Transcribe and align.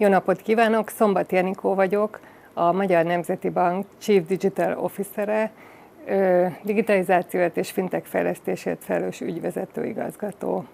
Jó 0.00 0.08
napot 0.08 0.42
kívánok! 0.42 0.88
Szombat 0.88 1.32
Janikó 1.32 1.74
vagyok, 1.74 2.20
a 2.54 2.72
Magyar 2.72 3.04
Nemzeti 3.04 3.48
Bank 3.48 3.86
Chief 3.98 4.26
Digital 4.26 4.78
Officer-e, 4.78 5.50
digitalizációt 6.62 7.56
és 7.56 7.70
fintech 7.70 8.06
fejlesztésért 8.06 8.84
felelős 8.84 9.20
ügyvezető 9.20 9.84
igazgató. 9.84 10.64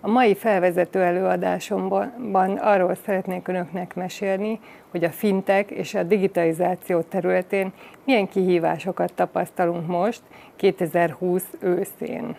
A 0.00 0.08
mai 0.08 0.34
felvezető 0.34 1.02
előadásomban 1.02 2.56
arról 2.60 2.94
szeretnék 2.94 3.48
Önöknek 3.48 3.94
mesélni, 3.94 4.60
hogy 4.90 5.04
a 5.04 5.10
fintek 5.10 5.70
és 5.70 5.94
a 5.94 6.02
digitalizáció 6.02 7.00
területén 7.00 7.72
milyen 8.04 8.28
kihívásokat 8.28 9.12
tapasztalunk 9.12 9.86
most 9.86 10.22
2020 10.56 11.44
őszén. 11.60 12.36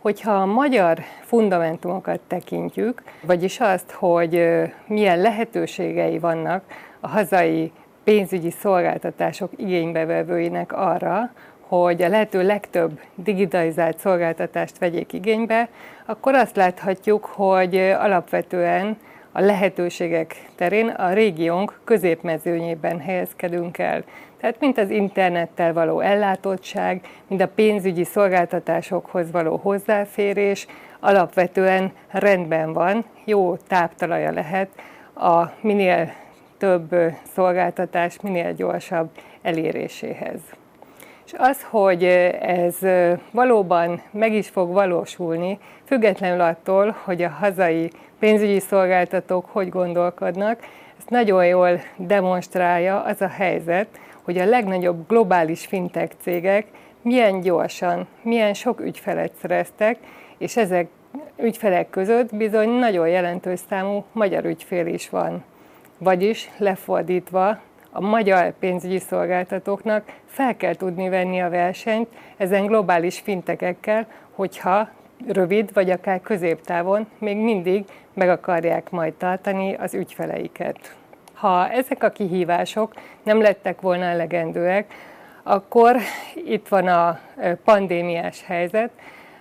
Hogyha 0.00 0.32
a 0.32 0.46
magyar 0.46 0.98
fundamentumokat 1.20 2.20
tekintjük, 2.26 3.02
vagyis 3.22 3.60
azt, 3.60 3.90
hogy 3.90 4.46
milyen 4.86 5.20
lehetőségei 5.20 6.18
vannak 6.18 6.62
a 7.00 7.08
hazai 7.08 7.72
pénzügyi 8.04 8.50
szolgáltatások 8.50 9.50
igénybevevőinek 9.56 10.72
arra, 10.72 11.30
hogy 11.60 12.02
a 12.02 12.08
lehető 12.08 12.42
legtöbb 12.42 13.00
digitalizált 13.14 13.98
szolgáltatást 13.98 14.78
vegyék 14.78 15.12
igénybe, 15.12 15.68
akkor 16.06 16.34
azt 16.34 16.56
láthatjuk, 16.56 17.24
hogy 17.24 17.76
alapvetően 17.76 18.96
a 19.32 19.40
lehetőségek 19.40 20.48
terén 20.56 20.88
a 20.88 21.12
régiónk 21.12 21.80
középmezőnyében 21.84 23.00
helyezkedünk 23.00 23.78
el. 23.78 24.04
Tehát 24.40 24.60
mint 24.60 24.78
az 24.78 24.90
internettel 24.90 25.72
való 25.72 26.00
ellátottság, 26.00 27.00
mint 27.26 27.40
a 27.40 27.48
pénzügyi 27.48 28.04
szolgáltatásokhoz 28.04 29.30
való 29.30 29.56
hozzáférés, 29.56 30.66
alapvetően 31.00 31.92
rendben 32.10 32.72
van, 32.72 33.04
jó 33.24 33.56
táptalaja 33.56 34.30
lehet 34.30 34.68
a 35.14 35.44
minél 35.60 36.12
több 36.58 36.94
szolgáltatás 37.34 38.20
minél 38.20 38.52
gyorsabb 38.52 39.10
eléréséhez. 39.42 40.40
És 41.26 41.34
az, 41.38 41.66
hogy 41.70 42.04
ez 42.40 42.76
valóban 43.30 44.02
meg 44.10 44.32
is 44.32 44.48
fog 44.48 44.72
valósulni, 44.72 45.58
függetlenül 45.84 46.40
attól, 46.40 46.96
hogy 47.04 47.22
a 47.22 47.28
hazai 47.28 47.90
pénzügyi 48.18 48.60
szolgáltatók 48.60 49.46
hogy 49.52 49.68
gondolkodnak, 49.68 50.58
ezt 50.98 51.10
nagyon 51.10 51.46
jól 51.46 51.80
demonstrálja 51.96 53.02
az 53.02 53.20
a 53.20 53.28
helyzet, 53.28 53.88
hogy 54.28 54.38
a 54.38 54.44
legnagyobb 54.44 55.08
globális 55.08 55.66
fintech 55.66 56.14
cégek 56.20 56.66
milyen 57.02 57.40
gyorsan, 57.40 58.06
milyen 58.22 58.54
sok 58.54 58.80
ügyfelet 58.80 59.32
szereztek, 59.40 59.98
és 60.38 60.56
ezek 60.56 60.88
ügyfelek 61.36 61.90
között 61.90 62.34
bizony 62.34 62.68
nagyon 62.68 63.08
jelentős 63.08 63.60
számú 63.68 64.04
magyar 64.12 64.44
ügyfél 64.44 64.86
is 64.86 65.10
van. 65.10 65.44
Vagyis 65.98 66.50
lefordítva, 66.58 67.58
a 67.90 68.00
magyar 68.00 68.52
pénzügyi 68.58 68.98
szolgáltatóknak 68.98 70.12
fel 70.26 70.56
kell 70.56 70.74
tudni 70.74 71.08
venni 71.08 71.40
a 71.40 71.50
versenyt 71.50 72.08
ezen 72.36 72.66
globális 72.66 73.18
fintekekkel, 73.18 74.06
hogyha 74.30 74.88
rövid 75.26 75.72
vagy 75.72 75.90
akár 75.90 76.20
középtávon 76.20 77.06
még 77.18 77.36
mindig 77.36 77.84
meg 78.14 78.28
akarják 78.28 78.90
majd 78.90 79.14
tartani 79.14 79.74
az 79.74 79.94
ügyfeleiket. 79.94 80.96
Ha 81.38 81.68
ezek 81.70 82.02
a 82.02 82.10
kihívások 82.10 82.92
nem 83.22 83.40
lettek 83.40 83.80
volna 83.80 84.04
elegendőek, 84.04 84.94
akkor 85.42 85.96
itt 86.34 86.68
van 86.68 86.86
a 86.86 87.20
pandémiás 87.64 88.44
helyzet, 88.44 88.90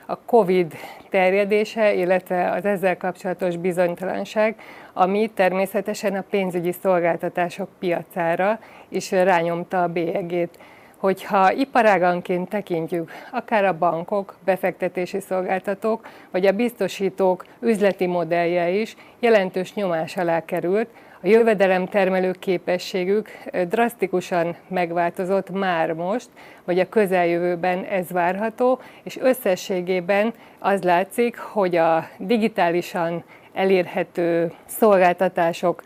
a 0.06 0.18
COVID 0.20 0.74
terjedése, 1.10 1.94
illetve 1.94 2.52
az 2.52 2.66
ezzel 2.66 2.98
kapcsolatos 2.98 3.56
bizonytalanság, 3.56 4.56
ami 4.94 5.32
természetesen 5.34 6.16
a 6.16 6.24
pénzügyi 6.30 6.72
szolgáltatások 6.72 7.70
piacára 7.80 8.60
is 8.90 9.12
rányomta 9.12 9.84
a 9.84 9.88
bélyegét. 9.88 10.60
Hogyha 10.98 11.52
iparáganként 11.52 12.50
tekintjük, 12.50 13.12
akár 13.32 13.66
a 13.66 13.78
bankok, 13.78 14.36
befektetési 14.46 15.20
szolgáltatók, 15.20 16.08
vagy 16.32 16.46
a 16.46 16.52
biztosítók 16.52 17.46
üzleti 17.60 18.06
modellje 18.06 18.70
is 18.70 18.96
jelentős 19.20 19.74
nyomás 19.74 20.18
alá 20.18 20.46
került, 20.46 20.90
a 21.22 21.28
jövedelemtermelő 21.28 22.32
képességük 22.32 23.30
drasztikusan 23.70 24.56
megváltozott 24.68 25.50
már 25.50 25.94
most, 25.94 26.30
vagy 26.66 26.80
a 26.80 26.90
közeljövőben 26.90 27.84
ez 27.84 28.12
várható, 28.12 28.80
és 29.04 29.18
összességében 29.22 30.34
az 30.60 30.84
látszik, 30.84 31.38
hogy 31.38 31.76
a 31.76 32.08
digitálisan 32.18 33.24
elérhető 33.54 34.52
szolgáltatások 34.66 35.84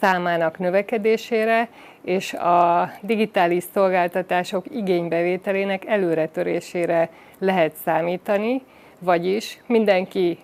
számának 0.00 0.58
növekedésére 0.58 1.68
és 2.02 2.32
a 2.32 2.90
digitális 3.00 3.64
szolgáltatások 3.74 4.64
igénybevételének 4.70 5.84
előretörésére 5.86 7.08
lehet 7.38 7.74
számítani, 7.84 8.62
vagyis 8.98 9.58
mindenki 9.66 10.38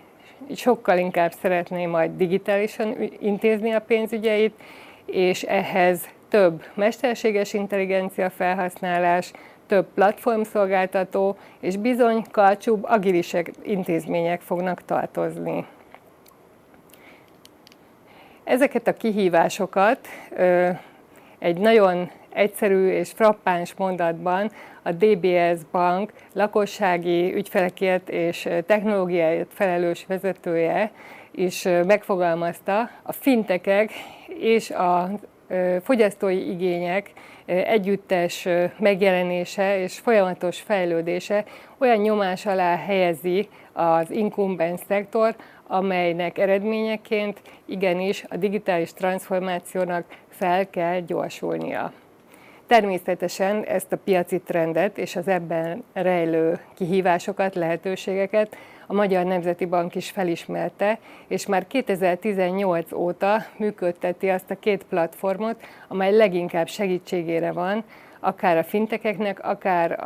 sokkal 0.55 0.99
inkább 0.99 1.33
szeretné 1.33 1.87
majd 1.87 2.11
digitálisan 2.17 2.97
intézni 3.21 3.73
a 3.73 3.81
pénzügyeit, 3.81 4.55
és 5.07 5.43
ehhez 5.43 6.09
több 6.29 6.65
mesterséges 6.75 7.53
intelligencia 7.53 8.31
felhasználás, 8.31 9.33
több 9.67 9.87
platformszolgáltató, 9.95 11.37
és 11.61 11.77
bizony 11.77 12.25
kalcsúbb 12.31 12.85
agilisek 12.85 13.51
intézmények 13.63 14.41
fognak 14.41 14.85
tartozni. 14.85 15.67
Ezeket 18.45 18.87
a 18.87 18.93
kihívásokat 18.93 20.09
egy 21.39 21.59
nagyon 21.59 22.11
egyszerű 22.33 22.89
és 22.89 23.11
frappáns 23.11 23.75
mondatban 23.75 24.51
a 24.83 24.93
DBS 24.93 25.61
Bank 25.73 26.13
lakossági 26.33 27.35
ügyfelekért 27.35 28.09
és 28.09 28.49
technológiáért 28.67 29.53
felelős 29.55 30.05
vezetője 30.09 30.91
is 31.31 31.63
megfogalmazta, 31.63 32.91
a 33.03 33.13
fintekek 33.13 33.91
és 34.39 34.71
a 34.71 35.11
fogyasztói 35.83 36.51
igények 36.51 37.13
együttes 37.47 38.49
megjelenése 38.79 39.79
és 39.79 39.99
folyamatos 39.99 40.61
fejlődése 40.61 41.45
olyan 41.79 41.99
nyomás 41.99 42.47
alá 42.47 42.77
helyezi 42.77 43.49
az 43.73 44.11
incumbens 44.11 44.81
szektor, 44.89 45.35
amelynek 45.67 46.39
eredményeként 46.39 47.41
igenis 47.65 48.25
a 48.29 48.37
digitális 48.37 48.93
transformációnak 48.93 50.05
fel 50.29 50.71
kell 50.71 51.01
gyorsulnia. 51.01 51.93
Természetesen 52.71 53.65
ezt 53.65 53.93
a 53.93 53.97
piaci 53.97 54.41
trendet 54.41 54.99
és 54.99 55.17
az 55.17 55.29
ebben 55.29 55.85
rejlő 55.93 56.61
kihívásokat, 56.75 57.55
lehetőségeket 57.55 58.57
a 58.87 58.93
Magyar 58.93 59.25
Nemzeti 59.25 59.65
Bank 59.65 59.95
is 59.95 60.11
felismerte, 60.11 60.99
és 61.29 61.47
már 61.47 61.67
2018 61.67 62.93
óta 62.93 63.45
működteti 63.57 64.29
azt 64.29 64.51
a 64.51 64.59
két 64.59 64.85
platformot, 64.89 65.57
amely 65.89 66.17
leginkább 66.17 66.69
segítségére 66.69 67.53
van, 67.53 67.85
akár 68.21 68.57
a 68.57 68.65
fintekeknek, 68.65 69.45
akár 69.45 69.99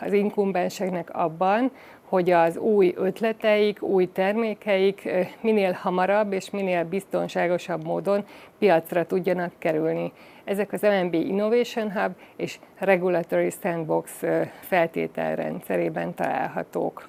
az 0.00 0.12
inkumbenseknek 0.12 1.14
abban, 1.14 1.70
hogy 2.10 2.30
az 2.30 2.56
új 2.56 2.94
ötleteik, 2.96 3.82
új 3.82 4.12
termékeik 4.12 5.08
minél 5.40 5.72
hamarabb 5.72 6.32
és 6.32 6.50
minél 6.50 6.84
biztonságosabb 6.84 7.84
módon 7.84 8.24
piacra 8.58 9.06
tudjanak 9.06 9.52
kerülni. 9.58 10.12
Ezek 10.50 10.72
az 10.72 10.82
MNB 10.82 11.14
Innovation 11.14 11.92
Hub 11.92 12.12
és 12.36 12.58
Regulatory 12.78 13.50
Sandbox 13.62 14.22
feltételrendszerében 14.60 16.14
találhatók. 16.14 17.08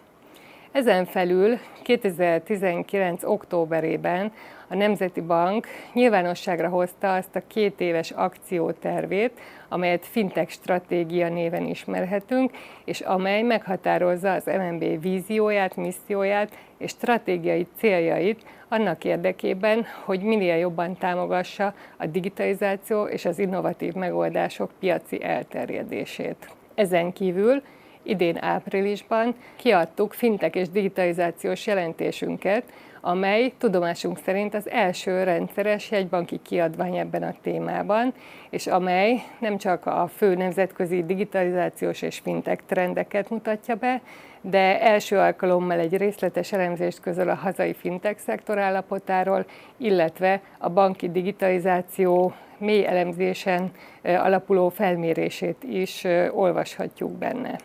Ezen 0.71 1.05
felül 1.05 1.57
2019. 1.83 3.23
októberében 3.23 4.31
a 4.71 4.75
Nemzeti 4.75 5.21
Bank 5.21 5.67
nyilvánosságra 5.93 6.69
hozta 6.69 7.13
azt 7.13 7.35
a 7.35 7.41
két 7.47 7.79
éves 7.81 8.11
akciótervét, 8.11 9.39
amelyet 9.69 10.05
Fintech 10.05 10.51
Stratégia 10.51 11.29
néven 11.29 11.65
ismerhetünk, 11.65 12.51
és 12.85 13.01
amely 13.01 13.41
meghatározza 13.41 14.33
az 14.33 14.45
MNB 14.45 15.01
vízióját, 15.01 15.75
misszióját 15.75 16.57
és 16.77 16.89
stratégiai 16.89 17.67
céljait 17.77 18.45
annak 18.67 19.03
érdekében, 19.03 19.85
hogy 20.05 20.21
minél 20.21 20.55
jobban 20.55 20.97
támogassa 20.97 21.73
a 21.97 22.05
digitalizáció 22.05 23.03
és 23.03 23.25
az 23.25 23.39
innovatív 23.39 23.93
megoldások 23.93 24.71
piaci 24.79 25.23
elterjedését. 25.23 26.49
Ezen 26.75 27.13
kívül 27.13 27.61
idén 28.03 28.37
áprilisban 28.39 29.35
kiadtuk 29.55 30.13
fintek 30.13 30.55
és 30.55 30.69
digitalizációs 30.69 31.67
jelentésünket, 31.67 32.63
amely 33.01 33.53
tudomásunk 33.57 34.19
szerint 34.25 34.53
az 34.53 34.69
első 34.69 35.23
rendszeres 35.23 35.91
jegybanki 35.91 36.39
kiadvány 36.41 36.97
ebben 36.97 37.23
a 37.23 37.33
témában, 37.41 38.13
és 38.49 38.67
amely 38.67 39.23
nem 39.39 39.57
csak 39.57 39.85
a 39.85 40.09
fő 40.15 40.35
nemzetközi 40.35 41.03
digitalizációs 41.03 42.01
és 42.01 42.19
fintek 42.19 42.65
trendeket 42.65 43.29
mutatja 43.29 43.75
be, 43.75 44.01
de 44.41 44.81
első 44.81 45.17
alkalommal 45.17 45.79
egy 45.79 45.97
részletes 45.97 46.51
elemzést 46.51 46.99
közöl 46.99 47.29
a 47.29 47.35
hazai 47.35 47.73
fintek 47.73 48.19
szektor 48.19 48.57
állapotáról, 48.57 49.45
illetve 49.77 50.41
a 50.57 50.69
banki 50.69 51.11
digitalizáció 51.11 52.33
mély 52.57 52.85
elemzésen 52.85 53.71
alapuló 54.03 54.69
felmérését 54.69 55.63
is 55.63 56.03
olvashatjuk 56.31 57.11
benne. 57.11 57.55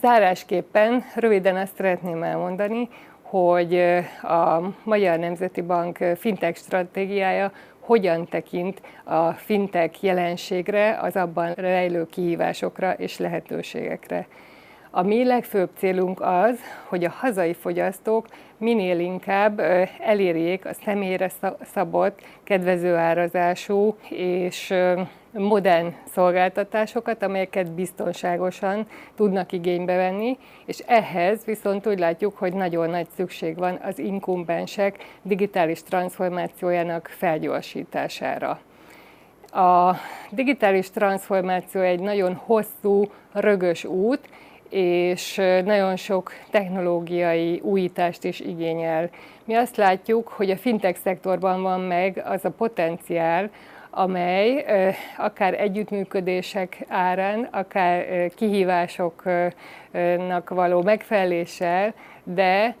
Zárásképpen 0.00 1.04
röviden 1.14 1.56
azt 1.56 1.76
szeretném 1.76 2.22
elmondani, 2.22 2.88
hogy 3.28 3.78
a 4.22 4.60
Magyar 4.82 5.18
Nemzeti 5.18 5.60
Bank 5.60 5.98
fintech 6.16 6.58
stratégiája 6.58 7.52
hogyan 7.78 8.26
tekint 8.26 8.82
a 9.04 9.32
fintech 9.32 10.04
jelenségre, 10.04 10.98
az 11.00 11.16
abban 11.16 11.52
rejlő 11.52 12.06
kihívásokra 12.06 12.92
és 12.92 13.18
lehetőségekre. 13.18 14.26
A 14.90 15.02
mi 15.02 15.24
legfőbb 15.24 15.70
célunk 15.76 16.20
az, 16.20 16.58
hogy 16.88 17.04
a 17.04 17.10
hazai 17.10 17.52
fogyasztók 17.52 18.26
minél 18.56 18.98
inkább 18.98 19.60
elérjék 20.00 20.66
a 20.66 20.72
személyre 20.84 21.30
szabott, 21.72 22.20
kedvező 22.44 22.94
árazású 22.94 23.96
és 24.08 24.74
modern 25.32 25.94
szolgáltatásokat, 26.12 27.22
amelyeket 27.22 27.72
biztonságosan 27.72 28.86
tudnak 29.14 29.52
igénybe 29.52 29.96
venni, 29.96 30.38
és 30.64 30.78
ehhez 30.78 31.44
viszont 31.44 31.86
úgy 31.86 31.98
látjuk, 31.98 32.36
hogy 32.36 32.52
nagyon 32.52 32.90
nagy 32.90 33.06
szükség 33.16 33.56
van 33.56 33.78
az 33.82 33.98
inkumbensek 33.98 35.04
digitális 35.22 35.82
transformációjának 35.82 37.10
felgyorsítására. 37.18 38.60
A 39.50 39.96
digitális 40.30 40.90
transformáció 40.90 41.80
egy 41.80 42.00
nagyon 42.00 42.34
hosszú, 42.34 43.10
rögös 43.32 43.84
út, 43.84 44.28
és 44.70 45.40
nagyon 45.64 45.96
sok 45.96 46.32
technológiai 46.50 47.60
újítást 47.62 48.24
is 48.24 48.40
igényel. 48.40 49.10
Mi 49.44 49.54
azt 49.54 49.76
látjuk, 49.76 50.28
hogy 50.28 50.50
a 50.50 50.56
fintech 50.56 50.98
szektorban 51.02 51.62
van 51.62 51.80
meg 51.80 52.22
az 52.24 52.44
a 52.44 52.50
potenciál, 52.50 53.50
amely 53.90 54.64
akár 55.16 55.60
együttműködések 55.60 56.84
árán, 56.88 57.48
akár 57.50 58.28
kihívásoknak 58.34 60.48
való 60.48 60.82
megfeleléssel, 60.82 61.94
de 62.24 62.74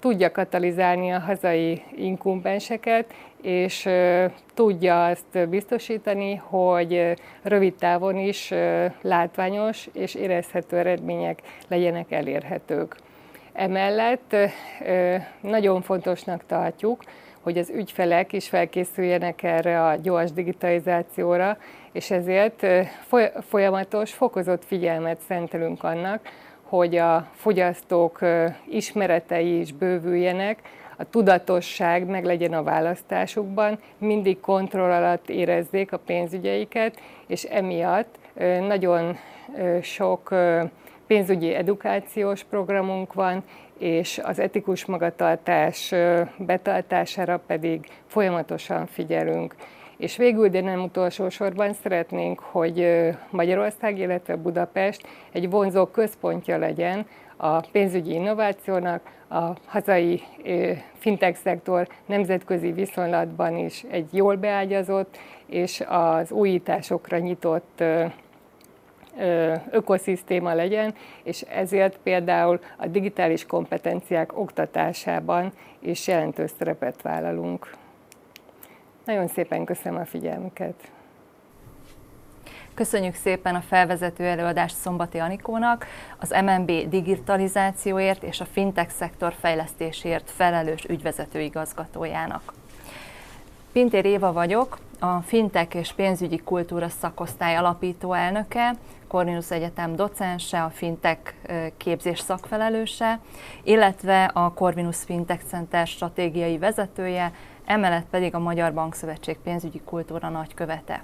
tudja 0.00 0.30
katalizálni 0.30 1.12
a 1.12 1.18
hazai 1.18 1.82
inkumbenseket, 1.96 3.12
és 3.42 3.88
tudja 4.54 5.06
azt 5.06 5.48
biztosítani, 5.48 6.34
hogy 6.34 7.14
rövid 7.42 7.74
távon 7.74 8.16
is 8.16 8.52
látványos 9.00 9.88
és 9.92 10.14
érezhető 10.14 10.76
eredmények 10.76 11.38
legyenek 11.68 12.12
elérhetők. 12.12 12.96
Emellett 13.52 14.36
nagyon 15.40 15.82
fontosnak 15.82 16.42
tartjuk, 16.46 17.02
hogy 17.40 17.58
az 17.58 17.70
ügyfelek 17.70 18.32
is 18.32 18.48
felkészüljenek 18.48 19.42
erre 19.42 19.84
a 19.84 19.94
gyors 19.94 20.32
digitalizációra, 20.32 21.56
és 21.92 22.10
ezért 22.10 22.66
folyamatos, 23.48 24.12
fokozott 24.12 24.64
figyelmet 24.64 25.20
szentelünk 25.28 25.82
annak, 25.82 26.20
hogy 26.62 26.96
a 26.96 27.28
fogyasztók 27.34 28.18
ismeretei 28.68 29.60
is 29.60 29.72
bővüljenek, 29.72 30.58
a 31.00 31.10
tudatosság 31.10 32.06
meg 32.06 32.24
legyen 32.24 32.52
a 32.52 32.62
választásukban, 32.62 33.78
mindig 33.98 34.40
kontroll 34.40 34.90
alatt 34.90 35.28
érezzék 35.28 35.92
a 35.92 35.98
pénzügyeiket, 35.98 37.00
és 37.26 37.42
emiatt 37.42 38.18
nagyon 38.68 39.16
sok 39.82 40.34
pénzügyi 41.06 41.54
edukációs 41.54 42.44
programunk 42.44 43.12
van, 43.12 43.42
és 43.78 44.20
az 44.22 44.38
etikus 44.38 44.84
magatartás 44.84 45.94
betartására 46.38 47.40
pedig 47.46 47.86
folyamatosan 48.06 48.86
figyelünk. 48.86 49.54
És 49.96 50.16
végül, 50.16 50.48
de 50.48 50.60
nem 50.60 50.82
utolsó 50.82 51.28
sorban 51.28 51.72
szeretnénk, 51.72 52.40
hogy 52.40 53.08
Magyarország, 53.30 53.98
illetve 53.98 54.36
Budapest 54.36 55.06
egy 55.32 55.50
vonzó 55.50 55.86
központja 55.86 56.58
legyen 56.58 57.06
a 57.36 57.60
pénzügyi 57.60 58.12
innovációnak, 58.12 59.00
a 59.30 59.56
hazai 59.66 60.22
fintech 60.98 61.38
szektor 61.38 61.88
nemzetközi 62.06 62.72
viszonylatban 62.72 63.56
is 63.56 63.84
egy 63.90 64.14
jól 64.14 64.36
beágyazott 64.36 65.18
és 65.46 65.82
az 65.88 66.30
újításokra 66.30 67.18
nyitott 67.18 67.82
ökoszisztéma 69.70 70.54
legyen, 70.54 70.94
és 71.22 71.40
ezért 71.42 71.98
például 72.02 72.60
a 72.76 72.86
digitális 72.86 73.46
kompetenciák 73.46 74.38
oktatásában 74.38 75.52
is 75.78 76.06
jelentős 76.06 76.50
szerepet 76.58 77.02
vállalunk. 77.02 77.70
Nagyon 79.04 79.28
szépen 79.28 79.64
köszönöm 79.64 80.00
a 80.00 80.04
figyelmüket! 80.04 80.92
Köszönjük 82.80 83.14
szépen 83.14 83.54
a 83.54 83.60
felvezető 83.60 84.24
előadást 84.24 84.76
Szombati 84.76 85.18
Anikónak, 85.18 85.86
az 86.18 86.34
MNB 86.44 86.88
digitalizációért 86.88 88.22
és 88.22 88.40
a 88.40 88.44
fintech 88.44 88.92
szektor 88.92 89.34
fejlesztésért 89.40 90.30
felelős 90.30 90.84
ügyvezető 90.84 91.40
igazgatójának. 91.40 92.52
Pintér 93.72 94.04
Éva 94.04 94.32
vagyok, 94.32 94.78
a 94.98 95.20
Fintech 95.20 95.76
és 95.76 95.92
pénzügyi 95.92 96.38
kultúra 96.38 96.88
szakosztály 96.88 97.56
alapító 97.56 98.12
elnöke, 98.12 98.74
Corvinus 99.08 99.50
Egyetem 99.50 99.96
docense, 99.96 100.62
a 100.62 100.70
Fintech 100.70 101.34
képzés 101.76 102.18
szakfelelőse, 102.18 103.18
illetve 103.62 104.24
a 104.24 104.52
Corvinus 104.52 104.96
Fintech 104.96 105.44
Center 105.44 105.86
stratégiai 105.86 106.58
vezetője, 106.58 107.32
emellett 107.64 108.06
pedig 108.10 108.34
a 108.34 108.38
Magyar 108.38 108.72
Bankszövetség 108.72 109.36
pénzügyi 109.36 109.80
kultúra 109.84 110.28
nagykövete. 110.28 111.02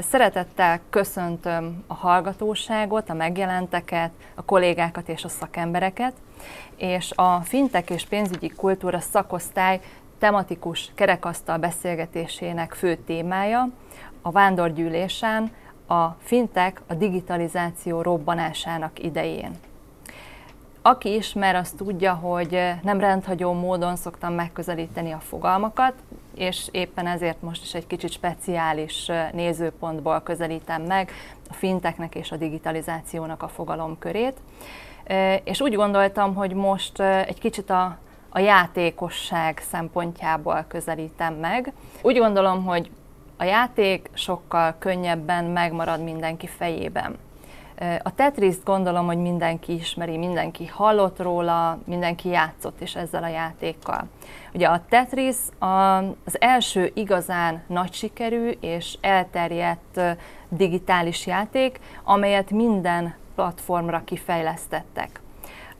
Szeretettel 0.00 0.80
köszöntöm 0.90 1.84
a 1.86 1.94
hallgatóságot, 1.94 3.10
a 3.10 3.14
megjelenteket, 3.14 4.10
a 4.34 4.44
kollégákat 4.44 5.08
és 5.08 5.24
a 5.24 5.28
szakembereket, 5.28 6.12
és 6.76 7.12
a 7.14 7.40
Fintech 7.40 7.90
és 7.92 8.04
pénzügyi 8.04 8.48
kultúra 8.48 9.00
szakosztály 9.00 9.80
tematikus 10.18 10.90
kerekasztal 10.94 11.58
beszélgetésének 11.58 12.72
fő 12.72 12.94
témája 12.94 13.68
a 14.22 14.30
vándorgyűlésen 14.30 15.52
a 15.86 16.06
fintek 16.06 16.82
a 16.86 16.94
digitalizáció 16.94 18.02
robbanásának 18.02 19.02
idején. 19.02 19.50
Aki 20.86 21.14
ismer, 21.14 21.54
az 21.54 21.70
tudja, 21.76 22.14
hogy 22.14 22.60
nem 22.82 23.00
rendhagyó 23.00 23.52
módon 23.52 23.96
szoktam 23.96 24.32
megközelíteni 24.32 25.12
a 25.12 25.18
fogalmakat, 25.18 25.92
és 26.34 26.68
éppen 26.70 27.06
ezért 27.06 27.42
most 27.42 27.62
is 27.62 27.74
egy 27.74 27.86
kicsit 27.86 28.10
speciális 28.10 29.10
nézőpontból 29.32 30.20
közelítem 30.20 30.82
meg 30.82 31.10
a 31.50 31.52
finteknek 31.52 32.14
és 32.14 32.32
a 32.32 32.36
digitalizációnak 32.36 33.42
a 33.42 33.48
fogalomkörét. 33.48 34.36
És 35.44 35.60
úgy 35.60 35.74
gondoltam, 35.74 36.34
hogy 36.34 36.52
most 36.52 37.00
egy 37.00 37.38
kicsit 37.38 37.70
a, 37.70 37.98
a 38.28 38.38
játékosság 38.38 39.62
szempontjából 39.70 40.64
közelítem 40.68 41.34
meg. 41.34 41.72
Úgy 42.02 42.18
gondolom, 42.18 42.64
hogy 42.64 42.90
a 43.36 43.44
játék 43.44 44.10
sokkal 44.14 44.74
könnyebben 44.78 45.44
megmarad 45.44 46.02
mindenki 46.02 46.46
fejében. 46.46 47.16
A 48.02 48.14
Tetris 48.14 48.62
gondolom, 48.64 49.06
hogy 49.06 49.18
mindenki 49.18 49.74
ismeri, 49.74 50.16
mindenki 50.16 50.66
hallott 50.66 51.18
róla, 51.18 51.78
mindenki 51.84 52.28
játszott 52.28 52.80
is 52.80 52.94
ezzel 52.94 53.22
a 53.22 53.28
játékkal. 53.28 54.04
Ugye 54.54 54.66
a 54.66 54.82
Tetris 54.88 55.36
az 56.24 56.40
első 56.40 56.90
igazán 56.94 57.62
nagy 57.66 57.92
sikerű 57.92 58.50
és 58.60 58.98
elterjedt 59.00 60.00
digitális 60.48 61.26
játék, 61.26 61.80
amelyet 62.04 62.50
minden 62.50 63.14
platformra 63.34 64.02
kifejlesztettek. 64.04 65.20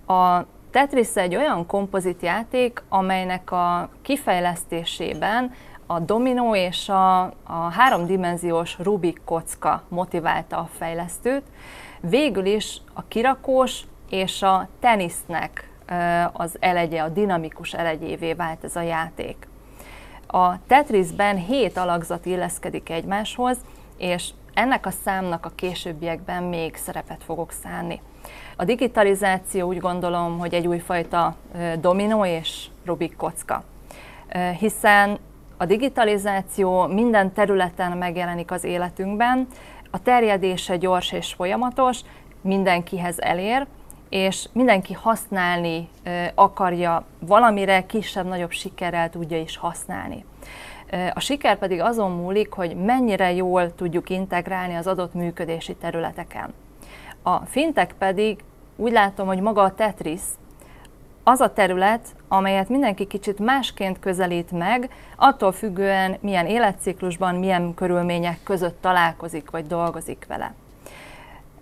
A 0.07 0.41
Tetris 0.71 1.15
egy 1.15 1.37
olyan 1.37 1.67
kompozit 1.67 2.23
játék, 2.23 2.83
amelynek 2.89 3.51
a 3.51 3.89
kifejlesztésében 4.03 5.53
a 5.87 5.99
dominó 5.99 6.55
és 6.55 6.89
a, 6.89 7.21
a 7.23 7.71
háromdimenziós 7.71 8.79
Rubik 8.79 9.21
kocka 9.25 9.83
motiválta 9.89 10.59
a 10.59 10.69
fejlesztőt. 10.79 11.43
Végül 12.01 12.47
is 12.47 12.81
a 12.93 13.03
kirakós 13.09 13.85
és 14.11 14.43
a 14.43 14.69
tenisznek 14.81 15.71
az 16.33 16.57
elegye, 16.61 17.03
a 17.03 17.09
dinamikus 17.09 17.73
elegyévé 17.73 18.33
vált 18.33 18.65
ez 18.65 18.77
a 18.77 18.81
játék. 18.81 19.49
A 20.27 20.67
Tetrisben 20.67 21.37
hét 21.37 21.77
alakzat 21.77 22.27
illeszkedik 22.27 22.91
egymáshoz, 22.91 23.57
és 23.97 24.31
ennek 24.55 24.87
a 24.87 24.91
számnak 24.91 25.47
a 25.47 25.53
későbbiekben 25.55 26.43
még 26.43 26.77
szerepet 26.77 27.23
fogok 27.25 27.53
szánni. 27.63 28.01
A 28.57 28.65
digitalizáció 28.65 29.69
úgy 29.69 29.79
gondolom, 29.79 30.39
hogy 30.39 30.55
egy 30.55 30.67
újfajta 30.67 31.37
dominó 31.81 32.25
és 32.25 32.67
Rubik 32.85 33.17
kocka, 33.17 33.65
hiszen 34.59 35.19
a 35.57 35.65
digitalizáció 35.67 36.87
minden 36.87 37.33
területen 37.33 37.97
megjelenik 37.97 38.51
az 38.51 38.65
életünkben, 38.65 39.47
a 39.97 40.03
terjedése 40.03 40.77
gyors 40.77 41.13
és 41.13 41.33
folyamatos, 41.33 42.01
mindenkihez 42.41 43.21
elér, 43.21 43.67
és 44.09 44.49
mindenki 44.53 44.93
használni 44.93 45.89
akarja 46.35 47.05
valamire, 47.19 47.87
kisebb-nagyobb 47.87 48.51
sikerrel 48.51 49.11
tudja 49.11 49.41
is 49.41 49.57
használni. 49.57 50.25
A 51.15 51.21
siker 51.21 51.59
pedig 51.59 51.81
azon 51.81 52.11
múlik, 52.11 52.53
hogy 52.53 52.77
mennyire 52.77 53.33
jól 53.33 53.75
tudjuk 53.75 54.11
integrálni 54.11 54.75
az 54.75 54.87
adott 54.87 55.15
működési 55.15 55.75
területeken. 55.75 56.55
A 57.23 57.37
fintek 57.37 57.95
pedig 57.99 58.45
úgy 58.77 58.93
látom, 58.93 59.27
hogy 59.27 59.41
maga 59.41 59.63
a 59.63 59.75
Tetris 59.75 60.21
az 61.25 61.41
a 61.41 61.53
terület, 61.53 62.16
amelyet 62.29 62.69
mindenki 62.69 63.07
kicsit 63.07 63.39
másként 63.39 63.99
közelít 63.99 64.51
meg, 64.51 64.91
attól 65.17 65.53
függően 65.53 66.17
milyen 66.21 66.47
életciklusban, 66.47 67.35
milyen 67.35 67.75
körülmények 67.75 68.39
között 68.43 68.81
találkozik 68.81 69.51
vagy 69.51 69.67
dolgozik 69.67 70.25
vele. 70.29 70.55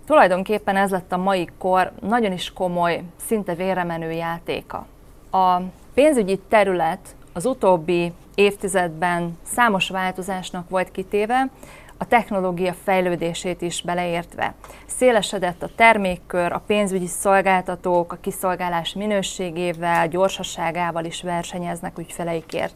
Tulajdonképpen 0.05 0.75
ez 0.75 0.91
lett 0.91 1.11
a 1.11 1.17
mai 1.17 1.49
kor 1.57 1.91
nagyon 2.01 2.31
is 2.31 2.53
komoly, 2.53 3.03
szinte 3.25 3.55
véremenő 3.55 4.11
játéka. 4.11 4.85
A 5.31 5.61
pénzügyi 5.93 6.39
terület 6.49 7.15
az 7.33 7.45
utóbbi 7.45 8.13
évtizedben 8.35 9.37
számos 9.43 9.89
változásnak 9.89 10.69
volt 10.69 10.91
kitéve, 10.91 11.49
a 11.97 12.07
technológia 12.07 12.73
fejlődését 12.83 13.61
is 13.61 13.81
beleértve. 13.81 14.53
Szélesedett 14.85 15.63
a 15.63 15.69
termékkör, 15.75 16.51
a 16.51 16.63
pénzügyi 16.67 17.07
szolgáltatók 17.07 18.11
a 18.11 18.17
kiszolgálás 18.21 18.93
minőségével, 18.93 20.07
gyorsaságával 20.07 21.05
is 21.05 21.21
versenyeznek 21.21 21.97
ügyfeleikért. 21.97 22.73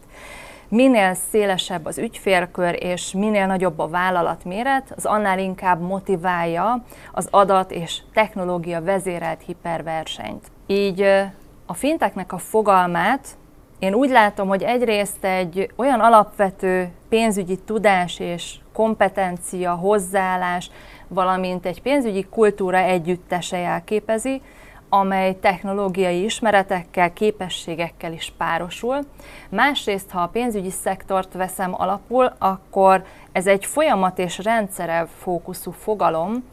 Minél 0.68 1.14
szélesebb 1.14 1.84
az 1.84 1.98
ügyfélkör 1.98 2.76
és 2.82 3.12
minél 3.12 3.46
nagyobb 3.46 3.78
a 3.78 3.88
vállalatméret, 3.88 4.92
az 4.96 5.04
annál 5.06 5.38
inkább 5.38 5.80
motiválja 5.80 6.84
az 7.12 7.28
adat 7.30 7.70
és 7.70 8.00
technológia 8.12 8.82
vezérelt 8.82 9.42
hiperversenyt. 9.46 10.50
Így 10.66 11.00
a 11.66 11.74
finteknek 11.74 12.32
a 12.32 12.38
fogalmát 12.38 13.26
én 13.80 13.94
úgy 13.94 14.10
látom, 14.10 14.48
hogy 14.48 14.62
egyrészt 14.62 15.24
egy 15.24 15.72
olyan 15.76 16.00
alapvető 16.00 16.90
pénzügyi 17.08 17.56
tudás 17.56 18.18
és 18.18 18.54
kompetencia, 18.80 19.74
hozzáállás, 19.74 20.70
valamint 21.08 21.66
egy 21.66 21.82
pénzügyi 21.82 22.26
kultúra 22.30 22.78
együttese 22.78 23.58
jelképezi, 23.58 24.42
amely 24.88 25.38
technológiai 25.40 26.24
ismeretekkel, 26.24 27.12
képességekkel 27.12 28.12
is 28.12 28.32
párosul. 28.36 28.98
Másrészt, 29.48 30.10
ha 30.10 30.20
a 30.20 30.26
pénzügyi 30.26 30.70
szektort 30.70 31.32
veszem 31.32 31.74
alapul, 31.76 32.32
akkor 32.38 33.04
ez 33.32 33.46
egy 33.46 33.64
folyamat 33.64 34.18
és 34.18 34.38
rendszere 34.38 35.06
fókuszú 35.18 35.70
fogalom, 35.70 36.44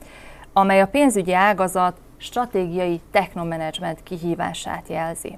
amely 0.53 0.81
a 0.81 0.87
pénzügyi 0.87 1.33
ágazat 1.33 1.97
stratégiai 2.17 3.01
technomenedzsment 3.11 4.03
kihívását 4.03 4.87
jelzi. 4.87 5.37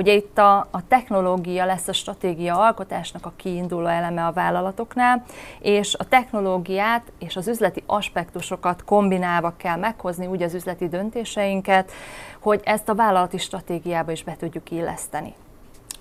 Ugye 0.00 0.12
itt 0.12 0.38
a, 0.38 0.58
a 0.70 0.86
technológia 0.88 1.64
lesz 1.64 1.88
a 1.88 1.92
stratégia 1.92 2.58
alkotásnak 2.58 3.26
a 3.26 3.32
kiinduló 3.36 3.86
eleme 3.86 4.26
a 4.26 4.32
vállalatoknál, 4.32 5.24
és 5.58 5.94
a 5.94 6.08
technológiát 6.08 7.12
és 7.18 7.36
az 7.36 7.48
üzleti 7.48 7.82
aspektusokat 7.86 8.84
kombinálva 8.84 9.54
kell 9.56 9.76
meghozni 9.76 10.26
úgy 10.26 10.42
az 10.42 10.54
üzleti 10.54 10.88
döntéseinket, 10.88 11.92
hogy 12.38 12.60
ezt 12.64 12.88
a 12.88 12.94
vállalati 12.94 13.38
stratégiába 13.38 14.12
is 14.12 14.24
be 14.24 14.36
tudjuk 14.36 14.70
illeszteni. 14.70 15.34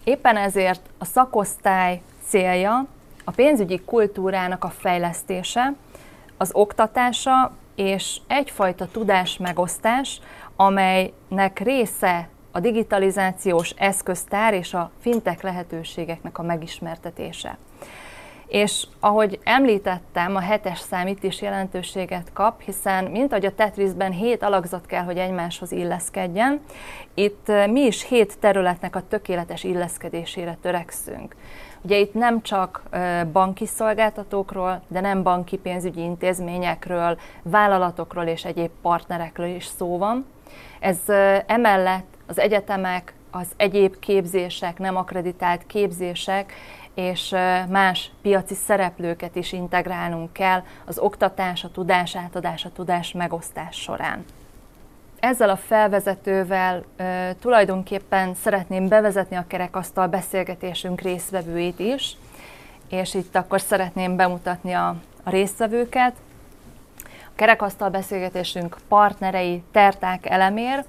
Éppen 0.04 0.38
ezért 0.38 0.82
a 0.98 1.06
szakosztály 1.06 2.02
célja 2.28 2.86
a 3.24 3.32
pénzügyi 3.32 3.82
kultúrának 3.86 4.64
a 4.64 4.70
fejlesztése, 4.70 5.74
az 6.38 6.50
oktatása 6.54 7.52
és 7.76 8.18
egyfajta 8.28 8.88
tudás 8.92 9.38
megosztás, 9.38 10.22
amelynek 10.56 11.60
része 11.60 12.28
a 12.52 12.60
digitalizációs 12.60 13.74
eszköztár 13.78 14.54
és 14.54 14.74
a 14.74 14.92
fintek 15.00 15.42
lehetőségeknek 15.42 16.38
a 16.38 16.44
megismertetése. 16.44 17.58
És 18.50 18.88
ahogy 19.00 19.40
említettem, 19.44 20.36
a 20.36 20.40
hetes 20.40 20.80
szám 20.80 21.08
itt 21.08 21.24
is 21.24 21.42
jelentőséget 21.42 22.34
kap, 22.34 22.62
hiszen 22.62 23.04
mint 23.04 23.32
ahogy 23.32 23.46
a 23.46 23.56
Tetrisben 23.56 24.12
hét 24.12 24.44
alakzat 24.44 24.86
kell, 24.86 25.04
hogy 25.04 25.18
egymáshoz 25.18 25.72
illeszkedjen, 25.72 26.62
itt 27.14 27.50
eh, 27.50 27.68
mi 27.68 27.82
is 27.82 28.08
hét 28.08 28.40
területnek 28.40 28.96
a 28.96 29.08
tökéletes 29.08 29.64
illeszkedésére 29.64 30.58
törekszünk. 30.62 31.36
Ugye 31.82 31.98
itt 31.98 32.14
nem 32.14 32.42
csak 32.42 32.84
eh, 32.90 33.24
banki 33.26 33.66
szolgáltatókról, 33.66 34.82
de 34.88 35.00
nem 35.00 35.24
banki 35.24 35.58
pénzügyi 35.58 36.02
intézményekről, 36.02 37.18
vállalatokról 37.44 38.26
és 38.26 38.46
egyéb 38.46 38.72
partnerekről 38.82 39.56
is 39.56 39.66
szó 39.66 39.98
van. 39.98 40.26
Ez 40.80 40.98
eh, 41.06 41.44
emellett 41.48 42.18
az 42.30 42.40
egyetemek, 42.40 43.14
az 43.32 43.48
egyéb 43.58 44.00
képzések, 44.00 44.78
nem 44.78 44.96
akreditált 44.96 45.66
képzések, 45.68 46.54
és 46.94 47.36
más 47.70 48.12
piaci 48.22 48.54
szereplőket 48.54 49.36
is 49.36 49.52
integrálnunk 49.52 50.34
kell 50.34 50.64
az 50.86 51.00
oktatás, 51.00 51.64
a 51.64 51.72
tudás 51.72 52.16
átadás, 52.16 52.66
a 52.66 52.72
tudás 52.72 53.12
megosztás 53.12 53.76
során. 53.76 54.26
Ezzel 55.20 55.50
a 55.50 55.56
felvezetővel 55.56 56.84
e, 56.98 57.34
tulajdonképpen 57.34 58.36
szeretném 58.36 58.88
bevezetni 58.88 59.36
a 59.36 59.48
kerekasztal 59.48 60.08
beszélgetésünk 60.08 61.02
résztvevőit 61.02 61.80
is, 61.80 62.18
és 62.90 63.14
itt 63.14 63.36
akkor 63.36 63.62
szeretném 63.62 64.16
bemutatni 64.16 64.74
a, 64.74 64.96
a 65.24 65.30
résztvevőket. 65.30 66.14
A 67.06 67.36
kerekasztal 67.36 67.90
beszélgetésünk 67.90 68.78
partnerei 68.88 69.64
Terták 69.72 70.30
Elemér, 70.30 70.86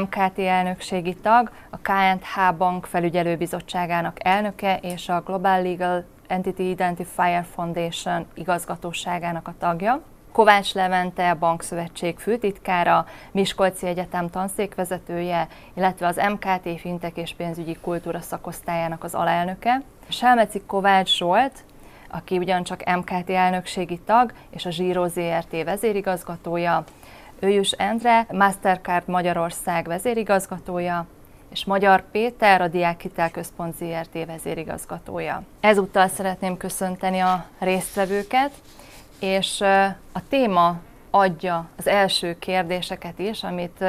MKT 0.00 0.38
elnökségi 0.38 1.14
tag, 1.14 1.50
a 1.70 1.76
KNH 1.76 2.56
Bank 2.56 2.86
felügyelőbizottságának 2.86 4.16
elnöke 4.24 4.78
és 4.82 5.08
a 5.08 5.20
Global 5.20 5.62
Legal 5.62 6.04
Entity 6.26 6.58
Identifier 6.58 7.44
Foundation 7.54 8.26
igazgatóságának 8.34 9.48
a 9.48 9.54
tagja. 9.58 10.02
Kovács 10.32 10.74
Levente, 10.74 11.30
a 11.30 11.38
Bankszövetség 11.38 12.18
főtitkára, 12.18 13.06
Miskolci 13.32 13.86
Egyetem 13.86 14.30
tanszékvezetője, 14.30 15.48
illetve 15.74 16.06
az 16.06 16.20
MKT 16.30 16.80
Fintek 16.80 17.16
és 17.16 17.34
Pénzügyi 17.36 17.76
Kultúra 17.80 18.20
szakosztályának 18.20 19.04
az 19.04 19.14
alelnöke. 19.14 19.82
Selmeci 20.08 20.62
Kovács 20.66 21.16
Zsolt, 21.16 21.64
aki 22.10 22.38
ugyancsak 22.38 22.96
MKT 22.96 23.30
elnökségi 23.30 23.98
tag 23.98 24.32
és 24.50 24.66
a 24.66 24.70
Zsíró 24.70 25.06
ZRT 25.06 25.64
vezérigazgatója, 25.64 26.84
Őjus 27.40 27.70
Endre, 27.70 28.26
Mastercard 28.30 29.08
Magyarország 29.08 29.86
vezérigazgatója, 29.86 31.06
és 31.50 31.64
Magyar 31.64 32.10
Péter, 32.10 32.60
a 32.60 32.68
Diák 32.68 33.00
Hitelközpont 33.00 33.76
ZRT 33.76 34.26
vezérigazgatója. 34.26 35.42
Ezúttal 35.60 36.08
szeretném 36.08 36.56
köszönteni 36.56 37.18
a 37.18 37.46
résztvevőket, 37.58 38.50
és 39.20 39.60
a 40.12 40.28
téma 40.28 40.76
adja 41.10 41.68
az 41.76 41.86
első 41.86 42.38
kérdéseket 42.38 43.18
is, 43.18 43.42
amit 43.42 43.84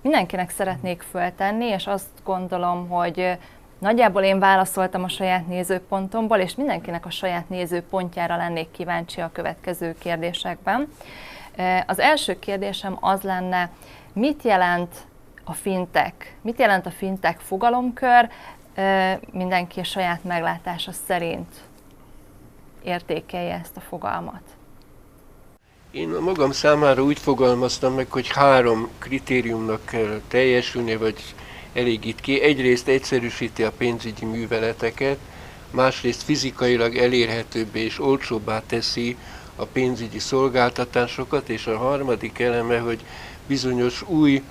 mindenkinek 0.00 0.50
szeretnék 0.50 1.02
föltenni, 1.02 1.64
és 1.64 1.86
azt 1.86 2.08
gondolom, 2.24 2.88
hogy 2.88 3.38
nagyjából 3.78 4.22
én 4.22 4.38
válaszoltam 4.38 5.04
a 5.04 5.08
saját 5.08 5.46
nézőpontomból, 5.46 6.38
és 6.38 6.54
mindenkinek 6.54 7.06
a 7.06 7.10
saját 7.10 7.48
nézőpontjára 7.48 8.36
lennék 8.36 8.70
kíváncsi 8.70 9.20
a 9.20 9.30
következő 9.32 9.94
kérdésekben. 9.98 10.88
Az 11.86 11.98
első 11.98 12.38
kérdésem 12.38 12.96
az 13.00 13.22
lenne, 13.22 13.70
mit 14.12 14.42
jelent 14.42 14.94
a 15.44 15.52
fintek? 15.52 16.36
Mit 16.42 16.58
jelent 16.58 16.86
a 16.86 16.90
fintek 16.90 17.40
fogalomkör? 17.40 18.28
Mindenki 19.32 19.80
a 19.80 19.84
saját 19.84 20.24
meglátása 20.24 20.92
szerint 21.06 21.54
értékelje 22.82 23.60
ezt 23.62 23.76
a 23.76 23.80
fogalmat. 23.80 24.42
Én 25.90 26.12
a 26.12 26.20
magam 26.20 26.52
számára 26.52 27.02
úgy 27.02 27.18
fogalmaztam 27.18 27.94
meg, 27.94 28.10
hogy 28.10 28.28
három 28.28 28.88
kritériumnak 28.98 29.84
kell 29.84 30.20
teljesülni, 30.28 30.96
vagy 30.96 31.34
elégít 31.72 32.20
ki. 32.20 32.42
Egyrészt 32.42 32.88
egyszerűsíti 32.88 33.62
a 33.62 33.72
pénzügyi 33.72 34.24
műveleteket, 34.24 35.18
másrészt 35.70 36.22
fizikailag 36.22 36.96
elérhetőbbé 36.96 37.80
és 37.80 38.00
olcsóbbá 38.00 38.62
teszi 38.66 39.16
a 39.60 39.64
pénzügyi 39.64 40.18
szolgáltatásokat, 40.18 41.48
és 41.48 41.66
a 41.66 41.76
harmadik 41.76 42.38
eleme, 42.38 42.78
hogy 42.78 43.04
bizonyos 43.46 44.02
új 44.08 44.42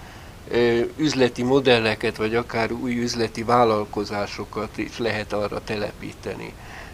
üzleti 0.97 1.43
modelleket, 1.43 2.17
vagy 2.17 2.35
akár 2.35 2.71
új 2.71 2.99
üzleti 2.99 3.43
vállalkozásokat 3.43 4.77
is 4.77 4.97
lehet 4.97 5.33
arra 5.33 5.61
telepíteni. 5.63 6.53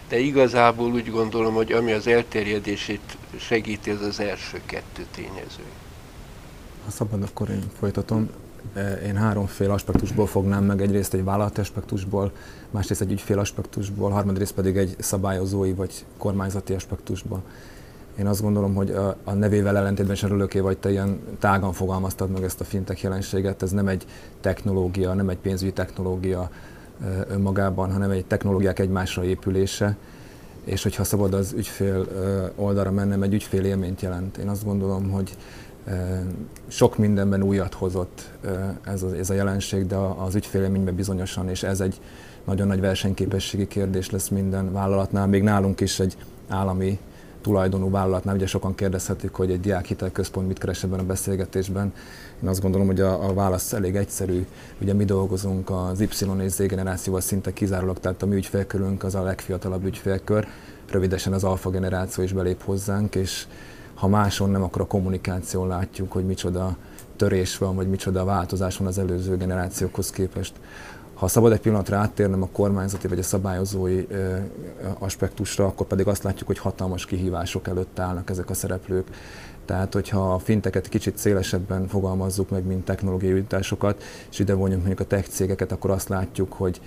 de 0.10 0.20
igazából 0.20 0.92
úgy 0.92 1.12
gondolom, 1.12 1.54
hogy 1.54 1.72
ami 1.72 1.92
az 1.92 2.08
elterjedését 2.08 3.18
segíti, 3.38 3.90
az 3.90 4.02
az 4.02 4.20
első 4.20 4.62
kettő 4.66 5.06
tényező. 5.16 5.64
Ha 6.86 6.92
szabad, 6.92 7.24
akkor 7.24 7.50
én 7.50 7.64
folytatom. 7.80 8.30
Én 9.06 9.16
háromféle 9.16 9.74
aspektusból 9.74 10.28
fognám 10.28 10.64
meg, 10.64 10.82
egyrészt 10.82 11.14
egy 11.14 11.24
vállalati 11.24 11.60
aspektusból, 11.60 12.32
másrészt 12.72 13.02
egy 13.02 13.12
ügyfél 13.12 13.40
aspektusból, 13.40 14.12
harmadrészt 14.12 14.54
pedig 14.54 14.78
egy 14.78 14.96
szabályozói 15.00 15.74
vagy 15.74 16.06
kormányzati 16.18 16.74
aspektusból. 16.74 17.44
Én 18.20 18.28
azt 18.28 18.42
gondolom, 18.42 18.74
hogy 18.74 18.92
a, 19.24 19.34
nevével 19.34 19.78
ellentétben 19.78 20.16
is 20.16 20.24
örülöké 20.24 20.60
vagy 20.60 20.78
te 20.78 20.92
ilyen 20.92 21.20
tágan 21.40 21.74
fogalmaztad 21.74 22.30
meg 22.30 22.44
ezt 22.44 22.62
a 22.62 22.64
fintech 22.64 23.04
jelenséget. 23.04 23.62
Ez 23.62 23.72
nem 23.72 23.88
egy 23.88 24.06
technológia, 24.42 25.14
nem 25.14 25.30
egy 25.30 25.38
pénzügyi 25.38 25.74
technológia 25.74 26.50
önmagában, 27.28 27.92
hanem 27.92 28.10
egy 28.10 28.26
technológiák 28.26 28.80
egymásra 28.80 29.24
épülése. 29.24 29.96
És 30.64 30.84
hogyha 30.84 31.04
szabad 31.04 31.34
az 31.34 31.54
ügyfél 31.58 32.08
oldalra 32.56 32.92
mennem, 32.92 33.24
egy 33.24 33.34
ügyfél 33.34 33.66
élményt 33.66 34.02
jelent. 34.02 34.38
Én 34.38 34.48
azt 34.48 34.66
gondolom, 34.66 35.10
hogy 35.12 35.38
sok 36.68 36.98
mindenben 36.98 37.44
újat 37.44 37.74
hozott 37.74 38.30
ez 38.84 39.04
a, 39.04 39.16
ez 39.16 39.30
a 39.30 39.34
jelenség, 39.34 39.88
de 39.88 39.96
az 39.96 40.36
ügyfélélményben 40.36 40.96
bizonyosan, 40.96 41.50
és 41.50 41.64
ez 41.64 41.82
egy 41.82 42.00
nagyon 42.46 42.68
nagy 42.68 42.80
versenyképességi 42.80 43.68
kérdés 43.68 44.10
lesz 44.10 44.28
minden 44.28 44.72
vállalatnál, 44.72 45.28
még 45.28 45.44
nálunk 45.44 45.80
is 45.80 46.00
egy 46.00 46.18
állami 46.48 47.00
tulajdonú 47.44 47.90
vállalatnál, 47.90 48.36
ugye 48.36 48.46
sokan 48.46 48.76
kérdezhetik, 48.76 49.34
hogy 49.34 49.52
egy 49.52 49.60
diákhitelközpont 49.60 50.48
mit 50.48 50.58
keres 50.58 50.84
ebben 50.84 51.00
a 51.00 51.04
beszélgetésben. 51.04 51.94
Én 52.44 52.50
azt 52.50 52.62
gondolom, 52.62 52.88
hogy 52.88 53.02
a, 53.02 53.30
a 53.30 53.34
válasz 53.34 53.74
elég 53.74 53.96
egyszerű. 53.96 54.46
Ugye 54.82 54.94
mi 54.94 55.06
dolgozunk 55.06 55.70
az 55.70 56.00
Y 56.00 56.08
és 56.40 56.52
Z 56.52 56.58
generációval 56.58 57.22
szinte 57.22 57.54
kizárólag, 57.54 58.00
tehát 58.00 58.22
a 58.22 58.26
mi 58.26 58.36
ügyfélkörünk 58.36 59.04
az 59.04 59.16
a 59.16 59.24
legfiatalabb 59.24 59.86
ügyfélkör, 59.86 60.48
rövidesen 60.92 61.34
az 61.34 61.44
alfa 61.44 61.70
generáció 61.70 62.24
is 62.24 62.34
belép 62.34 62.64
hozzánk, 62.64 63.16
és 63.16 63.48
ha 63.94 64.08
máson 64.08 64.50
nem, 64.50 64.64
akkor 64.64 64.82
a 64.82 64.88
kommunikáción 64.88 65.68
látjuk, 65.68 66.12
hogy 66.12 66.26
micsoda 66.26 66.78
törés 67.16 67.58
van, 67.58 67.76
vagy 67.76 67.90
micsoda 67.90 68.26
változás 68.26 68.78
van 68.78 68.88
az 68.88 68.98
előző 68.98 69.38
generációkhoz 69.38 70.10
képest. 70.10 70.54
Ha 71.24 71.30
szabad 71.30 71.52
egy 71.52 71.60
pillanatra 71.60 71.98
áttérnem 71.98 72.42
a 72.42 72.48
kormányzati 72.52 73.08
vagy 73.08 73.20
a 73.20 73.24
szabályozói 73.24 74.06
aspektusra, 75.00 75.66
akkor 75.66 75.88
pedig 75.88 76.08
azt 76.08 76.24
látjuk, 76.24 76.48
hogy 76.48 76.58
hatalmas 76.58 77.06
kihívások 77.06 77.68
előtt 77.68 78.00
állnak 78.00 78.30
ezek 78.30 78.50
a 78.50 78.54
szereplők. 78.54 79.08
Tehát, 79.66 79.94
hogyha 79.94 80.34
a 80.34 80.40
finteket 80.40 80.90
kicsit 80.90 81.18
szélesebben 81.18 81.88
fogalmazzuk 81.88 82.50
meg, 82.50 82.66
mint 82.66 82.86
technológiai 82.86 83.36
jutásokat, 83.36 84.04
és 84.32 84.40
ide 84.40 84.54
vonjuk 84.54 84.78
mondjuk 84.78 85.00
a 85.00 85.04
tech 85.04 85.28
cégeket, 85.28 85.72
akkor 85.72 85.90
azt 85.90 86.10
látjuk, 86.10 86.54
hogy 86.54 86.82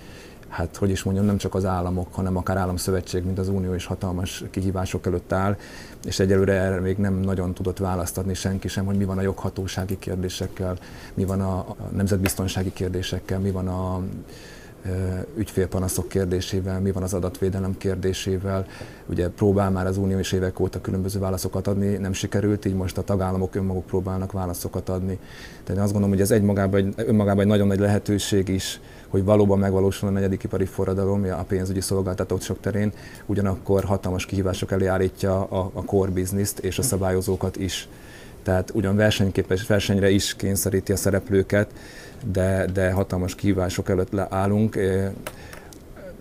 hát 0.49 0.75
hogy 0.75 0.89
is 0.89 1.03
mondjam, 1.03 1.25
nem 1.25 1.37
csak 1.37 1.55
az 1.55 1.65
államok, 1.65 2.07
hanem 2.11 2.37
akár 2.37 2.57
államszövetség, 2.57 3.25
mint 3.25 3.39
az 3.39 3.47
Unió 3.47 3.73
is 3.73 3.85
hatalmas 3.85 4.43
kihívások 4.51 5.05
előtt 5.05 5.31
áll, 5.31 5.57
és 6.05 6.19
egyelőre 6.19 6.53
erre 6.53 6.79
még 6.79 6.97
nem 6.97 7.13
nagyon 7.13 7.53
tudott 7.53 7.77
választ 7.77 8.17
adni 8.17 8.33
senki 8.33 8.67
sem, 8.67 8.85
hogy 8.85 8.97
mi 8.97 9.05
van 9.05 9.17
a 9.17 9.21
joghatósági 9.21 9.99
kérdésekkel, 9.99 10.77
mi 11.13 11.25
van 11.25 11.41
a 11.41 11.75
nemzetbiztonsági 11.89 12.73
kérdésekkel, 12.73 13.39
mi 13.39 13.51
van 13.51 13.67
a 13.67 14.01
ügyfélpanaszok 15.37 16.07
kérdésével, 16.07 16.79
mi 16.81 16.91
van 16.91 17.03
az 17.03 17.13
adatvédelem 17.13 17.77
kérdésével. 17.77 18.65
Ugye 19.05 19.29
próbál 19.29 19.71
már 19.71 19.85
az 19.85 19.97
Unió 19.97 20.19
is 20.19 20.31
évek 20.31 20.59
óta 20.59 20.81
különböző 20.81 21.19
válaszokat 21.19 21.67
adni, 21.67 21.97
nem 21.97 22.13
sikerült, 22.13 22.65
így 22.65 22.75
most 22.75 22.97
a 22.97 23.01
tagállamok 23.01 23.55
önmaguk 23.55 23.85
próbálnak 23.85 24.31
válaszokat 24.31 24.89
adni. 24.89 25.19
Tehát 25.63 25.69
én 25.69 25.79
azt 25.79 25.91
gondolom, 25.91 26.09
hogy 26.09 26.21
ez 26.21 26.31
egymagában 26.31 26.79
egy, 26.79 26.93
önmagában 26.95 27.41
egy 27.41 27.47
nagyon 27.47 27.67
nagy 27.67 27.79
lehetőség 27.79 28.47
is, 28.47 28.79
hogy 29.09 29.23
valóban 29.23 29.59
megvalósul 29.59 30.07
a 30.07 30.11
negyedik 30.11 30.43
ipari 30.43 30.65
forradalom 30.65 31.23
a 31.23 31.43
pénzügyi 31.43 31.81
szolgáltatók 31.81 32.41
sok 32.41 32.59
terén, 32.59 32.91
ugyanakkor 33.25 33.83
hatalmas 33.83 34.25
kihívások 34.25 34.71
elé 34.71 34.85
állítja 34.85 35.43
a, 35.43 35.71
a 35.73 35.83
core 35.83 36.11
business-t 36.11 36.59
és 36.59 36.79
a 36.79 36.81
szabályozókat 36.81 37.57
is. 37.57 37.87
Tehát 38.43 38.71
ugyan 38.73 38.95
versenyképes 38.95 39.67
versenyre 39.67 40.09
is 40.09 40.35
kényszeríti 40.35 40.91
a 40.91 40.95
szereplőket, 40.95 41.71
de, 42.31 42.65
de 42.73 42.91
hatalmas 42.91 43.35
kihívások 43.35 43.89
előtt 43.89 44.17
állunk. 44.29 44.79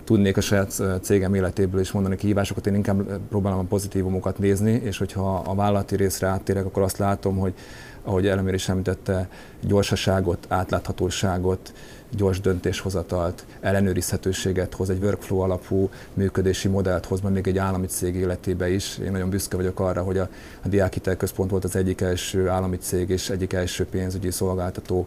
Tudnék 0.05 0.37
a 0.37 0.41
saját 0.41 0.83
cégem 1.03 1.35
életéből 1.35 1.81
is 1.81 1.93
mondani 1.93 2.17
kihívásokat, 2.17 2.67
én 2.67 2.75
inkább 2.75 3.19
próbálom 3.29 3.59
a 3.59 3.63
pozitívumokat 3.63 4.39
nézni, 4.39 4.71
és 4.85 4.99
hogyha 4.99 5.43
a 5.47 5.55
vállalati 5.55 5.97
részre 5.97 6.27
áttérek, 6.27 6.65
akkor 6.65 6.83
azt 6.83 6.99
látom, 6.99 7.37
hogy 7.37 7.55
ahogy 8.03 8.27
Elemér 8.27 8.55
is 8.55 8.69
említette, 8.69 9.29
gyorsaságot, 9.61 10.47
átláthatóságot, 10.49 11.73
gyors 12.11 12.41
döntéshozatalt, 12.41 13.45
ellenőrizhetőséget 13.61 14.75
hoz, 14.75 14.91
egy 14.91 15.03
workflow 15.03 15.39
alapú 15.39 15.91
működési 16.15 16.69
modellt 16.69 17.07
hoz, 17.07 17.21
majd 17.21 17.35
még 17.35 17.47
egy 17.47 17.59
állami 17.59 17.87
cég 17.87 18.15
életébe 18.15 18.69
is. 18.69 18.99
Én 18.99 19.11
nagyon 19.11 19.31
büszke 19.31 19.57
vagyok 19.57 19.81
arra, 19.81 20.03
hogy 20.03 20.19
a, 20.19 20.29
a 20.65 20.69
Diákhitel 20.69 21.17
Központ 21.17 21.51
volt 21.51 21.65
az 21.65 21.77
egyik 21.77 22.01
első 22.01 22.49
állami 22.49 22.77
cég 22.77 23.09
és 23.09 23.31
egyik 23.31 23.53
első 23.53 23.87
pénzügyi 23.87 24.31
szolgáltató, 24.31 25.07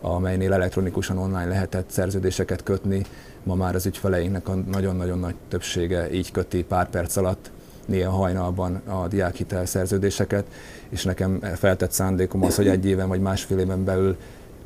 amelynél 0.00 0.52
elektronikusan 0.52 1.18
online 1.18 1.46
lehetett 1.48 1.90
szerződéseket 1.90 2.62
kötni. 2.62 3.04
Ma 3.42 3.54
már 3.54 3.74
az 3.74 3.86
ügyfeleinknek 3.86 4.48
a 4.48 4.54
nagyon-nagyon 4.54 5.18
nagy 5.18 5.34
többsége 5.48 6.12
így 6.12 6.30
köti 6.30 6.64
pár 6.64 6.90
perc 6.90 7.16
alatt, 7.16 7.50
néha 7.86 8.10
hajnalban 8.10 8.74
a 8.74 9.08
diákhitel 9.08 9.66
szerződéseket, 9.66 10.44
és 10.88 11.04
nekem 11.04 11.40
feltett 11.56 11.90
szándékom 11.90 12.42
az, 12.42 12.56
hogy 12.56 12.68
egy 12.68 12.86
éven 12.86 13.08
vagy 13.08 13.20
másfél 13.20 13.58
éven 13.58 13.84
belül 13.84 14.16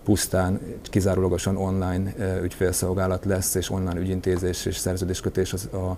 pusztán, 0.05 0.61
kizárólagosan 0.83 1.57
online 1.57 2.15
ügyfélszolgálat 2.43 3.25
lesz, 3.25 3.55
és 3.55 3.71
online 3.71 4.01
ügyintézés 4.01 4.67
és 4.67 4.77
szerződéskötés 4.77 5.53
az 5.53 5.69
a, 5.73 5.97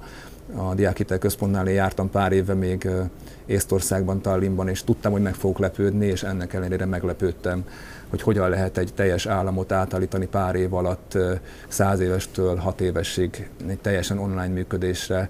a 0.56 0.74
Diákhitel 0.74 1.18
Központnál 1.18 1.68
én 1.68 1.74
jártam 1.74 2.10
pár 2.10 2.32
éve 2.32 2.54
még 2.54 2.88
Észtországban, 3.46 4.20
Tallinnban, 4.20 4.68
és 4.68 4.84
tudtam, 4.84 5.12
hogy 5.12 5.22
meg 5.22 5.34
fogok 5.34 5.58
lepődni, 5.58 6.06
és 6.06 6.22
ennek 6.22 6.52
ellenére 6.52 6.84
meglepődtem, 6.84 7.64
hogy 8.08 8.22
hogyan 8.22 8.48
lehet 8.48 8.78
egy 8.78 8.94
teljes 8.94 9.26
államot 9.26 9.72
átállítani 9.72 10.26
pár 10.26 10.54
év 10.54 10.74
alatt, 10.74 11.18
száz 11.68 12.00
évestől 12.00 12.56
hat 12.56 12.80
évesig 12.80 13.50
egy 13.66 13.78
teljesen 13.78 14.18
online 14.18 14.52
működésre, 14.52 15.28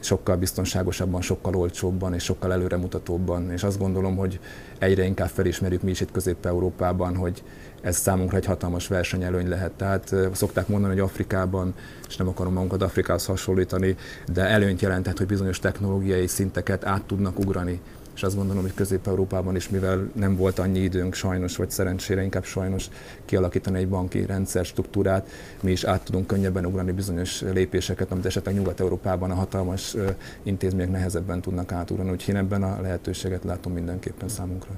sokkal 0.00 0.36
biztonságosabban, 0.36 1.20
sokkal 1.20 1.54
olcsóbban 1.54 2.14
és 2.14 2.24
sokkal 2.24 2.52
előremutatóbban. 2.52 3.50
És 3.50 3.62
azt 3.62 3.78
gondolom, 3.78 4.16
hogy 4.16 4.40
egyre 4.78 5.04
inkább 5.04 5.28
felismerjük 5.28 5.82
mi 5.82 5.90
is 5.90 6.00
itt 6.00 6.12
Közép-Európában, 6.12 7.16
hogy 7.16 7.42
ez 7.86 7.96
számunkra 7.96 8.36
egy 8.36 8.44
hatalmas 8.44 8.88
versenyelőny 8.88 9.48
lehet. 9.48 9.72
Tehát 9.72 10.14
szokták 10.32 10.68
mondani, 10.68 10.92
hogy 10.92 11.02
Afrikában, 11.02 11.74
és 12.08 12.16
nem 12.16 12.28
akarom 12.28 12.52
magunkat 12.52 12.82
Afrikához 12.82 13.26
hasonlítani, 13.26 13.96
de 14.32 14.42
előnyt 14.42 14.80
jelentett, 14.80 15.18
hogy 15.18 15.26
bizonyos 15.26 15.58
technológiai 15.58 16.26
szinteket 16.26 16.84
át 16.84 17.02
tudnak 17.02 17.38
ugrani 17.38 17.80
és 18.14 18.22
azt 18.22 18.36
gondolom, 18.36 18.62
hogy 18.62 18.74
Közép-Európában 18.74 19.56
is, 19.56 19.68
mivel 19.68 20.10
nem 20.12 20.36
volt 20.36 20.58
annyi 20.58 20.78
időnk 20.78 21.14
sajnos, 21.14 21.56
vagy 21.56 21.70
szerencsére 21.70 22.22
inkább 22.22 22.44
sajnos 22.44 22.88
kialakítani 23.24 23.78
egy 23.78 23.88
banki 23.88 24.26
rendszer 24.26 24.64
struktúrát, 24.64 25.28
mi 25.60 25.70
is 25.70 25.84
át 25.84 26.02
tudunk 26.04 26.26
könnyebben 26.26 26.66
ugrani 26.66 26.92
bizonyos 26.92 27.40
lépéseket, 27.40 28.10
amit 28.10 28.26
esetleg 28.26 28.54
Nyugat-Európában 28.54 29.30
a 29.30 29.34
hatalmas 29.34 29.96
intézmények 30.42 30.90
nehezebben 30.90 31.40
tudnak 31.40 31.72
átugrani, 31.72 32.10
úgyhogy 32.10 32.34
én 32.34 32.40
ebben 32.40 32.62
a 32.62 32.80
lehetőséget 32.80 33.44
látom 33.44 33.72
mindenképpen 33.72 34.28
számunkra. 34.28 34.70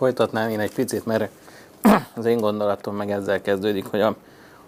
Folytatnám 0.00 0.48
én 0.50 0.60
egy 0.60 0.74
picit, 0.74 1.06
mert 1.06 1.30
az 2.14 2.24
én 2.24 2.38
gondolatom 2.38 2.96
meg 2.96 3.10
ezzel 3.10 3.40
kezdődik, 3.40 3.86
hogy 3.86 4.00
a, 4.00 4.16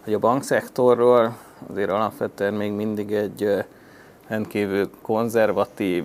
hogy 0.05 0.15
a 0.15 0.19
bankszektorról 0.19 1.37
azért 1.71 1.91
alapvetően 1.91 2.55
még 2.55 2.73
mindig 2.73 3.13
egy 3.13 3.65
rendkívül 4.27 4.91
konzervatív, 5.03 6.05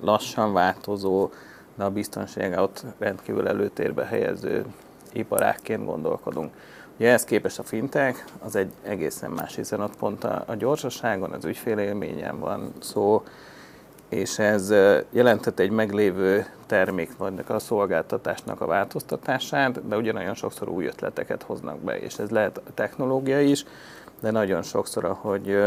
lassan 0.00 0.52
változó, 0.52 1.30
de 1.74 1.84
a 1.84 1.90
biztonságát 1.90 2.84
rendkívül 2.98 3.48
előtérbe 3.48 4.04
helyező 4.04 4.64
iparákként 5.12 5.84
gondolkodunk. 5.84 6.52
Ugye 6.96 7.08
ehhez 7.08 7.24
képest 7.24 7.58
a 7.58 7.62
fintech 7.62 8.24
az 8.38 8.56
egy 8.56 8.70
egészen 8.82 9.30
más, 9.30 9.54
hiszen 9.54 9.80
ott 9.80 9.96
pont 9.96 10.24
a, 10.24 10.44
a 10.46 10.54
gyorsaságon, 10.54 11.32
az 11.32 11.44
ügyfélélményen 11.44 12.38
van 12.38 12.72
szó, 12.78 13.22
és 14.08 14.38
ez 14.38 14.74
jelentett 15.10 15.58
egy 15.58 15.70
meglévő 15.70 16.46
termék 16.68 17.16
vagy 17.16 17.44
a 17.46 17.58
szolgáltatásnak 17.58 18.60
a 18.60 18.66
változtatását, 18.66 19.88
de 19.88 19.96
ugyanolyan 19.96 20.34
sokszor 20.34 20.68
új 20.68 20.86
ötleteket 20.86 21.42
hoznak 21.42 21.78
be, 21.78 21.98
és 21.98 22.18
ez 22.18 22.30
lehet 22.30 22.60
technológia 22.74 23.40
is, 23.40 23.64
de 24.20 24.30
nagyon 24.30 24.62
sokszor, 24.62 25.04
ahogy 25.04 25.58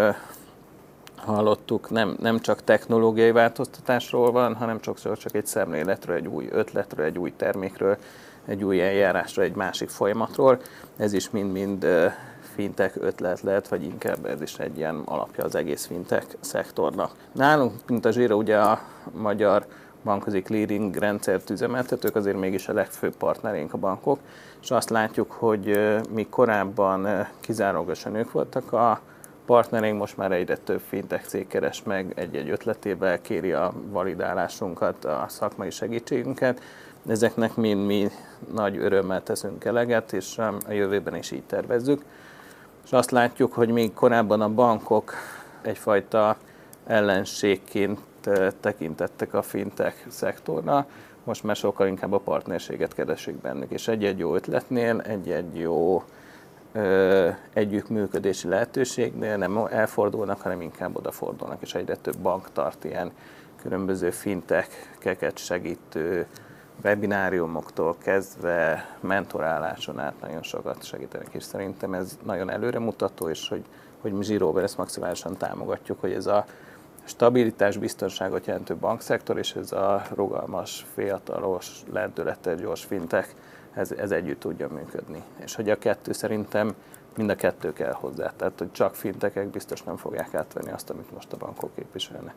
hallottuk, 1.15 1.89
nem, 1.89 2.15
nem 2.19 2.39
csak 2.39 2.63
technológiai 2.63 3.31
változtatásról 3.31 4.31
van, 4.31 4.55
hanem 4.55 4.81
sokszor 4.81 5.17
csak 5.17 5.35
egy 5.35 5.45
szemléletről, 5.45 6.15
egy 6.15 6.27
új 6.27 6.47
ötletről, 6.51 7.05
egy 7.05 7.17
új 7.17 7.33
termékről, 7.35 7.97
egy 8.45 8.63
új 8.63 8.81
eljárásról, 8.81 9.45
egy 9.45 9.55
másik 9.55 9.89
folyamatról. 9.89 10.61
Ez 10.97 11.13
is 11.13 11.29
mind-mind 11.29 11.87
fintek 12.55 12.95
ötlet 12.95 13.41
lehet, 13.41 13.67
vagy 13.67 13.83
inkább 13.83 14.25
ez 14.25 14.41
is 14.41 14.59
egy 14.59 14.77
ilyen 14.77 15.01
alapja 15.05 15.43
az 15.43 15.55
egész 15.55 15.85
fintek 15.85 16.25
szektornak. 16.39 17.11
Nálunk, 17.31 17.73
mint 17.87 18.05
a 18.05 18.11
Zsíra, 18.11 18.35
ugye 18.35 18.57
a 18.57 18.81
magyar 19.11 19.65
bankközi 20.03 20.41
clearing 20.41 20.95
rendszert 20.95 21.49
üzemeltetők, 21.49 22.15
azért 22.15 22.39
mégis 22.39 22.67
a 22.67 22.73
legfőbb 22.73 23.15
partnerénk 23.15 23.73
a 23.73 23.77
bankok, 23.77 24.19
és 24.61 24.71
azt 24.71 24.89
látjuk, 24.89 25.31
hogy 25.31 25.79
mi 26.09 26.27
korábban 26.29 27.27
kizárólagosan 27.39 28.15
ők 28.15 28.31
voltak 28.31 28.73
a 28.73 28.99
partnereink, 29.45 29.99
most 29.99 30.17
már 30.17 30.31
egyre 30.31 30.57
több 30.57 30.81
fintech 30.87 31.25
cég 31.25 31.47
keres 31.47 31.83
meg 31.83 32.11
egy-egy 32.15 32.49
ötletével, 32.49 33.21
kéri 33.21 33.51
a 33.51 33.73
validálásunkat, 33.89 35.05
a 35.05 35.25
szakmai 35.27 35.69
segítségünket. 35.69 36.61
Ezeknek 37.07 37.55
mind 37.55 37.85
mi 37.85 38.07
nagy 38.53 38.77
örömmel 38.77 39.23
teszünk 39.23 39.65
eleget, 39.65 40.13
és 40.13 40.37
a 40.37 40.71
jövőben 40.71 41.15
is 41.15 41.31
így 41.31 41.43
tervezzük. 41.43 42.03
És 42.85 42.91
azt 42.91 43.11
látjuk, 43.11 43.53
hogy 43.53 43.69
még 43.69 43.93
korábban 43.93 44.41
a 44.41 44.49
bankok 44.49 45.13
egyfajta 45.61 46.37
ellenségként 46.85 47.99
tekintettek 48.59 49.33
a 49.33 49.41
fintech 49.41 49.95
szektorra, 50.07 50.87
most 51.23 51.43
már 51.43 51.55
sokkal 51.55 51.87
inkább 51.87 52.11
a 52.11 52.19
partnerséget 52.19 52.93
keresik 52.93 53.35
bennük, 53.35 53.71
és 53.71 53.87
egy-egy 53.87 54.19
jó 54.19 54.35
ötletnél, 54.35 54.99
egy-egy 54.99 55.59
jó 55.59 56.03
ö, 56.71 57.29
együttműködési 57.53 58.47
lehetőségnél 58.47 59.37
nem 59.37 59.57
elfordulnak, 59.57 60.41
hanem 60.41 60.61
inkább 60.61 60.95
odafordulnak, 60.95 61.61
és 61.61 61.75
egyre 61.75 61.95
több 61.95 62.17
bank 62.17 62.51
tart 62.51 62.83
ilyen 62.83 63.11
különböző 63.61 64.09
fintech-keket 64.09 65.37
segítő 65.37 66.27
webináriumoktól 66.83 67.95
kezdve 68.03 68.85
mentoráláson 68.99 69.99
át 69.99 70.21
nagyon 70.21 70.43
sokat 70.43 70.83
segítenek, 70.83 71.27
és 71.31 71.43
szerintem 71.43 71.93
ez 71.93 72.17
nagyon 72.23 72.49
előremutató, 72.49 73.29
és 73.29 73.49
hogy, 73.49 73.63
hogy 74.01 74.11
mi 74.13 74.23
Zsiróban 74.23 74.63
ezt 74.63 74.77
maximálisan 74.77 75.37
támogatjuk, 75.37 75.99
hogy 75.99 76.11
ez 76.11 76.25
a 76.25 76.45
stabilitás, 77.03 77.77
biztonságot 77.77 78.45
jelentő 78.45 78.75
bankszektor, 78.75 79.37
és 79.37 79.55
ez 79.55 79.71
a 79.71 80.01
rugalmas, 80.15 80.85
fiatalos, 80.93 81.83
lendületes, 81.91 82.59
gyors 82.59 82.83
fintek, 82.83 83.35
ez, 83.73 83.91
ez 83.91 84.11
együtt 84.11 84.39
tudja 84.39 84.67
működni. 84.67 85.23
És 85.43 85.55
hogy 85.55 85.69
a 85.69 85.77
kettő 85.77 86.11
szerintem 86.11 86.75
mind 87.17 87.29
a 87.29 87.35
kettő 87.35 87.73
kell 87.73 87.93
hozzá. 87.93 88.31
Tehát, 88.35 88.59
hogy 88.59 88.71
csak 88.71 88.95
fintekek 88.95 89.47
biztos 89.47 89.83
nem 89.83 89.97
fogják 89.97 90.33
átvenni 90.33 90.71
azt, 90.71 90.89
amit 90.89 91.13
most 91.13 91.33
a 91.33 91.37
bankok 91.37 91.75
képviselnek. 91.75 92.33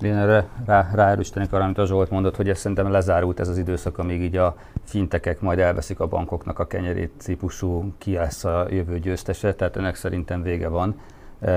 Én 0.00 0.16
erre 0.16 0.48
rá, 0.66 0.90
ráerősítenék 0.94 1.52
arra, 1.52 1.64
amit 1.64 1.78
a 1.78 1.86
Zsolt 1.86 2.10
mondott, 2.10 2.36
hogy 2.36 2.48
ez 2.48 2.58
szerintem 2.58 2.90
lezárult 2.90 3.40
ez 3.40 3.48
az 3.48 3.58
időszak, 3.58 3.98
amíg 3.98 4.22
így 4.22 4.36
a 4.36 4.56
fintekek 4.84 5.40
majd 5.40 5.58
elveszik 5.58 6.00
a 6.00 6.06
bankoknak 6.06 6.58
a 6.58 6.66
kenyerét 6.66 7.12
típusú, 7.24 7.92
ki 7.98 8.14
lesz 8.14 8.44
a 8.44 8.66
jövő 8.70 8.98
győztese, 8.98 9.54
tehát 9.54 9.76
ennek 9.76 9.94
szerintem 9.94 10.42
vége 10.42 10.68
van. 10.68 11.00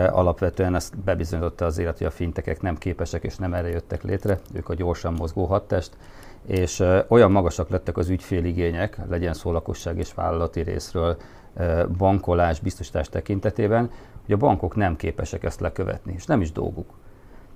Alapvetően 0.10 0.76
ezt 0.76 0.98
bebizonyította 0.98 1.66
az 1.66 1.78
élet, 1.78 1.98
hogy 1.98 2.08
a 2.08 2.12
fintekek 2.12 2.62
nem 2.62 2.78
képesek 2.78 3.24
és 3.24 3.36
nem 3.36 3.54
erre 3.54 3.68
jöttek 3.68 4.04
létre, 4.04 4.40
ők 4.54 4.70
a 4.70 4.74
gyorsan 4.74 5.14
mozgó 5.14 5.46
hadtest, 5.46 5.98
és 6.46 6.84
olyan 7.08 7.32
magasak 7.32 7.70
lettek 7.70 7.98
az 7.98 8.10
ügyféligények, 8.10 8.98
legyen 9.10 9.34
szó 9.34 9.52
lakosság 9.52 9.98
és 9.98 10.14
vállalati 10.14 10.62
részről, 10.62 11.18
bankolás, 11.98 12.60
biztosítás 12.60 13.10
tekintetében, 13.10 13.92
hogy 14.26 14.34
a 14.34 14.38
bankok 14.38 14.76
nem 14.76 14.96
képesek 14.96 15.44
ezt 15.44 15.60
lekövetni, 15.60 16.14
és 16.16 16.26
nem 16.26 16.42
is 16.42 16.52
dolguk. 16.52 16.94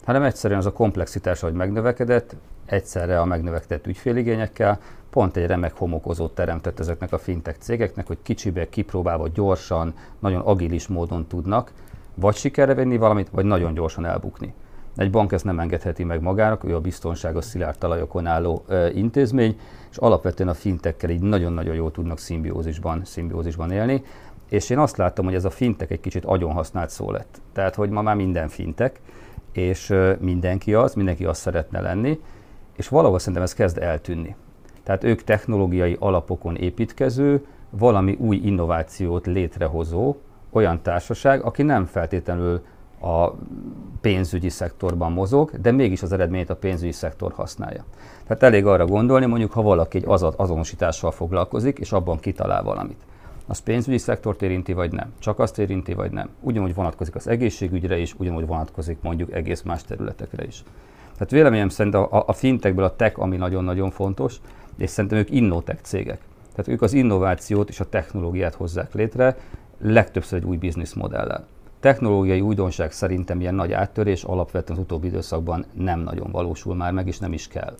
Hanem 0.04 0.24
egyszerűen 0.24 0.60
az 0.60 0.66
a 0.66 0.74
komplexitás, 0.74 1.40
hogy 1.40 1.54
megnövekedett, 1.54 2.36
egyszerre 2.66 3.20
a 3.20 3.26
megnövekedett 3.26 3.88
ügyféligényekkel, 3.88 4.80
pont 5.10 5.38
egy 5.38 5.46
remek 5.46 5.78
homokozót 5.78 6.36
teremtett 6.36 6.80
ezeknek 6.80 7.14
a 7.14 7.18
fintech 7.18 7.58
cégeknek, 7.58 8.08
hogy 8.08 8.18
kicsibe, 8.22 8.70
kipróbálva, 8.70 9.28
gyorsan, 9.28 9.94
nagyon 10.20 10.42
agilis 10.42 10.88
módon 10.88 11.28
tudnak 11.28 11.72
vagy 12.16 12.36
sikerre 12.36 12.74
venni 12.74 12.98
valamit, 12.98 13.30
vagy 13.30 13.46
nagyon 13.46 13.74
gyorsan 13.74 14.06
elbukni. 14.06 14.54
Egy 14.96 15.12
bank 15.12 15.32
ezt 15.32 15.44
nem 15.44 15.60
engedheti 15.60 16.04
meg 16.04 16.22
magának, 16.22 16.64
ő 16.64 16.76
a 16.76 16.80
biztonságos 16.80 17.46
szilárd 17.46 17.78
talajokon 17.78 18.26
álló 18.26 18.64
ö, 18.68 18.88
intézmény, 18.90 19.60
és 19.92 19.98
alapvetően 19.98 20.50
a 20.50 20.54
fintekkel 20.54 21.10
így 21.10 21.22
nagyon-nagyon 21.22 21.76
jól 21.76 21.92
tudnak 21.92 22.20
szimbiózisban, 22.20 23.02
szimbiózisban 23.06 23.72
élni. 23.72 24.04
És 24.50 24.70
én 24.70 24.80
azt 24.80 24.98
láttam, 24.98 25.26
hogy 25.26 25.34
ez 25.34 25.46
a 25.46 25.50
fintek 25.50 25.92
egy 25.92 26.00
kicsit 26.00 26.26
agyon 26.26 26.52
használt 26.52 26.90
szó 26.90 27.12
lett. 27.12 27.42
Tehát, 27.54 27.76
hogy 27.76 27.90
ma 27.90 28.02
már 28.02 28.16
minden 28.16 28.48
fintek, 28.48 29.00
és 29.52 29.94
mindenki 30.20 30.74
az, 30.74 30.94
mindenki 30.94 31.26
azt 31.26 31.42
szeretne 31.42 31.82
lenni, 31.82 32.20
és 32.76 32.88
valahol 32.88 33.20
szerintem 33.20 33.44
ez 33.44 33.54
kezd 33.54 33.78
eltűnni. 33.78 34.36
Tehát 34.84 35.04
ők 35.04 35.24
technológiai 35.24 35.96
alapokon 36.00 36.56
építkező, 36.56 37.46
valami 37.70 38.18
új 38.20 38.36
innovációt 38.36 39.26
létrehozó 39.26 40.16
olyan 40.56 40.82
társaság, 40.82 41.44
aki 41.44 41.64
nem 41.64 41.86
feltétlenül 41.86 42.62
a 43.02 43.32
pénzügyi 44.02 44.50
szektorban 44.50 45.12
mozog, 45.12 45.52
de 45.62 45.72
mégis 45.72 46.02
az 46.02 46.12
eredményt 46.12 46.50
a 46.50 46.56
pénzügyi 46.56 46.92
szektor 46.92 47.32
használja. 47.32 47.84
Tehát 48.28 48.44
elég 48.44 48.66
arra 48.66 48.86
gondolni, 48.86 49.26
mondjuk, 49.26 49.52
ha 49.52 49.62
valaki 49.62 49.98
egy 49.98 50.06
azonosítással 50.36 51.12
foglalkozik, 51.12 51.80
és 51.80 51.92
abban 51.92 52.20
kitalál 52.20 52.64
valamit 52.64 53.06
az 53.48 53.60
pénzügyi 53.60 53.98
szektort 53.98 54.42
érinti, 54.42 54.74
vagy 54.74 54.92
nem? 54.92 55.14
Csak 55.20 55.40
azt 55.40 55.60
érinti, 55.60 55.94
vagy 55.94 56.12
nem? 56.12 56.30
Ugyanúgy 56.40 56.74
vonatkozik 56.74 57.16
az 57.16 57.28
egészségügyre 57.28 57.98
is, 57.98 58.16
ugyanúgy 58.18 58.48
vonatkozik 58.48 58.98
mondjuk 59.02 59.34
egész 59.34 59.62
más 59.62 59.84
területekre 59.84 60.46
is. 60.46 60.64
Tehát 61.14 61.32
véleményem 61.32 61.70
szerint 61.70 61.96
a, 61.96 62.24
a 62.28 62.34
fintekből 62.34 62.86
a 62.86 62.96
tech, 62.96 63.20
ami 63.20 63.38
nagyon-nagyon 63.38 63.92
fontos, 63.92 64.42
és 64.78 64.90
szerintem 64.90 65.20
ők 65.20 65.32
innotech 65.32 65.82
cégek. 65.82 66.22
Tehát 66.56 66.68
ők 66.68 66.82
az 66.82 66.94
innovációt 66.94 67.70
és 67.70 67.80
a 67.80 67.90
technológiát 67.90 68.56
hozzák 68.56 68.94
létre, 68.94 69.38
legtöbbször 69.84 70.40
egy 70.40 70.46
új 70.46 70.58
bizniszmodellel. 70.58 71.48
Technológiai 71.80 72.42
újdonság 72.42 72.92
szerintem 72.92 73.42
ilyen 73.42 73.56
nagy 73.56 73.72
áttörés 73.72 74.24
alapvetően 74.24 74.80
az 74.80 74.84
utóbbi 74.84 75.08
időszakban 75.08 75.66
nem 75.74 76.00
nagyon 76.00 76.32
valósul 76.32 76.76
már 76.76 76.92
meg, 76.92 77.08
és 77.08 77.20
nem 77.20 77.34
is 77.34 77.48
kell 77.48 77.76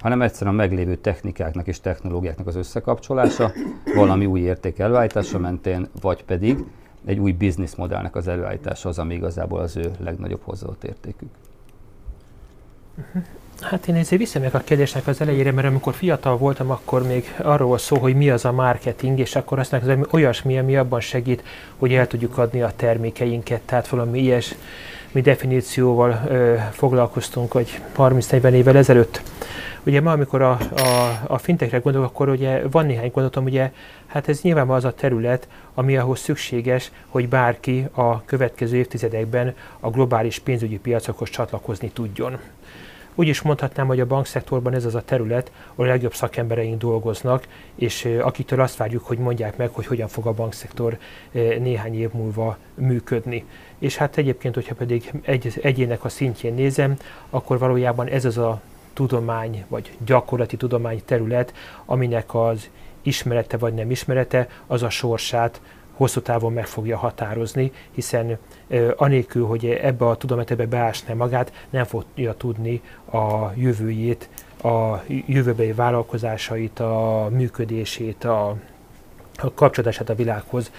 hanem 0.00 0.22
egyszerűen 0.22 0.54
a 0.54 0.58
meglévő 0.58 0.96
technikáknak 0.96 1.66
és 1.66 1.80
technológiáknak 1.80 2.46
az 2.46 2.56
összekapcsolása, 2.56 3.52
valami 3.94 4.26
új 4.26 4.40
érték 4.40 4.78
előállítása 4.78 5.38
mentén, 5.38 5.88
vagy 6.00 6.24
pedig 6.24 6.64
egy 7.04 7.18
új 7.18 7.32
bizniszmodellnek 7.32 8.16
az 8.16 8.28
előállítása 8.28 8.88
az, 8.88 8.98
ami 8.98 9.14
igazából 9.14 9.60
az 9.60 9.76
ő 9.76 9.90
legnagyobb 9.98 10.40
hozzáadott 10.42 10.84
értékük. 10.84 11.28
Hát 13.60 13.88
én 13.88 13.94
ezért 13.94 14.20
visszamegyek 14.20 14.54
a 14.54 14.58
kérdésnek 14.58 15.06
az 15.06 15.20
elejére, 15.20 15.52
mert 15.52 15.66
amikor 15.66 15.94
fiatal 15.94 16.36
voltam, 16.36 16.70
akkor 16.70 17.06
még 17.06 17.34
arról 17.42 17.78
szó, 17.78 17.96
hogy 17.96 18.14
mi 18.14 18.30
az 18.30 18.44
a 18.44 18.52
marketing, 18.52 19.18
és 19.18 19.36
akkor 19.36 19.58
azt 19.58 19.70
hogy 19.70 20.06
olyasmi, 20.10 20.58
ami 20.58 20.76
abban 20.76 21.00
segít, 21.00 21.42
hogy 21.76 21.92
el 21.92 22.06
tudjuk 22.06 22.38
adni 22.38 22.62
a 22.62 22.72
termékeinket, 22.76 23.60
tehát 23.60 23.88
valami 23.88 24.18
ilyes 24.20 24.54
mi 25.12 25.20
definícióval 25.20 26.20
ö, 26.28 26.54
foglalkoztunk, 26.72 27.52
hogy 27.52 27.80
30-40 27.96 28.52
évvel 28.52 28.76
ezelőtt. 28.76 29.22
Ugye 29.82 30.00
ma, 30.00 30.12
amikor 30.12 30.42
a, 30.42 30.58
a, 30.76 31.20
a 31.26 31.38
fintekre 31.38 31.78
gondolok, 31.78 32.08
akkor 32.08 32.28
ugye 32.28 32.68
van 32.70 32.86
néhány 32.86 33.10
gondolatom, 33.10 33.44
ugye 33.44 33.72
hát 34.06 34.28
ez 34.28 34.40
nyilván 34.40 34.68
az 34.68 34.84
a 34.84 34.94
terület, 34.94 35.48
ami 35.74 35.96
ahhoz 35.96 36.18
szükséges, 36.18 36.90
hogy 37.08 37.28
bárki 37.28 37.86
a 37.92 38.24
következő 38.24 38.76
évtizedekben 38.76 39.54
a 39.80 39.90
globális 39.90 40.38
pénzügyi 40.38 40.78
piacokhoz 40.78 41.30
csatlakozni 41.30 41.90
tudjon. 41.90 42.38
Úgy 43.18 43.28
is 43.28 43.42
mondhatnám, 43.42 43.86
hogy 43.86 44.00
a 44.00 44.06
bankszektorban 44.06 44.74
ez 44.74 44.84
az 44.84 44.94
a 44.94 45.02
terület, 45.02 45.52
ahol 45.70 45.86
a 45.86 45.88
legjobb 45.88 46.14
szakembereink 46.14 46.78
dolgoznak, 46.78 47.48
és 47.74 48.04
akiktől 48.20 48.60
azt 48.60 48.76
várjuk, 48.76 49.04
hogy 49.04 49.18
mondják 49.18 49.56
meg, 49.56 49.70
hogy 49.72 49.86
hogyan 49.86 50.08
fog 50.08 50.26
a 50.26 50.32
bankszektor 50.32 50.98
néhány 51.32 51.94
év 51.94 52.12
múlva 52.12 52.58
működni. 52.74 53.44
És 53.78 53.96
hát 53.96 54.16
egyébként, 54.16 54.54
hogyha 54.54 54.74
pedig 54.74 55.12
egy, 55.22 55.58
egyének 55.62 56.04
a 56.04 56.08
szintjén 56.08 56.54
nézem, 56.54 56.96
akkor 57.30 57.58
valójában 57.58 58.08
ez 58.08 58.24
az 58.24 58.38
a 58.38 58.60
tudomány, 58.92 59.64
vagy 59.68 59.96
gyakorlati 60.04 60.56
tudomány 60.56 61.02
terület, 61.04 61.54
aminek 61.84 62.34
az 62.34 62.68
ismerete 63.02 63.56
vagy 63.56 63.74
nem 63.74 63.90
ismerete, 63.90 64.48
az 64.66 64.82
a 64.82 64.90
sorsát 64.90 65.60
hosszú 65.98 66.20
távon 66.20 66.52
meg 66.52 66.66
fogja 66.66 66.98
határozni, 66.98 67.72
hiszen 67.90 68.38
anélkül, 68.96 69.46
hogy 69.46 69.66
ebbe 69.66 70.06
a 70.06 70.16
tudományba 70.16 70.66
beásná 70.66 71.14
magát, 71.14 71.52
nem 71.70 71.84
fogja 71.84 72.34
tudni 72.34 72.82
a 73.12 73.52
jövőjét, 73.54 74.28
a 74.62 75.02
jövőbeli 75.26 75.72
vállalkozásait, 75.72 76.80
a 76.80 77.28
működését, 77.30 78.24
a, 78.24 78.56
a 79.36 79.52
kapcsolatását 79.54 80.08
a 80.08 80.14
világhoz 80.14 80.70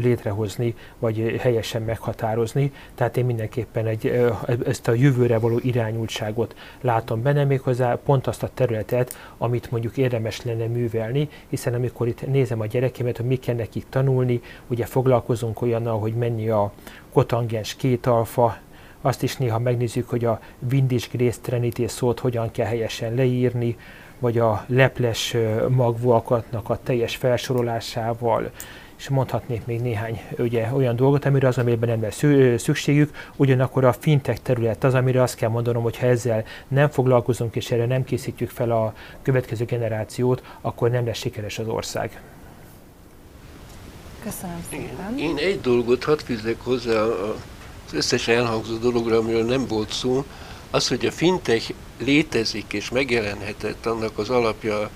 létrehozni, 0.00 0.74
vagy 0.98 1.36
helyesen 1.38 1.82
meghatározni. 1.82 2.72
Tehát 2.94 3.16
én 3.16 3.24
mindenképpen 3.24 3.86
egy, 3.86 4.30
ezt 4.66 4.88
a 4.88 4.92
jövőre 4.92 5.38
való 5.38 5.58
irányultságot 5.62 6.56
látom 6.80 7.22
benne, 7.22 7.44
méghozzá 7.44 7.98
pont 8.04 8.26
azt 8.26 8.42
a 8.42 8.50
területet, 8.54 9.16
amit 9.38 9.70
mondjuk 9.70 9.96
érdemes 9.96 10.42
lenne 10.42 10.66
művelni, 10.66 11.28
hiszen 11.48 11.74
amikor 11.74 12.08
itt 12.08 12.26
nézem 12.26 12.60
a 12.60 12.66
gyerekemet, 12.66 13.16
hogy 13.16 13.26
mi 13.26 13.36
kell 13.36 13.54
nekik 13.54 13.86
tanulni, 13.88 14.40
ugye 14.66 14.84
foglalkozunk 14.84 15.62
olyannal, 15.62 15.98
hogy 15.98 16.14
mennyi 16.14 16.48
a 16.48 16.72
kotangens 17.12 17.74
két 17.74 18.06
alfa, 18.06 18.58
azt 19.00 19.22
is 19.22 19.36
néha 19.36 19.58
megnézzük, 19.58 20.08
hogy 20.08 20.24
a 20.24 20.40
Windish 20.72 21.08
Grace 21.12 21.38
Trinity 21.42 21.86
szót 21.86 22.20
hogyan 22.20 22.50
kell 22.50 22.66
helyesen 22.66 23.14
leírni, 23.14 23.76
vagy 24.18 24.38
a 24.38 24.64
leples 24.66 25.36
magvóakatnak 25.68 26.70
a 26.70 26.78
teljes 26.82 27.16
felsorolásával, 27.16 28.50
és 29.00 29.08
mondhatnék 29.08 29.66
még 29.66 29.80
néhány 29.80 30.20
ugye, 30.38 30.68
olyan 30.72 30.96
dolgot, 30.96 31.24
amire 31.24 31.48
az, 31.48 31.58
amiben 31.58 31.88
nem 31.88 32.02
lesz 32.02 32.22
szükségük, 32.62 33.14
ugyanakkor 33.36 33.84
a 33.84 33.92
fintech 33.92 34.40
terület 34.42 34.84
az, 34.84 34.94
amire 34.94 35.22
azt 35.22 35.34
kell 35.34 35.48
mondanom, 35.48 35.82
hogy 35.82 35.98
ha 35.98 36.06
ezzel 36.06 36.44
nem 36.68 36.88
foglalkozunk 36.88 37.56
és 37.56 37.70
erre 37.70 37.86
nem 37.86 38.04
készítjük 38.04 38.50
fel 38.50 38.70
a 38.70 38.94
következő 39.22 39.64
generációt, 39.64 40.42
akkor 40.60 40.90
nem 40.90 41.06
lesz 41.06 41.18
sikeres 41.18 41.58
az 41.58 41.68
ország. 41.68 42.20
Köszönöm 44.22 44.64
szépen. 44.70 45.18
Én, 45.18 45.36
én 45.36 45.36
egy 45.36 45.60
dolgot 45.60 46.04
hadd 46.04 46.18
fűzzek 46.24 46.60
hozzá 46.60 47.00
az 47.00 47.92
összes 47.92 48.28
elhangzó 48.28 48.76
dologra, 48.76 49.16
amiről 49.16 49.44
nem 49.44 49.66
volt 49.66 49.92
szó, 49.92 50.24
az, 50.70 50.88
hogy 50.88 51.06
a 51.06 51.10
fintech 51.10 51.72
létezik 51.98 52.72
és 52.72 52.90
megjelenhetett, 52.90 53.86
annak 53.86 54.18
az 54.18 54.30
alapja 54.30 54.90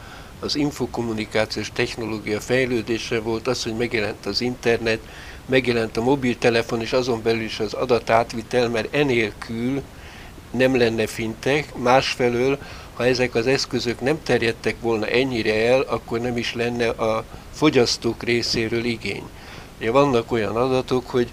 az 0.45 0.57
infokommunikációs 0.57 1.71
technológia 1.73 2.41
fejlődése 2.41 3.21
volt, 3.21 3.47
az, 3.47 3.63
hogy 3.63 3.77
megjelent 3.77 4.27
az 4.27 4.41
internet, 4.41 5.01
megjelent 5.47 5.97
a 5.97 6.03
mobiltelefon, 6.03 6.81
és 6.81 6.93
azon 6.93 7.23
belül 7.23 7.43
is 7.43 7.61
az 7.61 7.73
adatátvitel, 7.73 8.69
mert 8.69 8.95
enélkül 8.95 9.83
nem 10.51 10.77
lenne 10.77 11.07
fintek, 11.07 11.75
másfelől, 11.77 12.59
ha 12.95 13.07
ezek 13.07 13.35
az 13.35 13.47
eszközök 13.47 14.01
nem 14.01 14.23
terjedtek 14.23 14.77
volna 14.81 15.07
ennyire 15.07 15.67
el, 15.67 15.81
akkor 15.81 16.21
nem 16.21 16.37
is 16.37 16.55
lenne 16.55 16.89
a 16.89 17.25
fogyasztók 17.53 18.23
részéről 18.23 18.85
igény. 18.85 19.25
Ugye 19.79 19.91
vannak 19.91 20.33
olyan 20.33 20.57
adatok, 20.57 21.11
hogy 21.11 21.31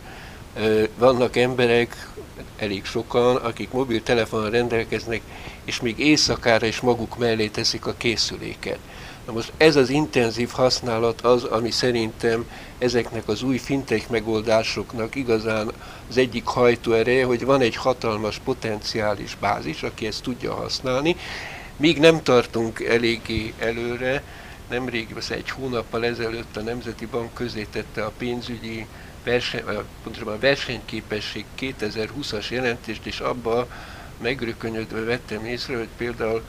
vannak 0.97 1.35
emberek, 1.35 2.09
elég 2.57 2.85
sokan, 2.85 3.35
akik 3.35 3.71
mobiltelefonnal 3.71 4.49
rendelkeznek, 4.49 5.21
és 5.65 5.81
még 5.81 5.99
éjszakára 5.99 6.65
is 6.65 6.79
maguk 6.79 7.17
mellé 7.17 7.47
teszik 7.47 7.85
a 7.85 7.93
készüléket. 7.97 8.79
Na 9.25 9.31
most 9.31 9.51
ez 9.57 9.75
az 9.75 9.89
intenzív 9.89 10.49
használat 10.49 11.21
az, 11.21 11.43
ami 11.43 11.71
szerintem 11.71 12.49
ezeknek 12.77 13.27
az 13.27 13.41
új 13.43 13.57
fintech 13.57 14.09
megoldásoknak 14.09 15.15
igazán 15.15 15.71
az 16.09 16.17
egyik 16.17 16.45
hajtóereje, 16.45 17.25
hogy 17.25 17.45
van 17.45 17.61
egy 17.61 17.75
hatalmas 17.75 18.39
potenciális 18.43 19.37
bázis, 19.39 19.83
aki 19.83 20.07
ezt 20.07 20.23
tudja 20.23 20.53
használni. 20.53 21.15
Míg 21.77 21.99
nem 21.99 22.23
tartunk 22.23 22.79
eléggé 22.79 23.53
előre, 23.59 24.23
nemrég, 24.69 25.15
egy 25.29 25.49
hónappal 25.49 26.05
ezelőtt 26.05 26.57
a 26.57 26.61
Nemzeti 26.61 27.05
Bank 27.05 27.33
közé 27.33 27.67
tette 27.71 28.05
a 28.05 28.11
pénzügyi 28.17 28.85
verseny, 29.23 29.63
pontosabban 30.03 30.33
a 30.33 30.39
versenyképesség 30.39 31.45
2020-as 31.59 32.49
jelentést, 32.49 33.05
és 33.05 33.19
abba 33.19 33.67
megrökönyödve 34.21 34.99
vettem 34.99 35.45
észre, 35.45 35.77
hogy 35.77 35.89
például 35.97 36.43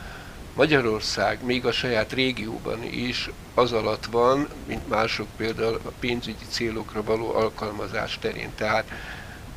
Magyarország 0.54 1.44
még 1.44 1.66
a 1.66 1.72
saját 1.72 2.12
régióban 2.12 2.82
is 2.82 3.30
az 3.54 3.72
alatt 3.72 4.06
van, 4.06 4.48
mint 4.66 4.88
mások 4.88 5.26
például 5.36 5.80
a 5.84 5.92
pénzügyi 6.00 6.44
célokra 6.48 7.02
való 7.02 7.34
alkalmazás 7.34 8.18
terén. 8.18 8.50
Tehát 8.54 8.84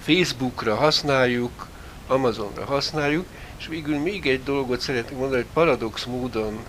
Facebookra 0.02 0.76
használjuk, 0.76 1.68
Amazonra 2.08 2.66
használjuk, 2.66 3.26
és 3.58 3.68
végül 3.68 3.98
még 3.98 4.26
egy 4.28 4.44
dolgot 4.44 4.80
szeretnék 4.80 5.18
mondani, 5.18 5.42
hogy 5.42 5.52
paradox 5.54 6.04
módon 6.04 6.60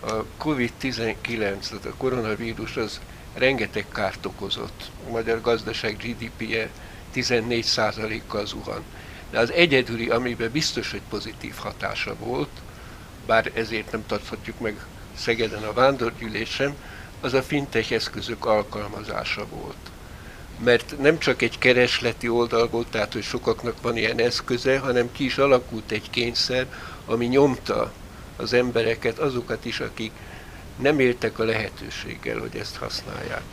a 0.00 0.12
COVID-19, 0.44 1.24
tehát 1.36 1.84
a 1.84 1.94
koronavírus 1.96 2.76
az 2.76 3.00
rengeteg 3.34 3.86
kárt 3.92 4.26
okozott. 4.26 4.90
A 5.06 5.10
magyar 5.10 5.40
gazdaság 5.40 5.96
GDP-je 5.96 6.68
14%-kal 7.14 8.46
zuhan. 8.46 8.82
De 9.30 9.38
az 9.38 9.52
egyedüli, 9.52 10.08
amiben 10.08 10.50
biztos, 10.50 10.90
hogy 10.90 11.02
pozitív 11.08 11.54
hatása 11.54 12.16
volt, 12.18 12.48
bár 13.28 13.50
ezért 13.54 13.92
nem 13.92 14.06
tarthatjuk 14.06 14.60
meg 14.60 14.84
Szegeden 15.16 15.62
a 15.62 15.72
vándorgyűlésen, 15.72 16.74
az 17.20 17.34
a 17.34 17.42
fintech 17.42 17.92
eszközök 17.92 18.46
alkalmazása 18.46 19.46
volt. 19.46 19.90
Mert 20.64 20.98
nem 20.98 21.18
csak 21.18 21.42
egy 21.42 21.58
keresleti 21.58 22.28
oldal 22.28 22.68
volt, 22.68 22.86
tehát 22.86 23.12
hogy 23.12 23.22
sokaknak 23.22 23.82
van 23.82 23.96
ilyen 23.96 24.20
eszköze, 24.20 24.78
hanem 24.78 25.12
ki 25.12 25.24
is 25.24 25.38
alakult 25.38 25.90
egy 25.90 26.10
kényszer, 26.10 26.66
ami 27.06 27.26
nyomta 27.26 27.92
az 28.36 28.52
embereket, 28.52 29.18
azokat 29.18 29.64
is, 29.64 29.80
akik 29.80 30.12
nem 30.76 30.98
éltek 30.98 31.38
a 31.38 31.44
lehetőséggel, 31.44 32.38
hogy 32.38 32.56
ezt 32.56 32.76
használják. 32.76 33.44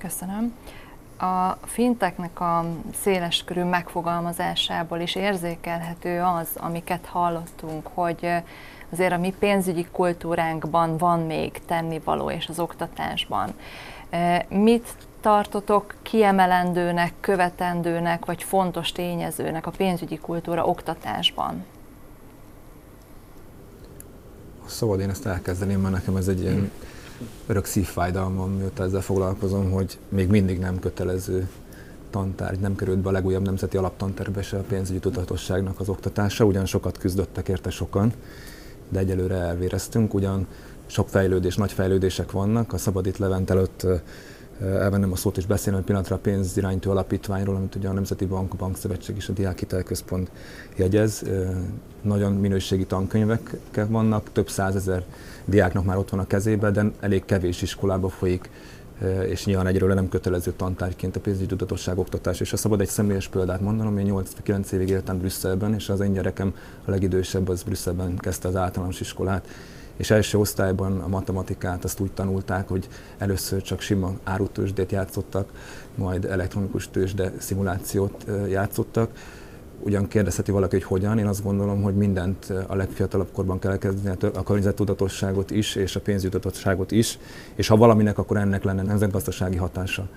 Köszönöm. 0.00 0.54
A 1.18 1.58
finteknek 1.66 2.40
a 2.40 2.64
széleskörű 3.02 3.62
megfogalmazásából 3.62 5.00
is 5.00 5.14
érzékelhető 5.14 6.20
az, 6.20 6.48
amiket 6.54 7.06
hallottunk, 7.06 7.86
hogy 7.94 8.26
azért 8.94 9.12
a 9.12 9.18
mi 9.18 9.34
pénzügyi 9.38 9.86
kultúránkban 9.92 10.96
van 10.96 11.20
még 11.20 11.60
tennivaló, 11.66 12.30
és 12.30 12.48
az 12.48 12.58
oktatásban. 12.58 13.54
Mit 14.48 14.96
tartotok 15.20 15.94
kiemelendőnek, 16.02 17.12
követendőnek, 17.20 18.24
vagy 18.24 18.42
fontos 18.42 18.92
tényezőnek 18.92 19.66
a 19.66 19.70
pénzügyi 19.70 20.18
kultúra 20.18 20.64
oktatásban? 20.66 21.64
Szabad 24.66 25.00
én 25.00 25.08
ezt 25.08 25.26
elkezdeném, 25.26 25.80
mert 25.80 25.94
nekem 25.94 26.16
ez 26.16 26.28
egy 26.28 26.40
ilyen 26.40 26.70
örök 27.46 27.64
szívfájdalmam, 27.64 28.50
mióta 28.50 28.82
ezzel 28.82 29.00
foglalkozom, 29.00 29.70
hogy 29.70 29.98
még 30.08 30.28
mindig 30.28 30.58
nem 30.58 30.78
kötelező 30.78 31.48
tantárgy, 32.10 32.58
nem 32.58 32.76
került 32.76 32.98
be 32.98 33.08
a 33.08 33.12
legújabb 33.12 33.44
nemzeti 33.44 33.76
alaptanterbe 33.76 34.42
se 34.42 34.56
a 34.56 34.62
pénzügyi 34.62 34.98
tudatosságnak 34.98 35.80
az 35.80 35.88
oktatása, 35.88 36.44
ugyan 36.44 36.66
sokat 36.66 36.98
küzdöttek 36.98 37.48
érte 37.48 37.70
sokan, 37.70 38.12
de 38.94 39.00
egyelőre 39.00 39.34
elvéreztünk, 39.34 40.14
ugyan 40.14 40.46
sok 40.86 41.08
fejlődés, 41.08 41.56
nagy 41.56 41.72
fejlődések 41.72 42.30
vannak. 42.30 42.72
A 42.72 42.78
Szabad 42.78 43.06
itt 43.06 43.16
Levent 43.16 43.50
előtt 43.50 43.86
elvennem 44.60 45.12
a 45.12 45.16
szót 45.16 45.36
és 45.36 45.46
beszélni 45.46 45.78
egy 45.78 45.84
pillanatra 45.84 46.16
a 46.16 46.18
pénzirányító 46.18 46.90
alapítványról, 46.90 47.56
amit 47.56 47.74
ugye 47.74 47.88
a 47.88 47.92
Nemzeti 47.92 48.26
Bank, 48.26 48.52
a 48.52 48.56
Bankszövetség 48.56 49.16
és 49.16 49.28
a 49.28 49.32
Diákhitelközpont 49.32 50.30
jegyez. 50.76 51.22
Nagyon 52.02 52.32
minőségi 52.32 52.84
tankönyvek 52.86 53.56
vannak, 53.88 54.32
több 54.32 54.48
százezer 54.48 55.04
diáknak 55.44 55.84
már 55.84 55.96
ott 55.96 56.10
van 56.10 56.20
a 56.20 56.26
kezében, 56.26 56.72
de 56.72 56.90
elég 57.00 57.24
kevés 57.24 57.62
iskolába 57.62 58.08
folyik 58.08 58.50
és 59.28 59.44
nyilván 59.44 59.66
egyről 59.66 59.94
nem 59.94 60.08
kötelező 60.08 60.52
tantárgyként 60.52 61.16
a 61.16 61.20
pénzügyi 61.20 61.46
tudatosság 61.46 61.98
oktatás. 61.98 62.40
És 62.40 62.50
ha 62.50 62.56
szabad 62.56 62.80
egy 62.80 62.88
személyes 62.88 63.28
példát 63.28 63.60
mondanom, 63.60 63.98
én 63.98 64.24
8-9 64.46 64.70
évig 64.70 64.88
éltem 64.88 65.18
Brüsszelben, 65.18 65.74
és 65.74 65.88
az 65.88 66.00
én 66.00 66.12
gyerekem 66.12 66.54
a 66.84 66.90
legidősebb, 66.90 67.48
az 67.48 67.62
Brüsszelben 67.62 68.16
kezdte 68.16 68.48
az 68.48 68.56
általános 68.56 69.00
iskolát, 69.00 69.48
és 69.96 70.10
első 70.10 70.38
osztályban 70.38 71.00
a 71.00 71.08
matematikát 71.08 71.84
azt 71.84 72.00
úgy 72.00 72.12
tanulták, 72.12 72.68
hogy 72.68 72.88
először 73.18 73.62
csak 73.62 73.80
sima 73.80 74.12
árutősdét 74.24 74.92
játszottak, 74.92 75.52
majd 75.94 76.24
elektronikus 76.24 76.90
tőzsde 76.90 77.32
szimulációt 77.38 78.24
játszottak, 78.48 79.10
ugyan 79.80 80.08
kérdezheti 80.08 80.50
valaki, 80.50 80.74
hogy 80.74 80.84
hogyan, 80.84 81.18
én 81.18 81.26
azt 81.26 81.42
gondolom, 81.42 81.82
hogy 81.82 81.94
mindent 81.94 82.52
a 82.66 82.74
legfiatalabb 82.74 83.28
korban 83.32 83.58
kell 83.58 83.78
kezdeni, 83.78 84.16
a 84.34 84.42
környezettudatosságot 84.42 85.50
is, 85.50 85.74
és 85.74 85.96
a 85.96 86.00
pénzjutatosságot 86.00 86.90
is, 86.90 87.18
és 87.54 87.68
ha 87.68 87.76
valaminek, 87.76 88.18
akkor 88.18 88.36
ennek 88.36 88.64
lenne 88.64 88.82
nemzetgazdasági 88.82 89.56
hatása. 89.56 90.08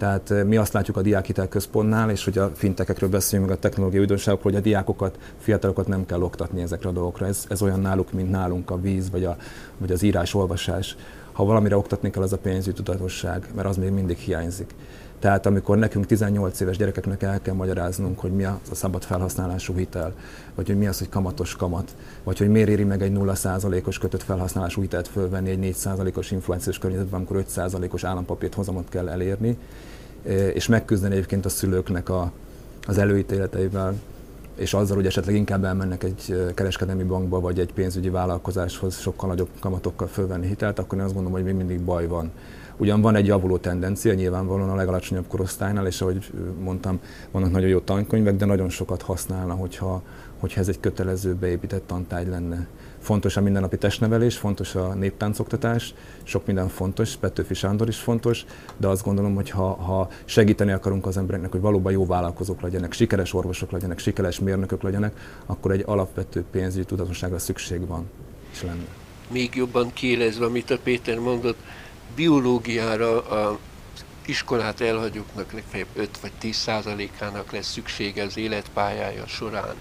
Tehát 0.00 0.44
mi 0.46 0.56
azt 0.56 0.72
látjuk 0.72 0.96
a 0.96 1.02
diákhitel 1.02 1.48
központnál, 1.48 2.10
és 2.10 2.24
hogy 2.24 2.38
a 2.38 2.50
fintekekről 2.54 3.10
beszélünk, 3.10 3.48
meg 3.48 3.56
a 3.56 3.60
technológiai 3.60 4.00
újdonságokról, 4.00 4.52
hogy 4.52 4.60
a 4.60 4.64
diákokat, 4.64 5.18
fiatalokat 5.38 5.86
nem 5.86 6.06
kell 6.06 6.22
oktatni 6.22 6.60
ezekre 6.60 6.88
a 6.88 6.92
dolgokra. 6.92 7.26
Ez, 7.26 7.44
ez 7.48 7.62
olyan 7.62 7.80
náluk, 7.80 8.12
mint 8.12 8.30
nálunk 8.30 8.70
a 8.70 8.80
víz, 8.80 9.10
vagy, 9.10 9.24
a, 9.24 9.36
vagy 9.78 9.92
az 9.92 10.02
írás, 10.02 10.34
olvasás. 10.34 10.96
Ha 11.32 11.44
valamire 11.44 11.76
oktatni 11.76 12.10
kell, 12.10 12.22
az 12.22 12.32
a 12.32 12.38
pénzügyi 12.38 12.76
tudatosság, 12.76 13.48
mert 13.54 13.68
az 13.68 13.76
még 13.76 13.90
mindig 13.90 14.16
hiányzik. 14.16 14.74
Tehát 15.20 15.46
amikor 15.46 15.78
nekünk 15.78 16.06
18 16.06 16.60
éves 16.60 16.76
gyerekeknek 16.76 17.22
el 17.22 17.40
kell 17.42 17.54
magyaráznunk, 17.54 18.20
hogy 18.20 18.32
mi 18.32 18.44
a 18.44 18.60
szabad 18.72 19.02
felhasználású 19.02 19.74
hitel, 19.74 20.14
vagy 20.54 20.66
hogy 20.66 20.78
mi 20.78 20.86
az, 20.86 20.98
hogy 20.98 21.08
kamatos 21.08 21.56
kamat, 21.56 21.94
vagy 22.24 22.38
hogy 22.38 22.48
miért 22.48 22.68
éri 22.68 22.84
meg 22.84 23.02
egy 23.02 23.12
0%-os 23.14 23.98
kötött 23.98 24.22
felhasználású 24.22 24.80
hitelt 24.80 25.08
fölvenni 25.08 25.50
egy 25.50 25.76
4%-os 25.84 26.30
inflációs 26.30 26.78
környezetben, 26.78 27.14
amikor 27.14 27.44
5%-os 27.54 28.04
állampapírt 28.04 28.54
hozamot 28.54 28.88
kell 28.88 29.08
elérni, 29.08 29.58
és 30.54 30.66
megküzdeni 30.66 31.14
egyébként 31.14 31.44
a 31.44 31.48
szülőknek 31.48 32.08
a, 32.08 32.32
az 32.86 32.98
előítéleteivel, 32.98 33.94
és 34.54 34.74
azzal, 34.74 34.96
hogy 34.96 35.06
esetleg 35.06 35.34
inkább 35.34 35.64
elmennek 35.64 36.02
egy 36.02 36.50
kereskedelmi 36.54 37.02
bankba, 37.02 37.40
vagy 37.40 37.58
egy 37.58 37.72
pénzügyi 37.72 38.08
vállalkozáshoz 38.08 38.98
sokkal 38.98 39.28
nagyobb 39.28 39.48
kamatokkal 39.60 40.08
fölvenni 40.08 40.46
hitelt, 40.46 40.78
akkor 40.78 40.98
én 40.98 41.04
azt 41.04 41.14
gondolom, 41.14 41.38
hogy 41.38 41.46
még 41.46 41.56
mindig 41.56 41.80
baj 41.80 42.06
van. 42.06 42.30
Ugyan 42.80 43.00
van 43.00 43.14
egy 43.14 43.26
javuló 43.26 43.56
tendencia, 43.56 44.14
nyilvánvalóan 44.14 44.70
a 44.70 44.74
legalacsonyabb 44.74 45.26
korosztálynál, 45.28 45.86
és 45.86 46.00
ahogy 46.00 46.30
mondtam, 46.60 47.00
vannak 47.30 47.50
nagyon 47.50 47.68
jó 47.68 47.78
tankönyvek, 47.78 48.36
de 48.36 48.44
nagyon 48.44 48.68
sokat 48.68 49.02
használna, 49.02 49.54
hogyha, 49.54 50.02
hogyha 50.38 50.60
ez 50.60 50.68
egy 50.68 50.80
kötelező 50.80 51.34
beépített 51.34 51.86
tantárgy 51.86 52.28
lenne. 52.28 52.66
Fontos 52.98 53.36
a 53.36 53.40
mindennapi 53.40 53.76
testnevelés, 53.76 54.36
fontos 54.36 54.74
a 54.74 54.94
néptáncoktatás, 54.94 55.94
sok 56.22 56.46
minden 56.46 56.68
fontos, 56.68 57.16
Petőfi 57.16 57.54
Sándor 57.54 57.88
is 57.88 57.96
fontos, 57.96 58.44
de 58.76 58.86
azt 58.86 59.04
gondolom, 59.04 59.34
hogy 59.34 59.50
ha, 59.50 59.74
ha 59.74 60.08
segíteni 60.24 60.72
akarunk 60.72 61.06
az 61.06 61.16
embereknek, 61.16 61.50
hogy 61.50 61.60
valóban 61.60 61.92
jó 61.92 62.06
vállalkozók 62.06 62.60
legyenek, 62.60 62.92
sikeres 62.92 63.34
orvosok 63.34 63.70
legyenek, 63.70 63.98
sikeres 63.98 64.38
mérnökök 64.38 64.82
legyenek, 64.82 65.40
akkor 65.46 65.70
egy 65.70 65.82
alapvető 65.86 66.44
pénzügyi 66.50 66.84
tudatosságra 66.84 67.38
szükség 67.38 67.86
van, 67.86 68.10
és 68.52 68.62
lenne. 68.62 68.86
Még 69.32 69.54
jobban 69.54 69.90
kiélezve, 69.92 70.44
amit 70.44 70.70
a 70.70 70.78
Péter 70.82 71.18
mondott, 71.18 71.58
biológiára, 72.14 73.28
a 73.28 73.58
iskolát 74.26 74.80
elhagyóknak 74.80 75.52
legfeljebb 75.52 75.88
5 75.94 76.18
vagy 76.20 76.32
10 76.38 76.56
százalékának 76.56 77.52
lesz 77.52 77.72
szüksége 77.72 78.22
az 78.22 78.36
életpályája 78.36 79.26
során. 79.26 79.74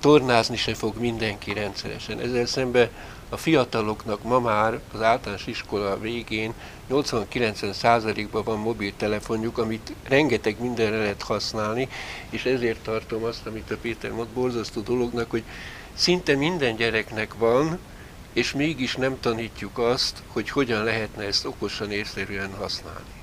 Tornázni 0.00 0.56
se 0.56 0.74
fog 0.74 0.96
mindenki 0.96 1.52
rendszeresen. 1.52 2.20
Ezzel 2.20 2.46
szemben 2.46 2.88
a 3.28 3.36
fiataloknak 3.36 4.22
ma 4.22 4.40
már 4.40 4.80
az 4.92 5.02
általános 5.02 5.46
iskola 5.46 5.98
végén 6.00 6.52
80-90 6.90 7.72
százalékban 7.72 8.44
van 8.44 8.58
mobiltelefonjuk, 8.58 9.58
amit 9.58 9.92
rengeteg 10.08 10.60
mindenre 10.60 10.98
lehet 10.98 11.22
használni, 11.22 11.88
és 12.30 12.44
ezért 12.44 12.82
tartom 12.82 13.24
azt, 13.24 13.46
amit 13.46 13.70
a 13.70 13.76
Péter 13.76 14.10
mond, 14.10 14.28
borzasztó 14.28 14.80
dolognak, 14.80 15.30
hogy 15.30 15.42
szinte 15.94 16.34
minden 16.36 16.76
gyereknek 16.76 17.34
van, 17.34 17.78
és 18.38 18.54
mégis 18.54 18.96
nem 18.96 19.16
tanítjuk 19.20 19.78
azt, 19.78 20.22
hogy 20.26 20.48
hogyan 20.48 20.84
lehetne 20.84 21.24
ezt 21.24 21.46
okosan, 21.46 21.90
észszerűen 21.90 22.50
használni. 22.58 23.16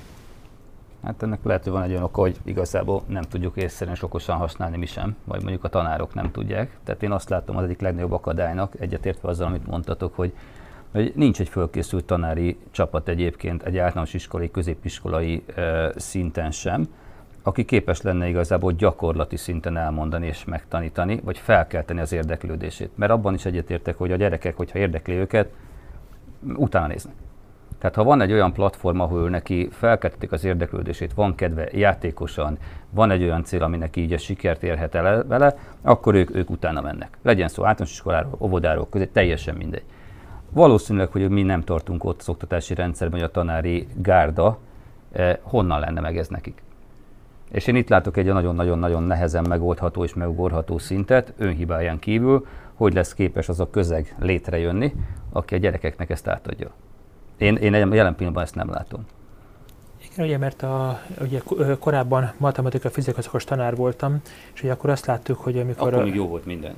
Hát 1.02 1.22
ennek 1.22 1.38
lehet, 1.42 1.62
hogy 1.62 1.72
van 1.72 1.82
egy 1.82 1.90
olyan 1.90 2.02
oka, 2.02 2.20
hogy 2.20 2.36
igazából 2.44 3.02
nem 3.06 3.22
tudjuk 3.22 3.56
észszerűen 3.56 3.96
és 3.96 4.02
okosan 4.02 4.36
használni 4.36 4.76
mi 4.76 4.86
sem, 4.86 5.16
vagy 5.24 5.40
mondjuk 5.40 5.64
a 5.64 5.68
tanárok 5.68 6.14
nem 6.14 6.30
tudják. 6.30 6.76
Tehát 6.84 7.02
én 7.02 7.12
azt 7.12 7.28
látom 7.28 7.56
az 7.56 7.64
egyik 7.64 7.80
legnagyobb 7.80 8.12
akadálynak, 8.12 8.80
egyetértve 8.80 9.28
azzal, 9.28 9.46
amit 9.46 9.66
mondtatok, 9.66 10.14
hogy, 10.14 10.32
hogy 10.92 11.12
nincs 11.14 11.40
egy 11.40 11.48
fölkészült 11.48 12.04
tanári 12.04 12.58
csapat 12.70 13.08
egyébként 13.08 13.62
egy 13.62 13.78
általános 13.78 14.14
iskolai, 14.14 14.50
középiskolai 14.50 15.44
e, 15.54 15.92
szinten 15.96 16.50
sem, 16.50 16.88
aki 17.46 17.64
képes 17.64 18.02
lenne 18.02 18.28
igazából 18.28 18.72
gyakorlati 18.72 19.36
szinten 19.36 19.76
elmondani 19.76 20.26
és 20.26 20.44
megtanítani, 20.44 21.20
vagy 21.24 21.38
felkelteni 21.38 22.00
az 22.00 22.12
érdeklődését. 22.12 22.90
Mert 22.94 23.12
abban 23.12 23.34
is 23.34 23.44
egyetértek, 23.44 23.98
hogy 23.98 24.12
a 24.12 24.16
gyerekek, 24.16 24.56
hogyha 24.56 24.78
érdekli 24.78 25.14
őket, 25.14 25.52
utána 26.56 26.86
néznek. 26.86 27.14
Tehát 27.78 27.96
ha 27.96 28.04
van 28.04 28.20
egy 28.20 28.32
olyan 28.32 28.52
platform, 28.52 29.00
ahol 29.00 29.28
neki 29.28 29.68
felkeltetik 29.72 30.32
az 30.32 30.44
érdeklődését, 30.44 31.14
van 31.14 31.34
kedve 31.34 31.68
játékosan, 31.72 32.58
van 32.90 33.10
egy 33.10 33.22
olyan 33.22 33.44
cél, 33.44 33.62
ami 33.62 33.76
neki 33.76 34.00
így 34.00 34.12
a 34.12 34.18
sikert 34.18 34.62
érhet 34.62 34.94
el 34.94 35.24
vele, 35.26 35.56
akkor 35.82 36.14
ők, 36.14 36.34
ők 36.34 36.50
utána 36.50 36.80
mennek. 36.80 37.18
Legyen 37.22 37.48
szó 37.48 37.64
általános 37.64 37.94
iskoláról, 37.94 38.36
óvodáról, 38.38 38.88
közé, 38.90 39.06
teljesen 39.06 39.54
mindegy. 39.54 39.84
Valószínűleg, 40.50 41.08
hogy 41.08 41.28
mi 41.28 41.42
nem 41.42 41.62
tartunk 41.62 42.04
ott 42.04 42.20
az 42.20 42.28
oktatási 42.28 42.74
rendszerben, 42.74 43.20
hogy 43.20 43.28
a 43.28 43.32
tanári 43.32 43.86
gárda, 43.94 44.58
eh, 45.12 45.36
honnan 45.42 45.80
lenne 45.80 46.00
meg 46.00 46.18
ez 46.18 46.28
nekik. 46.28 46.64
És 47.50 47.66
én 47.66 47.76
itt 47.76 47.88
látok 47.88 48.16
egy 48.16 48.26
nagyon-nagyon-nagyon 48.26 49.02
nehezen 49.02 49.44
megoldható 49.48 50.04
és 50.04 50.14
megugorható 50.14 50.78
szintet, 50.78 51.32
önhibáján 51.38 51.98
kívül, 51.98 52.46
hogy 52.74 52.94
lesz 52.94 53.14
képes 53.14 53.48
az 53.48 53.60
a 53.60 53.70
közeg 53.70 54.14
létrejönni, 54.18 54.92
aki 55.32 55.54
a 55.54 55.58
gyerekeknek 55.58 56.10
ezt 56.10 56.28
átadja. 56.28 56.70
Én, 57.36 57.56
én 57.56 57.72
jelen 57.72 58.14
pillanatban 58.14 58.42
ezt 58.42 58.54
nem 58.54 58.70
látom. 58.70 59.06
Igen, 60.12 60.26
ugye, 60.26 60.38
mert 60.38 60.62
a, 60.62 61.00
ugye 61.20 61.40
korábban 61.78 62.32
matematika 62.36 62.90
fizikaszakos 62.90 63.44
tanár 63.44 63.76
voltam, 63.76 64.20
és 64.54 64.62
ugye 64.62 64.72
akkor 64.72 64.90
azt 64.90 65.06
láttuk, 65.06 65.38
hogy 65.38 65.58
amikor... 65.58 65.92
Akkor 65.92 66.04
még 66.04 66.14
jó 66.14 66.28
volt 66.28 66.44
minden. 66.44 66.74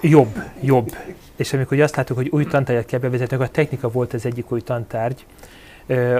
Jobb, 0.00 0.36
jobb. 0.60 0.96
És 1.36 1.52
amikor 1.52 1.72
ugye 1.72 1.84
azt 1.84 1.96
láttuk, 1.96 2.16
hogy 2.16 2.28
új 2.28 2.44
tantárgyat 2.44 2.84
kell 2.84 3.00
bevezetni, 3.00 3.34
akkor 3.34 3.48
a 3.48 3.50
technika 3.50 3.90
volt 3.90 4.12
az 4.12 4.26
egyik 4.26 4.52
új 4.52 4.60
tantárgy, 4.60 5.26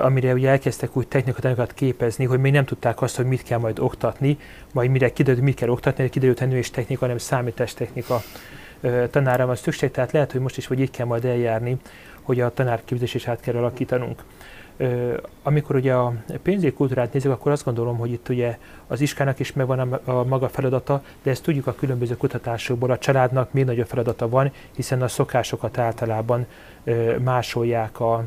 amire 0.00 0.32
ugye 0.32 0.48
elkezdtek 0.48 0.96
úgy 0.96 1.08
technikatánokat 1.08 1.72
képezni, 1.72 2.24
hogy 2.24 2.38
még 2.38 2.52
nem 2.52 2.64
tudták 2.64 3.02
azt, 3.02 3.16
hogy 3.16 3.26
mit 3.26 3.42
kell 3.42 3.58
majd 3.58 3.78
oktatni, 3.78 4.38
majd 4.72 4.90
mire 4.90 5.12
kiderült, 5.12 5.38
hogy 5.38 5.48
mit 5.48 5.56
kell 5.56 5.68
oktatni, 5.68 6.08
kiderült, 6.08 6.38
hogy 6.38 6.48
nem 6.48 6.58
is 6.58 6.70
technika, 6.70 7.00
hanem 7.00 7.18
számítástechnika 7.18 8.22
tanára 9.10 9.46
van 9.46 9.56
szükség, 9.56 9.90
tehát 9.90 10.12
lehet, 10.12 10.32
hogy 10.32 10.40
most 10.40 10.56
is 10.56 10.66
vagy 10.66 10.80
így 10.80 10.90
kell 10.90 11.06
majd 11.06 11.24
eljárni, 11.24 11.76
hogy 12.22 12.40
a 12.40 12.54
tanárképzés 12.54 13.14
is 13.14 13.28
át 13.28 13.40
kell 13.40 13.56
alakítanunk. 13.56 14.22
Amikor 15.42 15.76
ugye 15.76 15.94
a 15.94 16.12
pénzügyi 16.42 16.72
kultúrát 16.72 17.12
nézzük, 17.12 17.32
akkor 17.32 17.52
azt 17.52 17.64
gondolom, 17.64 17.96
hogy 17.96 18.12
itt 18.12 18.28
ugye 18.28 18.58
az 18.86 19.00
iskának 19.00 19.38
is 19.38 19.52
megvan 19.52 19.78
a, 19.78 20.10
a 20.10 20.24
maga 20.24 20.48
feladata, 20.48 21.02
de 21.22 21.30
ezt 21.30 21.42
tudjuk 21.42 21.66
a 21.66 21.74
különböző 21.74 22.16
kutatásokból, 22.16 22.90
a 22.90 22.98
családnak 22.98 23.52
még 23.52 23.64
nagyobb 23.64 23.86
feladata 23.86 24.28
van, 24.28 24.52
hiszen 24.76 25.02
a 25.02 25.08
szokásokat 25.08 25.78
általában 25.78 26.46
másolják 27.18 28.00
a, 28.00 28.24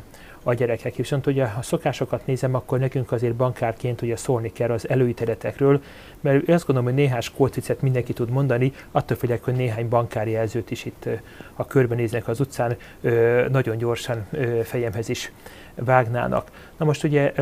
a 0.47 0.53
gyerekek. 0.53 0.95
Viszont 0.95 1.27
ugye, 1.27 1.45
ha 1.45 1.61
szokásokat 1.61 2.25
nézem, 2.25 2.55
akkor 2.55 2.79
nekünk 2.79 3.11
azért 3.11 3.35
bankárként 3.35 4.01
ugye 4.01 4.15
szólni 4.15 4.51
kell 4.51 4.69
az 4.69 4.89
előítéletekről, 4.89 5.81
mert 6.21 6.49
azt 6.49 6.65
gondolom, 6.65 6.89
hogy 6.89 6.99
néhány 7.03 7.21
skócicet 7.21 7.81
mindenki 7.81 8.13
tud 8.13 8.29
mondani, 8.29 8.73
attól 8.91 9.17
félek, 9.17 9.43
hogy 9.43 9.55
néhány 9.55 9.89
bankári 9.89 10.31
jelzőt 10.31 10.71
is 10.71 10.85
itt 10.85 11.09
a 11.53 11.65
körbenéznek 11.65 12.27
az 12.27 12.39
utcán, 12.39 12.75
nagyon 13.51 13.77
gyorsan 13.77 14.27
fejemhez 14.63 15.09
is 15.09 15.31
vágnának. 15.75 16.51
Na 16.77 16.85
most 16.85 17.03
ugye 17.03 17.33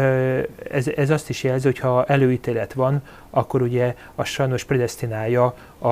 ez, 0.72 0.88
ez 0.88 1.10
azt 1.10 1.30
is 1.30 1.44
jelzi, 1.44 1.66
hogy 1.66 1.80
ha 1.80 2.06
előítélet 2.06 2.74
van, 2.74 3.02
akkor 3.30 3.62
ugye 3.62 3.96
a 4.16 4.24
sajnos 4.24 4.64
predestinálja 4.64 5.56
a, 5.78 5.88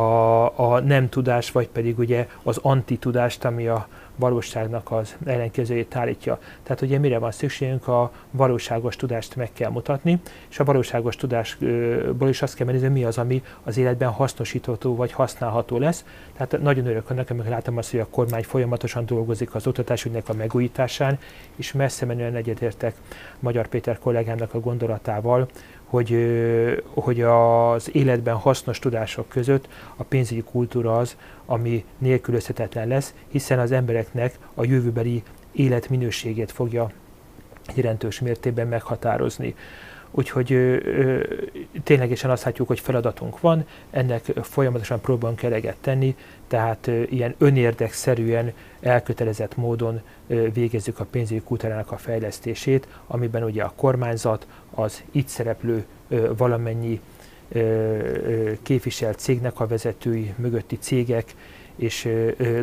a 0.59 0.79
nem 0.79 1.09
tudás, 1.09 1.51
vagy 1.51 1.67
pedig 1.67 1.99
ugye 1.99 2.27
az 2.43 2.57
antitudást, 2.61 3.45
ami 3.45 3.67
a, 3.67 3.87
valóságnak 4.21 4.91
az 4.91 5.15
ellenkezőjét 5.25 5.95
állítja. 5.95 6.39
Tehát 6.63 6.81
ugye 6.81 6.97
mire 6.97 7.17
van 7.19 7.31
szükségünk, 7.31 7.87
a 7.87 8.11
valóságos 8.31 8.95
tudást 8.95 9.35
meg 9.35 9.49
kell 9.53 9.69
mutatni, 9.69 10.19
és 10.49 10.59
a 10.59 10.63
valóságos 10.63 11.15
tudásból 11.15 12.29
is 12.29 12.41
azt 12.41 12.55
kell 12.55 12.65
megnézni, 12.65 12.87
mi 12.87 13.03
az, 13.03 13.17
ami 13.17 13.43
az 13.63 13.77
életben 13.77 14.09
hasznosítható 14.09 14.95
vagy 14.95 15.11
használható 15.11 15.77
lesz. 15.77 16.05
Tehát 16.37 16.63
nagyon 16.63 16.85
örülök 16.85 17.09
annak, 17.09 17.29
amikor 17.29 17.49
látom 17.49 17.77
azt, 17.77 17.91
hogy 17.91 17.99
a 17.99 18.07
kormány 18.09 18.43
folyamatosan 18.43 19.05
dolgozik 19.05 19.55
az 19.55 19.67
oktatásügynek 19.67 20.29
a 20.29 20.33
megújításán, 20.33 21.19
és 21.55 21.71
messze 21.71 22.05
menően 22.05 22.35
egyetértek 22.35 22.95
Magyar 23.39 23.67
Péter 23.67 23.99
kollégámnak 23.99 24.53
a 24.53 24.59
gondolatával, 24.59 25.47
hogy, 25.91 26.17
hogy 26.93 27.21
az 27.21 27.95
életben 27.95 28.35
hasznos 28.35 28.79
tudások 28.79 29.27
között 29.27 29.67
a 29.95 30.03
pénzügyi 30.03 30.41
kultúra 30.41 30.97
az, 30.97 31.17
ami 31.51 31.85
nélkülözhetetlen 31.97 32.87
lesz, 32.87 33.13
hiszen 33.27 33.59
az 33.59 33.71
embereknek 33.71 34.37
a 34.53 34.63
jövőbeli 34.63 35.23
életminőségét 35.51 36.51
fogja 36.51 36.91
jelentős 37.75 38.19
mértékben 38.19 38.67
meghatározni. 38.67 39.55
Úgyhogy 40.11 40.51
ö, 40.51 40.77
ö, 40.83 41.23
ténylegesen 41.83 42.29
azt 42.29 42.43
látjuk, 42.43 42.67
hogy 42.67 42.79
feladatunk 42.79 43.39
van, 43.39 43.65
ennek 43.89 44.23
folyamatosan 44.41 45.01
próbálunk 45.01 45.43
eleget 45.43 45.77
tenni, 45.81 46.15
tehát 46.47 46.87
ö, 46.87 47.01
ilyen 47.09 47.35
önérdekszerűen, 47.37 48.53
elkötelezett 48.79 49.55
módon 49.57 50.01
ö, 50.27 50.51
végezzük 50.51 50.99
a 50.99 51.05
pénzügyi 51.05 51.41
kultúrának 51.41 51.91
a 51.91 51.97
fejlesztését, 51.97 52.87
amiben 53.07 53.43
ugye 53.43 53.63
a 53.63 53.73
kormányzat, 53.75 54.47
az 54.71 55.03
itt 55.11 55.27
szereplő 55.27 55.85
ö, 56.07 56.31
valamennyi 56.37 57.01
képviselt 58.61 59.19
cégnek 59.19 59.59
a 59.59 59.67
vezetői, 59.67 60.33
mögötti 60.37 60.77
cégek, 60.77 61.35
és 61.75 62.09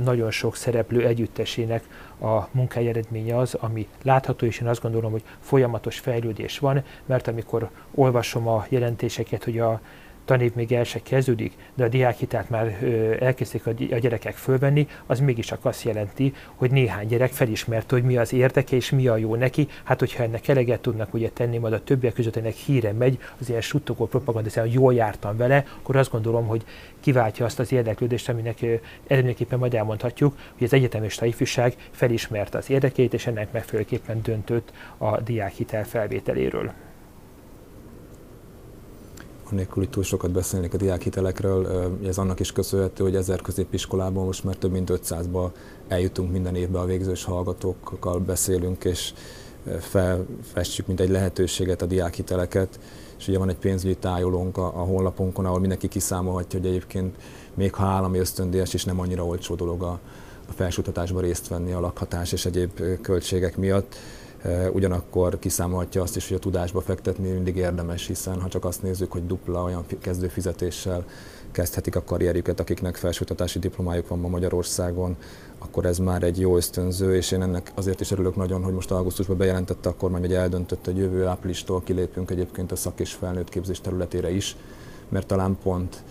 nagyon 0.02 0.30
sok 0.30 0.56
szereplő 0.56 1.06
együttesének 1.06 1.84
a 2.20 2.48
munkája 2.50 2.88
eredménye 2.88 3.36
az, 3.36 3.54
ami 3.54 3.86
látható, 4.02 4.46
és 4.46 4.60
én 4.60 4.68
azt 4.68 4.82
gondolom, 4.82 5.10
hogy 5.10 5.22
folyamatos 5.40 5.98
fejlődés 5.98 6.58
van, 6.58 6.84
mert 7.06 7.28
amikor 7.28 7.70
olvasom 7.94 8.48
a 8.48 8.66
jelentéseket, 8.68 9.44
hogy 9.44 9.58
a 9.58 9.80
tanév 10.28 10.54
még 10.54 10.72
el 10.72 10.84
se 10.84 11.02
kezdődik, 11.02 11.52
de 11.74 11.84
a 11.84 11.88
diákhitelt 11.88 12.50
már 12.50 12.78
elkezdték 13.20 13.66
a 13.66 13.98
gyerekek 13.98 14.34
fölvenni, 14.34 14.86
az 15.06 15.20
mégiscsak 15.20 15.64
azt 15.64 15.82
jelenti, 15.82 16.34
hogy 16.54 16.70
néhány 16.70 17.06
gyerek 17.06 17.32
felismerte, 17.32 17.94
hogy 17.94 18.04
mi 18.04 18.16
az 18.16 18.32
érdeke 18.32 18.76
és 18.76 18.90
mi 18.90 19.06
a 19.06 19.16
jó 19.16 19.34
neki. 19.34 19.68
Hát, 19.84 19.98
hogyha 19.98 20.22
ennek 20.22 20.48
eleget 20.48 20.80
tudnak 20.80 21.14
ugye 21.14 21.28
tenni, 21.28 21.58
majd 21.58 21.72
a 21.72 21.84
többiek 21.84 22.12
között 22.12 22.36
ennek 22.36 22.54
híre 22.54 22.92
megy, 22.92 23.18
az 23.40 23.48
ilyen 23.48 23.60
suttogó 23.60 24.06
propaganda, 24.06 24.60
hogy 24.60 24.72
jól 24.72 24.94
jártam 24.94 25.36
vele, 25.36 25.64
akkor 25.78 25.96
azt 25.96 26.10
gondolom, 26.10 26.46
hogy 26.46 26.64
kiváltja 27.00 27.44
azt 27.44 27.58
az 27.58 27.72
érdeklődést, 27.72 28.28
aminek 28.28 28.64
eredményeképpen 29.06 29.58
majd 29.58 29.74
elmondhatjuk, 29.74 30.36
hogy 30.56 30.66
az 30.66 30.72
egyetemista 30.72 31.26
ifjúság 31.26 31.74
felismerte 31.90 32.58
az 32.58 32.70
érdekeit, 32.70 33.14
és 33.14 33.26
ennek 33.26 33.52
megfelelőképpen 33.52 34.20
döntött 34.22 34.72
a 34.98 35.20
diákhitel 35.20 35.84
felvételéről 35.84 36.72
annélkül, 39.50 39.82
hogy 39.82 39.90
túl 39.90 40.02
sokat 40.02 40.30
beszélnék 40.30 40.74
a 40.74 40.76
diákhitelekről, 40.76 41.90
ez 42.06 42.18
annak 42.18 42.40
is 42.40 42.52
köszönhető, 42.52 43.02
hogy 43.02 43.16
ezer 43.16 43.40
középiskolában 43.40 44.24
most 44.24 44.44
már 44.44 44.56
több 44.56 44.70
mint 44.70 44.90
500-ba 44.92 45.50
eljutunk 45.88 46.32
minden 46.32 46.54
évben 46.54 46.82
a 46.82 46.86
végzős 46.86 47.24
hallgatókkal 47.24 48.18
beszélünk, 48.18 48.84
és 48.84 49.12
felfestjük, 49.80 50.86
mint 50.86 51.00
egy 51.00 51.08
lehetőséget 51.08 51.82
a 51.82 51.86
diákhiteleket, 51.86 52.78
és 53.18 53.28
ugye 53.28 53.38
van 53.38 53.48
egy 53.48 53.56
pénzügyi 53.56 53.96
tájolónk 53.96 54.56
a, 54.56 54.66
a 54.66 54.84
honlapunkon, 54.84 55.46
ahol 55.46 55.60
mindenki 55.60 55.88
kiszámolhatja, 55.88 56.58
hogy 56.58 56.68
egyébként 56.68 57.16
még 57.54 57.74
ha 57.74 57.84
állami 57.84 58.18
ösztöndíjas 58.18 58.74
is 58.74 58.84
nem 58.84 59.00
annyira 59.00 59.24
olcsó 59.24 59.54
dolog 59.54 59.82
a, 59.82 59.98
a 60.48 60.52
felsőoktatásban 60.52 61.22
részt 61.22 61.48
venni 61.48 61.72
a 61.72 61.80
lakhatás 61.80 62.32
és 62.32 62.44
egyéb 62.44 63.00
költségek 63.00 63.56
miatt 63.56 63.96
ugyanakkor 64.72 65.38
kiszámolhatja 65.38 66.02
azt 66.02 66.16
is, 66.16 66.28
hogy 66.28 66.36
a 66.36 66.40
tudásba 66.40 66.80
fektetni 66.80 67.30
mindig 67.30 67.56
érdemes, 67.56 68.06
hiszen 68.06 68.40
ha 68.40 68.48
csak 68.48 68.64
azt 68.64 68.82
nézzük, 68.82 69.12
hogy 69.12 69.26
dupla 69.26 69.62
olyan 69.62 69.84
kezdő 70.00 70.28
fizetéssel 70.28 71.04
kezdhetik 71.52 71.96
a 71.96 72.02
karrierjüket, 72.02 72.60
akiknek 72.60 72.96
felsőoktatási 72.96 73.58
diplomájuk 73.58 74.08
van 74.08 74.18
ma 74.18 74.28
Magyarországon, 74.28 75.16
akkor 75.58 75.84
ez 75.84 75.98
már 75.98 76.22
egy 76.22 76.40
jó 76.40 76.56
ösztönző, 76.56 77.14
és 77.14 77.30
én 77.30 77.42
ennek 77.42 77.72
azért 77.74 78.00
is 78.00 78.10
örülök 78.10 78.36
nagyon, 78.36 78.62
hogy 78.62 78.72
most 78.72 78.90
augusztusban 78.90 79.36
bejelentette 79.36 79.88
a 79.88 79.94
kormány, 79.94 80.20
hogy 80.20 80.34
eldöntött, 80.34 80.84
hogy 80.84 80.96
jövő 80.96 81.26
áprilistól 81.26 81.82
kilépünk 81.82 82.30
egyébként 82.30 82.72
a 82.72 82.76
szak 82.76 83.00
és 83.00 83.12
felnőtt 83.12 83.48
képzés 83.48 83.80
területére 83.80 84.30
is, 84.30 84.56
mert 85.08 85.26
talán 85.26 85.58
pont 85.62 86.02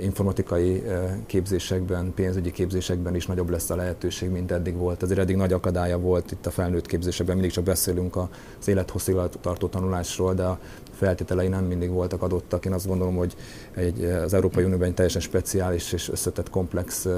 informatikai 0.00 0.82
képzésekben, 1.26 2.12
pénzügyi 2.14 2.50
képzésekben 2.50 3.14
is 3.14 3.26
nagyobb 3.26 3.50
lesz 3.50 3.70
a 3.70 3.76
lehetőség, 3.76 4.30
mint 4.30 4.50
eddig 4.50 4.76
volt. 4.76 5.02
Azért 5.02 5.18
eddig 5.20 5.36
nagy 5.36 5.52
akadálya 5.52 5.98
volt 5.98 6.30
itt 6.30 6.46
a 6.46 6.50
felnőtt 6.50 6.86
képzésekben, 6.86 7.34
mindig 7.34 7.52
csak 7.52 7.64
beszélünk 7.64 8.16
az 8.16 8.68
élethosszig 8.68 9.16
tartó 9.40 9.66
tanulásról, 9.66 10.34
de 10.34 10.42
a 10.42 10.58
feltételei 10.92 11.48
nem 11.48 11.64
mindig 11.64 11.90
voltak 11.90 12.22
adottak. 12.22 12.64
Én 12.64 12.72
azt 12.72 12.86
gondolom, 12.86 13.16
hogy 13.16 13.34
egy, 13.74 14.04
az 14.04 14.34
Európai 14.34 14.64
Unióban 14.64 14.86
egy 14.86 14.94
teljesen 14.94 15.20
speciális 15.20 15.92
és 15.92 16.08
összetett 16.08 16.50
komplex 16.50 17.08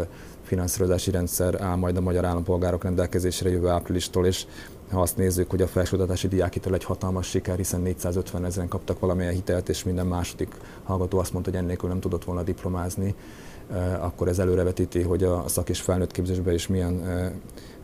finanszírozási 0.42 1.10
rendszer 1.10 1.60
áll 1.60 1.76
majd 1.76 1.96
a 1.96 2.00
magyar 2.00 2.24
állampolgárok 2.24 2.84
rendelkezésre 2.84 3.50
jövő 3.50 3.68
áprilistól, 3.68 4.26
és 4.26 4.46
ha 4.90 5.00
azt 5.00 5.16
nézzük, 5.16 5.50
hogy 5.50 5.62
a 5.62 5.66
felsőoktatási 5.66 6.28
diákhitel 6.28 6.74
egy 6.74 6.84
hatalmas 6.84 7.28
siker, 7.28 7.56
hiszen 7.56 7.80
450 7.80 8.44
ezeren 8.44 8.68
kaptak 8.68 9.00
valamilyen 9.00 9.32
hitelt, 9.32 9.68
és 9.68 9.84
minden 9.84 10.06
második 10.06 10.54
hallgató 10.84 11.18
azt 11.18 11.32
mondta, 11.32 11.50
hogy 11.50 11.60
ennélkül 11.60 11.88
nem 11.88 12.00
tudott 12.00 12.24
volna 12.24 12.42
diplomázni, 12.42 13.14
eh, 13.70 14.04
akkor 14.04 14.28
ez 14.28 14.38
előrevetíti, 14.38 15.02
hogy 15.02 15.24
a 15.24 15.44
szak 15.46 15.68
és 15.68 15.80
felnőtt 15.80 16.12
képzésben 16.12 16.54
is 16.54 16.66
milyen 16.66 17.06
eh, 17.06 17.30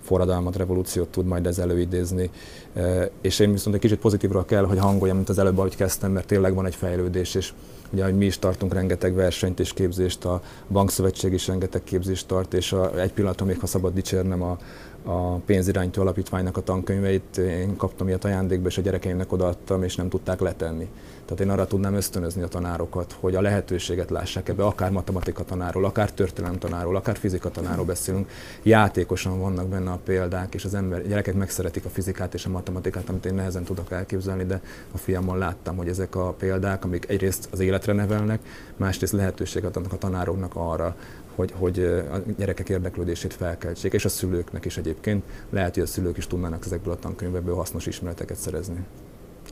forradalmat, 0.01 0.57
revolúciót 0.57 1.09
tud 1.09 1.27
majd 1.27 1.47
ez 1.47 1.59
előidézni. 1.59 2.31
Eh, 2.73 3.09
és 3.21 3.39
én 3.39 3.53
viszont 3.53 3.75
egy 3.75 3.81
kicsit 3.81 3.99
pozitívra 3.99 4.45
kell, 4.45 4.65
hogy 4.65 4.79
hangoljam, 4.79 5.17
mint 5.17 5.29
az 5.29 5.39
előbb, 5.39 5.59
ahogy 5.59 5.77
kezdtem, 5.77 6.13
mert 6.13 6.27
tényleg 6.27 6.55
van 6.55 6.67
egy 6.67 6.75
fejlődés, 6.75 7.35
és 7.35 7.53
ugye, 7.93 8.05
hogy 8.05 8.17
mi 8.17 8.25
is 8.25 8.39
tartunk 8.39 8.75
rengeteg 8.75 9.15
versenyt 9.15 9.61
és 9.61 9.73
képzést, 9.73 10.25
a 10.25 10.43
Bankszövetség 10.69 11.33
is 11.33 11.47
rengeteg 11.47 11.85
képzést 11.85 12.27
tart, 12.27 12.55
és 12.55 12.73
a, 12.73 13.01
egy 13.01 13.13
pillanaton 13.13 13.47
még, 13.47 13.61
ha 13.61 13.67
szabad 13.67 13.95
dicsérnem 13.95 14.43
a, 14.43 14.59
a 15.05 15.35
pénzirányító 15.35 16.01
alapítványnak 16.01 16.57
a 16.57 16.61
tankönyveit, 16.61 17.37
én 17.37 17.77
kaptam 17.77 18.09
ilyet 18.09 18.25
ajándékba, 18.25 18.69
és 18.69 18.79
a 18.79 18.81
gyerekeimnek 18.81 19.33
odaadtam, 19.33 19.83
és 19.83 19.97
nem 19.97 20.09
tudták 20.09 20.41
letenni. 20.41 20.89
Tehát 21.25 21.41
én 21.41 21.51
arra 21.51 21.67
tudnám 21.67 21.95
ösztönözni 21.95 22.43
a 22.43 22.49
tanárokat, 22.49 23.17
hogy 23.21 23.35
a 23.35 23.41
lehetőséget 23.41 24.11
lássák 24.11 24.49
ebbe, 24.49 24.65
akár 24.65 24.91
matematika 24.91 25.45
tanáról, 25.45 25.85
akár 25.85 26.11
történelem 26.11 26.59
tanáról, 26.59 26.97
akár 26.97 27.17
fizika 27.17 27.51
tanáról 27.51 27.85
beszélünk. 27.85 28.31
Játékosan 28.63 29.41
vannak 29.41 29.69
benne 29.69 29.91
a 29.91 29.99
példák, 30.05 30.55
és 30.55 30.65
az 30.65 30.75
ember, 30.75 31.01
a 31.01 31.07
gyerekek 31.07 31.35
megszeretik 31.35 31.85
a 31.85 31.89
fizikát 31.89 32.35
és 32.35 32.47
a 32.47 32.51
matematikát, 32.51 33.09
amit 33.09 33.27
én 33.27 33.35
nehezen 33.35 33.65
tudok 33.65 33.91
elképzelni, 33.91 34.45
de 34.45 34.61
a 34.93 34.99
fiamon 34.99 35.39
láttam, 35.39 35.77
hogy 35.77 35.89
ezek 35.89 36.17
a 36.17 36.33
példák, 36.33 36.85
amik 36.85 37.09
egyrészt 37.09 37.49
az 37.51 37.61
életre 37.61 37.93
nevelnek, 37.93 38.41
másrészt 38.77 39.13
lehetőséget 39.13 39.77
adnak 39.77 39.93
a 39.93 39.99
tanároknak 39.99 40.53
arra, 40.55 40.97
hogy, 41.35 41.53
hogy 41.59 41.79
a 42.13 42.17
gyerekek 42.37 42.69
érdeklődését 42.69 43.35
felkeltsék, 43.35 43.93
és 43.93 44.05
a 44.05 44.09
szülőknek 44.09 44.65
is 44.65 44.77
egyébként. 44.77 45.25
Lehet, 45.51 45.75
hogy 45.75 45.83
a 45.83 45.87
szülők 45.87 46.17
is 46.17 46.27
tudnának 46.27 46.65
ezekből 46.65 46.93
a 46.93 46.97
tankönyvekből 46.97 47.55
hasznos 47.55 47.87
ismereteket 47.87 48.37
szerezni. 48.37 48.87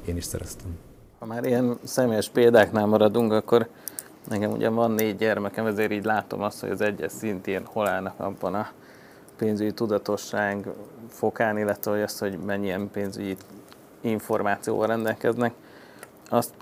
Én 0.05 0.16
is 0.16 0.24
szereztem. 0.24 0.78
Ha 1.18 1.26
már 1.26 1.45
ilyen 1.45 1.78
személyes 1.85 2.28
példáknál 2.28 2.87
maradunk, 2.87 3.33
akkor 3.33 3.68
nekem 4.28 4.51
ugye 4.51 4.68
van 4.68 4.91
négy 4.91 5.16
gyermekem, 5.16 5.66
ezért 5.66 5.91
így 5.91 6.05
látom 6.05 6.43
azt, 6.43 6.61
hogy 6.61 6.70
az 6.70 6.81
egyes 6.81 7.12
szintén 7.12 7.62
hol 7.64 7.87
állnak 7.87 8.20
abban 8.20 8.55
a 8.55 8.68
pénzügyi 9.37 9.72
tudatosság 9.72 10.68
fokán, 11.09 11.59
illetve 11.59 11.91
hogy 11.91 12.01
azt, 12.01 12.18
hogy 12.18 12.39
mennyien 12.47 12.91
pénzügyi 12.91 13.37
információval 14.01 14.87
rendelkeznek. 14.87 15.53
Azt 16.28 16.55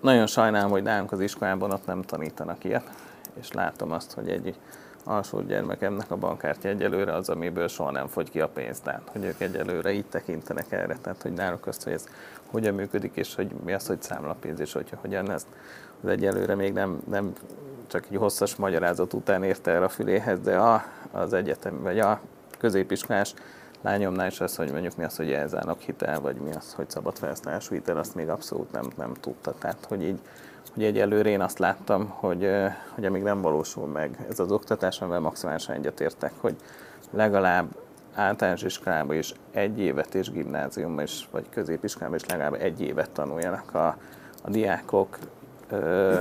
nagyon 0.00 0.26
sajnálom, 0.26 0.70
hogy 0.70 0.82
nálunk 0.82 1.12
az 1.12 1.20
iskolában 1.20 1.70
ott 1.70 1.86
nem 1.86 2.02
tanítanak 2.02 2.64
ilyet 2.64 3.01
és 3.40 3.52
látom 3.52 3.92
azt, 3.92 4.12
hogy 4.12 4.28
egy 4.28 4.56
alsó 5.04 5.40
gyermekemnek 5.40 6.10
a 6.10 6.16
bankkártya 6.16 6.68
egyelőre 6.68 7.14
az, 7.14 7.28
amiből 7.28 7.68
soha 7.68 7.90
nem 7.90 8.06
fogy 8.06 8.30
ki 8.30 8.40
a 8.40 8.48
pénz. 8.48 8.80
Tehát, 8.80 9.08
hogy 9.12 9.24
ők 9.24 9.40
egyelőre 9.40 9.92
így 9.92 10.06
tekintenek 10.06 10.72
erre, 10.72 10.96
tehát, 11.00 11.22
hogy 11.22 11.32
náluk 11.32 11.66
azt, 11.66 11.82
hogy 11.82 11.92
ez 11.92 12.08
hogyan 12.46 12.74
működik, 12.74 13.16
és 13.16 13.34
hogy 13.34 13.50
mi 13.64 13.72
az, 13.72 13.86
hogy 13.86 14.02
számlapénz, 14.02 14.60
és 14.60 14.72
hogy 14.72 14.92
hogyan 15.00 15.30
ez 15.30 15.46
az 16.02 16.08
egyelőre 16.08 16.54
még 16.54 16.72
nem, 16.72 17.02
nem 17.08 17.32
csak 17.86 18.04
egy 18.10 18.16
hosszas 18.16 18.56
magyarázat 18.56 19.12
után 19.12 19.42
érte 19.42 19.70
el 19.70 19.82
a 19.82 19.88
füléhez, 19.88 20.40
de 20.40 20.56
a, 20.56 20.84
az 21.10 21.32
egyetem, 21.32 21.82
vagy 21.82 21.98
a 21.98 22.20
középiskolás 22.58 23.34
lányomnál 23.80 24.26
is 24.26 24.40
az, 24.40 24.56
hogy 24.56 24.70
mondjuk 24.70 24.96
mi 24.96 25.04
az, 25.04 25.16
hogy 25.16 25.28
jelzálnak 25.28 25.80
hitel, 25.80 26.20
vagy 26.20 26.36
mi 26.36 26.52
az, 26.52 26.72
hogy 26.72 26.90
szabad 26.90 27.18
felhasználású 27.18 27.74
hitel, 27.74 27.96
azt 27.96 28.14
még 28.14 28.28
abszolút 28.28 28.72
nem, 28.72 28.90
nem 28.96 29.14
tudta. 29.14 29.54
Tehát, 29.58 29.84
hogy 29.88 30.02
így 30.02 30.20
hogy 30.74 30.84
egyelőre 30.84 31.28
én 31.28 31.40
azt 31.40 31.58
láttam, 31.58 32.08
hogy, 32.08 32.50
hogy 32.94 33.04
amíg 33.04 33.22
nem 33.22 33.40
valósul 33.40 33.86
meg 33.86 34.26
ez 34.30 34.38
az 34.38 34.52
oktatás, 34.52 35.00
amivel 35.00 35.20
maximálisan 35.20 35.74
egyetértek, 35.74 36.32
hogy 36.40 36.56
legalább 37.10 37.66
általános 38.14 38.62
iskolában 38.62 39.16
is 39.16 39.34
egy 39.50 39.78
évet 39.78 40.14
és 40.14 40.30
gimnáziumban 40.30 41.04
is, 41.04 41.28
vagy 41.30 41.44
középiskolában 41.50 42.16
is 42.16 42.26
legalább 42.26 42.54
egy 42.54 42.80
évet 42.80 43.10
tanuljanak 43.10 43.74
a, 43.74 43.86
a 44.42 44.50
diákok 44.50 45.18
ö, 45.68 46.18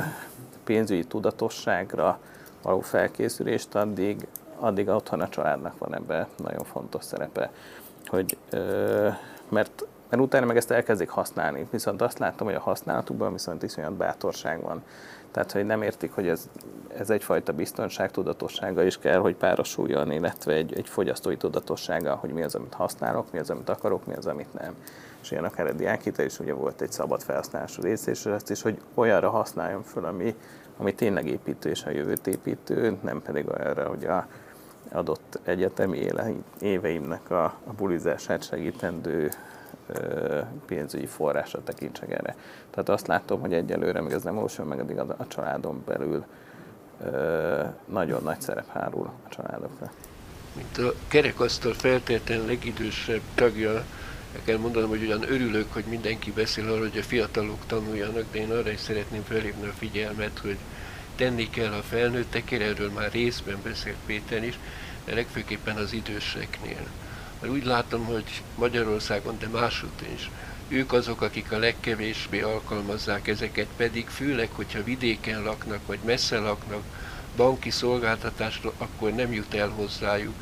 pénzügyi 0.64 1.04
tudatosságra 1.04 2.20
való 2.62 2.80
felkészülést, 2.80 3.76
addig, 3.76 4.28
addig 4.60 4.88
otthon 4.88 5.22
a 5.22 5.30
családnak 5.30 5.78
van 5.78 5.96
ebben 5.96 6.28
nagyon 6.38 6.64
fontos 6.64 7.04
szerepe. 7.04 7.52
Hogy, 8.06 8.38
ö, 8.50 9.10
mert 9.50 9.86
mert 10.12 10.24
utána 10.24 10.46
meg 10.46 10.58
ezt 10.58 10.72
elkezdik 10.72 11.10
használni. 11.10 11.68
Viszont 11.72 12.02
azt 12.02 12.20
látom, 12.20 12.48
hogy 12.48 12.56
a 12.56 12.60
használatukban 12.60 13.32
viszont 13.32 13.64
iszonyat 13.64 13.94
bátorság 13.94 14.62
van. 14.62 14.84
Tehát, 15.32 15.52
hogy 15.52 15.66
nem 15.66 15.82
értik, 15.82 16.12
hogy 16.12 16.28
ez, 16.28 16.50
ez 16.98 17.10
egyfajta 17.10 17.54
biztonság 17.54 18.12
tudatossága 18.12 18.84
is 18.84 18.98
kell, 18.98 19.20
hogy 19.20 19.36
párosuljon, 19.36 20.12
illetve 20.12 20.54
egy, 20.54 20.74
egy 20.74 20.88
fogyasztói 20.88 21.38
tudatossága, 21.38 22.16
hogy 22.16 22.30
mi 22.30 22.44
az, 22.44 22.56
amit 22.56 22.74
használok, 22.74 23.32
mi 23.32 23.40
az, 23.40 23.50
amit 23.50 23.70
akarok, 23.70 24.06
mi 24.06 24.14
az, 24.14 24.26
amit 24.26 24.54
nem. 24.54 24.76
És 25.22 25.32
ilyen 25.32 25.44
akár 25.44 25.68
a 25.68 25.72
diákhitel 25.72 26.26
is 26.26 26.40
ugye 26.40 26.54
volt 26.54 26.82
egy 26.82 26.92
szabad 26.92 27.22
felhasználású 27.22 27.82
rész, 27.82 28.08
és 28.08 28.26
ezt 28.26 28.50
is, 28.50 28.62
hogy 28.62 28.82
olyanra 28.94 29.30
használjon 29.30 29.84
föl, 29.84 30.06
ami, 30.06 30.36
ami 30.78 30.94
tényleg 30.94 31.28
építő 31.28 31.70
és 31.70 31.84
a 31.84 31.90
jövőt 31.90 32.28
építő, 32.28 32.98
nem 33.02 33.22
pedig 33.22 33.50
olyanra, 33.50 33.88
hogy 33.88 34.06
a 34.06 34.28
adott 34.92 35.40
egyetemi 35.44 36.08
éveimnek 36.60 37.30
a, 37.30 37.44
a 37.44 37.74
bulizását 37.78 38.44
segítendő 38.44 39.32
pénzügyi 40.66 41.06
forrásra 41.06 41.64
tekintsek 41.64 42.12
erre. 42.12 42.36
Tehát 42.70 42.90
azt 42.90 43.08
látom, 43.08 43.40
hogy 43.40 43.54
egyelőre 43.54 44.02
még 44.02 44.12
ez 44.12 44.24
nem 44.24 44.36
valósul 44.36 44.66
meg, 44.66 44.80
addig 44.80 44.98
a, 44.98 45.28
családon 45.28 45.84
belül 45.86 46.26
nagyon 47.86 48.24
nagy 48.24 48.42
szerep 48.42 48.70
hárul 48.70 49.12
a 49.26 49.30
családokra. 49.30 49.92
Mint 50.56 50.78
a 50.78 50.94
kerekasztal 51.08 51.74
feltétlenül 51.74 52.46
legidősebb 52.46 53.22
tagja, 53.36 53.72
el 54.34 54.42
kell 54.44 54.58
mondanom, 54.58 54.90
hogy 54.90 55.04
ugyan 55.04 55.24
örülök, 55.24 55.74
hogy 55.74 55.84
mindenki 55.90 56.32
beszél 56.32 56.66
arról, 56.66 56.80
hogy 56.80 56.98
a 56.98 57.04
fiatalok 57.04 57.66
tanuljanak, 57.68 58.26
de 58.32 58.40
én 58.40 58.52
arra 58.52 58.70
is 58.70 58.80
szeretném 58.80 59.24
felhívni 59.24 59.68
a 59.68 59.72
figyelmet, 59.72 60.40
hogy 60.40 60.58
tenni 61.16 61.50
kell 61.50 61.72
a 61.74 61.82
felnőttekért, 61.82 62.62
erről 62.62 62.92
már 62.92 63.12
részben 63.12 63.58
beszélt 63.64 63.98
Péter 64.06 64.44
is, 64.44 64.60
de 65.06 65.14
legfőképpen 65.14 65.78
az 65.78 65.94
időseknél 65.94 66.88
mert 67.42 67.54
úgy 67.54 67.66
látom, 67.66 68.06
hogy 68.06 68.42
Magyarországon, 68.56 69.38
de 69.40 69.48
máshogy 69.48 69.90
is, 70.16 70.30
ők 70.68 70.94
azok, 70.94 71.22
akik 71.22 71.52
a 71.52 71.58
legkevésbé 71.58 72.42
alkalmazzák 72.42 73.28
ezeket, 73.28 73.68
pedig 73.78 74.08
főleg, 74.08 74.50
hogyha 74.52 74.84
vidéken 74.84 75.44
laknak, 75.44 75.80
vagy 75.86 76.00
messze 76.06 76.40
laknak, 76.40 76.84
banki 77.36 77.70
szolgáltatásra, 77.70 78.74
akkor 78.78 79.12
nem 79.12 79.34
jut 79.34 79.54
el 79.54 79.70
hozzájuk 79.70 80.34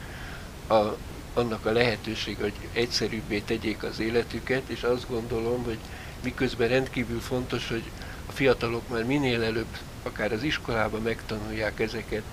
a, 0.68 0.98
annak 1.34 1.66
a 1.66 1.72
lehetőség, 1.72 2.38
hogy 2.40 2.54
egyszerűbbé 2.74 3.40
tegyék 3.40 3.84
az 3.84 4.00
életüket, 4.00 4.70
és 4.70 4.84
azt 4.84 5.10
gondolom, 5.10 5.64
hogy 5.64 5.78
miközben 6.24 6.68
rendkívül 6.68 7.20
fontos, 7.20 7.68
hogy 7.68 7.84
a 8.26 8.32
fiatalok 8.32 8.90
már 8.90 9.04
minél 9.04 9.44
előbb, 9.44 9.78
akár 10.04 10.32
az 10.32 10.44
iskolában 10.44 11.02
megtanulják 11.02 11.80
ezeket, 11.80 12.24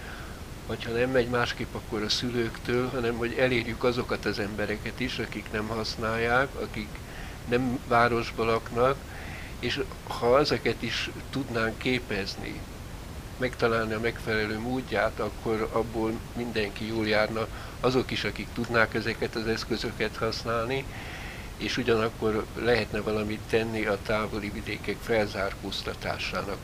vagy 0.66 0.84
ha 0.84 0.90
nem 0.90 1.10
megy 1.10 1.28
másképp, 1.28 1.74
akkor 1.74 2.02
a 2.02 2.08
szülőktől, 2.08 2.88
hanem 2.88 3.16
hogy 3.16 3.34
elérjük 3.38 3.84
azokat 3.84 4.24
az 4.24 4.38
embereket 4.38 5.00
is, 5.00 5.18
akik 5.18 5.52
nem 5.52 5.66
használják, 5.66 6.48
akik 6.54 6.88
nem 7.48 7.78
városba 7.88 8.44
laknak, 8.44 8.96
és 9.58 9.80
ha 10.08 10.38
ezeket 10.38 10.82
is 10.82 11.10
tudnánk 11.30 11.78
képezni, 11.78 12.60
megtalálni 13.38 13.92
a 13.92 14.00
megfelelő 14.00 14.58
módját, 14.58 15.20
akkor 15.20 15.68
abból 15.72 16.12
mindenki 16.36 16.86
jól 16.86 17.06
járna, 17.06 17.46
azok 17.80 18.10
is, 18.10 18.24
akik 18.24 18.48
tudnák 18.54 18.94
ezeket 18.94 19.34
az 19.34 19.46
eszközöket 19.46 20.16
használni, 20.16 20.84
és 21.56 21.76
ugyanakkor 21.76 22.46
lehetne 22.54 23.00
valamit 23.00 23.40
tenni 23.50 23.84
a 23.84 23.98
távoli 24.02 24.50
vidékek 24.50 24.96
felzárkóztatásának 25.00 26.58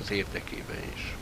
az 0.00 0.10
érdekében 0.10 0.82
is. 0.94 1.14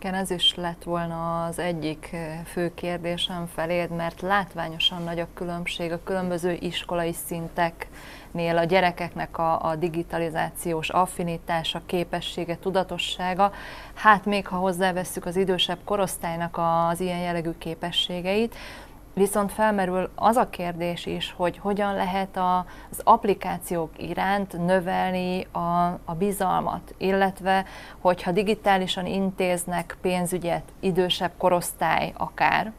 Igen, 0.00 0.14
ez 0.14 0.30
is 0.30 0.54
lett 0.54 0.82
volna 0.82 1.44
az 1.44 1.58
egyik 1.58 2.16
fő 2.44 2.74
kérdésem 2.74 3.46
feléd, 3.54 3.90
mert 3.90 4.20
látványosan 4.20 5.02
nagy 5.02 5.18
a 5.18 5.28
különbség 5.34 5.92
a 5.92 6.02
különböző 6.04 6.56
iskolai 6.60 7.12
szinteknél 7.26 8.56
a 8.56 8.64
gyerekeknek 8.64 9.38
a, 9.38 9.62
a 9.62 9.76
digitalizációs 9.76 10.88
affinitása, 10.88 11.82
képessége, 11.86 12.56
tudatossága. 12.56 13.52
Hát 13.94 14.24
még 14.24 14.46
ha 14.46 14.56
hozzáveszünk 14.56 15.26
az 15.26 15.36
idősebb 15.36 15.78
korosztálynak 15.84 16.58
az 16.90 17.00
ilyen 17.00 17.20
jellegű 17.20 17.50
képességeit, 17.58 18.54
Viszont 19.18 19.52
felmerül 19.52 20.10
az 20.14 20.36
a 20.36 20.48
kérdés 20.48 21.06
is, 21.06 21.34
hogy 21.36 21.58
hogyan 21.58 21.94
lehet 21.94 22.36
a, 22.36 22.58
az 22.90 23.00
applikációk 23.04 23.90
iránt 23.96 24.66
növelni 24.66 25.46
a, 25.52 25.84
a 26.04 26.14
bizalmat, 26.18 26.94
illetve 26.98 27.64
hogyha 27.98 28.32
digitálisan 28.32 29.06
intéznek 29.06 29.96
pénzügyet 30.00 30.62
idősebb 30.80 31.30
korosztály 31.38 32.12
akár, 32.16 32.72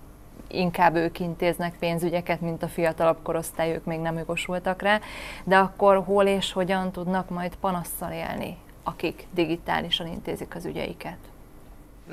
inkább 0.48 0.96
ők 0.96 1.20
intéznek 1.20 1.76
pénzügyeket, 1.80 2.42
mint 2.42 2.64
a 2.64 2.68
fiatalabb 2.68 3.18
korosztály, 3.24 3.74
ők 3.74 3.86
még 3.86 4.00
nem 4.00 4.18
jogosultak 4.18 4.82
rá, 4.82 5.00
de 5.44 5.58
akkor 5.58 6.04
hol 6.04 6.26
és 6.26 6.52
hogyan 6.52 6.92
tudnak 6.92 7.30
majd 7.30 7.56
panasszal 7.56 8.12
élni, 8.12 8.58
akik 8.84 9.28
digitálisan 9.34 10.08
intézik 10.08 10.56
az 10.56 10.66
ügyeiket? 10.66 11.18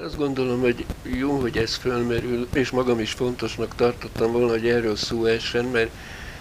Azt 0.05 0.17
gondolom, 0.17 0.61
hogy 0.61 0.87
jó, 1.03 1.41
hogy 1.41 1.57
ez 1.57 1.75
fölmerül, 1.75 2.49
és 2.53 2.71
magam 2.71 3.01
is 3.01 3.13
fontosnak 3.13 3.75
tartottam 3.75 4.33
volna, 4.33 4.51
hogy 4.51 4.69
erről 4.69 4.97
szó 4.97 5.25
essen, 5.25 5.65
mert 5.65 5.91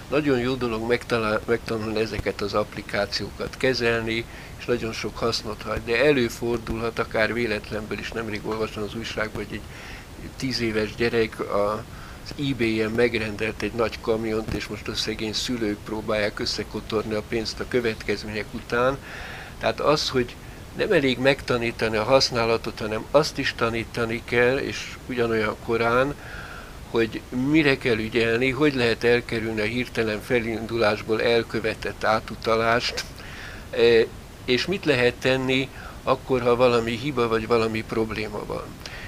nagyon 0.10 0.40
jó 0.40 0.54
dolog 0.54 0.88
megtalál, 0.88 1.42
megtanulni 1.46 2.00
ezeket 2.00 2.42
az 2.42 2.54
applikációkat 2.54 3.58
kezelni, 3.58 4.26
és 4.58 4.66
nagyon 4.66 4.92
sok 4.92 5.18
hasznot 5.18 5.62
hagy, 5.62 5.82
de 5.86 6.06
előfordulhat 6.06 7.00
akár 7.00 7.34
véletlenből 7.34 8.00
is, 8.00 8.12
nemrég 8.12 8.48
olvastam 8.48 8.84
az 8.84 8.96
újságban, 8.96 9.46
hogy 9.46 9.54
egy 10.22 10.30
tíz 10.38 10.62
éves 10.62 10.96
gyerek 10.96 11.40
a, 11.40 11.84
az 12.24 12.34
eBay-en 12.50 12.92
megrendelt 12.92 13.62
egy 13.62 13.74
nagy 13.74 14.02
kamiont, 14.02 14.54
és 14.54 14.68
most 14.68 14.88
a 14.88 14.96
szegény 14.96 15.34
szülők 15.34 15.78
próbálják 15.84 16.40
összekotorni 16.40 17.14
a 17.14 17.24
pénzt 17.28 17.60
a 17.60 17.68
következmények 17.68 18.46
után. 18.54 18.98
Tehát 19.60 19.80
az, 19.80 20.10
hogy 20.10 20.36
nem 20.76 20.92
elég 20.92 21.18
megtanítani 21.18 21.98
a 21.98 22.04
használatot, 22.04 22.80
hanem 22.80 23.06
azt 23.12 23.38
is 23.38 23.54
tanítani 23.58 24.22
kell, 24.26 24.58
és 24.58 24.96
ugyanolyan 25.08 25.56
korán, 25.66 26.16
hogy 26.90 27.22
mire 27.50 27.78
kell 27.78 27.98
ügyelni, 27.98 28.50
hogy 28.50 28.76
lehet 28.76 29.04
elkerülni 29.04 29.62
a 29.62 29.64
hirtelen 29.64 30.22
felindulásból 30.22 31.22
elkövetett 31.22 32.04
átutalást, 32.04 33.04
e, 33.72 34.06
és 34.46 34.66
mit 34.66 34.86
lehet 34.86 35.14
tenni 35.14 35.70
akkor, 36.04 36.42
ha 36.42 36.56
valami 36.56 36.92
hiba 36.92 37.28
vagy 37.28 37.48
valami 37.48 37.84
probléma 37.84 38.46
van. 38.46 38.64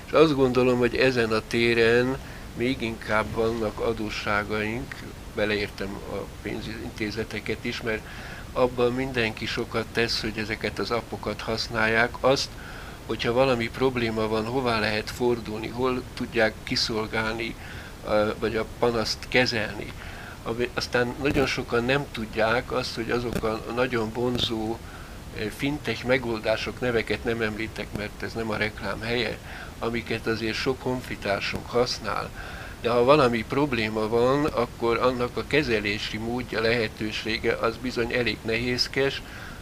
És 0.06 0.12
azt 0.12 0.36
gondolom, 0.36 0.78
hogy 0.78 0.96
ezen 0.96 1.32
a 1.32 1.42
téren 1.48 2.18
még 2.58 2.82
inkább 2.82 3.26
vannak 3.34 3.80
adósságaink, 3.80 4.96
beleértem 5.36 6.00
a 6.12 6.26
pénzintézeteket 6.42 7.66
is, 7.66 7.82
mert 7.82 8.02
abban 8.58 8.94
mindenki 8.94 9.46
sokat 9.46 9.86
tesz, 9.92 10.22
hogy 10.22 10.38
ezeket 10.38 10.80
az 10.80 10.92
appokat 10.92 11.42
használják. 11.42 12.16
Azt, 12.20 12.50
hogyha 13.06 13.34
valami 13.34 13.70
probléma 13.70 14.28
van, 14.28 14.46
hová 14.46 14.80
lehet 14.80 15.12
fordulni, 15.12 15.68
hol 15.68 16.02
tudják 16.14 16.54
kiszolgálni, 16.64 17.56
vagy 18.40 18.56
a 18.56 18.66
panaszt 18.80 19.26
kezelni. 19.28 19.94
Aztán 20.74 21.16
nagyon 21.22 21.46
sokan 21.46 21.86
nem 21.86 22.06
tudják 22.12 22.72
azt, 22.72 22.96
hogy 22.96 23.12
azok 23.12 23.44
a 23.44 23.62
nagyon 23.76 24.12
vonzó 24.14 24.78
fintech 25.58 26.06
megoldások 26.06 26.80
neveket 26.80 27.24
nem 27.24 27.42
említek, 27.42 27.88
mert 27.98 28.24
ez 28.24 28.34
nem 28.34 28.50
a 28.50 28.58
reklám 28.58 29.02
helye, 29.02 29.38
amiket 29.80 30.28
azért 30.28 30.56
sok 30.56 30.82
honfitársunk 30.82 31.70
használ, 31.70 32.30
de 32.82 32.90
ha 32.90 33.04
valami 33.04 33.44
probléma 33.44 34.08
van, 34.08 34.46
akkor 34.46 34.98
annak 34.98 35.38
a 35.38 35.48
kezelési 35.48 36.18
módja, 36.18 36.62
lehetősége 36.62 37.54
az 37.54 37.76
bizony 37.82 38.14
elég 38.14 38.38
nehézkes, 38.42 39.22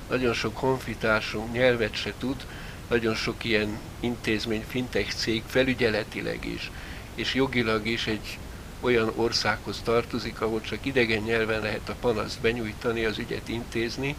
nagyon 0.09 0.33
sok 0.33 0.57
honfitársunk 0.57 1.53
nyelvet 1.53 1.95
se 1.95 2.13
tud, 2.19 2.45
nagyon 2.89 3.15
sok 3.15 3.43
ilyen 3.43 3.79
intézmény, 3.99 4.63
fintech 4.67 5.13
cég 5.13 5.43
felügyeletileg 5.47 6.45
is, 6.45 6.71
és 7.15 7.33
jogilag 7.33 7.87
is 7.87 8.07
egy 8.07 8.37
olyan 8.79 9.11
országhoz 9.15 9.81
tartozik, 9.83 10.41
ahol 10.41 10.61
csak 10.61 10.85
idegen 10.85 11.21
nyelven 11.21 11.61
lehet 11.61 11.89
a 11.89 11.95
panaszt 11.99 12.41
benyújtani, 12.41 13.05
az 13.05 13.17
ügyet 13.17 13.49
intézni. 13.49 14.15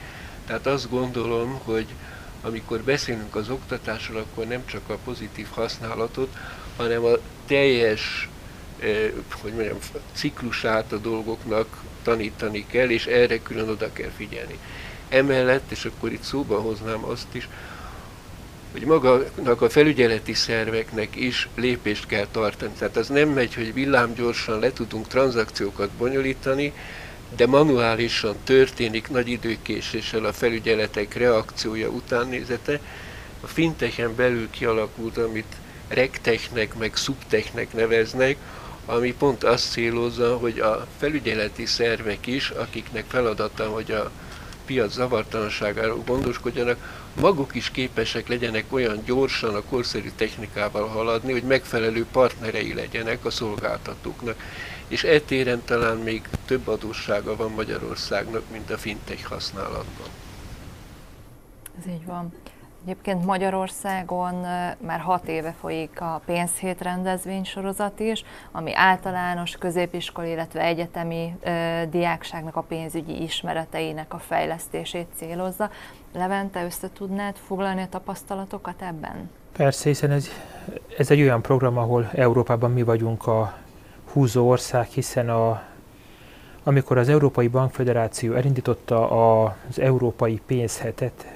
Tehát 0.47 0.67
azt 0.67 0.91
gondolom, 0.91 1.61
hogy 1.65 1.87
amikor 2.43 2.81
beszélünk 2.81 3.35
az 3.35 3.51
oktatásról, 3.51 4.21
akkor 4.21 4.47
nem 4.47 4.67
csak 4.67 4.89
a 4.89 4.99
pozitív 5.05 5.47
használatot, 5.51 6.37
hanem 6.77 7.05
a 7.05 7.17
teljes 7.47 8.29
hogy 9.43 9.53
mondjam, 9.53 9.79
ciklusát 10.13 10.93
a 10.93 10.97
dolgoknak 10.97 11.83
tanítani 12.03 12.67
kell, 12.67 12.91
és 12.91 13.07
erre 13.07 13.39
külön 13.39 13.69
oda 13.69 13.93
kell 13.93 14.11
figyelni. 14.17 14.59
Emellett, 15.09 15.71
és 15.71 15.85
akkor 15.85 16.13
itt 16.13 16.23
szóba 16.23 16.61
hoznám 16.61 17.05
azt 17.05 17.35
is, 17.35 17.49
hogy 18.73 18.85
magának 18.85 19.63
a 19.63 19.71
felügyeleti 19.71 20.35
szerveknek 20.35 21.17
is 21.17 21.49
lépést 21.55 22.07
kell 22.07 22.27
tartani. 22.31 22.73
Tehát 22.79 22.97
az 22.97 23.09
nem 23.09 23.29
megy, 23.29 23.55
hogy 23.55 23.75
villámgyorsan 23.75 24.59
le 24.59 24.73
tudunk 24.73 25.09
tranzakciókat 25.09 25.91
bonyolítani, 25.91 26.73
de 27.37 27.47
manuálisan 27.47 28.37
történik 28.45 29.09
nagy 29.09 29.29
időkéséssel 29.29 30.25
a 30.25 30.33
felügyeletek 30.33 31.15
reakciója 31.15 31.89
utánnézete. 31.89 32.81
A 33.41 33.47
fintechen 33.47 34.15
belül 34.15 34.51
kialakult, 34.51 35.19
amit 35.19 35.57
regtechnek, 35.89 36.75
meg 36.79 36.97
subtechnek 36.97 37.73
neveznek, 37.73 38.37
ami 38.87 39.15
pont 39.15 39.45
azt 39.45 39.71
célozza, 39.71 40.37
hogy 40.37 40.59
a 40.59 40.87
felügyeleti 40.99 41.67
szervek 41.67 42.27
is, 42.27 42.51
akiknek 42.51 43.05
feladata, 43.09 43.69
hogy 43.69 43.91
a 43.91 44.11
piac 44.65 44.93
zavartalanságáról 44.93 46.03
gondoskodjanak, 46.07 47.05
maguk 47.21 47.55
is 47.55 47.71
képesek 47.71 48.29
legyenek 48.29 48.65
olyan 48.69 49.03
gyorsan 49.05 49.55
a 49.55 49.63
korszerű 49.63 50.11
technikával 50.17 50.87
haladni, 50.87 51.33
hogy 51.33 51.43
megfelelő 51.43 52.07
partnerei 52.13 52.75
legyenek 52.75 53.25
a 53.25 53.31
szolgáltatóknak. 53.31 54.43
És 54.89 55.05
e 55.05 55.21
téren 55.21 55.63
talán 55.65 55.97
még 55.97 56.29
több 56.45 56.69
adóssága 56.69 57.37
van 57.37 57.51
Magyarországnak, 57.51 58.43
mint 58.51 58.71
a 58.71 58.79
fintech 58.79 59.25
használatban. 59.25 60.09
Ez 61.79 61.87
így 61.87 62.05
van. 62.05 62.33
Egyébként 62.87 63.25
Magyarországon 63.25 64.35
már 64.79 65.01
hat 65.01 65.29
éve 65.29 65.55
folyik 65.61 66.01
a 66.01 66.21
pénzhét 66.25 66.83
rendezvénysorozat 66.83 68.01
is, 68.01 68.25
ami 68.53 68.75
általános 68.75 69.57
középiskolai, 69.57 70.31
illetve 70.31 70.61
egyetemi 70.61 71.37
diákságnak 71.91 72.57
a 72.57 72.61
pénzügyi 72.61 73.23
ismereteinek 73.23 74.15
a 74.15 74.19
fejlesztését 74.19 75.07
célozza. 75.17 75.71
Levente, 76.15 76.65
össze 76.65 76.89
tudnád 76.93 77.37
foglalni 77.37 77.83
a 77.83 77.89
tapasztalatokat 77.89 78.83
ebben? 78.83 79.31
Persze, 79.57 79.89
hiszen 79.89 80.11
ez, 80.11 80.29
ez 80.99 81.11
egy 81.11 81.21
olyan 81.21 81.43
program, 81.43 81.79
ahol 81.79 82.11
Európában 82.15 82.71
mi 82.71 82.83
vagyunk 82.83 83.27
a 83.27 83.57
húzó 84.13 84.49
ország, 84.49 84.87
hiszen 84.87 85.29
a, 85.29 85.63
amikor 86.63 86.99
az 86.99 87.09
Európai 87.09 87.49
Bankfederáció 87.49 88.35
elindította 88.35 89.11
az 89.45 89.79
Európai 89.79 90.41
Pénzhetet, 90.47 91.27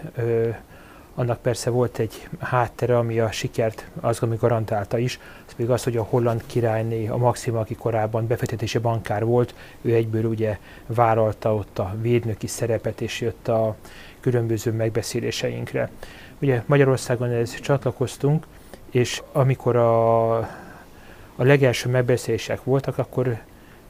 annak 1.14 1.40
persze 1.42 1.70
volt 1.70 1.98
egy 1.98 2.28
háttere, 2.38 2.98
ami 2.98 3.20
a 3.20 3.30
sikert 3.30 3.86
az, 4.00 4.22
ami 4.22 4.36
garantálta 4.36 4.98
is, 4.98 5.18
ez 5.46 5.52
pedig 5.54 5.70
az, 5.70 5.84
hogy 5.84 5.96
a 5.96 6.02
holland 6.02 6.42
királyné, 6.46 7.08
a 7.08 7.16
Maxima, 7.16 7.61
aki 7.61 7.74
korábban 7.74 8.26
befektetési 8.26 8.78
bankár 8.78 9.24
volt, 9.24 9.54
ő 9.80 9.94
egyből 9.94 10.24
ugye 10.24 10.58
vállalta 10.86 11.54
ott 11.54 11.78
a 11.78 11.94
védnöki 12.00 12.46
szerepet, 12.46 13.00
és 13.00 13.20
jött 13.20 13.48
a 13.48 13.76
különböző 14.20 14.72
megbeszéléseinkre. 14.72 15.90
Ugye 16.38 16.62
Magyarországon 16.66 17.30
ez 17.30 17.61
csatlakoztunk, 17.61 18.46
és 18.90 19.22
amikor 19.32 19.76
a, 19.76 20.36
a 20.38 21.44
legelső 21.44 21.88
megbeszélések 21.88 22.64
voltak, 22.64 22.98
akkor 22.98 23.38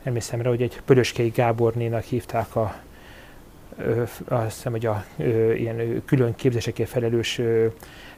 emlékszem 0.03 0.43
rá, 0.43 0.49
hogy 0.49 0.63
egy 0.63 0.81
Pöröskei 0.85 1.29
Gábornénak 1.29 2.03
hívták 2.03 2.57
a 2.57 2.75
azt 4.29 4.55
hiszem, 4.55 4.73
hogy 4.73 4.87
a 4.87 5.05
ilyen 5.57 6.03
külön 6.07 6.35
képzésekért 6.35 6.89
felelős 6.89 7.41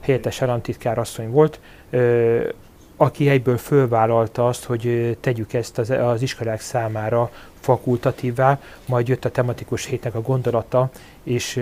helyettes 0.01 0.43
államtitkár 0.43 0.99
asszony 0.99 1.31
volt, 1.31 1.61
aki 2.97 3.29
egyből 3.29 3.57
fölvállalta 3.57 4.47
azt, 4.47 4.65
hogy 4.65 5.17
tegyük 5.21 5.53
ezt 5.53 5.79
az, 5.79 5.91
az 5.91 6.23
iskolák 6.23 6.61
számára 6.61 7.31
fakultatívá, 7.61 8.61
majd 8.87 9.09
jött 9.09 9.25
a 9.25 9.31
tematikus 9.31 9.85
hétnek 9.85 10.15
a 10.15 10.21
gondolata, 10.21 10.91
és 11.23 11.61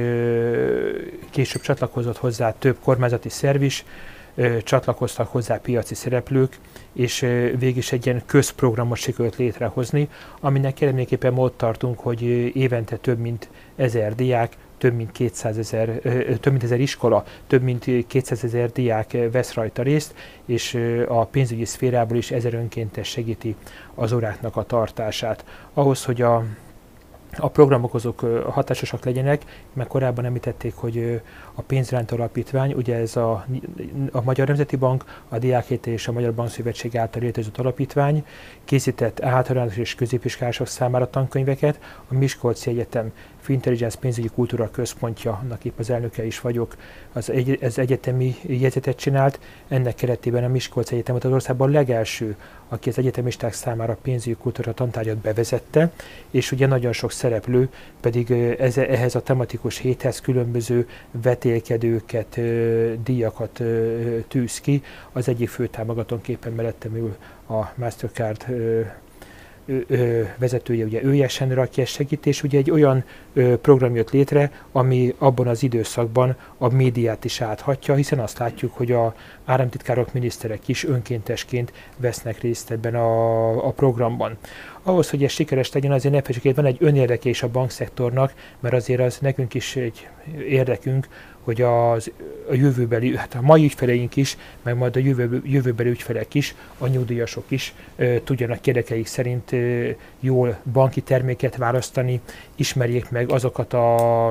később 1.30 1.62
csatlakozott 1.62 2.16
hozzá 2.16 2.54
több 2.58 2.76
kormányzati 2.82 3.28
szerv 3.28 3.62
is, 3.62 3.84
csatlakoztak 4.62 5.28
hozzá 5.28 5.56
piaci 5.56 5.94
szereplők, 5.94 6.58
és 6.92 7.20
végig 7.58 7.76
is 7.76 7.92
egy 7.92 8.06
ilyen 8.06 8.22
közprogramot 8.26 8.98
sikerült 8.98 9.36
létrehozni, 9.36 10.08
aminek 10.40 10.80
eredményeképpen 10.80 11.38
ott 11.38 11.56
tartunk, 11.56 11.98
hogy 11.98 12.22
évente 12.56 12.96
több 12.96 13.18
mint 13.18 13.48
ezer 13.76 14.14
diák 14.14 14.56
több 14.80 14.94
mint 14.94 15.12
200 15.12 15.58
ezer, 15.58 15.88
több 16.40 16.50
mint 16.52 16.62
ezer 16.62 16.80
iskola, 16.80 17.24
több 17.46 17.62
mint 17.62 18.06
200 18.06 18.44
ezer 18.44 18.72
diák 18.72 19.16
vesz 19.32 19.54
rajta 19.54 19.82
részt, 19.82 20.14
és 20.44 20.78
a 21.08 21.24
pénzügyi 21.24 21.64
szférából 21.64 22.16
is 22.16 22.30
ezer 22.30 22.54
önkéntes 22.54 23.08
segíti 23.08 23.56
az 23.94 24.12
óráknak 24.12 24.56
a 24.56 24.62
tartását. 24.62 25.44
Ahhoz, 25.72 26.04
hogy 26.04 26.22
a 26.22 26.44
a 27.36 27.48
programok 27.48 27.94
azok 27.94 28.20
hatásosak 28.50 29.04
legyenek, 29.04 29.42
mert 29.72 29.88
korábban 29.88 30.24
említették, 30.24 30.74
hogy 30.74 31.20
a 31.54 31.62
pénzrend 31.62 32.12
alapítvány, 32.12 32.72
ugye 32.72 32.96
ez 32.96 33.16
a, 33.16 33.46
a 34.12 34.22
Magyar 34.22 34.46
Nemzeti 34.46 34.76
Bank, 34.76 35.04
a 35.28 35.38
Diákét 35.38 35.86
és 35.86 36.08
a 36.08 36.12
Magyar 36.12 36.34
Bankszövetség 36.34 36.96
által 36.96 37.22
létezett 37.22 37.58
alapítvány 37.58 38.24
készített 38.64 39.22
általános 39.22 39.76
és 39.76 39.94
középiskolások 39.94 40.66
számára 40.66 41.10
tankönyveket, 41.10 41.80
a 42.08 42.14
Miskolci 42.14 42.70
Egyetem 42.70 43.12
Fintelligence 43.50 43.98
pénzügyi 43.98 44.28
kultúra 44.28 44.70
központja, 44.70 45.40
annak 45.42 45.64
épp 45.64 45.78
az 45.78 45.90
elnöke 45.90 46.24
is 46.24 46.40
vagyok, 46.40 46.76
az 47.12 47.30
egy, 47.30 47.58
ez 47.60 47.78
egyetemi 47.78 48.36
jegyzetet 48.42 48.96
csinált, 48.96 49.40
ennek 49.68 49.94
keretében 49.94 50.44
a 50.44 50.48
Miskolci 50.48 50.94
Egyetem 50.94 51.14
az 51.14 51.24
országban 51.24 51.70
legelső, 51.70 52.36
aki 52.68 52.88
az 52.88 52.98
egyetemisták 52.98 53.52
számára 53.52 53.98
pénzügyi 54.02 54.36
kultúra 54.40 54.72
tantárgyat 54.74 55.16
bevezette, 55.16 55.92
és 56.30 56.52
ugye 56.52 56.66
nagyon 56.66 56.92
sok 56.92 57.12
szereplő 57.12 57.68
pedig 58.00 58.30
ez, 58.58 58.78
ehhez 58.78 59.14
a 59.14 59.22
tematikus 59.22 59.78
héthez 59.78 60.20
különböző 60.20 60.88
vetélkedőket, 61.10 62.40
díjakat 63.02 63.62
tűz 64.28 64.60
ki. 64.60 64.82
Az 65.12 65.28
egyik 65.28 65.48
fő 65.48 65.66
támogatónképpen 65.66 66.52
mellettem 66.52 66.96
ül 66.96 67.16
a 67.48 67.72
Mastercard 67.74 68.46
vezetője, 70.36 70.84
ugye 70.84 71.02
ő 71.02 71.14
Jessen 71.14 71.54
rakja 71.54 71.84
segítés, 71.84 72.42
ugye 72.42 72.58
egy 72.58 72.70
olyan 72.70 73.04
program 73.60 73.94
jött 73.94 74.10
létre, 74.10 74.52
ami 74.72 75.14
abban 75.18 75.46
az 75.46 75.62
időszakban 75.62 76.36
a 76.58 76.68
médiát 76.68 77.24
is 77.24 77.40
áthatja, 77.40 77.94
hiszen 77.94 78.18
azt 78.18 78.38
látjuk, 78.38 78.72
hogy 78.76 78.92
a 78.92 79.14
államtitkárok, 79.44 80.12
miniszterek 80.12 80.68
is 80.68 80.84
önkéntesként 80.84 81.72
vesznek 81.96 82.40
részt 82.40 82.70
ebben 82.70 82.94
a, 82.94 83.66
a 83.66 83.70
programban. 83.70 84.36
Ahhoz, 84.82 85.10
hogy 85.10 85.24
ez 85.24 85.30
sikeres 85.30 85.72
legyen, 85.72 85.92
azért 85.92 86.14
ne 86.14 86.22
felejtsük, 86.22 86.56
van 86.56 86.64
egy 86.64 86.76
önérdekés 86.80 87.42
a 87.42 87.48
bankszektornak, 87.48 88.34
mert 88.60 88.74
azért 88.74 89.00
az 89.00 89.18
nekünk 89.18 89.54
is 89.54 89.76
egy 89.76 90.08
érdekünk, 90.48 91.08
hogy 91.50 91.62
az, 91.62 92.10
a 92.50 92.54
jövőbeli, 92.54 93.16
hát 93.16 93.34
a 93.34 93.40
mai 93.40 93.64
ügyfeleink 93.64 94.16
is, 94.16 94.36
meg 94.62 94.76
majd 94.76 94.96
a 94.96 94.98
jövő, 94.98 95.42
jövőbeli 95.44 95.90
ügyfelek 95.90 96.34
is, 96.34 96.54
a 96.78 96.86
nyugdíjasok 96.86 97.44
is 97.48 97.74
e, 97.96 98.22
tudjanak 98.22 98.66
érdekeik 98.66 99.06
szerint 99.06 99.52
e, 99.52 99.56
jól 100.20 100.58
banki 100.72 101.00
terméket 101.00 101.56
választani, 101.56 102.20
ismerjék 102.56 103.10
meg 103.10 103.30
azokat 103.30 103.72
a, 103.72 104.26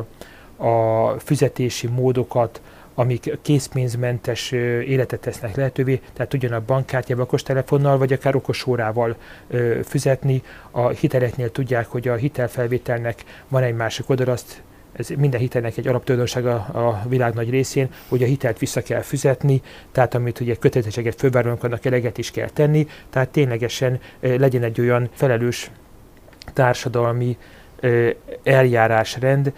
a 0.57 1.15
fizetési 1.19 1.87
módokat, 1.87 2.61
amik 2.93 3.37
készpénzmentes 3.41 4.51
életet 4.51 5.19
tesznek 5.19 5.55
lehetővé, 5.55 6.01
tehát 6.13 6.31
tudjanak 6.31 6.63
bankkártyával, 6.63 7.23
okostelefonnal, 7.23 7.97
vagy 7.97 8.13
akár 8.13 8.35
okosórával 8.35 9.15
fizetni. 9.83 10.41
A 10.71 10.89
hiteleknél 10.89 11.51
tudják, 11.51 11.87
hogy 11.87 12.07
a 12.07 12.15
hitelfelvételnek 12.15 13.23
van 13.47 13.63
egy 13.63 13.75
másik 13.75 14.09
oldal, 14.09 14.27
azt 14.27 14.61
ez 14.99 15.09
minden 15.17 15.39
hitelnek 15.39 15.77
egy 15.77 15.87
alaptulajdonsága 15.87 16.53
a 16.55 17.01
világ 17.07 17.33
nagy 17.33 17.49
részén, 17.49 17.89
hogy 18.07 18.23
a 18.23 18.25
hitelt 18.25 18.59
vissza 18.59 18.81
kell 18.81 19.01
fizetni, 19.01 19.61
tehát 19.91 20.13
amit 20.13 20.39
ugye 20.39 20.55
kötelezettséget 20.55 21.19
fővállalunk, 21.19 21.63
annak 21.63 21.85
eleget 21.85 22.17
is 22.17 22.31
kell 22.31 22.49
tenni, 22.49 22.87
tehát 23.09 23.29
ténylegesen 23.29 23.99
legyen 24.19 24.63
egy 24.63 24.79
olyan 24.79 25.09
felelős 25.13 25.71
társadalmi 26.53 27.37
eljárásrend, 28.43 29.53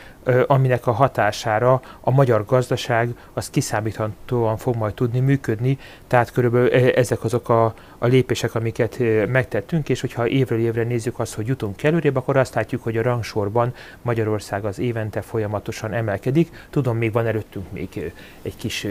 aminek 0.47 0.87
a 0.87 0.91
hatására 0.91 1.81
a 2.01 2.11
magyar 2.11 2.45
gazdaság 2.45 3.15
az 3.33 3.49
kiszámíthatóan 3.49 4.57
fog 4.57 4.75
majd 4.75 4.93
tudni 4.93 5.19
működni, 5.19 5.77
tehát 6.07 6.31
körülbelül 6.31 6.69
ezek 6.73 7.23
azok 7.23 7.49
a, 7.49 7.73
a 7.97 8.07
lépések, 8.07 8.55
amiket 8.55 8.99
megtettünk, 9.27 9.89
és 9.89 10.01
hogyha 10.01 10.27
évről 10.27 10.59
évre 10.59 10.83
nézzük 10.83 11.19
azt, 11.19 11.33
hogy 11.33 11.47
jutunk 11.47 11.83
előrébb, 11.83 12.15
akkor 12.15 12.37
azt 12.37 12.55
látjuk, 12.55 12.83
hogy 12.83 12.97
a 12.97 13.01
rangsorban 13.01 13.73
Magyarország 14.01 14.65
az 14.65 14.79
évente 14.79 15.21
folyamatosan 15.21 15.93
emelkedik. 15.93 16.65
Tudom, 16.69 16.97
még 16.97 17.11
van 17.11 17.27
előttünk 17.27 17.71
még 17.71 18.11
egy 18.41 18.55
kis 18.55 18.87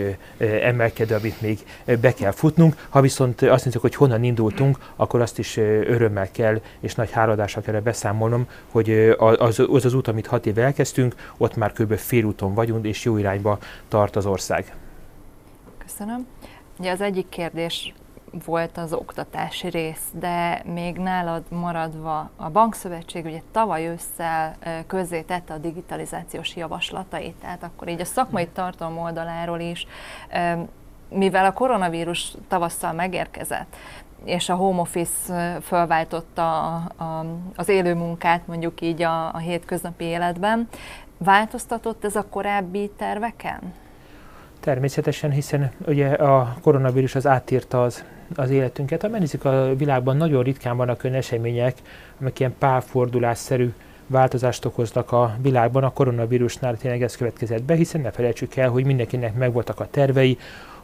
emelkedő, 0.62 1.14
amit 1.14 1.40
még 1.40 1.58
be 2.00 2.14
kell 2.14 2.30
futnunk. 2.30 2.86
Ha 2.88 3.00
viszont 3.00 3.42
azt 3.42 3.64
nézzük, 3.64 3.80
hogy 3.80 3.94
honnan 3.94 4.24
indultunk, 4.24 4.78
akkor 4.96 5.20
azt 5.20 5.38
is 5.38 5.56
örömmel 5.56 6.30
kell, 6.30 6.60
és 6.80 6.94
nagy 6.94 7.10
háladással 7.10 7.62
kell 7.62 7.80
beszámolnom, 7.80 8.48
hogy 8.70 9.14
az 9.18 9.60
az, 9.68 9.84
az 9.84 9.94
út, 9.94 10.08
amit 10.08 10.26
hat 10.26 10.46
éve 10.46 10.62
elkezdtünk, 10.62 11.14
ott 11.36 11.56
már 11.56 11.72
kb. 11.72 11.94
félúton 11.94 12.54
vagyunk, 12.54 12.86
és 12.86 13.04
jó 13.04 13.16
irányba 13.16 13.58
tart 13.88 14.16
az 14.16 14.26
ország. 14.26 14.74
Köszönöm. 15.78 16.26
Ugye 16.78 16.90
az 16.90 17.00
egyik 17.00 17.28
kérdés 17.28 17.94
volt 18.44 18.78
az 18.78 18.92
oktatási 18.92 19.68
rész, 19.68 20.08
de 20.12 20.62
még 20.64 20.96
nálad 20.96 21.42
maradva 21.48 22.30
a 22.36 22.50
Bankszövetség 22.50 23.24
ugye 23.24 23.40
tavaly 23.52 23.86
ősszel 23.88 24.56
tette 25.26 25.54
a 25.54 25.58
digitalizációs 25.58 26.56
javaslatait, 26.56 27.34
tehát 27.40 27.62
akkor 27.62 27.88
így 27.88 28.00
a 28.00 28.04
szakmai 28.04 28.46
tartalom 28.46 28.98
oldaláról 28.98 29.60
is, 29.60 29.86
mivel 31.08 31.44
a 31.44 31.52
koronavírus 31.52 32.34
tavasszal 32.48 32.92
megérkezett, 32.92 33.76
és 34.24 34.48
a 34.48 34.54
home 34.54 34.80
office 34.80 35.58
fölváltotta 35.62 36.74
a, 36.74 37.02
a, 37.02 37.24
az 37.56 37.68
élő 37.68 37.94
munkát 37.94 38.46
mondjuk 38.46 38.80
így 38.80 39.02
a, 39.02 39.34
a 39.34 39.38
hétköznapi 39.38 40.04
életben. 40.04 40.68
Változtatott 41.24 42.04
ez 42.04 42.16
a 42.16 42.24
korábbi 42.30 42.90
terveken? 42.96 43.74
Természetesen, 44.60 45.30
hiszen 45.30 45.70
ugye 45.86 46.08
a 46.08 46.56
koronavírus 46.62 47.14
az 47.14 47.26
átírta 47.26 47.82
az, 47.82 48.04
az 48.36 48.50
életünket. 48.50 49.04
A 49.44 49.74
világban, 49.76 50.16
nagyon 50.16 50.42
ritkán 50.42 50.76
vannak 50.76 51.04
olyan 51.04 51.16
események, 51.16 51.76
amik 52.20 52.38
ilyen 52.38 52.54
párfordulásszerű 52.58 53.72
változást 54.06 54.64
okoznak 54.64 55.12
a 55.12 55.36
világban. 55.42 55.84
A 55.84 55.92
koronavírusnál 55.92 56.76
tényleg 56.76 57.02
ez 57.02 57.16
következett 57.16 57.62
be, 57.62 57.74
hiszen 57.74 58.00
ne 58.00 58.10
felejtsük 58.10 58.56
el, 58.56 58.68
hogy 58.68 58.84
mindenkinek 58.84 59.34
megvoltak 59.34 59.80
a 59.80 59.90
tervei, 59.90 60.38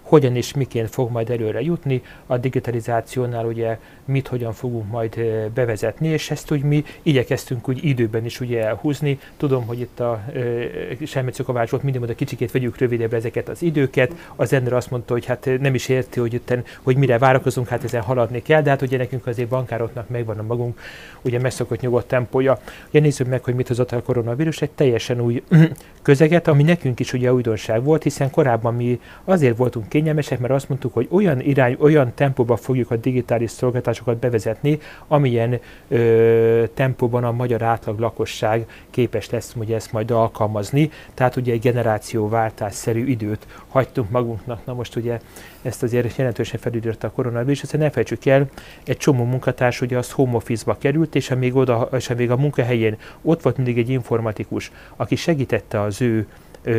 hogyan 0.07 0.37
és 0.37 0.55
miként 0.55 0.91
fog 0.91 1.11
majd 1.11 1.31
előre 1.31 1.61
jutni, 1.61 2.03
a 2.27 2.37
digitalizációnál 2.37 3.45
ugye 3.45 3.79
mit 4.05 4.29
hogyan 4.29 4.53
fogunk 4.53 4.91
majd 4.91 5.21
bevezetni, 5.55 6.09
és 6.09 6.31
ezt 6.31 6.51
úgy 6.51 6.63
mi 6.63 6.85
igyekeztünk 7.03 7.69
úgy 7.69 7.85
időben 7.85 8.25
is 8.25 8.41
ugye 8.41 8.65
elhúzni. 8.65 9.19
Tudom, 9.37 9.67
hogy 9.67 9.81
itt 9.81 10.01
a 10.01 10.23
e, 10.35 11.07
Selmeci 11.07 11.43
Kovács 11.43 11.71
volt 11.71 11.83
mindig 11.83 12.01
mondta, 12.01 12.19
kicsikét 12.19 12.51
vegyük 12.51 12.79
rövidebbre 12.79 13.17
ezeket 13.17 13.49
az 13.49 13.63
időket. 13.63 14.15
Az 14.37 14.53
Ender 14.53 14.73
azt 14.73 14.91
mondta, 14.91 15.13
hogy 15.13 15.25
hát 15.25 15.49
nem 15.61 15.75
is 15.75 15.89
érti, 15.89 16.21
hogy, 16.21 16.35
itten, 16.35 16.65
hogy 16.83 16.97
mire 16.97 17.19
várakozunk, 17.19 17.69
hát 17.69 17.85
ezen 17.85 18.03
haladni 18.03 18.43
kell, 18.43 18.63
de 18.63 18.71
hát 18.71 18.83
ugye 18.83 18.97
nekünk 18.97 19.27
azért 19.27 19.49
bankároknak 19.49 20.09
megvan 20.09 20.39
a 20.39 20.43
magunk 20.43 20.81
ugye 21.23 21.41
megszokott 21.41 21.81
nyugodt 21.81 22.09
tempója. 22.09 22.59
Ugye 22.89 23.01
nézzük 23.01 23.27
meg, 23.27 23.45
hogy 23.45 23.55
mit 23.55 23.69
hozott 23.69 23.93
a 23.93 24.03
koronavírus, 24.03 24.63
egy 24.63 24.71
teljesen 24.71 25.21
új 25.21 25.43
közeget, 26.03 26.49
ami 26.49 26.63
nekünk 26.63 27.01
is 27.01 27.13
ugye 27.13 27.33
újdonság 27.33 27.83
volt, 27.83 28.03
hiszen 28.03 28.31
korábban 28.31 28.75
mi 28.75 29.01
azért 29.25 29.57
voltunk 29.57 29.89
kényelmesek, 29.97 30.39
mert 30.39 30.53
azt 30.53 30.69
mondtuk, 30.69 30.93
hogy 30.93 31.09
olyan 31.11 31.41
irány, 31.41 31.77
olyan 31.79 32.13
tempóba 32.15 32.57
fogjuk 32.57 32.91
a 32.91 32.97
digitális 32.97 33.51
szolgáltatásokat 33.51 34.17
bevezetni, 34.17 34.79
amilyen 35.09 35.61
ö, 35.89 36.65
tempóban 36.75 37.25
a 37.25 37.33
magyar 37.33 37.63
átlag 37.63 37.99
lakosság 37.99 38.67
képes 38.91 39.31
lesz 39.31 39.55
ugye 39.57 39.75
ezt 39.75 39.93
majd 39.93 40.11
alkalmazni. 40.11 40.91
Tehát 41.15 41.37
ugye 41.37 41.53
egy 41.53 41.61
generációváltásszerű 41.61 43.07
időt 43.07 43.47
hagytunk 43.69 44.11
magunknak. 44.11 44.67
Na 44.67 44.75
most 44.75 44.97
ugye 44.97 45.21
ezt 45.63 45.83
azért 45.83 46.17
jelentősen 46.17 46.61
felüldörte 46.61 47.07
a 47.07 47.11
koronavírus, 47.11 47.61
hiszen 47.61 47.81
ne 47.81 47.91
felejtsük 47.91 48.27
el, 48.27 48.47
egy 48.85 48.97
csomó 48.97 49.25
munkatárs 49.25 49.81
ugye 49.81 49.99
az 49.99 50.11
home 50.11 50.35
office-ba 50.35 50.77
került, 50.79 51.15
és 51.15 51.31
amíg, 51.31 51.57
oda, 51.57 51.89
és 51.93 52.11
amíg 52.11 52.31
a 52.31 52.37
munkahelyén 52.37 52.97
ott 53.23 53.43
volt 53.43 53.57
mindig 53.57 53.79
egy 53.79 53.91
informatikus, 53.91 54.73
aki 54.97 55.17
segítette 55.17 55.81
az 55.81 56.03
ő 56.03 56.27
ö, 56.67 56.73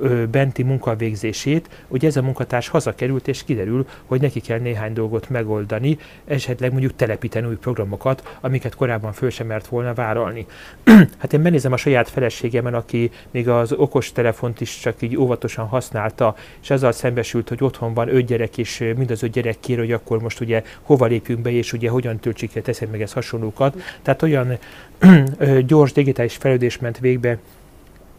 ö, 0.00 0.26
benti 0.26 0.62
munkavégzését, 0.62 1.68
hogy 1.88 2.04
ez 2.04 2.16
a 2.16 2.22
munkatárs 2.22 2.68
hazakerült, 2.68 3.28
és 3.28 3.44
kiderül, 3.44 3.86
hogy 4.06 4.20
neki 4.20 4.40
kell 4.40 4.58
néhány 4.58 4.92
dolgot 4.92 5.28
megoldani, 5.28 5.98
esetleg 6.24 6.70
mondjuk 6.70 6.96
telepíteni 6.96 7.46
új 7.46 7.56
programokat, 7.56 8.38
amiket 8.40 8.74
korábban 8.74 9.12
föl 9.12 9.30
sem 9.30 9.46
mert 9.46 9.66
volna 9.66 9.94
vállalni. 9.94 10.46
hát 11.18 11.32
én 11.32 11.42
benézem 11.42 11.72
a 11.72 11.76
saját 11.76 12.08
feleségemen, 12.08 12.74
aki 12.74 13.10
még 13.30 13.48
az 13.48 13.72
okos 13.72 14.12
telefont 14.12 14.60
is 14.60 14.78
csak 14.78 15.02
így 15.02 15.16
óvatosan 15.16 15.66
használta, 15.66 16.36
és 16.62 16.70
azzal 16.70 16.92
szembesült, 16.92 17.48
hogy 17.48 17.62
otthon 17.62 17.94
van 17.94 18.08
öt 18.08 18.26
gyerek, 18.26 18.58
és 18.58 18.92
mind 18.96 19.10
az 19.10 19.22
öt 19.22 19.30
gyerek 19.30 19.60
kér, 19.60 19.78
hogy 19.78 19.92
akkor 19.92 20.20
most 20.20 20.40
ugye 20.40 20.62
hova 20.82 21.06
lépjünk 21.06 21.40
be, 21.40 21.50
és 21.50 21.72
ugye 21.72 21.90
hogyan 21.90 22.18
töltsük 22.18 22.54
el, 22.54 22.62
teszed 22.62 22.90
meg 22.90 23.02
ezt 23.02 23.12
hasonlókat. 23.12 23.76
Tehát 24.02 24.22
olyan 24.22 24.58
gyors 25.66 25.92
digitális 25.92 26.36
fejlődés 26.36 26.78
ment 26.78 26.98
végbe 26.98 27.38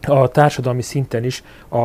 a 0.08 0.28
társadalmi 0.28 0.82
szinten 0.82 1.24
is, 1.24 1.44
a, 1.68 1.78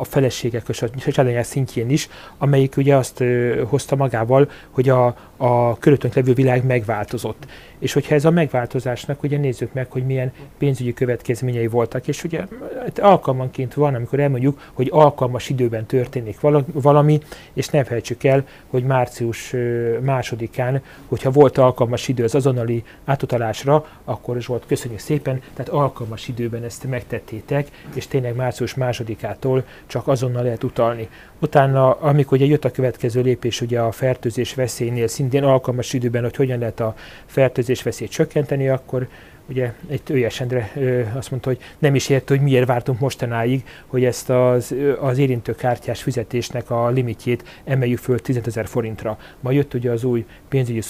a 0.00 0.04
feleségek 0.04 0.68
és 0.68 0.82
a 0.82 0.88
családanyák 1.10 1.44
szintjén 1.44 1.90
is, 1.90 2.08
amelyik 2.38 2.76
ugye 2.76 2.96
azt 2.96 3.20
ö, 3.20 3.62
hozta 3.68 3.96
magával, 3.96 4.50
hogy 4.70 4.88
a, 4.88 5.14
a 5.36 5.78
körülöttünk 5.78 6.14
levő 6.14 6.32
világ 6.32 6.66
megváltozott. 6.66 7.46
És 7.78 7.92
hogyha 7.92 8.14
ez 8.14 8.24
a 8.24 8.30
megváltozásnak, 8.30 9.22
ugye 9.22 9.38
nézzük 9.38 9.72
meg, 9.72 9.90
hogy 9.90 10.06
milyen 10.06 10.32
pénzügyi 10.58 10.92
következményei 10.92 11.66
voltak, 11.66 12.08
és 12.08 12.24
ugye 12.24 12.44
hát 12.80 12.98
alkalmanként 12.98 13.74
van, 13.74 13.94
amikor 13.94 14.20
elmondjuk, 14.20 14.60
hogy 14.72 14.88
alkalmas 14.92 15.48
időben 15.48 15.86
történik 15.86 16.40
valami, 16.72 17.20
és 17.52 17.68
ne 17.68 17.84
felejtsük 17.84 18.24
el, 18.24 18.46
hogy 18.66 18.84
március 18.84 19.54
másodikán, 20.00 20.82
hogyha 21.08 21.30
volt 21.30 21.58
alkalmas 21.58 22.08
idő 22.08 22.24
az 22.24 22.34
azonnali 22.34 22.84
átutalásra, 23.04 23.86
akkor 24.04 24.36
is 24.36 24.46
volt, 24.46 24.64
köszönjük 24.66 25.00
szépen, 25.00 25.40
tehát 25.54 25.72
alkalmas 25.72 26.28
időben 26.28 26.64
ezt 26.64 26.84
megtettétek, 26.84 27.61
és 27.94 28.06
tényleg 28.06 28.34
március 28.34 28.74
másodikától 28.74 29.64
csak 29.86 30.08
azonnal 30.08 30.42
lehet 30.42 30.64
utalni. 30.64 31.08
Utána, 31.38 31.92
amikor 31.92 32.38
ugye 32.38 32.46
jött 32.46 32.64
a 32.64 32.70
következő 32.70 33.20
lépés, 33.20 33.60
ugye 33.60 33.80
a 33.80 33.92
fertőzés 33.92 34.54
veszélynél 34.54 35.06
szintén 35.06 35.44
alkalmas 35.44 35.92
időben, 35.92 36.22
hogy 36.22 36.36
hogyan 36.36 36.58
lehet 36.58 36.80
a 36.80 36.94
fertőzés 37.26 37.82
veszélyt 37.82 38.10
csökkenteni, 38.10 38.68
akkor 38.68 39.08
ugye 39.48 39.72
egy 39.88 40.00
Őjes 40.10 40.40
Endre 40.40 40.72
azt 41.14 41.30
mondta, 41.30 41.48
hogy 41.48 41.58
nem 41.78 41.94
is 41.94 42.08
érte, 42.08 42.34
hogy 42.34 42.42
miért 42.42 42.66
vártunk 42.66 42.98
mostanáig, 42.98 43.64
hogy 43.86 44.04
ezt 44.04 44.30
az, 44.30 44.74
az 45.00 45.18
érintőkártyás 45.18 46.02
fizetésnek 46.02 46.70
a 46.70 46.88
limitjét 46.88 47.60
emeljük 47.64 47.98
föl 47.98 48.20
10 48.20 48.40
ezer 48.44 48.66
forintra. 48.66 49.18
Ma 49.40 49.50
jött 49.50 49.74
ugye 49.74 49.90
az 49.90 50.04
új 50.04 50.24
pénzügyi 50.48 50.80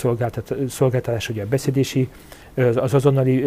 szolgáltatás, 0.68 1.28
ugye 1.28 1.42
a 1.42 1.46
beszedési 1.46 2.08
az 2.54 2.94
azonnali 2.94 3.40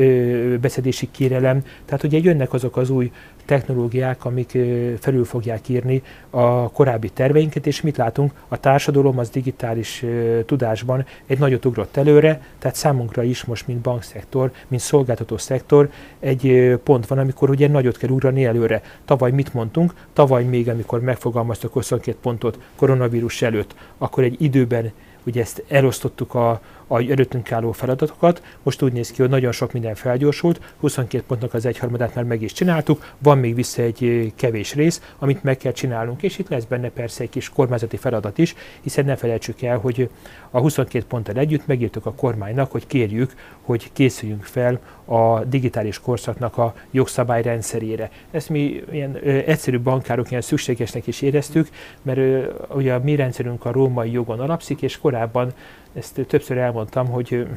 beszedési 0.58 1.08
kérelem. 1.12 1.64
Tehát 1.86 2.04
ugye 2.04 2.20
jönnek 2.22 2.54
azok 2.54 2.78
az 2.78 2.90
új 2.90 3.12
technológiák, 3.46 4.26
amik 4.26 4.58
felül 5.00 5.26
fogják 5.26 5.70
írni 5.70 6.02
a 6.30 6.72
korábbi 6.72 7.10
terveinket, 7.10 7.68
és 7.68 7.82
mit 7.82 7.98
látunk? 7.98 8.32
A 8.48 8.60
társadalom 8.60 9.20
az 9.20 9.30
digitális 9.30 10.06
tudásban 10.46 11.06
egy 11.28 11.40
nagyot 11.40 11.66
ugrott 11.66 11.98
előre, 11.98 12.42
tehát 12.60 12.76
számunkra 12.76 13.24
is 13.24 13.44
most, 13.44 13.68
mint 13.68 13.80
bankszektor, 13.80 14.52
mint 14.68 14.82
szolgáltató 14.82 15.38
szektor, 15.38 15.90
egy 16.20 16.74
pont 16.84 17.08
van, 17.08 17.18
amikor 17.18 17.50
ugye 17.50 17.68
nagyot 17.68 17.98
kell 17.98 18.10
ugrani 18.10 18.46
előre. 18.46 18.82
Tavaly 19.06 19.32
mit 19.32 19.54
mondtunk? 19.54 19.94
Tavaly 20.14 20.44
még, 20.44 20.70
amikor 20.70 21.02
megfogalmaztak 21.02 21.74
22 21.74 22.18
pontot 22.22 22.60
koronavírus 22.76 23.42
előtt, 23.42 23.76
akkor 23.98 24.24
egy 24.24 24.42
időben 24.42 24.92
ugye 25.26 25.42
ezt 25.42 25.64
elosztottuk 25.68 26.34
a, 26.34 26.62
a 26.88 27.02
előttünk 27.12 27.52
álló 27.52 27.72
feladatokat. 27.72 28.42
Most 28.64 28.82
úgy 28.82 28.94
néz 28.94 29.12
ki, 29.12 29.22
hogy 29.22 29.30
nagyon 29.30 29.52
sok 29.52 29.74
minden 29.74 29.96
felgyorsult, 29.96 30.74
22 30.80 31.24
pontnak 31.28 31.54
az 31.54 31.66
egyharmadát 31.66 32.16
már 32.16 32.24
meg 32.24 32.42
is 32.42 32.54
csináltuk, 32.54 33.14
van 33.18 33.38
még 33.38 33.56
vissza 33.56 33.82
egy 33.82 34.34
kevés 34.36 34.74
rész, 34.74 35.14
amit 35.20 35.44
meg 35.44 35.58
kell 35.58 35.72
csinálnunk, 35.72 36.24
és 36.24 36.38
itt 36.38 36.50
lesz 36.50 36.64
benne 36.64 36.90
persze 36.90 37.24
egy 37.24 37.30
kis 37.30 37.50
kormányzati 37.50 37.98
feladat 37.98 38.38
is, 38.38 38.56
hiszen 38.82 39.06
ne 39.06 39.16
felejtsük 39.16 39.62
el, 39.62 39.78
hogy 39.78 40.10
a 40.50 40.60
22 40.60 41.06
ponttal 41.08 41.36
együtt 41.36 41.68
megírtuk 41.68 42.06
a 42.06 42.14
kormánynak, 42.14 42.72
hogy 42.72 42.88
kérjük, 42.88 43.34
hogy 43.62 43.92
készüljünk 43.94 44.44
fel 44.44 44.80
a 45.06 45.44
digitális 45.44 46.00
korszaknak 46.00 46.58
a 46.58 46.76
jogszabályrendszerére. 46.92 48.10
Ezt 48.32 48.50
mi 48.50 48.84
ilyen 48.92 49.20
ö, 49.24 49.30
egyszerű 49.30 49.80
bankárok 49.80 50.30
ilyen 50.30 50.42
szükségesnek 50.42 51.08
is 51.08 51.22
éreztük, 51.22 51.70
mert 52.02 52.18
ö, 52.18 52.54
ugye 52.74 52.94
a 52.94 53.00
mi 53.00 53.16
rendszerünk 53.16 53.66
a 53.66 53.72
római 53.72 54.12
jogon 54.12 54.40
alapszik, 54.40 54.82
és 54.82 55.00
korábban 55.00 55.54
ezt 55.96 56.22
többször 56.28 56.58
elmondtam, 56.58 57.08
hogy 57.08 57.48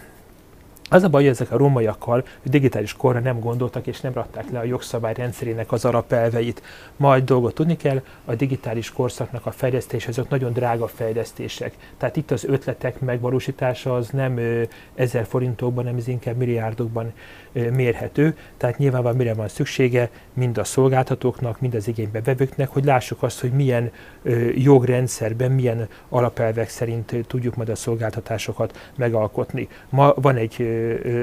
az 0.91 1.03
a 1.03 1.09
baj, 1.09 1.22
hogy 1.22 1.30
ezek 1.30 1.51
a 1.51 1.57
rómaiakkal 1.57 2.24
hogy 2.43 2.51
digitális 2.51 2.93
korra 2.93 3.20
nem 3.20 3.41
gondoltak 3.41 3.86
és 3.86 4.01
nem 4.01 4.12
rakták 4.12 4.51
le 4.51 4.59
a 4.59 4.64
jogszabály 4.64 5.14
rendszerének 5.14 5.72
az 5.72 5.84
alapelveit. 5.84 6.62
Majd 6.97 7.24
dolgot 7.24 7.55
tudni 7.55 7.76
kell, 7.76 8.03
a 8.24 8.34
digitális 8.34 8.93
korszaknak 8.93 9.47
a 9.47 9.51
fejlesztése, 9.51 10.09
azok 10.09 10.28
nagyon 10.28 10.53
drága 10.53 10.86
fejlesztések. 10.86 11.76
Tehát 11.97 12.16
itt 12.16 12.30
az 12.30 12.45
ötletek 12.45 13.01
megvalósítása 13.01 13.95
az 13.95 14.09
nem 14.09 14.41
ezer 14.95 15.26
forintokban, 15.26 15.84
nem 15.84 15.97
ez 15.97 16.09
inkább 16.09 16.36
milliárdokban 16.36 17.12
mérhető. 17.72 18.36
Tehát 18.56 18.78
nyilvánvalóan 18.78 19.16
mire 19.16 19.34
van 19.34 19.48
szüksége 19.48 20.11
mind 20.32 20.59
a 20.59 20.64
szolgáltatóknak, 20.64 21.61
mind 21.61 21.74
az 21.74 21.88
igénybe 21.88 22.20
vevőknek, 22.20 22.68
hogy 22.68 22.84
lássuk 22.84 23.22
azt, 23.22 23.40
hogy 23.40 23.50
milyen 23.50 23.90
jogrendszerben, 24.54 25.50
milyen 25.50 25.88
alapelvek 26.09 26.68
szerint 26.68 27.14
tudjuk 27.26 27.56
majd 27.56 27.68
a 27.68 27.74
szolgáltatásokat 27.74 28.90
megalkotni. 28.96 29.68
Ma 29.88 30.14
van 30.16 30.36
egy 30.36 30.68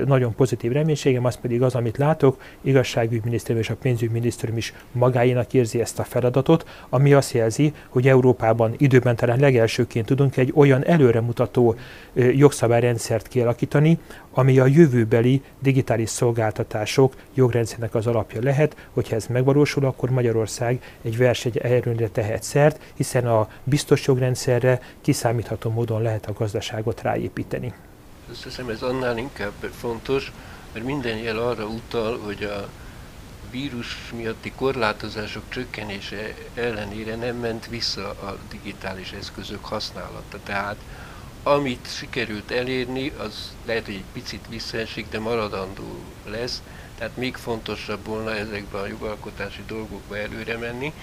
nagyon 0.06 0.36
pozitív 0.36 0.72
reménységem, 0.72 1.26
az 1.26 1.40
pedig 1.40 1.62
az, 1.62 1.76
amit 1.76 1.98
látok, 1.98 2.42
igazságügyminisztérium 2.62 3.64
és 3.64 3.70
a 3.70 3.76
pénzügyminisztérium 3.76 4.58
is 4.58 4.74
magáénak 4.92 5.54
érzi 5.54 5.80
ezt 5.80 6.00
a 6.00 6.04
feladatot, 6.04 6.66
ami 6.90 7.14
azt 7.14 7.32
jelzi, 7.34 7.74
hogy 7.90 8.08
Európában 8.08 8.74
időben 8.78 9.16
talán 9.16 9.40
legelsőként 9.40 10.06
tudunk 10.06 10.38
egy 10.38 10.52
olyan 10.56 10.86
előremutató 10.86 11.76
jogszabályrendszert 12.14 13.28
kialakítani, 13.28 14.00
ami 14.38 14.60
a 14.60 14.66
jövőbeli 14.66 15.42
digitális 15.60 16.10
szolgáltatások 16.10 17.14
jogrendszernek 17.34 17.96
az 17.96 18.08
alapja 18.08 18.42
lehet, 18.42 18.88
hogyha 18.94 19.16
ez 19.16 19.26
megvalósul, 19.26 19.86
akkor 19.86 20.10
Magyarország 20.10 20.98
egy 21.02 21.18
verseny 21.18 21.54
erőnre 21.62 22.08
tehet 22.08 22.44
szert, 22.44 22.82
hiszen 22.94 23.28
a 23.28 23.48
biztos 23.64 24.08
jogrendszerre 24.08 24.80
kiszámítható 25.02 25.70
módon 25.70 26.02
lehet 26.02 26.26
a 26.26 26.34
gazdaságot 26.34 27.02
ráépíteni. 27.02 27.74
Azt 28.32 28.44
hiszem 28.44 28.70
ez 28.70 28.82
annál 28.82 29.18
inkább 29.18 29.54
fontos, 29.80 30.32
mert 30.74 30.86
minden 30.86 31.18
jel 31.18 31.38
arra 31.38 31.66
utal, 31.66 32.20
hogy 32.26 32.44
a 32.44 32.70
vírus 33.52 34.12
miatti 34.16 34.52
korlátozások 34.56 35.44
csökkenése 35.50 36.34
ellenére 36.54 37.16
nem 37.16 37.36
ment 37.36 37.68
vissza 37.68 38.10
a 38.10 38.38
digitális 38.50 39.12
eszközök 39.12 39.66
használata. 39.66 40.40
Tehát 40.44 40.76
amit 41.48 41.88
sikerült 41.96 42.52
elérni, 42.52 43.12
az 43.18 43.54
lehet, 43.66 43.86
hogy 43.86 43.94
egy 43.94 44.04
picit 44.14 44.46
visszaesik, 44.50 45.10
de 45.10 45.20
maradandó 45.20 46.00
lesz, 46.26 46.62
tehát 46.98 47.18
még 47.18 47.36
fontosabb 47.36 48.06
volna 48.06 48.36
ezekben 48.36 48.82
a 48.82 48.88
jogalkotási 48.88 49.64
dolgokba 49.68 50.18
előre 50.18 50.58
menni, 50.58 50.94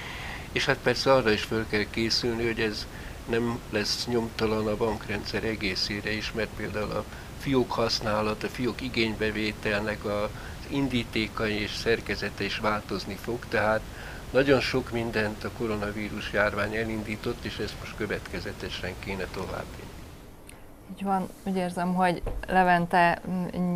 és 0.53 0.65
hát 0.65 0.79
persze 0.83 1.13
arra 1.13 1.31
is 1.31 1.43
föl 1.43 1.67
kell 1.69 1.87
készülni, 1.91 2.47
hogy 2.47 2.61
ez 2.61 2.87
nem 3.29 3.59
lesz 3.71 4.07
nyomtalan 4.07 4.67
a 4.67 4.77
bankrendszer 4.77 5.45
egészére 5.45 6.13
is, 6.13 6.33
mert 6.33 6.51
például 6.57 6.91
a 6.91 7.05
fiók 7.41 7.73
használat, 7.73 8.43
a 8.43 8.49
fiók 8.49 8.81
igénybevételnek 8.81 10.05
az 10.05 10.29
indítékai 10.69 11.61
és 11.61 11.75
szerkezete 11.75 12.45
is 12.45 12.59
változni 12.59 13.19
fog, 13.23 13.45
tehát 13.49 13.81
nagyon 14.31 14.61
sok 14.61 14.91
mindent 14.91 15.45
a 15.45 15.51
koronavírus 15.59 16.33
járvány 16.33 16.75
elindított, 16.75 17.45
és 17.45 17.59
ezt 17.59 17.75
most 17.81 17.97
következetesen 17.97 18.95
kéne 18.99 19.27
továbbvinni. 19.33 19.92
Így 20.93 21.05
van, 21.05 21.29
úgy 21.47 21.57
érzem, 21.57 21.95
hogy 21.95 22.23
Levente, 22.49 23.21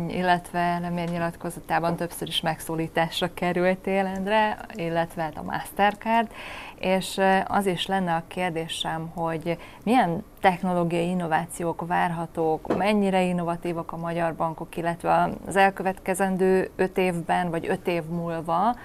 illetve 0.07 0.79
Lemér 0.79 1.09
nyilatkozatában 1.09 1.95
többször 1.95 2.27
is 2.27 2.41
megszólításra 2.41 3.33
kerültél, 3.33 4.05
Endre, 4.05 4.57
illetve 4.73 5.21
hát 5.21 5.37
a 5.37 5.43
Mastercard, 5.43 6.31
és 6.79 7.21
az 7.47 7.65
is 7.65 7.85
lenne 7.85 8.13
a 8.13 8.23
kérdésem, 8.27 9.11
hogy 9.13 9.57
milyen 9.83 10.23
technológiai 10.41 11.09
innovációk 11.09 11.87
várhatók, 11.87 12.77
mennyire 12.77 13.21
innovatívak 13.21 13.91
a 13.91 13.97
magyar 13.97 14.35
bankok, 14.35 14.77
illetve 14.77 15.29
az 15.47 15.55
elkövetkezendő 15.55 16.69
öt 16.75 16.97
évben, 16.97 17.49
vagy 17.49 17.67
öt 17.67 17.87
év 17.87 18.03
múlva, 18.03 18.75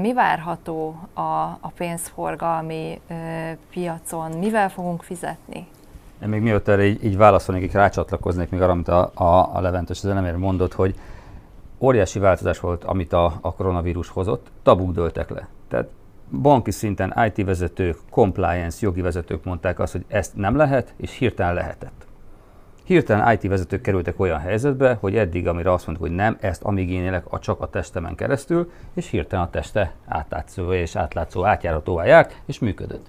mi 0.00 0.12
várható 0.12 0.96
a, 1.12 1.20
a 1.60 1.72
pénzforgalmi 1.76 3.00
piacon, 3.70 4.30
mivel 4.38 4.68
fogunk 4.70 5.02
fizetni? 5.02 5.66
Én 6.22 6.28
még 6.28 6.40
miatt 6.40 6.68
erre 6.68 6.84
így, 6.84 7.04
így 7.04 7.16
válaszolnék, 7.16 7.72
rácsatlakoznék 7.72 8.50
még 8.50 8.60
arra, 8.60 8.72
amit 8.72 8.88
a, 8.88 9.10
a, 9.14 9.56
a 9.56 9.60
Leventes 9.60 10.04
az 10.04 10.36
mondott, 10.36 10.74
hogy 10.74 10.94
óriási 11.78 12.18
változás 12.18 12.60
volt, 12.60 12.84
amit 12.84 13.12
a, 13.12 13.38
a 13.40 13.54
koronavírus 13.54 14.08
hozott, 14.08 14.46
tabuk 14.62 14.92
dőltek 14.92 15.30
le. 15.30 15.48
Tehát 15.68 15.88
banki 16.30 16.70
szinten 16.70 17.14
IT 17.26 17.44
vezetők, 17.44 17.98
compliance, 18.10 18.78
jogi 18.80 19.00
vezetők 19.00 19.44
mondták 19.44 19.78
azt, 19.78 19.92
hogy 19.92 20.04
ezt 20.08 20.36
nem 20.36 20.56
lehet, 20.56 20.94
és 20.96 21.16
hirtelen 21.16 21.54
lehetett. 21.54 22.06
Hirtelen 22.84 23.32
IT 23.32 23.48
vezetők 23.48 23.80
kerültek 23.80 24.20
olyan 24.20 24.38
helyzetbe, 24.38 24.96
hogy 25.00 25.16
eddig, 25.16 25.48
amire 25.48 25.72
azt 25.72 25.86
mondtuk, 25.86 26.08
hogy 26.08 26.16
nem, 26.16 26.36
ezt 26.40 26.62
amíg 26.62 26.90
én 26.90 27.02
élek, 27.02 27.32
a 27.32 27.38
csak 27.38 27.60
a 27.60 27.70
testemen 27.70 28.14
keresztül, 28.14 28.70
és 28.94 29.10
hirtelen 29.10 29.44
a 29.44 29.50
teste 29.50 29.94
átlátszó 30.06 30.72
és 30.72 30.96
átlátszó 30.96 31.44
átjáratóvá 31.44 32.04
járt, 32.04 32.40
és 32.46 32.58
működött. 32.58 33.06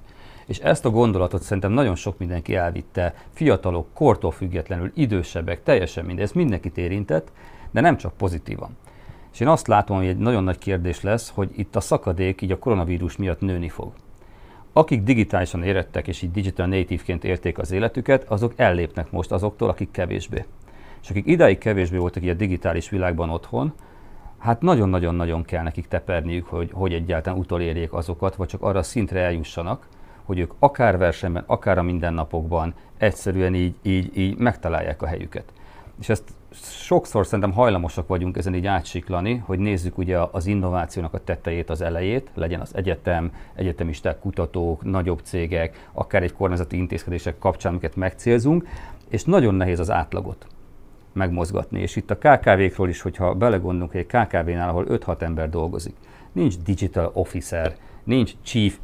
És 0.49 0.59
ezt 0.59 0.85
a 0.85 0.89
gondolatot 0.89 1.41
szerintem 1.41 1.71
nagyon 1.71 1.95
sok 1.95 2.17
mindenki 2.17 2.55
elvitte, 2.55 3.13
fiatalok, 3.33 3.87
kortól 3.93 4.31
függetlenül, 4.31 4.91
idősebbek, 4.93 5.63
teljesen 5.63 6.05
mindegy, 6.05 6.23
ez 6.23 6.31
mindenkit 6.31 6.77
érintett, 6.77 7.31
de 7.71 7.81
nem 7.81 7.97
csak 7.97 8.13
pozitívan. 8.13 8.77
És 9.33 9.39
én 9.39 9.47
azt 9.47 9.67
látom, 9.67 9.97
hogy 9.97 10.07
egy 10.07 10.17
nagyon 10.17 10.43
nagy 10.43 10.57
kérdés 10.57 11.01
lesz, 11.01 11.31
hogy 11.35 11.49
itt 11.55 11.75
a 11.75 11.79
szakadék 11.79 12.41
így 12.41 12.51
a 12.51 12.59
koronavírus 12.59 13.17
miatt 13.17 13.39
nőni 13.39 13.69
fog. 13.69 13.91
Akik 14.73 15.03
digitálisan 15.03 15.63
érettek 15.63 16.07
és 16.07 16.21
így 16.21 16.31
digital 16.31 16.65
native-ként 16.65 17.23
érték 17.23 17.57
az 17.57 17.71
életüket, 17.71 18.23
azok 18.29 18.53
ellépnek 18.55 19.11
most 19.11 19.31
azoktól, 19.31 19.69
akik 19.69 19.91
kevésbé. 19.91 20.45
És 21.01 21.09
akik 21.09 21.27
idáig 21.27 21.57
kevésbé 21.57 21.97
voltak 21.97 22.23
így 22.23 22.29
a 22.29 22.33
digitális 22.33 22.89
világban 22.89 23.29
otthon, 23.29 23.73
hát 24.37 24.61
nagyon-nagyon-nagyon 24.61 25.43
kell 25.43 25.63
nekik 25.63 25.87
teperniük, 25.87 26.47
hogy, 26.47 26.69
hogy 26.73 26.93
egyáltalán 26.93 27.39
utolérjék 27.39 27.93
azokat, 27.93 28.35
vagy 28.35 28.47
csak 28.47 28.61
arra 28.61 28.79
a 28.79 28.83
szintre 28.83 29.19
eljussanak, 29.19 29.87
hogy 30.29 30.39
ők 30.39 30.53
akár 30.59 30.97
versenyben, 30.97 31.43
akár 31.47 31.77
a 31.77 31.83
mindennapokban 31.83 32.73
egyszerűen 32.97 33.55
így, 33.55 33.75
így, 33.81 34.17
így 34.17 34.37
megtalálják 34.37 35.01
a 35.01 35.07
helyüket. 35.07 35.43
És 35.99 36.09
ezt 36.09 36.23
sokszor 36.61 37.25
szerintem 37.25 37.51
hajlamosak 37.51 38.07
vagyunk 38.07 38.37
ezen 38.37 38.55
így 38.55 38.65
átsiklani, 38.65 39.43
hogy 39.45 39.59
nézzük 39.59 39.97
ugye 39.97 40.17
az 40.31 40.45
innovációnak 40.45 41.13
a 41.13 41.23
tetejét, 41.23 41.69
az 41.69 41.81
elejét, 41.81 42.29
legyen 42.33 42.59
az 42.59 42.75
egyetem, 42.75 43.31
egyetemisták, 43.55 44.19
kutatók, 44.19 44.83
nagyobb 44.83 45.19
cégek, 45.23 45.87
akár 45.91 46.23
egy 46.23 46.33
kormányzati 46.33 46.77
intézkedések 46.77 47.39
kapcsán, 47.39 47.71
amiket 47.71 47.95
megcélzunk, 47.95 48.67
és 49.07 49.23
nagyon 49.23 49.55
nehéz 49.55 49.79
az 49.79 49.91
átlagot 49.91 50.47
megmozgatni. 51.13 51.81
És 51.81 51.95
itt 51.95 52.11
a 52.11 52.17
KKV-król 52.17 52.89
is, 52.89 53.01
hogyha 53.01 53.33
belegondolunk, 53.33 53.91
hogy 53.91 54.05
egy 54.09 54.25
KKV-nál, 54.27 54.69
ahol 54.69 54.85
5-6 54.89 55.21
ember 55.21 55.49
dolgozik, 55.49 55.95
nincs 56.31 56.57
digital 56.57 57.11
officer, 57.13 57.75
nincs 58.03 58.33
chief 58.41 58.79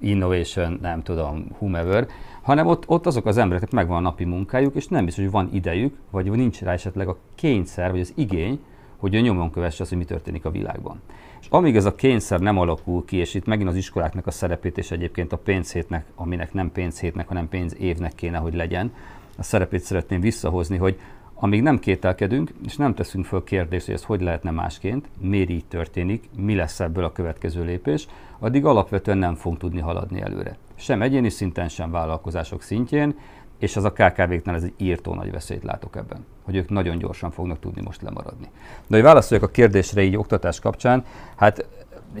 innovation, 0.00 0.78
nem 0.82 1.02
tudom, 1.02 1.46
whomever, 1.58 2.06
hanem 2.42 2.66
ott, 2.66 2.88
ott 2.88 3.06
azok 3.06 3.26
az 3.26 3.36
emberek 3.36 3.70
megvan 3.70 3.96
a 3.96 4.00
napi 4.00 4.24
munkájuk, 4.24 4.74
és 4.74 4.86
nem 4.86 5.04
biztos, 5.04 5.22
hogy 5.22 5.32
van 5.32 5.50
idejük, 5.52 5.96
vagy 6.10 6.30
nincs 6.30 6.60
rá 6.60 6.72
esetleg 6.72 7.08
a 7.08 7.18
kényszer, 7.34 7.90
vagy 7.90 8.00
az 8.00 8.12
igény, 8.16 8.60
hogy 8.96 9.16
a 9.16 9.20
nyomon 9.20 9.50
kövesse 9.50 9.82
azt, 9.82 9.90
hogy 9.90 9.98
mi 9.98 10.04
történik 10.04 10.44
a 10.44 10.50
világban. 10.50 11.00
És 11.40 11.46
amíg 11.50 11.76
ez 11.76 11.84
a 11.84 11.94
kényszer 11.94 12.40
nem 12.40 12.58
alakul 12.58 13.04
ki, 13.04 13.16
és 13.16 13.34
itt 13.34 13.46
megint 13.46 13.68
az 13.68 13.76
iskoláknak 13.76 14.26
a 14.26 14.30
szerepét, 14.30 14.78
és 14.78 14.90
egyébként 14.90 15.32
a 15.32 15.38
pénzhétnek, 15.38 16.06
aminek 16.14 16.52
nem 16.52 16.72
pénzhétnek, 16.72 17.28
hanem 17.28 17.48
pénzévnek 17.48 18.14
kéne, 18.14 18.38
hogy 18.38 18.54
legyen, 18.54 18.92
a 19.38 19.42
szerepét 19.42 19.80
szeretném 19.80 20.20
visszahozni, 20.20 20.76
hogy 20.76 20.98
amíg 21.38 21.62
nem 21.62 21.78
kételkedünk, 21.78 22.52
és 22.64 22.76
nem 22.76 22.94
teszünk 22.94 23.24
föl 23.24 23.44
kérdést, 23.44 23.86
hogy 23.86 23.94
ez 23.94 24.04
hogy 24.04 24.20
lehetne 24.20 24.50
másként, 24.50 25.08
miért 25.20 25.50
így 25.50 25.64
történik, 25.64 26.28
mi 26.36 26.54
lesz 26.54 26.80
ebből 26.80 27.04
a 27.04 27.12
következő 27.12 27.64
lépés, 27.64 28.06
addig 28.38 28.64
alapvetően 28.64 29.18
nem 29.18 29.34
fogunk 29.34 29.60
tudni 29.60 29.80
haladni 29.80 30.20
előre. 30.20 30.56
Sem 30.74 31.02
egyéni 31.02 31.28
szinten, 31.28 31.68
sem 31.68 31.90
vállalkozások 31.90 32.62
szintjén, 32.62 33.14
és 33.58 33.76
az 33.76 33.84
a 33.84 33.92
KKV-knál 33.92 34.54
ez 34.54 34.62
egy 34.62 34.74
írtó 34.76 35.14
nagy 35.14 35.30
veszélyt 35.30 35.62
látok 35.62 35.96
ebben, 35.96 36.24
hogy 36.42 36.56
ők 36.56 36.68
nagyon 36.68 36.98
gyorsan 36.98 37.30
fognak 37.30 37.58
tudni 37.58 37.82
most 37.84 38.02
lemaradni. 38.02 38.48
De 38.86 38.96
hogy 38.96 39.02
válaszoljak 39.02 39.48
a 39.48 39.50
kérdésre 39.50 40.02
így 40.02 40.16
oktatás 40.16 40.60
kapcsán, 40.60 41.04
hát 41.36 41.66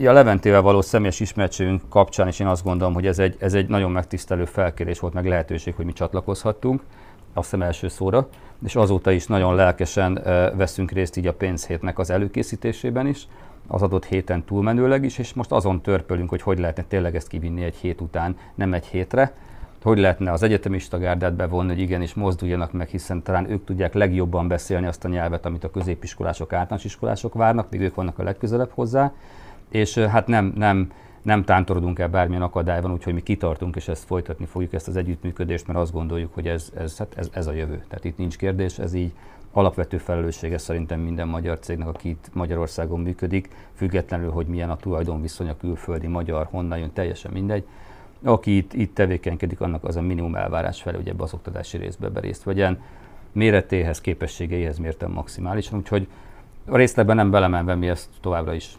a 0.04 0.12
Leventével 0.12 0.60
való 0.60 0.80
személyes 0.80 1.20
ismertségünk 1.20 1.82
kapcsán 1.88 2.28
is 2.28 2.40
én 2.40 2.46
azt 2.46 2.64
gondolom, 2.64 2.94
hogy 2.94 3.06
ez 3.06 3.18
egy, 3.18 3.36
ez 3.38 3.54
egy 3.54 3.68
nagyon 3.68 3.90
megtisztelő 3.90 4.44
felkérés 4.44 4.98
volt, 4.98 5.14
meg 5.14 5.26
lehetőség, 5.26 5.74
hogy 5.74 5.84
mi 5.84 5.92
csatlakozhattunk, 5.92 6.82
azt 7.32 7.50
hiszem 7.50 7.66
első 7.66 7.88
szóra, 7.88 8.28
és 8.64 8.76
azóta 8.76 9.10
is 9.10 9.26
nagyon 9.26 9.54
lelkesen 9.54 10.20
veszünk 10.56 10.90
részt 10.90 11.16
így 11.16 11.26
a 11.26 11.34
pénzhétnek 11.34 11.98
az 11.98 12.10
előkészítésében 12.10 13.06
is, 13.06 13.28
az 13.66 13.82
adott 13.82 14.04
héten 14.04 14.44
túlmenőleg 14.44 15.04
is, 15.04 15.18
és 15.18 15.34
most 15.34 15.52
azon 15.52 15.80
törpölünk, 15.80 16.28
hogy 16.28 16.42
hogy 16.42 16.58
lehetne 16.58 16.82
tényleg 16.82 17.16
ezt 17.16 17.28
kivinni 17.28 17.64
egy 17.64 17.76
hét 17.76 18.00
után, 18.00 18.36
nem 18.54 18.72
egy 18.72 18.86
hétre, 18.86 19.32
hogy 19.82 19.98
lehetne 19.98 20.32
az 20.32 20.42
egyetemista 20.42 20.98
gárdát 20.98 21.34
bevonni, 21.34 21.68
hogy 21.68 21.80
igenis 21.80 22.14
mozduljanak 22.14 22.72
meg, 22.72 22.88
hiszen 22.88 23.22
talán 23.22 23.50
ők 23.50 23.64
tudják 23.64 23.94
legjobban 23.94 24.48
beszélni 24.48 24.86
azt 24.86 25.04
a 25.04 25.08
nyelvet, 25.08 25.46
amit 25.46 25.64
a 25.64 25.70
középiskolások, 25.70 26.52
általános 26.52 26.84
iskolások 26.84 27.34
várnak, 27.34 27.70
még 27.70 27.80
ők 27.80 27.94
vannak 27.94 28.18
a 28.18 28.22
legközelebb 28.22 28.70
hozzá, 28.74 29.12
és 29.68 29.98
hát 29.98 30.26
nem, 30.26 30.52
nem, 30.56 30.92
nem 31.26 31.44
tántorodunk 31.44 31.98
el 31.98 32.08
bármilyen 32.08 32.42
akadályban, 32.42 32.92
úgyhogy 32.92 33.14
mi 33.14 33.22
kitartunk, 33.22 33.76
és 33.76 33.88
ezt 33.88 34.04
folytatni 34.04 34.44
fogjuk, 34.44 34.72
ezt 34.72 34.88
az 34.88 34.96
együttműködést, 34.96 35.66
mert 35.66 35.78
azt 35.78 35.92
gondoljuk, 35.92 36.34
hogy 36.34 36.48
ez, 36.48 36.72
ez, 36.76 36.96
hát 36.96 37.12
ez, 37.16 37.28
ez 37.32 37.46
a 37.46 37.52
jövő. 37.52 37.84
Tehát 37.88 38.04
itt 38.04 38.16
nincs 38.16 38.36
kérdés, 38.36 38.78
ez 38.78 38.94
így 38.94 39.12
alapvető 39.52 39.98
felelőssége 39.98 40.58
szerintem 40.58 41.00
minden 41.00 41.28
magyar 41.28 41.58
cégnek, 41.58 41.88
aki 41.88 42.08
itt 42.08 42.28
Magyarországon 42.32 43.00
működik, 43.00 43.48
függetlenül, 43.74 44.30
hogy 44.30 44.46
milyen 44.46 44.70
a 44.70 44.76
tulajdonviszony 44.76 45.48
a 45.48 45.56
külföldi 45.56 46.06
magyar, 46.06 46.46
honnan 46.50 46.78
jön, 46.78 46.92
teljesen 46.92 47.32
mindegy. 47.32 47.64
Aki 48.22 48.56
itt, 48.56 48.72
itt 48.72 48.94
tevékenykedik, 48.94 49.60
annak 49.60 49.84
az 49.84 49.96
a 49.96 50.00
minimum 50.00 50.34
elvárás 50.34 50.82
felé, 50.82 50.96
hogy 50.96 51.08
ebbe 51.08 51.22
az 51.22 51.34
oktatási 51.34 51.76
részbe 51.76 52.08
be 52.08 52.20
részt 52.20 52.42
vegyen. 52.42 52.82
Méretéhez, 53.32 54.00
képességeihez 54.00 54.78
mértem 54.78 55.10
maximálisan, 55.10 55.78
úgyhogy 55.78 56.08
a 56.66 56.76
részletben 56.76 57.16
nem 57.16 57.30
belemenve 57.30 57.74
mi 57.74 57.88
ezt 57.88 58.08
továbbra 58.20 58.54
is 58.54 58.76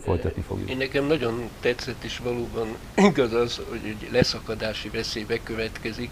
folytatni 0.00 0.42
fogjuk. 0.42 0.70
Én 0.70 0.76
nekem 0.76 1.04
nagyon 1.04 1.48
tetszett, 1.60 2.04
és 2.04 2.18
valóban 2.18 2.66
igaz 3.10 3.32
az, 3.32 3.60
hogy 3.68 3.80
egy 3.84 4.08
leszakadási 4.12 4.88
veszély 4.88 5.24
bekövetkezik. 5.24 6.10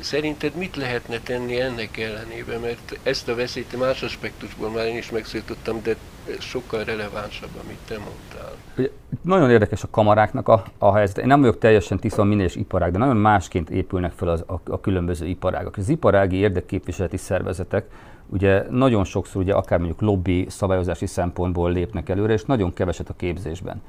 Szerinted 0.00 0.54
mit 0.54 0.76
lehetne 0.76 1.20
tenni 1.20 1.60
ennek 1.60 1.98
ellenében? 1.98 2.60
Mert 2.60 2.98
ezt 3.02 3.28
a 3.28 3.34
veszélyt 3.34 3.78
más 3.78 4.02
aspektusból 4.02 4.70
már 4.70 4.86
én 4.86 4.96
is 4.96 5.10
megszólítottam, 5.10 5.82
de 5.82 5.96
sokkal 6.38 6.84
relevánsabb, 6.84 7.50
amit 7.64 7.78
te 7.86 7.98
mondtál. 7.98 8.54
Ugye, 8.76 8.90
nagyon 9.22 9.50
érdekes 9.50 9.82
a 9.82 9.88
kamaráknak 9.90 10.48
a, 10.48 10.64
a 10.78 10.94
helyzet. 10.94 11.18
Én 11.18 11.26
nem 11.26 11.40
vagyok 11.40 11.58
teljesen 11.58 11.98
tiszta 11.98 12.24
minél 12.24 12.44
is 12.44 12.56
iparág, 12.56 12.92
de 12.92 12.98
nagyon 12.98 13.16
másként 13.16 13.70
épülnek 13.70 14.12
fel 14.12 14.28
az, 14.28 14.44
a, 14.46 14.60
a 14.64 14.80
különböző 14.80 15.26
iparágak. 15.26 15.76
Az 15.76 15.88
iparági 15.88 16.36
érdekképviseleti 16.36 17.16
szervezetek 17.16 17.86
ugye 18.30 18.64
nagyon 18.70 19.04
sokszor 19.04 19.42
ugye 19.42 19.54
akár 19.54 19.78
mondjuk 19.78 20.00
lobby 20.00 20.46
szabályozási 20.48 21.06
szempontból 21.06 21.72
lépnek 21.72 22.08
előre, 22.08 22.32
és 22.32 22.44
nagyon 22.44 22.72
keveset 22.72 23.08
a 23.08 23.14
képzésben. 23.16 23.82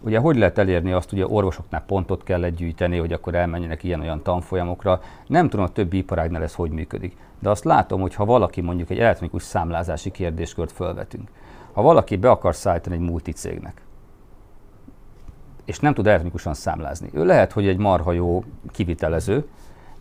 Ugye 0.00 0.18
hogy 0.18 0.36
lehet 0.36 0.58
elérni 0.58 0.92
azt, 0.92 1.10
hogy 1.10 1.22
orvosoknál 1.22 1.84
pontot 1.86 2.22
kell 2.22 2.48
gyűjteni, 2.48 2.98
hogy 2.98 3.12
akkor 3.12 3.34
elmenjenek 3.34 3.82
ilyen-olyan 3.82 4.22
tanfolyamokra. 4.22 5.00
Nem 5.26 5.48
tudom, 5.48 5.64
a 5.64 5.68
többi 5.68 5.96
iparágnál 5.96 6.42
ez 6.42 6.54
hogy 6.54 6.70
működik. 6.70 7.16
De 7.38 7.50
azt 7.50 7.64
látom, 7.64 8.00
hogy 8.00 8.14
ha 8.14 8.24
valaki 8.24 8.60
mondjuk 8.60 8.90
egy 8.90 8.98
elektronikus 8.98 9.42
számlázási 9.42 10.10
kérdéskört 10.10 10.72
felvetünk, 10.72 11.30
ha 11.72 11.82
valaki 11.82 12.16
be 12.16 12.30
akar 12.30 12.54
szállítani 12.54 12.94
egy 12.94 13.00
multicégnek, 13.00 13.82
és 15.64 15.78
nem 15.78 15.94
tud 15.94 16.06
elektronikusan 16.06 16.54
számlázni, 16.54 17.08
ő 17.12 17.24
lehet, 17.24 17.52
hogy 17.52 17.66
egy 17.66 17.78
marha 17.78 18.12
jó 18.12 18.44
kivitelező, 18.70 19.46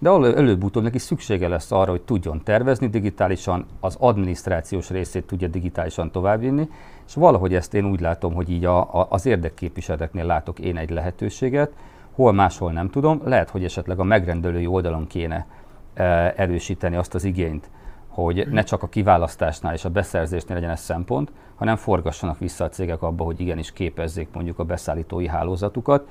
de 0.03 0.09
előbb-utóbb 0.09 0.83
neki 0.83 0.97
szüksége 0.97 1.47
lesz 1.47 1.71
arra, 1.71 1.91
hogy 1.91 2.01
tudjon 2.01 2.43
tervezni 2.43 2.87
digitálisan, 2.87 3.65
az 3.79 3.95
adminisztrációs 3.99 4.89
részét 4.89 5.23
tudja 5.23 5.47
digitálisan 5.47 6.11
továbbvinni, 6.11 6.69
és 7.07 7.13
valahogy 7.13 7.55
ezt 7.55 7.73
én 7.73 7.85
úgy 7.85 7.99
látom, 7.99 8.33
hogy 8.33 8.49
így 8.49 8.65
a, 8.65 8.79
a, 8.79 9.07
az 9.09 9.25
érdekképviseleteknél 9.25 10.25
látok 10.25 10.59
én 10.59 10.77
egy 10.77 10.89
lehetőséget, 10.89 11.71
hol 12.15 12.31
máshol 12.31 12.71
nem 12.71 12.89
tudom, 12.89 13.21
lehet, 13.25 13.49
hogy 13.49 13.63
esetleg 13.63 13.99
a 13.99 14.03
megrendelői 14.03 14.65
oldalon 14.65 15.07
kéne 15.07 15.47
e, 15.93 16.33
erősíteni 16.37 16.95
azt 16.95 17.15
az 17.15 17.23
igényt, 17.23 17.69
hogy 18.07 18.47
ne 18.49 18.63
csak 18.63 18.83
a 18.83 18.87
kiválasztásnál 18.87 19.73
és 19.73 19.85
a 19.85 19.89
beszerzésnél 19.89 20.55
legyen 20.55 20.71
ez 20.71 20.81
szempont, 20.81 21.31
hanem 21.55 21.75
forgassanak 21.75 22.39
vissza 22.39 22.63
a 22.63 22.69
cégek 22.69 23.01
abba, 23.01 23.23
hogy 23.23 23.39
igenis 23.39 23.71
képezzék 23.71 24.27
mondjuk 24.33 24.59
a 24.59 24.63
beszállítói 24.63 25.27
hálózatukat, 25.27 26.07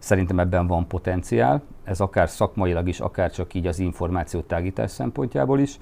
Szerintem 0.00 0.38
ebben 0.38 0.66
van 0.66 0.86
potenciál, 0.86 1.62
ez 1.84 2.00
akár 2.00 2.28
szakmailag 2.28 2.88
is, 2.88 3.00
akár 3.00 3.30
csak 3.30 3.54
így 3.54 3.66
az 3.66 3.78
információtágítás 3.78 4.90
szempontjából 4.90 5.58
is, 5.58 5.78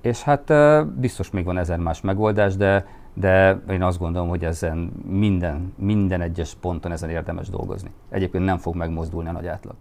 és 0.00 0.22
hát 0.22 0.52
biztos 1.00 1.30
még 1.30 1.44
van 1.44 1.58
ezer 1.58 1.78
más 1.78 2.00
megoldás, 2.00 2.56
de, 2.56 2.86
de 3.14 3.60
én 3.70 3.82
azt 3.82 3.98
gondolom, 3.98 4.28
hogy 4.28 4.44
ezen 4.44 4.92
minden, 5.08 5.72
minden 5.76 6.20
egyes 6.20 6.54
ponton 6.60 6.92
ezen 6.92 7.10
érdemes 7.10 7.48
dolgozni. 7.48 7.90
Egyébként 8.10 8.44
nem 8.44 8.58
fog 8.58 8.74
megmozdulni 8.74 9.28
a 9.28 9.32
nagy 9.32 9.46
átlag. 9.46 9.74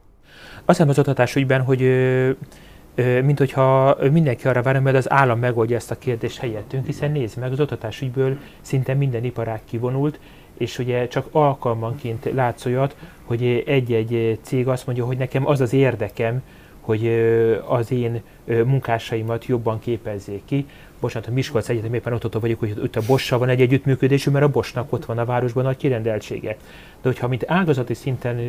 Azt 0.55 0.77
hiszem 0.77 0.89
az 0.89 0.99
oktatás 0.99 1.35
ügyben, 1.35 1.61
hogy 1.61 1.81
mint 3.23 3.37
hogyha 3.37 3.97
mindenki 4.11 4.47
arra 4.47 4.61
várna, 4.61 4.79
mert 4.79 4.97
az 4.97 5.11
állam 5.11 5.39
megoldja 5.39 5.75
ezt 5.75 5.91
a 5.91 5.97
kérdést 5.97 6.39
helyettünk, 6.39 6.85
hiszen 6.85 7.11
nézd 7.11 7.37
meg, 7.37 7.51
az 7.51 7.59
oktatás 7.59 8.01
ügyből 8.01 8.37
szinte 8.61 8.93
minden 8.93 9.23
iparág 9.23 9.61
kivonult, 9.65 10.19
és 10.57 10.79
ugye 10.79 11.07
csak 11.07 11.27
alkalmanként 11.31 12.29
látsz 12.33 12.65
olyat, 12.65 12.95
hogy 13.23 13.63
egy-egy 13.65 14.39
cég 14.41 14.67
azt 14.67 14.85
mondja, 14.85 15.05
hogy 15.05 15.17
nekem 15.17 15.47
az 15.47 15.61
az 15.61 15.73
érdekem, 15.73 16.41
hogy 16.79 17.07
az 17.67 17.91
én 17.91 18.21
munkásaimat 18.47 19.45
jobban 19.45 19.79
képezzék 19.79 20.41
ki. 20.45 20.65
Bocsánat, 20.99 21.29
a 21.29 21.31
Miskolc 21.31 21.69
Egyetem 21.69 21.93
éppen 21.93 22.13
ott 22.13 22.33
vagyok, 22.33 22.59
hogy 22.59 22.79
ott 22.83 22.95
a 22.95 23.01
Bossal 23.07 23.39
van 23.39 23.49
egy 23.49 23.61
együttműködésű, 23.61 24.31
mert 24.31 24.45
a 24.45 24.49
Bosnak 24.49 24.93
ott 24.93 25.05
van 25.05 25.17
a 25.17 25.25
városban 25.25 25.63
nagy 25.63 25.77
kirendeltsége. 25.77 26.57
De 27.01 27.09
hogyha 27.09 27.27
mint 27.27 27.43
ágazati 27.47 27.93
szinten, 27.93 28.39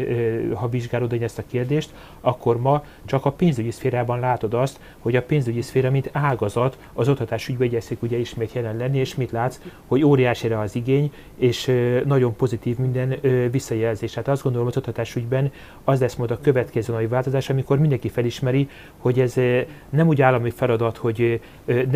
ha 0.54 0.68
vizsgálod 0.68 1.12
ezt 1.12 1.38
a 1.38 1.42
kérdést, 1.50 1.90
akkor 2.20 2.60
ma 2.60 2.84
csak 3.04 3.24
a 3.24 3.32
pénzügyi 3.32 3.70
szférában 3.70 4.20
látod 4.20 4.54
azt, 4.54 4.80
hogy 4.98 5.16
a 5.16 5.22
pénzügyi 5.22 5.62
szféra, 5.62 5.90
mint 5.90 6.10
ágazat, 6.12 6.78
az 6.92 7.08
oktatás 7.08 7.48
ügybe 7.48 7.64
igyekszik 7.64 8.02
ugye 8.02 8.16
ismét 8.16 8.52
jelen 8.52 8.76
lenni, 8.76 8.98
és 8.98 9.14
mit 9.14 9.30
látsz, 9.30 9.60
hogy 9.86 10.02
óriási 10.02 10.48
az 10.48 10.76
igény, 10.76 11.12
és 11.36 11.72
nagyon 12.04 12.36
pozitív 12.36 12.78
minden 12.78 13.14
visszajelzés. 13.50 14.14
Hát 14.14 14.28
azt 14.28 14.42
gondolom, 14.42 14.66
az 14.66 14.76
oktatás 14.76 15.16
ügyben 15.16 15.52
az 15.84 16.00
lesz 16.00 16.14
majd 16.14 16.30
a 16.30 16.40
következő 16.40 16.92
nagy 16.92 17.08
változás, 17.08 17.50
amikor 17.50 17.78
mindenki 17.78 18.08
felismeri, 18.08 18.68
hogy 18.98 19.20
ez 19.20 19.34
nem 19.90 20.06
úgy 20.06 20.22
állami 20.22 20.50
feladat, 20.50 20.96
hogy, 20.96 21.40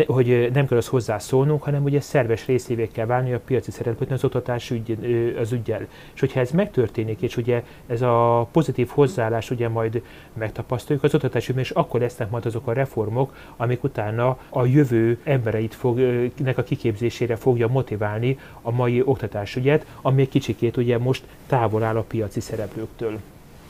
hogy 0.07 0.42
nem 0.53 0.67
kell 0.67 0.77
az 0.77 0.87
hozzászólnunk, 0.87 1.63
hanem 1.63 1.83
ugye 1.83 2.01
szerves 2.01 2.45
részévé 2.45 2.87
kell 2.87 3.05
válni 3.05 3.33
a 3.33 3.39
piaci 3.39 3.71
szereplőknek 3.71 4.17
az 4.17 4.23
oktatás 4.23 4.69
ügy, 4.69 4.97
az 5.39 5.51
ügyel. 5.51 5.87
És 6.13 6.19
hogyha 6.19 6.39
ez 6.39 6.51
megtörténik, 6.51 7.21
és 7.21 7.37
ugye 7.37 7.63
ez 7.87 8.01
a 8.01 8.47
pozitív 8.51 8.87
hozzáállás 8.87 9.49
ugye 9.49 9.69
majd 9.69 10.01
megtapasztaljuk 10.33 11.03
az 11.03 11.13
oktatás 11.13 11.47
ügyben, 11.47 11.63
és 11.63 11.69
akkor 11.69 11.99
lesznek 11.99 12.29
majd 12.29 12.45
azok 12.45 12.67
a 12.67 12.73
reformok, 12.73 13.35
amik 13.57 13.83
utána 13.83 14.37
a 14.49 14.65
jövő 14.65 15.19
embereit 15.23 15.75
fog, 15.75 15.99
nek 16.37 16.57
a 16.57 16.63
kiképzésére 16.63 17.35
fogja 17.35 17.67
motiválni 17.67 18.39
a 18.61 18.71
mai 18.71 19.01
oktatásügyet, 19.05 19.85
ami 20.01 20.21
egy 20.21 20.29
kicsikét 20.29 20.77
ugye 20.77 20.97
most 20.97 21.23
távol 21.47 21.83
áll 21.83 21.97
a 21.97 22.01
piaci 22.01 22.39
szereplőktől. 22.39 23.19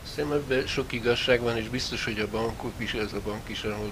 Szerintem 0.03 0.39
ebben 0.39 0.67
sok 0.67 0.93
igazság 0.93 1.41
van, 1.41 1.57
és 1.57 1.69
biztos, 1.69 2.05
hogy 2.05 2.19
a 2.19 2.27
bankok 2.31 2.71
is, 2.77 2.93
ez 2.93 3.13
a 3.13 3.19
bank 3.25 3.49
is, 3.49 3.63
ahol 3.63 3.89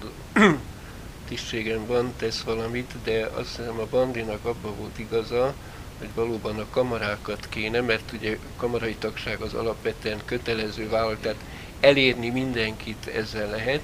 tisztségem 1.31 1.85
van, 1.85 2.13
tesz 2.17 2.41
valamit, 2.41 2.93
de 3.03 3.29
azt 3.33 3.55
hiszem 3.55 3.79
a 3.79 3.85
Bandinak 3.85 4.45
abban 4.45 4.75
volt 4.77 4.99
igaza, 4.99 5.53
hogy 5.97 6.09
valóban 6.13 6.59
a 6.59 6.65
kamarákat 6.69 7.49
kéne, 7.49 7.81
mert 7.81 8.11
ugye 8.11 8.37
kamarai 8.57 8.95
tagság 8.95 9.41
az 9.41 9.53
alapvetően 9.53 10.21
kötelező 10.25 10.89
vállalat, 10.89 11.21
tehát 11.21 11.39
elérni 11.79 12.29
mindenkit 12.29 13.07
ezzel 13.07 13.49
lehet, 13.49 13.81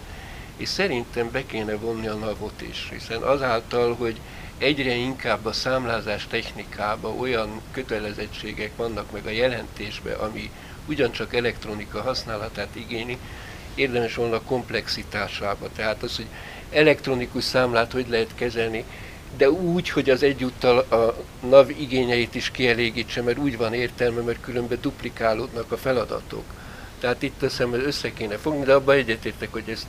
és 0.57 0.69
szerintem 0.69 1.31
be 1.31 1.45
kéne 1.45 1.75
vonni 1.75 2.07
a 2.07 2.13
navot 2.13 2.61
is, 2.61 2.87
hiszen 2.91 3.21
azáltal, 3.21 3.95
hogy 3.95 4.19
egyre 4.57 4.93
inkább 4.95 5.45
a 5.45 5.51
számlázás 5.51 6.27
technikába 6.27 7.09
olyan 7.13 7.61
kötelezettségek 7.71 8.75
vannak 8.75 9.11
meg 9.11 9.25
a 9.25 9.29
jelentésbe, 9.29 10.13
ami 10.13 10.51
ugyancsak 10.85 11.35
elektronika 11.35 12.01
használatát 12.01 12.75
igényli, 12.75 13.17
érdemes 13.75 14.15
volna 14.15 14.41
komplexitásába. 14.41 15.69
Tehát 15.75 16.03
az, 16.03 16.15
hogy 16.15 16.27
elektronikus 16.71 17.43
számlát 17.43 17.91
hogy 17.91 18.05
lehet 18.09 18.35
kezelni, 18.35 18.83
de 19.37 19.49
úgy, 19.51 19.89
hogy 19.89 20.09
az 20.09 20.23
egyúttal 20.23 20.77
a 20.77 21.15
NAV 21.47 21.69
igényeit 21.69 22.35
is 22.35 22.51
kielégítse, 22.51 23.21
mert 23.21 23.37
úgy 23.37 23.57
van 23.57 23.73
értelme, 23.73 24.21
mert 24.21 24.41
különben 24.41 24.77
duplikálódnak 24.81 25.71
a 25.71 25.77
feladatok. 25.77 26.43
Tehát 26.99 27.21
itt 27.23 27.39
teszem, 27.39 27.69
hogy 27.69 27.83
össze 27.85 28.13
kéne 28.13 28.37
fogni, 28.37 28.65
de 28.65 28.73
abban 28.73 28.95
egyetértek, 28.95 29.51
hogy 29.51 29.69
ezt 29.69 29.85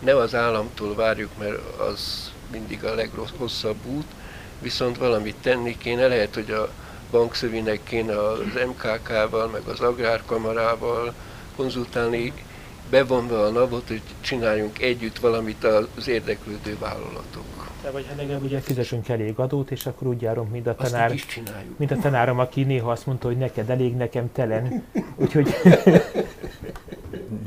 ne 0.00 0.16
az 0.16 0.34
államtól 0.34 0.94
várjuk, 0.94 1.30
mert 1.38 1.78
az 1.78 2.30
mindig 2.52 2.84
a 2.84 2.94
legrosszabb 2.94 3.86
út, 3.86 4.06
viszont 4.60 4.98
valamit 4.98 5.36
tenni 5.42 5.78
kéne. 5.78 6.06
Lehet, 6.06 6.34
hogy 6.34 6.50
a 6.50 6.70
bankszövinek 7.10 7.80
kéne 7.84 8.28
az 8.28 8.38
MKK-val, 8.66 9.46
meg 9.46 9.62
az 9.66 9.80
Agrárkamarával 9.80 11.14
konzultálni, 11.56 12.32
bevonva 12.90 13.44
a 13.44 13.50
NAV-ot, 13.50 13.88
hogy 13.88 14.02
csináljunk 14.20 14.82
együtt 14.82 15.18
valamit 15.18 15.64
az 15.96 16.08
érdeklődő 16.08 16.76
vállalatok. 16.78 17.44
De 17.82 17.90
vagy 17.90 18.06
ha 18.08 18.14
legalább 18.16 18.42
ugye 18.42 18.60
fizessünk 18.60 19.08
elég 19.08 19.38
adót, 19.38 19.70
és 19.70 19.86
akkor 19.86 20.08
úgy 20.08 20.22
járunk, 20.22 20.50
mint 20.50 20.66
a 20.66 20.74
tanár, 20.74 21.12
is 21.12 21.26
csináljuk. 21.26 21.78
mint 21.78 21.90
a 21.90 21.96
tanárom, 21.96 22.38
aki 22.38 22.62
néha 22.62 22.90
azt 22.90 23.06
mondta, 23.06 23.26
hogy 23.26 23.36
neked 23.36 23.70
elég, 23.70 23.96
nekem 23.96 24.32
telen. 24.32 24.84
Úgyhogy... 25.16 25.54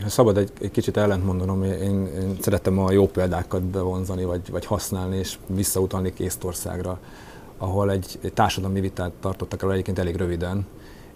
Szabad 0.08 0.38
egy, 0.38 0.52
egy 0.62 0.72
kicsit 0.72 0.98
ellent 0.98 1.26
mondanom, 1.26 1.64
én, 1.64 2.06
én 2.06 2.38
szeretem 2.39 2.80
a 2.80 2.92
jó 2.92 3.08
példákat 3.08 3.62
bevonzani, 3.64 4.24
vagy, 4.24 4.50
vagy 4.52 4.66
használni, 4.66 5.18
és 5.18 5.38
visszautalni 5.48 6.14
Késztországra 6.14 7.00
ahol 7.62 7.92
egy, 7.92 8.20
egy 8.22 8.34
társadalmi 8.34 8.80
vitát 8.80 9.12
tartottak 9.20 9.64
el 9.64 9.72
egyébként 9.72 10.00
elég 10.00 10.16
röviden, 10.16 10.66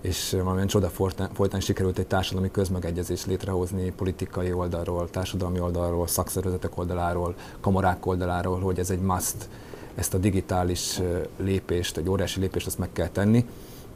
és 0.06 0.32
valamilyen 0.32 0.68
csoda 0.68 0.90
folytán 1.34 1.60
sikerült 1.60 1.98
egy 1.98 2.08
társadalmi 2.08 2.52
közmegegyezést 2.52 3.26
létrehozni 3.26 3.92
politikai 3.92 4.54
oldalról, 4.54 5.10
társadalmi 5.10 5.60
oldalról, 5.60 6.08
szakszervezetek 6.08 6.78
oldaláról, 6.78 7.36
kamarák 7.62 8.06
oldaláról, 8.06 8.60
hogy 8.60 8.80
ez 8.80 8.90
egy 8.90 9.02
must, 9.02 9.50
ezt 9.96 10.14
a 10.14 10.18
digitális 10.18 11.02
lépést, 11.38 11.98
egy 11.98 12.10
óriási 12.10 12.40
lépést 12.40 12.68
azt 12.68 12.78
meg 12.78 12.90
kell 12.94 13.08
tenni, 13.08 13.46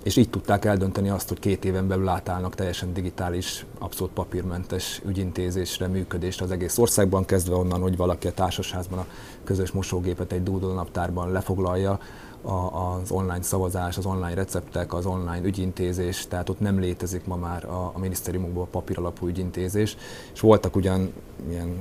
és 0.03 0.15
így 0.15 0.29
tudták 0.29 0.65
eldönteni 0.65 1.09
azt, 1.09 1.27
hogy 1.27 1.39
két 1.39 1.65
éven 1.65 1.87
belül 1.87 2.07
átállnak 2.07 2.55
teljesen 2.55 2.93
digitális, 2.93 3.65
abszolút 3.79 4.13
papírmentes 4.13 5.01
ügyintézésre, 5.05 5.87
működésre 5.87 6.45
az 6.45 6.51
egész 6.51 6.77
országban, 6.77 7.25
kezdve 7.25 7.55
onnan, 7.55 7.81
hogy 7.81 7.97
valaki 7.97 8.27
a 8.27 8.33
társasházban 8.33 8.99
a 8.99 9.05
közös 9.43 9.71
mosógépet 9.71 10.31
egy 10.31 10.43
Doodle 10.43 10.73
naptárban 10.73 11.31
lefoglalja, 11.31 11.99
a, 12.41 12.51
az 12.51 13.11
online 13.11 13.41
szavazás, 13.41 13.97
az 13.97 14.05
online 14.05 14.33
receptek, 14.33 14.93
az 14.93 15.05
online 15.05 15.41
ügyintézés, 15.43 16.27
tehát 16.27 16.49
ott 16.49 16.59
nem 16.59 16.79
létezik 16.79 17.25
ma 17.25 17.35
már 17.35 17.65
a, 17.65 17.91
a 17.93 17.99
minisztériumokban 17.99 18.63
a 18.63 18.65
papíralapú 18.65 19.27
ügyintézés, 19.27 19.97
és 20.33 20.39
voltak 20.39 20.75
ugyan 20.75 21.13
ilyen 21.49 21.79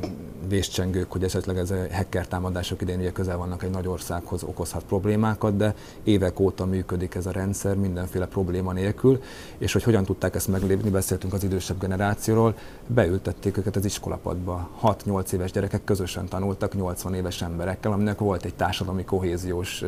véscsengők, 0.48 1.12
hogy 1.12 1.24
esetleg 1.24 1.58
ez 1.58 1.70
a 1.70 1.76
hacker 1.92 2.26
támadások 2.26 2.80
idején 2.80 3.00
ugye 3.00 3.12
közel 3.12 3.36
vannak 3.36 3.62
egy 3.62 3.70
nagy 3.70 3.86
országhoz, 3.86 4.42
okozhat 4.42 4.84
problémákat, 4.84 5.56
de 5.56 5.74
évek 6.02 6.40
óta 6.40 6.64
működik 6.64 7.14
ez 7.14 7.26
a 7.26 7.30
rendszer 7.30 7.76
mindenféle 7.76 8.26
probléma 8.26 8.72
nélkül, 8.72 9.22
és 9.58 9.72
hogy 9.72 9.82
hogyan 9.82 10.04
tudták 10.04 10.34
ezt 10.34 10.48
meglépni, 10.48 10.90
beszéltünk 10.90 11.32
az 11.32 11.44
idősebb 11.44 11.80
generációról, 11.80 12.54
beültették 12.88 13.56
őket 13.56 13.76
az 13.76 13.84
iskolapadba. 13.84 14.70
6-8 14.82 15.32
éves 15.32 15.50
gyerekek 15.50 15.84
közösen 15.84 16.28
tanultak 16.28 16.74
80 16.74 17.14
éves 17.14 17.42
emberekkel, 17.42 17.92
aminek 17.92 18.18
volt 18.18 18.44
egy 18.44 18.54
társadalmi 18.54 19.04
kohéziós 19.04 19.84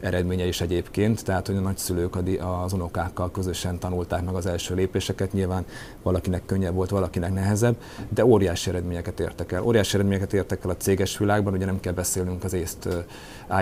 eredménye 0.00 0.46
is 0.46 0.60
egyébként, 0.60 1.24
tehát 1.24 1.46
hogy 1.46 1.56
a 1.56 1.60
nagyszülők 1.60 2.16
az 2.64 2.72
unokákkal 2.72 3.30
közösen 3.30 3.78
tanulták 3.78 4.24
meg 4.24 4.34
az 4.34 4.46
első 4.46 4.74
lépéseket, 4.74 5.32
nyilván 5.32 5.64
valakinek 6.02 6.46
könnyebb 6.46 6.74
volt, 6.74 6.90
valakinek 6.90 7.32
nehezebb, 7.32 7.76
de 8.08 8.24
óriási 8.24 8.70
eredményeket 8.70 9.20
értek 9.20 9.52
el. 9.52 9.62
Óriási 9.62 9.94
eredményeket 9.94 10.32
értek 10.32 10.64
el 10.64 10.70
a 10.70 10.76
céges 10.76 11.18
világban, 11.18 11.52
ugye 11.52 11.64
nem 11.64 11.80
kell 11.80 11.92
beszélnünk 11.92 12.44
az 12.44 12.52
észt 12.52 12.88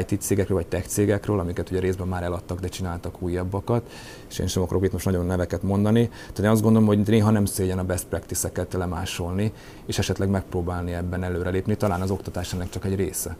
IT 0.00 0.20
cégekről 0.20 0.56
vagy 0.56 0.66
tech 0.66 0.86
cégekről, 0.86 1.38
amiket 1.38 1.70
ugye 1.70 1.80
részben 1.80 2.08
már 2.08 2.22
eladtak, 2.22 2.60
de 2.60 2.68
csináltak 2.68 3.22
újabbakat, 3.22 3.90
és 4.28 4.38
én 4.38 4.46
sem 4.46 4.62
akarok 4.62 4.84
itt 4.84 4.92
most 4.92 5.04
nagyon 5.04 5.26
neveket 5.26 5.62
mondani. 5.62 6.08
Tehát 6.08 6.38
én 6.38 6.48
azt 6.48 6.62
gondolom, 6.62 6.86
hogy 6.86 6.98
néha 6.98 7.30
nem 7.30 7.44
szégyen 7.44 7.78
a 7.78 7.84
best 7.84 8.06
practice-eket 8.06 8.72
lemásolni, 8.72 9.52
és 9.86 9.98
esetleg 9.98 10.28
megpróbálni 10.28 10.92
ebben 10.92 11.22
előrelépni. 11.22 11.76
Talán 11.76 12.00
az 12.00 12.10
oktatás 12.10 12.52
ennek 12.52 12.68
csak 12.70 12.84
egy 12.84 12.94
része 12.94 13.36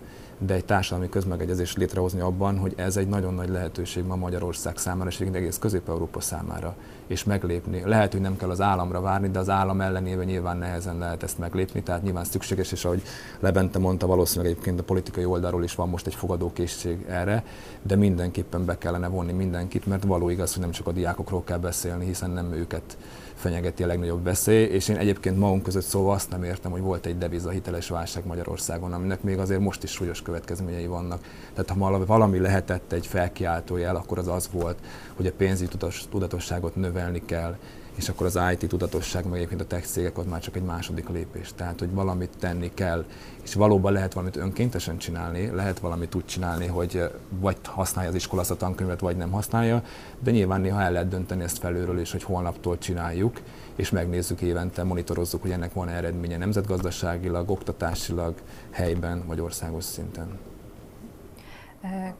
de 0.46 0.54
egy 0.54 0.64
társadalmi 0.64 1.08
közmegegyezést 1.08 1.76
létrehozni 1.76 2.20
abban, 2.20 2.58
hogy 2.58 2.72
ez 2.76 2.96
egy 2.96 3.08
nagyon 3.08 3.34
nagy 3.34 3.48
lehetőség 3.48 4.04
ma 4.04 4.16
Magyarország 4.16 4.76
számára, 4.76 5.10
és 5.10 5.20
egész 5.20 5.58
Közép-Európa 5.58 6.20
számára, 6.20 6.74
és 7.12 7.24
meglépni. 7.24 7.82
Lehet, 7.84 8.12
hogy 8.12 8.20
nem 8.20 8.36
kell 8.36 8.50
az 8.50 8.60
államra 8.60 9.00
várni, 9.00 9.28
de 9.28 9.38
az 9.38 9.48
állam 9.48 9.80
ellenében 9.80 10.24
nyilván 10.24 10.56
nehezen 10.56 10.98
lehet 10.98 11.22
ezt 11.22 11.38
meglépni, 11.38 11.82
tehát 11.82 12.02
nyilván 12.02 12.24
szükséges, 12.24 12.72
és 12.72 12.84
ahogy 12.84 13.02
Lebente 13.40 13.78
mondta, 13.78 14.06
valószínűleg 14.06 14.52
egyébként 14.52 14.80
a 14.80 14.82
politikai 14.82 15.24
oldalról 15.24 15.64
is 15.64 15.74
van 15.74 15.88
most 15.88 16.06
egy 16.06 16.14
fogadókészség 16.14 17.04
erre, 17.08 17.44
de 17.82 17.96
mindenképpen 17.96 18.64
be 18.64 18.78
kellene 18.78 19.08
vonni 19.08 19.32
mindenkit, 19.32 19.86
mert 19.86 20.04
való 20.04 20.28
igaz, 20.28 20.52
hogy 20.52 20.62
nem 20.62 20.70
csak 20.70 20.86
a 20.86 20.92
diákokról 20.92 21.44
kell 21.44 21.58
beszélni, 21.58 22.04
hiszen 22.06 22.30
nem 22.30 22.52
őket 22.52 22.96
fenyegeti 23.42 23.82
a 23.82 23.86
legnagyobb 23.86 24.24
veszély, 24.24 24.64
és 24.64 24.88
én 24.88 24.96
egyébként 24.96 25.38
magunk 25.38 25.62
között 25.62 25.84
szóval 25.84 26.14
azt 26.14 26.30
nem 26.30 26.44
értem, 26.44 26.70
hogy 26.70 26.80
volt 26.80 27.06
egy 27.06 27.18
deviza 27.18 27.50
hiteles 27.50 27.88
válság 27.88 28.26
Magyarországon, 28.26 28.92
aminek 28.92 29.22
még 29.22 29.38
azért 29.38 29.60
most 29.60 29.82
is 29.82 29.90
súlyos 29.90 30.22
következményei 30.22 30.86
vannak. 30.86 31.20
Tehát 31.54 31.70
ha 31.70 32.04
valami 32.06 32.38
lehetett 32.38 32.92
egy 32.92 33.06
felkiáltójel, 33.06 33.96
akkor 33.96 34.18
az 34.18 34.28
az 34.28 34.48
volt, 34.52 34.78
hogy 35.16 35.26
a 35.26 35.32
pénzügyi 35.32 35.76
tudatosságot 36.10 36.76
növelni 36.76 37.22
kell, 37.24 37.56
és 37.94 38.08
akkor 38.08 38.26
az 38.26 38.38
IT 38.52 38.68
tudatosság, 38.68 39.24
meg 39.24 39.36
egyébként 39.36 39.60
a 39.60 39.66
tech 39.66 39.86
cégek 39.86 40.18
ott 40.18 40.28
már 40.28 40.40
csak 40.40 40.56
egy 40.56 40.62
második 40.62 41.08
lépés. 41.08 41.52
Tehát, 41.56 41.78
hogy 41.78 41.94
valamit 41.94 42.30
tenni 42.38 42.70
kell, 42.74 43.04
és 43.42 43.54
valóban 43.54 43.92
lehet 43.92 44.12
valamit 44.12 44.36
önkéntesen 44.36 44.98
csinálni, 44.98 45.46
lehet 45.46 45.78
valamit 45.78 46.14
úgy 46.14 46.24
csinálni, 46.24 46.66
hogy 46.66 47.10
vagy 47.28 47.56
használja 47.64 48.10
az 48.10 48.16
iskola 48.16 48.42
a 48.48 48.56
tankönyvet, 48.56 49.00
vagy 49.00 49.16
nem 49.16 49.30
használja, 49.30 49.82
de 50.18 50.30
nyilván 50.30 50.60
néha 50.60 50.80
el 50.80 50.92
lehet 50.92 51.08
dönteni 51.08 51.42
ezt 51.42 51.58
felülről 51.58 51.98
is, 51.98 52.12
hogy 52.12 52.22
holnaptól 52.22 52.78
csináljuk, 52.78 53.40
és 53.76 53.90
megnézzük 53.90 54.40
évente, 54.40 54.82
monitorozzuk, 54.82 55.42
hogy 55.42 55.50
ennek 55.50 55.72
van 55.72 55.88
eredménye 55.88 56.36
nemzetgazdaságilag, 56.36 57.50
oktatásilag, 57.50 58.34
helyben 58.70 59.26
vagy 59.26 59.40
országos 59.40 59.84
szinten. 59.84 60.38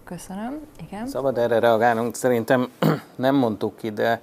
Köszönöm, 0.05 0.61
igen. 0.87 1.07
Szabad 1.07 1.39
erre 1.39 1.59
reagálnunk, 1.59 2.14
szerintem 2.14 2.68
nem 3.16 3.35
mondtuk 3.35 3.77
ki, 3.77 3.91
de 3.91 4.23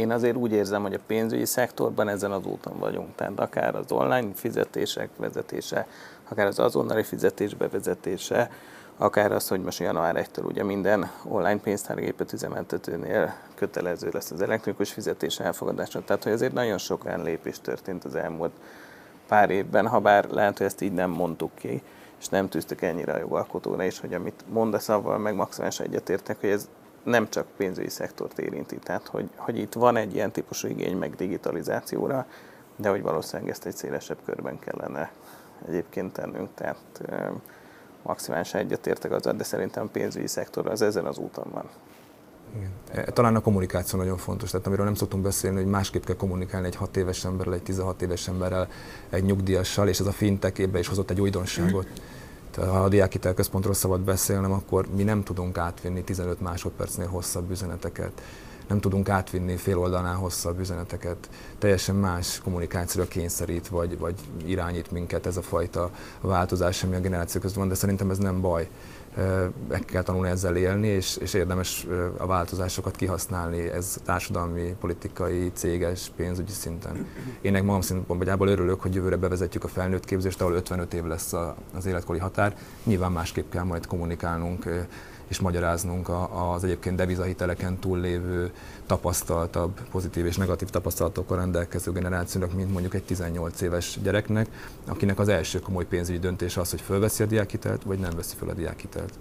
én 0.00 0.10
azért 0.10 0.36
úgy 0.36 0.52
érzem, 0.52 0.82
hogy 0.82 0.94
a 0.94 1.00
pénzügyi 1.06 1.44
szektorban 1.44 2.08
ezen 2.08 2.32
az 2.32 2.44
úton 2.44 2.78
vagyunk. 2.78 3.14
Tehát 3.14 3.40
akár 3.40 3.74
az 3.74 3.92
online 3.92 4.28
fizetések 4.34 5.08
vezetése, 5.16 5.86
akár 6.28 6.46
az 6.46 6.58
azonnali 6.58 7.02
fizetés 7.02 7.54
bevezetése, 7.54 8.50
akár 8.96 9.32
az, 9.32 9.48
hogy 9.48 9.62
most 9.62 9.78
január 9.78 10.26
1-től 10.32 10.44
ugye 10.44 10.64
minden 10.64 11.10
online 11.24 11.60
pénztárgépet 11.60 12.32
üzemeltetőnél 12.32 13.34
kötelező 13.54 14.08
lesz 14.12 14.30
az 14.30 14.42
elektronikus 14.42 14.92
fizetés 14.92 15.40
elfogadása. 15.40 16.04
Tehát, 16.04 16.22
hogy 16.22 16.32
azért 16.32 16.52
nagyon 16.52 16.78
sok 16.78 17.04
olyan 17.04 17.22
lépés 17.22 17.60
történt 17.60 18.04
az 18.04 18.14
elmúlt 18.14 18.52
pár 19.28 19.50
évben, 19.50 19.86
ha 19.86 20.00
bár 20.00 20.28
lehet, 20.30 20.58
hogy 20.58 20.66
ezt 20.66 20.80
így 20.80 20.92
nem 20.92 21.10
mondtuk 21.10 21.50
ki, 21.54 21.82
és 22.20 22.28
nem 22.28 22.48
tűztük 22.48 22.82
ennyire 22.82 23.12
a 23.12 23.18
jogalkotóra 23.18 23.84
is, 23.84 24.00
hogy 24.00 24.14
amit 24.14 24.44
mondasz, 24.48 24.88
avval 24.88 25.18
meg 25.18 25.34
maximálisan 25.34 25.86
egyetértek, 25.86 26.40
hogy 26.40 26.50
ez 26.50 26.68
nem 27.02 27.28
csak 27.28 27.46
pénzügyi 27.56 27.88
szektort 27.88 28.38
érinti, 28.38 28.76
tehát 28.76 29.06
hogy, 29.06 29.30
hogy 29.36 29.58
itt 29.58 29.72
van 29.72 29.96
egy 29.96 30.14
ilyen 30.14 30.30
típusú 30.30 30.68
igény 30.68 30.96
meg 30.96 31.14
digitalizációra, 31.14 32.26
de 32.76 32.88
hogy 32.88 33.02
valószínűleg 33.02 33.50
ezt 33.50 33.66
egy 33.66 33.76
szélesebb 33.76 34.18
körben 34.24 34.58
kellene 34.58 35.10
egyébként 35.68 36.12
tennünk, 36.12 36.48
tehát 36.54 37.00
maximálisan 38.02 38.60
egyetértek 38.60 39.12
azzal, 39.12 39.32
de 39.32 39.44
szerintem 39.44 39.84
a 39.84 39.88
pénzügyi 39.92 40.26
szektor 40.26 40.66
az 40.66 40.82
ezen 40.82 41.06
az 41.06 41.18
úton 41.18 41.46
van. 41.52 41.68
Igen. 42.56 42.70
E, 42.92 43.04
talán 43.04 43.36
a 43.36 43.40
kommunikáció 43.40 43.98
nagyon 43.98 44.16
fontos, 44.16 44.50
tehát 44.50 44.66
amiről 44.66 44.84
nem 44.84 44.94
szoktunk 44.94 45.22
beszélni, 45.22 45.56
hogy 45.56 45.66
másképp 45.66 46.04
kell 46.04 46.16
kommunikálni 46.16 46.66
egy 46.66 46.76
6 46.76 46.96
éves 46.96 47.24
emberrel, 47.24 47.54
egy 47.54 47.62
16 47.62 48.02
éves 48.02 48.28
emberrel, 48.28 48.68
egy 49.10 49.24
nyugdíjassal, 49.24 49.88
és 49.88 50.00
ez 50.00 50.06
a 50.06 50.12
fintek 50.12 50.58
is 50.58 50.88
hozott 50.88 51.10
egy 51.10 51.20
újdonságot. 51.20 51.86
Ha 52.56 52.84
a 52.84 52.88
diákitel 52.88 53.34
központról 53.34 53.74
szabad 53.74 54.00
beszélnem, 54.00 54.52
akkor 54.52 54.86
mi 54.96 55.02
nem 55.02 55.22
tudunk 55.22 55.58
átvinni 55.58 56.02
15 56.02 56.40
másodpercnél 56.40 57.06
hosszabb 57.06 57.50
üzeneteket 57.50 58.22
nem 58.70 58.80
tudunk 58.80 59.08
átvinni 59.08 59.56
fél 59.56 59.78
oldalnál 59.78 60.14
hosszabb 60.14 60.60
üzeneteket. 60.60 61.28
Teljesen 61.58 61.94
más 61.94 62.40
kommunikációra 62.44 63.08
kényszerít, 63.08 63.68
vagy, 63.68 63.98
vagy 63.98 64.14
irányít 64.44 64.90
minket 64.90 65.26
ez 65.26 65.36
a 65.36 65.42
fajta 65.42 65.90
változás, 66.20 66.82
ami 66.82 66.94
a 66.94 67.00
generáció 67.00 67.40
között 67.40 67.56
van, 67.56 67.68
de 67.68 67.74
szerintem 67.74 68.10
ez 68.10 68.18
nem 68.18 68.40
baj. 68.40 68.68
Meg 69.68 69.84
kell 69.84 70.02
tanulni 70.02 70.28
ezzel 70.28 70.56
élni, 70.56 70.86
és, 70.86 71.16
és 71.16 71.34
érdemes 71.34 71.86
a 72.16 72.26
változásokat 72.26 72.96
kihasználni, 72.96 73.70
ez 73.70 73.96
társadalmi, 74.04 74.76
politikai, 74.80 75.50
céges, 75.54 76.10
pénzügyi 76.16 76.52
szinten. 76.52 77.06
Én 77.40 77.52
meg 77.52 77.64
magam 77.64 77.80
szempontjából 77.80 78.48
örülök, 78.48 78.80
hogy 78.80 78.94
jövőre 78.94 79.16
bevezetjük 79.16 79.64
a 79.64 79.68
felnőtt 79.68 80.04
képzést, 80.04 80.40
ahol 80.40 80.54
55 80.54 80.94
év 80.94 81.04
lesz 81.04 81.32
az 81.74 81.86
életkori 81.86 82.18
határ. 82.18 82.56
Nyilván 82.84 83.12
másképp 83.12 83.50
kell 83.50 83.64
majd 83.64 83.86
kommunikálnunk 83.86 84.86
és 85.30 85.40
magyaráznunk 85.40 86.08
az 86.52 86.64
egyébként 86.64 86.96
devizahiteleken 86.96 87.78
túllévő 87.78 88.52
tapasztaltabb, 88.86 89.80
pozitív 89.90 90.26
és 90.26 90.36
negatív 90.36 90.68
tapasztalatokkal 90.68 91.36
rendelkező 91.36 91.92
generációnak, 91.92 92.52
mint 92.52 92.72
mondjuk 92.72 92.94
egy 92.94 93.02
18 93.02 93.60
éves 93.60 93.98
gyereknek, 94.02 94.46
akinek 94.86 95.18
az 95.18 95.28
első 95.28 95.58
komoly 95.58 95.86
pénzügyi 95.86 96.18
döntés 96.18 96.56
az, 96.56 96.70
hogy 96.70 96.80
fölveszi 96.80 97.22
a 97.22 97.26
diákhitelt, 97.26 97.82
vagy 97.82 97.98
nem 97.98 98.10
veszi 98.16 98.36
föl 98.36 98.48
a 98.48 98.54
diákhitelt. 98.54 99.18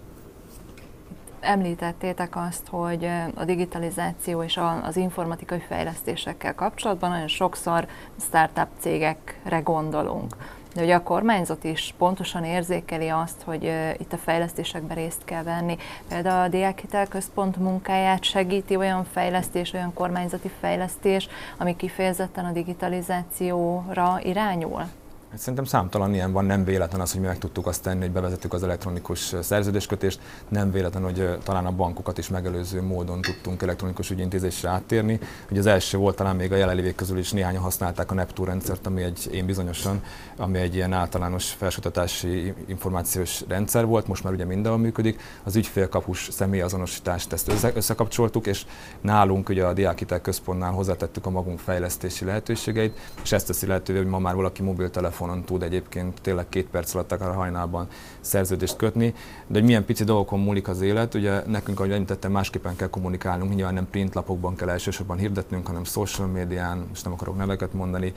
Említettétek 1.39 2.36
azt, 2.36 2.68
hogy 2.70 3.07
a 3.36 3.45
digitalizáció 3.45 4.43
és 4.43 4.60
az 4.84 4.97
informatikai 4.97 5.60
fejlesztésekkel 5.60 6.55
kapcsolatban 6.55 7.10
nagyon 7.10 7.28
sokszor 7.28 7.88
startup 8.20 8.68
cégekre 8.80 9.60
gondolunk 9.60 10.36
de 10.74 10.82
hogy 10.82 10.91
a 10.91 11.03
kormányzat 11.03 11.63
is 11.63 11.93
pontosan 11.97 12.43
érzékeli 12.43 13.07
azt, 13.07 13.41
hogy 13.41 13.63
itt 13.97 14.13
a 14.13 14.17
fejlesztésekben 14.17 14.95
részt 14.95 15.26
kell 15.26 15.43
venni. 15.43 15.78
Például 16.07 16.43
a 16.43 16.47
Diákhitel 16.47 17.07
Központ 17.07 17.57
munkáját 17.57 18.24
segíti 18.24 18.76
olyan 18.76 19.03
fejlesztés, 19.03 19.74
olyan 19.74 19.93
kormányzati 19.93 20.51
fejlesztés, 20.59 21.28
ami 21.57 21.76
kifejezetten 21.76 22.45
a 22.45 22.51
digitalizációra 22.51 24.20
irányul? 24.24 24.84
Hát 25.30 25.39
szerintem 25.39 25.63
számtalan 25.63 26.13
ilyen 26.13 26.32
van, 26.32 26.45
nem 26.45 26.63
véletlen 26.63 27.01
az, 27.01 27.11
hogy 27.11 27.21
mi 27.21 27.27
meg 27.27 27.38
tudtuk 27.38 27.67
azt 27.67 27.84
tenni, 27.84 27.99
hogy 27.99 28.11
bevezettük 28.11 28.53
az 28.53 28.63
elektronikus 28.63 29.36
szerződéskötést, 29.41 30.19
nem 30.47 30.71
véletlen, 30.71 31.03
hogy 31.03 31.38
talán 31.43 31.65
a 31.65 31.71
bankokat 31.71 32.17
is 32.17 32.30
megelőző 32.30 32.82
módon 32.82 33.21
tudtunk 33.21 33.61
elektronikus 33.61 34.09
ügyintézésre 34.09 34.69
áttérni. 34.69 35.19
Ugye 35.49 35.59
az 35.59 35.65
első 35.65 35.97
volt 35.97 36.15
talán 36.15 36.36
még 36.36 36.51
a 36.51 36.55
jelenlévők 36.55 36.95
közül 36.95 37.17
is 37.17 37.32
néhányan 37.32 37.61
használták 37.61 38.11
a 38.11 38.13
Neptun 38.13 38.45
rendszert, 38.45 38.88
ami 38.88 39.01
egy, 39.01 39.30
én 39.32 39.45
bizonyosan, 39.45 40.03
ami 40.38 40.57
egy 40.57 40.75
ilyen 40.75 40.93
általános 40.93 41.49
felsőoktatási 41.49 42.53
információs 42.67 43.43
rendszer 43.47 43.86
volt, 43.86 44.07
most 44.07 44.23
már 44.23 44.34
ugye 44.34 44.45
mindenhol 44.45 44.82
működik. 44.82 45.21
Az 45.43 45.55
ügyfélkapus 45.55 46.27
személyazonosítást 46.32 47.34
ezt 47.34 47.47
össze, 47.47 47.71
összekapcsoltuk, 47.75 48.47
és 48.47 48.65
nálunk 49.01 49.49
ugye 49.49 49.65
a 49.65 49.73
Diákitel 49.73 50.21
Központnál 50.21 50.71
hozzátettük 50.71 51.25
a 51.25 51.30
magunk 51.30 51.59
fejlesztési 51.59 52.25
lehetőségeit, 52.25 52.97
és 53.23 53.32
ezt 53.32 53.47
teszi 53.47 53.65
lehetővé, 53.65 53.97
hogy 53.97 54.07
ma 54.07 54.19
már 54.19 54.36
valaki 54.36 54.61
mobiltelefon 54.61 55.18
telefonon 55.20 55.43
tud 55.45 55.63
egyébként 55.63 56.22
tényleg 56.22 56.49
két 56.49 56.67
perc 56.67 56.93
alatt 56.93 57.11
akár 57.11 57.34
hajnalban 57.34 57.88
szerződést 58.20 58.76
kötni, 58.76 59.13
de 59.47 59.59
hogy 59.59 59.63
milyen 59.63 59.86
pici 59.86 60.03
dolgokon 60.03 60.39
múlik 60.39 60.67
az 60.67 60.82
élet, 60.82 61.13
ugye 61.13 61.43
nekünk, 61.47 61.80
ahogy 61.80 61.91
említettem, 61.91 62.32
másképpen 62.32 62.76
kell 62.76 62.89
kommunikálnunk, 62.89 63.55
nyilván 63.55 63.74
nem 63.74 63.89
printlapokban 63.89 64.55
kell 64.55 64.70
elsősorban 64.70 65.17
hirdetnünk, 65.17 65.67
hanem 65.67 65.84
social 65.84 66.28
médián, 66.28 66.86
és 66.93 67.01
nem 67.01 67.13
akarok 67.13 67.38
neveket 67.38 67.74
mondani, 67.74 68.13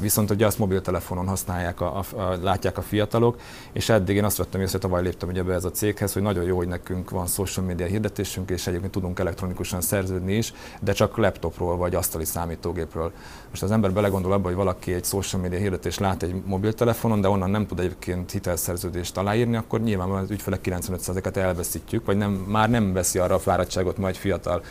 viszont 0.00 0.30
ugye 0.30 0.46
azt 0.46 0.58
mobiltelefonon 0.58 1.26
használják, 1.26 1.80
a, 1.80 1.98
a, 1.98 2.20
a, 2.20 2.36
látják 2.42 2.78
a 2.78 2.82
fiatalok, 2.82 3.40
és 3.72 3.88
eddig 3.88 4.16
én 4.16 4.24
azt 4.24 4.36
vettem 4.36 4.60
észre, 4.60 4.78
tavaly 4.78 5.02
léptem 5.02 5.28
ugye 5.28 5.42
be 5.42 5.54
ez 5.54 5.64
a 5.64 5.70
céghez, 5.70 6.12
hogy 6.12 6.22
nagyon 6.22 6.44
jó, 6.44 6.56
hogy 6.56 6.68
nekünk 6.68 7.10
van 7.10 7.26
social 7.26 7.66
media 7.66 7.86
hirdetésünk, 7.86 8.50
és 8.50 8.66
egyébként 8.66 8.92
tudunk 8.92 9.18
elektronikusan 9.18 9.80
szerződni 9.80 10.34
is, 10.34 10.52
de 10.80 10.92
csak 10.92 11.16
laptopról 11.16 11.76
vagy 11.76 11.94
asztali 11.94 12.24
számítógépről. 12.24 13.12
Most 13.50 13.62
az 13.62 13.70
ember 13.70 13.92
belegondol 13.92 14.32
abba, 14.32 14.46
hogy 14.46 14.56
valaki 14.56 14.92
egy 14.92 15.04
social 15.04 15.42
media 15.42 15.58
hirdetés 15.58 15.98
lát 15.98 16.22
egy 16.22 16.42
mobiltelefonon, 16.44 17.20
de 17.20 17.28
onnan 17.28 17.50
nem 17.50 17.66
tud 17.66 17.78
egyébként 17.78 18.30
hitelszerződést 18.30 19.16
aláírni, 19.16 19.56
akkor 19.56 19.80
nyilvánvalóan 19.80 20.24
az 20.24 20.30
ügyfelek 20.30 20.60
95%-et 20.64 21.36
elveszítjük, 21.36 22.06
vagy 22.06 22.16
nem, 22.16 22.32
már 22.32 22.70
nem 22.70 22.92
veszi 22.92 23.18
arra 23.18 23.34
a 23.34 23.38
fáradtságot 23.38 23.96
majd 23.96 24.14
fiatal 24.14 24.62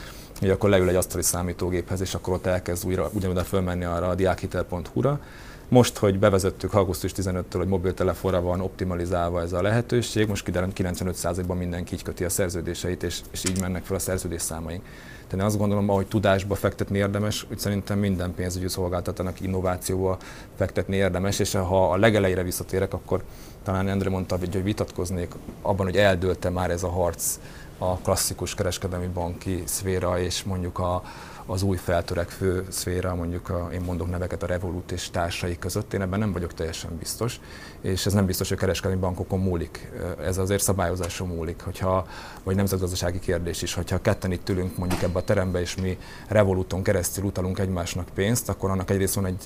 hogy 0.41 0.49
akkor 0.49 0.69
leül 0.69 0.89
egy 0.89 0.95
asztali 0.95 1.23
számítógéphez, 1.23 2.01
és 2.01 2.13
akkor 2.13 2.33
ott 2.33 2.45
elkezd 2.45 2.85
újra 2.85 3.09
ugyanoda 3.13 3.43
fölmenni 3.43 3.83
arra 3.83 4.07
a 4.07 4.15
diákhitel.hu-ra. 4.15 5.19
Most, 5.67 5.97
hogy 5.97 6.19
bevezettük 6.19 6.73
augusztus 6.73 7.11
15-től, 7.15 7.43
hogy 7.51 7.67
mobiltelefonra 7.67 8.41
van 8.41 8.61
optimalizálva 8.61 9.41
ez 9.41 9.53
a 9.53 9.61
lehetőség, 9.61 10.27
most 10.27 10.43
kiderült 10.43 10.79
95%-ban 10.83 11.57
mindenki 11.57 11.93
így 11.93 12.03
köti 12.03 12.23
a 12.23 12.29
szerződéseit, 12.29 13.03
és, 13.03 13.21
és 13.31 13.43
így 13.49 13.59
mennek 13.59 13.83
fel 13.83 13.95
a 13.95 13.99
szerződés 13.99 14.41
számaink. 14.41 14.83
Tehát 15.27 15.33
én 15.33 15.41
azt 15.41 15.57
gondolom, 15.57 15.87
hogy 15.87 16.07
tudásba 16.07 16.55
fektetni 16.55 16.97
érdemes, 16.97 17.45
úgy 17.51 17.59
szerintem 17.59 17.99
minden 17.99 18.33
pénzügyi 18.33 18.67
szolgáltatónak 18.67 19.41
innovációba 19.41 20.17
fektetni 20.57 20.95
érdemes, 20.95 21.39
és 21.39 21.51
ha 21.51 21.91
a 21.91 21.97
legelejére 21.97 22.43
visszatérek, 22.43 22.93
akkor 22.93 23.23
talán 23.63 23.87
Endre 23.87 24.09
mondta, 24.09 24.37
hogy 24.37 24.63
vitatkoznék 24.63 25.31
abban, 25.61 25.85
hogy 25.85 25.97
eldőlte 25.97 26.49
már 26.49 26.71
ez 26.71 26.83
a 26.83 26.89
harc 26.89 27.39
a 27.83 27.97
klasszikus 27.97 28.55
kereskedelmi 28.55 29.07
banki 29.07 29.63
szféra 29.65 30.19
és 30.19 30.43
mondjuk 30.43 30.79
a, 30.79 31.03
az 31.45 31.61
új 31.61 31.77
feltörekvő 31.77 32.65
szféra, 32.69 33.15
mondjuk 33.15 33.49
a, 33.49 33.69
én 33.73 33.81
mondok 33.81 34.09
neveket 34.09 34.43
a 34.43 34.45
Revolut 34.45 34.91
és 34.91 35.09
társai 35.09 35.57
között, 35.57 35.93
én 35.93 36.01
ebben 36.01 36.19
nem 36.19 36.31
vagyok 36.31 36.53
teljesen 36.53 36.97
biztos, 36.97 37.39
és 37.81 38.05
ez 38.05 38.13
nem 38.13 38.25
biztos, 38.25 38.49
hogy 38.49 38.57
kereskedelmi 38.57 39.01
bankokon 39.01 39.39
múlik. 39.39 39.91
Ez 40.23 40.37
azért 40.37 40.61
szabályozáson 40.61 41.27
múlik, 41.27 41.61
hogyha, 41.61 42.07
vagy 42.43 42.55
nemzetgazdasági 42.55 43.19
kérdés 43.19 43.61
is, 43.61 43.73
hogyha 43.73 44.01
ketten 44.01 44.31
itt 44.31 44.49
ülünk 44.49 44.77
mondjuk 44.77 45.01
ebbe 45.01 45.19
a 45.19 45.23
terembe, 45.23 45.61
és 45.61 45.75
mi 45.75 45.97
Revoluton 46.27 46.83
keresztül 46.83 47.23
utalunk 47.23 47.59
egymásnak 47.59 48.09
pénzt, 48.13 48.49
akkor 48.49 48.69
annak 48.69 48.89
egyrészt 48.89 49.15
van 49.15 49.25
egy 49.25 49.45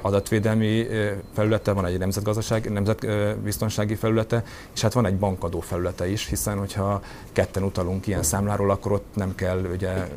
adatvédelmi 0.00 0.86
felülete, 1.34 1.72
van 1.72 1.86
egy 1.86 1.98
nemzetgazdasági, 1.98 2.68
nemzetbiztonsági 2.68 3.94
felülete, 3.94 4.44
és 4.74 4.80
hát 4.80 4.92
van 4.92 5.06
egy 5.06 5.18
bankadó 5.18 5.60
felülete 5.60 6.08
is, 6.08 6.26
hiszen 6.26 6.58
hogyha 6.58 7.02
ketten 7.32 7.62
utalunk 7.62 8.06
ilyen 8.06 8.22
számláról, 8.22 8.70
akkor 8.70 8.92
ott 8.92 9.14
nem 9.14 9.34
kell 9.34 9.64
ugye 9.72 10.08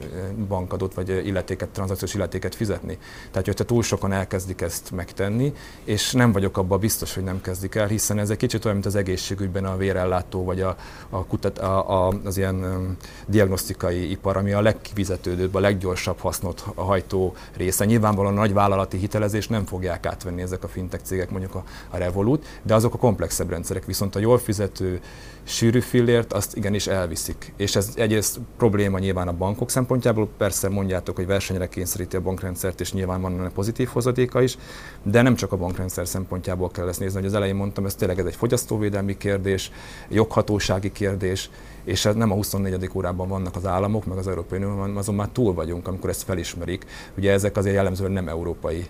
bankadót 0.47 0.93
vagy 0.93 1.09
illetéket, 1.27 1.69
tranzakciós 1.69 2.13
illetéket 2.13 2.55
fizetni. 2.55 2.97
Tehát, 3.31 3.45
hogyha 3.45 3.63
túl 3.63 3.83
sokan 3.83 4.11
elkezdik 4.11 4.61
ezt 4.61 4.91
megtenni, 4.91 5.53
és 5.83 6.11
nem 6.11 6.31
vagyok 6.31 6.57
abban 6.57 6.79
biztos, 6.79 7.13
hogy 7.13 7.23
nem 7.29 7.41
kezdik 7.41 7.75
el, 7.75 7.87
hiszen 7.87 8.19
ez 8.19 8.29
egy 8.29 8.37
kicsit 8.37 8.63
olyan, 8.65 8.75
mint 8.77 8.87
az 8.87 8.95
egészségügyben 8.95 9.65
a 9.65 9.77
vérellátó, 9.77 10.43
vagy 10.43 10.61
a, 10.61 10.75
a, 11.09 11.25
kutat, 11.25 11.59
a, 11.59 12.07
a, 12.07 12.13
az 12.23 12.37
ilyen 12.37 12.97
diagnosztikai 13.27 14.11
ipar, 14.11 14.37
ami 14.37 14.51
a 14.51 14.61
legkivizetődőbb, 14.61 15.55
a 15.55 15.59
leggyorsabb 15.59 16.19
hasznot 16.19 16.59
hajtó 16.75 17.35
része. 17.57 17.85
Nyilvánvalóan 17.85 18.37
a 18.37 18.39
nagy 18.39 18.53
vállalati 18.53 18.97
hitelezés 18.97 19.47
nem 19.47 19.65
fogják 19.65 20.05
átvenni 20.05 20.41
ezek 20.41 20.63
a 20.63 20.67
fintech 20.67 21.03
cégek, 21.03 21.29
mondjuk 21.29 21.55
a, 21.55 21.63
a 21.89 21.97
Revolut, 21.97 22.45
de 22.63 22.73
azok 22.73 22.93
a 22.93 22.97
komplexebb 22.97 23.49
rendszerek, 23.49 23.85
viszont 23.85 24.15
a 24.15 24.19
jól 24.19 24.37
fizető 24.37 25.01
sűrű 25.49 25.79
fillért, 25.79 26.33
azt 26.33 26.55
igenis 26.55 26.87
elviszik. 26.87 27.53
És 27.57 27.75
ez 27.75 27.93
egyrészt 27.95 28.39
probléma 28.57 28.99
nyilván 28.99 29.27
a 29.27 29.33
bankok 29.33 29.69
szempontjából, 29.69 30.29
persze 30.37 30.69
mondjátok, 30.69 31.15
hogy 31.15 31.25
versenyre 31.25 31.67
kényszeríti 31.67 32.15
a 32.15 32.21
bankrendszert, 32.21 32.79
és 32.79 32.93
nyilván 32.93 33.21
van 33.21 33.39
ennek 33.39 33.51
pozitív 33.51 33.87
hozadéka 33.87 34.41
is, 34.41 34.57
de 35.03 35.21
nem 35.21 35.35
csak 35.35 35.51
a 35.51 35.57
bankrendszer 35.57 36.07
szempontjából 36.07 36.71
kell 36.71 36.87
ezt 36.87 36.99
nézni, 36.99 37.17
hogy 37.17 37.27
az 37.27 37.33
elején 37.33 37.55
mondtam, 37.55 37.85
ez 37.85 37.95
tényleg 37.95 38.19
ez 38.19 38.25
egy 38.25 38.35
fogyasztóvédelmi 38.35 39.17
kérdés, 39.17 39.71
joghatósági 40.09 40.91
kérdés, 40.91 41.49
és 41.89 42.05
ez 42.05 42.15
nem 42.15 42.31
a 42.31 42.33
24. 42.33 42.89
órában 42.93 43.27
vannak 43.27 43.55
az 43.55 43.65
államok, 43.65 44.05
meg 44.05 44.17
az 44.17 44.27
Európai 44.27 44.63
Unió, 44.63 44.97
azon 44.97 45.15
már 45.15 45.27
túl 45.27 45.53
vagyunk, 45.53 45.87
amikor 45.87 46.09
ezt 46.09 46.23
felismerik. 46.23 46.85
Ugye 47.17 47.31
ezek 47.31 47.57
azért 47.57 47.75
jellemzően 47.75 48.11
nem 48.11 48.27
európai 48.27 48.87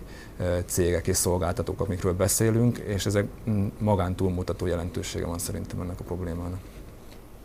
cégek 0.66 1.06
és 1.06 1.16
szolgáltatók, 1.16 1.80
amikről 1.80 2.14
beszélünk, 2.14 2.78
és 2.78 3.06
ezek 3.06 3.26
mm, 3.50 3.66
magán 3.78 4.14
túlmutató 4.14 4.66
jelentősége 4.66 5.26
van 5.26 5.38
szerintem 5.38 5.80
ennek 5.80 6.00
a 6.00 6.04
problémának. 6.04 6.58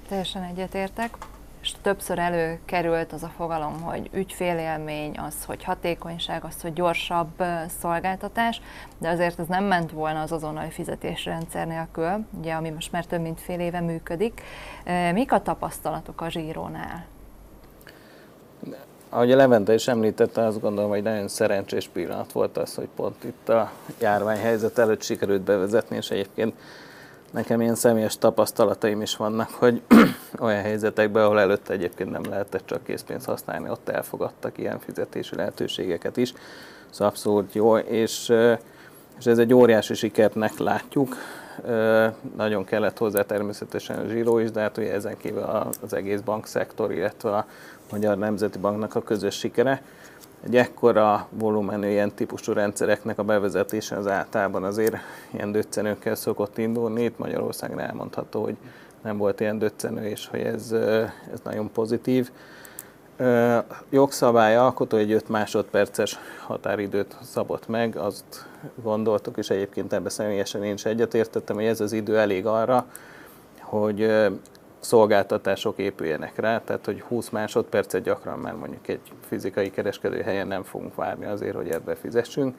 Teljesen 0.07 0.43
egyetértek 0.43 1.17
és 1.65 1.71
többször 1.81 2.19
előkerült 2.19 3.13
az 3.13 3.23
a 3.23 3.31
fogalom, 3.35 3.81
hogy 3.81 4.09
ügyfélélmény, 4.13 5.17
az, 5.17 5.45
hogy 5.45 5.63
hatékonyság, 5.63 6.43
az, 6.43 6.61
hogy 6.61 6.73
gyorsabb 6.73 7.43
szolgáltatás, 7.79 8.61
de 8.97 9.09
azért 9.09 9.39
ez 9.39 9.47
nem 9.47 9.63
ment 9.63 9.91
volna 9.91 10.21
az 10.21 10.31
azonnali 10.31 10.69
fizetésrendszer 10.69 11.67
nélkül, 11.67 12.25
ugye, 12.39 12.53
ami 12.53 12.69
most 12.69 12.91
már 12.91 13.05
több 13.05 13.21
mint 13.21 13.41
fél 13.41 13.59
éve 13.59 13.79
működik. 13.79 14.41
Mik 15.13 15.31
a 15.31 15.41
tapasztalatok 15.41 16.21
a 16.21 16.29
zsírónál? 16.29 17.05
ahogy 19.09 19.31
a 19.31 19.35
Levente 19.35 19.73
is 19.73 19.87
említette, 19.87 20.45
azt 20.45 20.61
gondolom, 20.61 20.89
hogy 20.89 21.03
nagyon 21.03 21.27
szerencsés 21.27 21.87
pillanat 21.87 22.31
volt 22.31 22.57
az, 22.57 22.75
hogy 22.75 22.87
pont 22.95 23.23
itt 23.23 23.49
a 23.49 23.71
járványhelyzet 23.99 24.77
előtt 24.77 25.01
sikerült 25.01 25.41
bevezetni, 25.41 25.95
és 25.95 26.09
egyébként 26.09 26.53
nekem 27.35 27.61
ilyen 27.61 27.75
személyes 27.75 28.17
tapasztalataim 28.17 29.01
is 29.01 29.15
vannak, 29.15 29.49
hogy 29.49 29.81
olyan 30.39 30.61
helyzetekben, 30.61 31.23
ahol 31.23 31.39
előtte 31.39 31.73
egyébként 31.73 32.11
nem 32.11 32.21
lehetett 32.29 32.65
csak 32.65 32.83
készpénzt 32.83 33.25
használni, 33.25 33.69
ott 33.69 33.89
elfogadtak 33.89 34.57
ilyen 34.57 34.79
fizetési 34.79 35.35
lehetőségeket 35.35 36.17
is. 36.17 36.33
Ez 36.91 36.99
abszolút 36.99 37.53
jó, 37.53 37.77
és, 37.77 38.33
és 39.19 39.25
ez 39.25 39.37
egy 39.37 39.53
óriási 39.53 39.93
sikernek 39.93 40.57
látjuk. 40.57 41.15
Nagyon 42.35 42.63
kellett 42.63 42.97
hozzá 42.97 43.21
természetesen 43.21 43.99
a 43.99 44.09
zsíró 44.09 44.37
is, 44.37 44.51
de 44.51 44.61
hát 44.61 44.77
ugye 44.77 44.93
ezen 44.93 45.17
kívül 45.17 45.71
az 45.81 45.93
egész 45.93 46.19
bankszektor, 46.19 46.91
illetve 46.91 47.35
a 47.35 47.45
Magyar 47.91 48.17
Nemzeti 48.17 48.59
Banknak 48.59 48.95
a 48.95 49.01
közös 49.01 49.35
sikere. 49.35 49.81
Egy 50.45 50.55
ekkora 50.55 51.27
volumenű 51.29 51.89
ilyen 51.89 52.13
típusú 52.13 52.53
rendszereknek 52.53 53.19
a 53.19 53.23
bevezetése 53.23 53.97
az 53.97 54.07
általában 54.07 54.63
azért 54.63 54.95
ilyen 55.31 55.51
döccenőkkel 55.51 56.15
szokott 56.15 56.57
indulni. 56.57 57.03
Itt 57.03 57.17
Magyarországon 57.17 57.79
elmondható, 57.79 58.43
hogy 58.43 58.55
nem 59.03 59.17
volt 59.17 59.39
ilyen 59.39 59.59
döccenő, 59.59 60.07
és 60.07 60.27
hogy 60.27 60.39
ez, 60.39 60.71
ez 61.31 61.39
nagyon 61.43 61.71
pozitív. 61.71 62.31
Jogszabály 63.89 64.55
alkotó 64.55 64.97
egy 64.97 65.11
5 65.11 65.29
másodperces 65.29 66.19
határidőt 66.45 67.17
szabott 67.21 67.67
meg, 67.67 67.95
azt 67.95 68.47
gondoltuk, 68.83 69.37
és 69.37 69.49
egyébként 69.49 69.93
ebben 69.93 70.09
személyesen 70.09 70.63
én 70.63 70.73
is 70.73 70.85
egyetértettem, 70.85 71.55
hogy 71.55 71.65
ez 71.65 71.81
az 71.81 71.91
idő 71.91 72.17
elég 72.17 72.45
arra, 72.45 72.85
hogy 73.61 74.27
szolgáltatások 74.85 75.77
épüljenek 75.77 76.39
rá, 76.39 76.61
tehát 76.61 76.85
hogy 76.85 77.01
20 77.01 77.29
másodpercet 77.29 78.03
gyakran 78.03 78.39
már 78.39 78.53
mondjuk 78.53 78.87
egy 78.87 79.01
fizikai 79.27 79.71
kereskedő 79.71 80.21
helyen 80.21 80.47
nem 80.47 80.63
fogunk 80.63 80.95
várni 80.95 81.25
azért, 81.25 81.55
hogy 81.55 81.69
ebbe 81.69 81.95
fizessünk, 81.95 82.57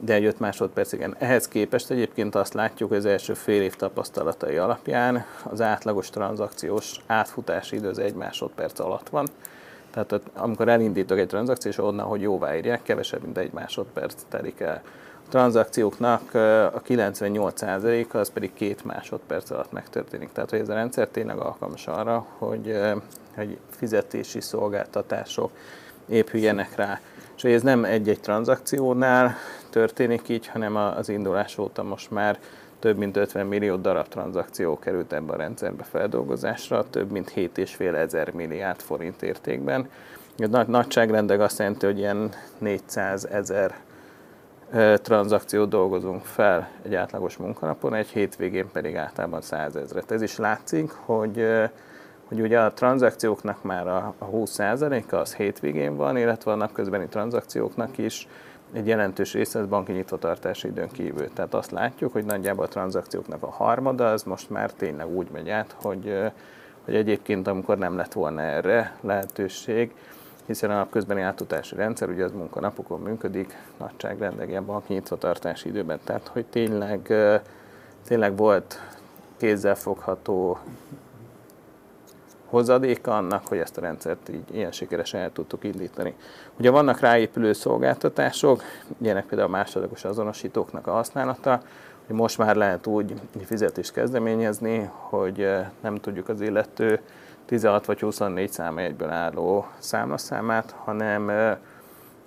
de 0.00 0.14
egy 0.14 0.24
5 0.24 0.38
másodperc 0.38 0.92
igen. 0.92 1.16
Ehhez 1.18 1.48
képest 1.48 1.90
egyébként 1.90 2.34
azt 2.34 2.54
látjuk, 2.54 2.88
hogy 2.88 2.98
az 2.98 3.06
első 3.06 3.34
fél 3.34 3.62
év 3.62 3.74
tapasztalatai 3.74 4.56
alapján 4.56 5.24
az 5.42 5.60
átlagos 5.60 6.10
tranzakciós 6.10 7.00
átfutási 7.06 7.76
idő 7.76 7.88
az 7.88 7.98
egy 7.98 8.14
másodperc 8.14 8.78
alatt 8.78 9.08
van. 9.08 9.26
Tehát 9.90 10.20
amikor 10.34 10.68
elindítok 10.68 11.18
egy 11.18 11.26
tranzakciót, 11.26 11.74
és 11.74 11.80
onnan, 11.80 12.06
hogy 12.06 12.20
jóváírják, 12.20 12.82
kevesebb, 12.82 13.22
mint 13.22 13.38
egy 13.38 13.52
másodperc 13.52 14.22
telik 14.28 14.60
el 14.60 14.82
tranzakcióknak 15.28 16.34
a 16.74 16.82
98%-a 16.88 18.16
az 18.16 18.30
pedig 18.30 18.52
két 18.54 18.84
másodperc 18.84 19.50
alatt 19.50 19.72
megtörténik. 19.72 20.32
Tehát, 20.32 20.50
hogy 20.50 20.58
ez 20.58 20.68
a 20.68 20.74
rendszer 20.74 21.08
tényleg 21.08 21.38
alkalmas 21.38 21.86
arra, 21.86 22.26
hogy, 22.38 22.78
hogy 23.34 23.58
fizetési 23.70 24.40
szolgáltatások 24.40 25.50
épüljenek 26.08 26.76
rá. 26.76 27.00
És 27.36 27.44
ez 27.44 27.62
nem 27.62 27.84
egy-egy 27.84 28.20
tranzakciónál 28.20 29.34
történik 29.70 30.28
így, 30.28 30.46
hanem 30.46 30.76
az 30.76 31.08
indulás 31.08 31.58
óta 31.58 31.82
most 31.82 32.10
már 32.10 32.38
több 32.78 32.96
mint 32.96 33.16
50 33.16 33.46
millió 33.46 33.76
darab 33.76 34.08
tranzakció 34.08 34.78
került 34.78 35.12
ebbe 35.12 35.32
a 35.32 35.36
rendszerbe 35.36 35.82
feldolgozásra, 35.82 36.90
több 36.90 37.10
mint 37.10 37.32
7,5 37.36 37.94
ezer 37.94 38.32
milliárd 38.32 38.80
forint 38.80 39.22
értékben. 39.22 39.88
A 40.52 40.62
nagyságrendeg 40.66 41.40
azt 41.40 41.58
jelenti, 41.58 41.86
hogy 41.86 41.98
ilyen 41.98 42.30
400 42.58 43.24
ezer 43.24 43.74
tranzakciót 45.02 45.68
dolgozunk 45.68 46.24
fel 46.24 46.68
egy 46.82 46.94
átlagos 46.94 47.36
munkanapon, 47.36 47.94
egy 47.94 48.08
hétvégén 48.08 48.70
pedig 48.72 48.96
általában 48.96 49.40
100 49.40 49.76
ezeret. 49.76 50.10
Ez 50.10 50.22
is 50.22 50.36
látszik, 50.36 50.90
hogy, 50.90 51.46
hogy 52.28 52.40
ugye 52.40 52.60
a 52.60 52.72
tranzakcióknak 52.72 53.62
már 53.62 53.88
a, 53.88 54.14
a 54.18 54.26
20%-a 54.30 55.16
az 55.16 55.34
hétvégén 55.34 55.96
van, 55.96 56.16
illetve 56.16 56.52
a 56.52 56.54
napközbeni 56.54 57.06
tranzakcióknak 57.06 57.98
is 57.98 58.28
egy 58.72 58.86
jelentős 58.86 59.32
része 59.32 59.58
az 59.58 59.66
banki 59.66 59.92
nyitvatartási 59.92 60.68
időn 60.68 60.88
kívül. 60.88 61.32
Tehát 61.32 61.54
azt 61.54 61.70
látjuk, 61.70 62.12
hogy 62.12 62.24
nagyjából 62.24 62.64
a 62.64 62.68
tranzakcióknak 62.68 63.42
a 63.42 63.50
harmada 63.50 64.10
az 64.10 64.22
most 64.22 64.50
már 64.50 64.72
tényleg 64.72 65.08
úgy 65.08 65.28
megy 65.32 65.48
át, 65.48 65.76
hogy, 65.82 66.18
hogy 66.84 66.94
egyébként 66.94 67.46
amikor 67.46 67.78
nem 67.78 67.96
lett 67.96 68.12
volna 68.12 68.40
erre 68.40 68.96
lehetőség, 69.00 69.94
hiszen 70.46 70.70
a 70.70 70.74
napközbeni 70.74 71.20
átutási 71.20 71.74
rendszer 71.74 72.08
ugye 72.08 72.24
az 72.24 72.32
munkanapokon 72.32 73.00
működik, 73.00 73.58
nagyságrendeg 73.76 74.48
ilyen 74.48 74.66
banki 74.66 74.92
nyitvatartási 74.92 75.68
időben, 75.68 75.98
tehát 76.04 76.28
hogy 76.28 76.46
tényleg, 76.46 77.12
tényleg 78.04 78.36
volt 78.36 78.80
kézzelfogható 79.36 80.58
hozadéka 82.46 83.16
annak, 83.16 83.46
hogy 83.46 83.58
ezt 83.58 83.76
a 83.76 83.80
rendszert 83.80 84.28
így 84.28 84.44
ilyen 84.50 84.72
sikeresen 84.72 85.20
el 85.20 85.32
tudtuk 85.32 85.64
indítani. 85.64 86.14
Ugye 86.58 86.70
vannak 86.70 87.00
ráépülő 87.00 87.52
szolgáltatások, 87.52 88.62
ilyenek 88.98 89.26
például 89.26 89.48
a 89.48 89.56
másodlagos 89.56 90.04
azonosítóknak 90.04 90.86
a 90.86 90.92
használata, 90.92 91.62
hogy 92.06 92.16
most 92.16 92.38
már 92.38 92.56
lehet 92.56 92.86
úgy 92.86 93.14
fizetést 93.44 93.92
kezdeményezni, 93.92 94.90
hogy 94.92 95.48
nem 95.80 95.94
tudjuk 95.94 96.28
az 96.28 96.40
illető 96.40 97.00
16 97.46 97.86
vagy 97.86 98.00
24 98.00 98.50
számjegyből 98.50 99.10
álló 99.10 99.66
számlaszámát, 99.78 100.74
hanem 100.84 101.30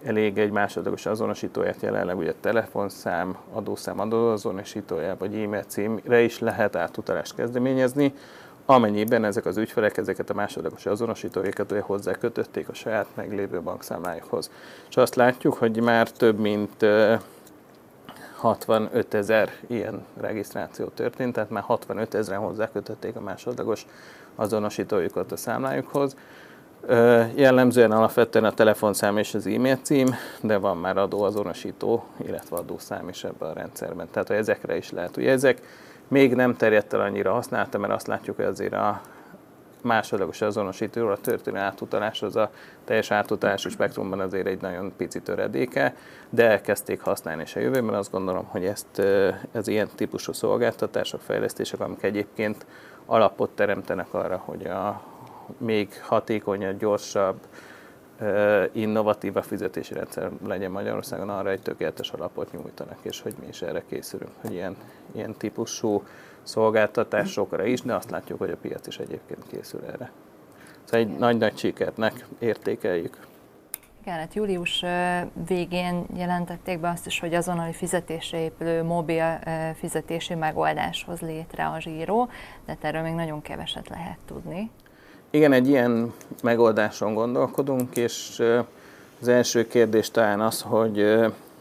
elég 0.04 0.38
egy 0.38 0.52
másodlagos 0.52 1.06
azonosítóját 1.06 1.82
jelenleg 1.82 2.18
ugye 2.18 2.34
telefonszám, 2.40 3.38
adószám 3.54 4.00
adóazonosítója 4.00 5.16
vagy 5.18 5.36
e-mail 5.36 5.64
címre 5.64 6.22
is 6.22 6.40
lehet 6.40 6.76
átutalást 6.76 7.36
kezdeményezni, 7.36 8.14
amennyiben 8.66 9.24
ezek 9.24 9.46
az 9.46 9.58
ügyfelek 9.58 9.98
ezeket 9.98 10.30
a 10.30 10.34
másodlagos 10.34 10.86
azonosítóikat 10.86 11.74
hozzá 11.80 12.12
kötötték 12.12 12.70
a 12.70 12.74
saját 12.74 13.08
meglévő 13.14 13.62
bankszámlájukhoz. 13.62 14.52
És 14.90 14.98
azt 14.98 15.16
látjuk, 15.16 15.54
hogy 15.54 15.82
már 15.82 16.12
több 16.12 16.40
mint 16.40 16.86
65 18.36 19.14
ezer 19.14 19.52
ilyen 19.68 20.06
regisztráció 20.22 20.86
történt, 20.86 21.34
tehát 21.34 21.50
már 21.50 21.64
65 21.64 22.14
ezeren 22.14 22.40
hozzákötötték 22.40 23.16
a 23.16 23.22
másodlagos 23.22 23.86
azonosítójukat 24.40 25.32
a 25.32 25.38
számlájukhoz. 25.38 26.16
Jellemzően 27.36 27.92
alapvetően 27.92 28.46
a 28.46 28.52
telefonszám 28.52 29.18
és 29.18 29.34
az 29.34 29.48
e-mail 29.48 29.78
cím, 29.82 30.16
de 30.42 30.58
van 30.58 30.78
már 30.78 30.98
adóazonosító, 30.98 32.04
illetve 32.28 32.58
adószám 32.58 33.10
is 33.10 33.24
ebben 33.24 33.50
a 33.50 33.54
rendszerben. 33.54 34.08
Tehát 34.12 34.28
hogy 34.28 34.38
ezekre 34.38 34.78
is 34.78 34.92
lehet. 34.92 35.18
Ugye 35.18 35.32
ezek 35.32 35.62
még 36.08 36.36
nem 36.36 36.56
terjedt 36.56 36.94
el 36.94 37.00
annyira 37.00 37.34
használta, 37.34 37.78
mert 37.78 37.94
azt 37.94 38.08
látjuk, 38.08 38.36
hogy 38.36 38.46
azért 38.46 38.74
a 38.74 39.02
másodlagos 39.82 40.42
azonosítóról 40.42 41.12
a 41.12 41.18
történő 41.18 41.58
átutalás 41.58 42.22
az 42.22 42.36
a 42.36 42.52
teljes 42.86 43.12
átutalási 43.12 43.70
spektrumban 43.70 44.20
azért 44.20 44.48
egy 44.48 44.62
nagyon 44.62 44.94
pici 44.98 45.22
töredéke, 45.22 45.96
de 46.30 46.50
elkezdték 46.50 47.02
használni 47.02 47.42
és 47.42 47.56
a 47.56 47.60
jövőben 47.60 47.94
azt 47.94 48.12
gondolom, 48.12 48.46
hogy 48.46 48.66
ezt 48.66 49.00
ez 49.52 49.68
ilyen 49.68 49.90
típusú 49.96 50.32
szolgáltatások, 50.32 51.22
fejlesztések, 51.22 51.80
amik 51.80 52.04
egyébként 52.04 52.66
alapot 53.10 53.50
teremtenek 53.50 54.14
arra, 54.14 54.38
hogy 54.38 54.66
a 54.68 55.02
még 55.58 56.02
hatékonyabb, 56.02 56.80
gyorsabb, 56.80 57.40
innovatív 58.72 59.38
a 59.38 59.42
fizetési 59.42 59.94
rendszer 59.94 60.32
legyen 60.48 60.72
Magyarországon, 60.72 61.30
arra 61.30 61.50
egy 61.50 61.62
tökéletes 61.62 62.12
alapot 62.12 62.52
nyújtanak, 62.52 62.98
és 63.02 63.22
hogy 63.22 63.34
mi 63.40 63.48
is 63.48 63.62
erre 63.62 63.84
készülünk, 63.90 64.32
hogy 64.42 64.52
ilyen, 64.52 64.76
ilyen 65.12 65.34
típusú 65.34 66.04
szolgáltatásokra 66.44 67.66
is, 67.66 67.82
de 67.82 67.96
azt 67.96 68.10
látjuk, 68.10 68.40
hogy 68.40 68.50
a 68.52 68.58
piac 68.58 68.88
is 68.88 69.00
egyébként 69.00 69.48
készül 69.48 69.82
erre. 69.86 70.12
Szóval 70.84 71.00
egy 71.00 71.18
nagy-nagy 71.18 71.58
sikernek 71.58 72.26
értékeljük. 72.40 73.18
Igen, 74.02 74.18
hát 74.18 74.34
július 74.34 74.84
végén 75.48 76.06
jelentették 76.16 76.80
be 76.80 76.90
azt 76.90 77.06
is, 77.06 77.20
hogy 77.20 77.34
azonnali 77.34 77.74
fizetésre 77.74 78.40
épülő 78.40 78.84
mobil 78.84 79.40
fizetési 79.76 80.36
megoldáshoz 80.36 81.20
létre 81.20 81.66
a 81.66 81.80
zsíró, 81.80 82.26
de 82.66 82.72
hát 82.72 82.84
erről 82.84 83.02
még 83.02 83.14
nagyon 83.14 83.42
keveset 83.42 83.90
lehet 83.90 84.18
tudni. 84.26 84.70
Igen, 85.30 85.52
egy 85.52 85.68
ilyen 85.68 86.14
megoldáson 86.44 87.14
gondolkodunk, 87.14 87.98
és 87.98 88.44
az 89.22 89.28
első 89.28 89.68
kérdés 89.68 90.12
talán 90.12 90.40
az, 90.40 90.62
hogy, 90.62 91.06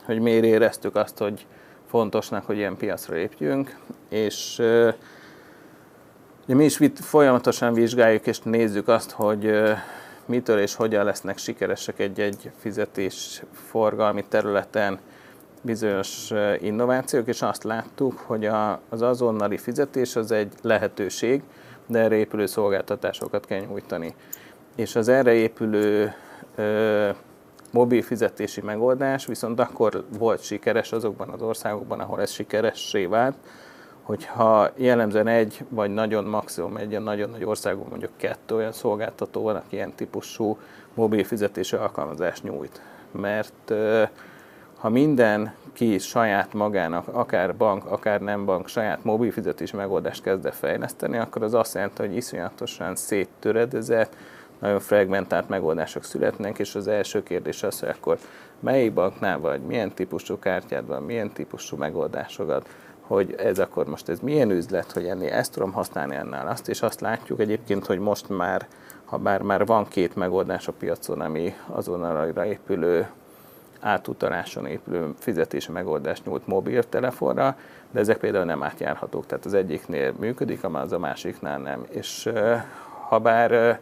hogy 0.04 0.20
miért 0.20 0.44
éreztük 0.44 0.96
azt, 0.96 1.18
hogy 1.18 1.46
fontosnak, 1.86 2.46
hogy 2.46 2.56
ilyen 2.56 2.76
piacra 2.76 3.14
lépjünk, 3.14 3.78
és 4.08 4.58
ugye 6.44 6.54
mi 6.54 6.64
is 6.64 6.78
folyamatosan 6.94 7.72
vizsgáljuk 7.72 8.26
és 8.26 8.38
nézzük 8.40 8.88
azt, 8.88 9.10
hogy 9.10 9.52
mitől 10.28 10.58
és 10.58 10.74
hogyan 10.74 11.04
lesznek 11.04 11.38
sikeresek 11.38 11.98
egy-egy 11.98 12.50
fizetés 12.58 13.42
forgalmi 13.52 14.24
területen 14.28 14.98
bizonyos 15.62 16.30
innovációk, 16.60 17.26
és 17.26 17.42
azt 17.42 17.64
láttuk, 17.64 18.18
hogy 18.18 18.46
a, 18.46 18.80
az 18.88 19.02
azonnali 19.02 19.56
fizetés 19.56 20.16
az 20.16 20.30
egy 20.30 20.52
lehetőség, 20.62 21.42
de 21.86 21.98
erre 21.98 22.14
épülő 22.14 22.46
szolgáltatásokat 22.46 23.46
kell 23.46 23.60
nyújtani. 23.60 24.14
És 24.76 24.96
az 24.96 25.08
erre 25.08 25.32
épülő 25.32 26.14
ö, 26.54 27.08
mobil 27.70 28.02
fizetési 28.02 28.60
megoldás 28.60 29.26
viszont 29.26 29.60
akkor 29.60 30.04
volt 30.18 30.42
sikeres 30.42 30.92
azokban 30.92 31.28
az 31.28 31.42
országokban, 31.42 32.00
ahol 32.00 32.20
ez 32.20 32.30
sikeressé 32.30 33.06
vált, 33.06 33.36
hogyha 34.08 34.70
jellemzően 34.74 35.26
egy, 35.26 35.64
vagy 35.68 35.90
nagyon 35.90 36.24
maximum 36.24 36.76
egy 36.76 37.00
nagyon 37.00 37.30
nagy 37.30 37.44
országban 37.44 37.86
mondjuk 37.88 38.10
kettő 38.16 38.54
olyan 38.54 38.72
szolgáltató 38.72 39.42
van, 39.42 39.56
aki 39.56 39.76
ilyen 39.76 39.94
típusú 39.94 40.58
mobil 40.94 41.24
fizetési 41.24 41.76
alkalmazást 41.76 42.42
nyújt. 42.42 42.80
Mert 43.10 43.72
ha 44.78 44.88
minden 44.88 45.54
ki 45.72 45.98
saját 45.98 46.52
magának, 46.52 47.08
akár 47.08 47.56
bank, 47.56 47.84
akár 47.84 48.20
nem 48.20 48.44
bank, 48.44 48.68
saját 48.68 49.04
mobil 49.04 49.32
fizetési 49.32 49.76
megoldást 49.76 50.22
kezd 50.22 50.48
fejleszteni, 50.52 51.18
akkor 51.18 51.42
az 51.42 51.54
azt 51.54 51.74
jelenti, 51.74 52.02
hogy 52.02 52.16
iszonyatosan 52.16 52.96
széttöredezett, 52.96 54.16
nagyon 54.58 54.80
fragmentált 54.80 55.48
megoldások 55.48 56.04
születnek, 56.04 56.58
és 56.58 56.74
az 56.74 56.88
első 56.88 57.22
kérdés 57.22 57.62
az, 57.62 57.80
hogy 57.80 57.88
akkor 57.88 58.18
melyik 58.60 58.92
banknál 58.92 59.38
vagy, 59.38 59.60
milyen 59.60 59.94
típusú 59.94 60.38
kártyád 60.38 60.86
van, 60.86 61.02
milyen 61.02 61.32
típusú 61.32 61.76
megoldásokat, 61.76 62.68
hogy 63.08 63.34
ez 63.38 63.58
akkor 63.58 63.86
most 63.86 64.08
ez 64.08 64.18
milyen 64.20 64.50
üzlet, 64.50 64.92
hogy 64.92 65.06
ennél 65.06 65.32
ezt 65.32 65.52
tudom 65.52 65.72
használni 65.72 66.16
annál 66.16 66.46
azt, 66.46 66.68
és 66.68 66.82
azt 66.82 67.00
látjuk 67.00 67.40
egyébként, 67.40 67.86
hogy 67.86 67.98
most 67.98 68.28
már, 68.28 68.66
ha 69.04 69.16
bár 69.16 69.42
már 69.42 69.66
van 69.66 69.88
két 69.88 70.16
megoldás 70.16 70.68
a 70.68 70.72
piacon, 70.72 71.20
ami 71.20 71.54
azonnalra 71.66 72.46
épülő 72.46 73.08
átutaláson 73.80 74.66
épülő 74.66 75.14
fizetési 75.18 75.72
megoldást 75.72 76.24
nyújt 76.24 76.46
mobiltelefonra, 76.46 77.56
de 77.90 78.00
ezek 78.00 78.16
például 78.18 78.44
nem 78.44 78.62
átjárhatók. 78.62 79.26
Tehát 79.26 79.44
az 79.44 79.54
egyiknél 79.54 80.14
működik, 80.18 80.64
az 80.72 80.92
a 80.92 80.98
másiknál 80.98 81.58
nem. 81.58 81.86
És 81.88 82.30
ha 83.08 83.18
bár 83.18 83.80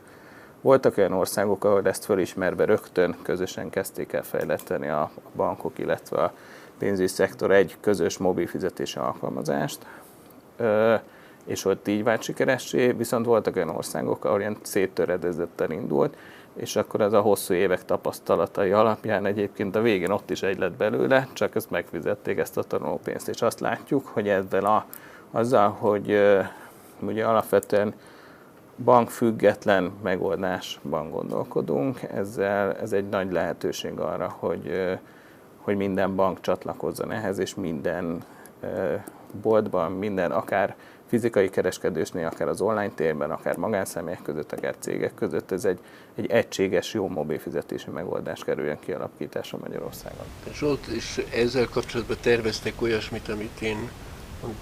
voltak 0.61 0.97
olyan 0.97 1.13
országok, 1.13 1.65
ahol 1.65 1.87
ezt 1.87 2.05
fölismerve 2.05 2.65
rögtön 2.65 3.17
közösen 3.23 3.71
kezdték 3.71 4.13
el 4.13 4.23
fejleszteni 4.23 4.89
a 4.89 5.11
bankok, 5.37 5.79
illetve 5.79 6.23
a 6.23 6.33
pénzügyi 6.79 7.09
szektor 7.09 7.51
egy 7.51 7.77
közös 7.81 8.19
mobil 8.19 8.47
fizetési 8.47 8.99
alkalmazást, 8.99 9.87
és 11.45 11.65
ott 11.65 11.89
így 11.89 12.05
vált 12.05 12.23
sikeressé, 12.23 12.93
viszont 12.93 13.27
voltak 13.27 13.57
olyan 13.57 13.69
országok, 13.69 14.25
ahol 14.25 14.41
ilyen 14.41 14.57
széttöredezetten 14.63 15.73
indult, 15.73 16.17
és 16.55 16.77
akkor 16.77 17.01
ez 17.01 17.13
a 17.13 17.21
hosszú 17.21 17.55
évek 17.55 17.85
tapasztalatai 17.85 18.71
alapján 18.71 19.27
egyébként 19.27 19.77
a 19.77 19.81
végén 19.81 20.11
ott 20.11 20.31
is 20.31 20.43
egy 20.43 20.59
lett 20.59 20.77
belőle, 20.77 21.29
csak 21.33 21.55
ezt 21.55 21.71
megfizették 21.71 22.39
ezt 22.39 22.57
a 22.57 22.63
tanulópénzt, 22.63 23.29
és 23.29 23.43
azt 23.43 23.61
látjuk, 23.61 24.07
hogy 24.07 24.29
ezzel 24.29 24.65
a, 24.65 24.87
azzal, 25.31 25.71
hogy 25.71 26.21
ugye 27.01 27.25
alapvetően 27.25 27.95
bankfüggetlen 28.85 29.93
megoldásban 30.03 31.11
gondolkodunk, 31.11 32.03
ezzel 32.03 32.75
ez 32.75 32.93
egy 32.93 33.09
nagy 33.09 33.33
lehetőség 33.33 33.99
arra, 33.99 34.35
hogy, 34.39 34.99
hogy 35.67 35.77
minden 35.77 36.15
bank 36.15 36.41
csatlakozzon 36.41 37.13
ehhez, 37.13 37.39
és 37.39 37.55
minden 37.55 38.25
boltban, 39.43 39.93
minden 39.93 40.33
akár 40.33 40.77
fizikai 41.07 41.51
kereskedősnél, 41.51 42.27
akár 42.27 42.49
az 42.49 42.61
online 42.61 42.91
térben, 42.95 43.31
akár 43.31 43.57
magánszemélyek 43.57 44.23
között, 44.23 44.53
akár 44.53 44.75
cégek 44.79 45.15
között, 45.15 45.51
ez 45.51 45.65
egy, 45.65 45.79
egy 46.15 46.31
egységes, 46.31 46.95
jó 46.95 47.09
mobil 47.09 47.39
fizetési 47.39 47.91
megoldás 47.91 48.45
kerüljön 48.45 48.79
kialakításra 48.81 49.59
Magyarországon. 49.59 50.27
Zsolt, 50.53 50.87
és 50.87 51.25
ezzel 51.35 51.69
kapcsolatban 51.69 52.17
terveztek 52.21 52.83
olyasmit, 52.83 53.29
amit 53.29 53.61
én 53.61 53.91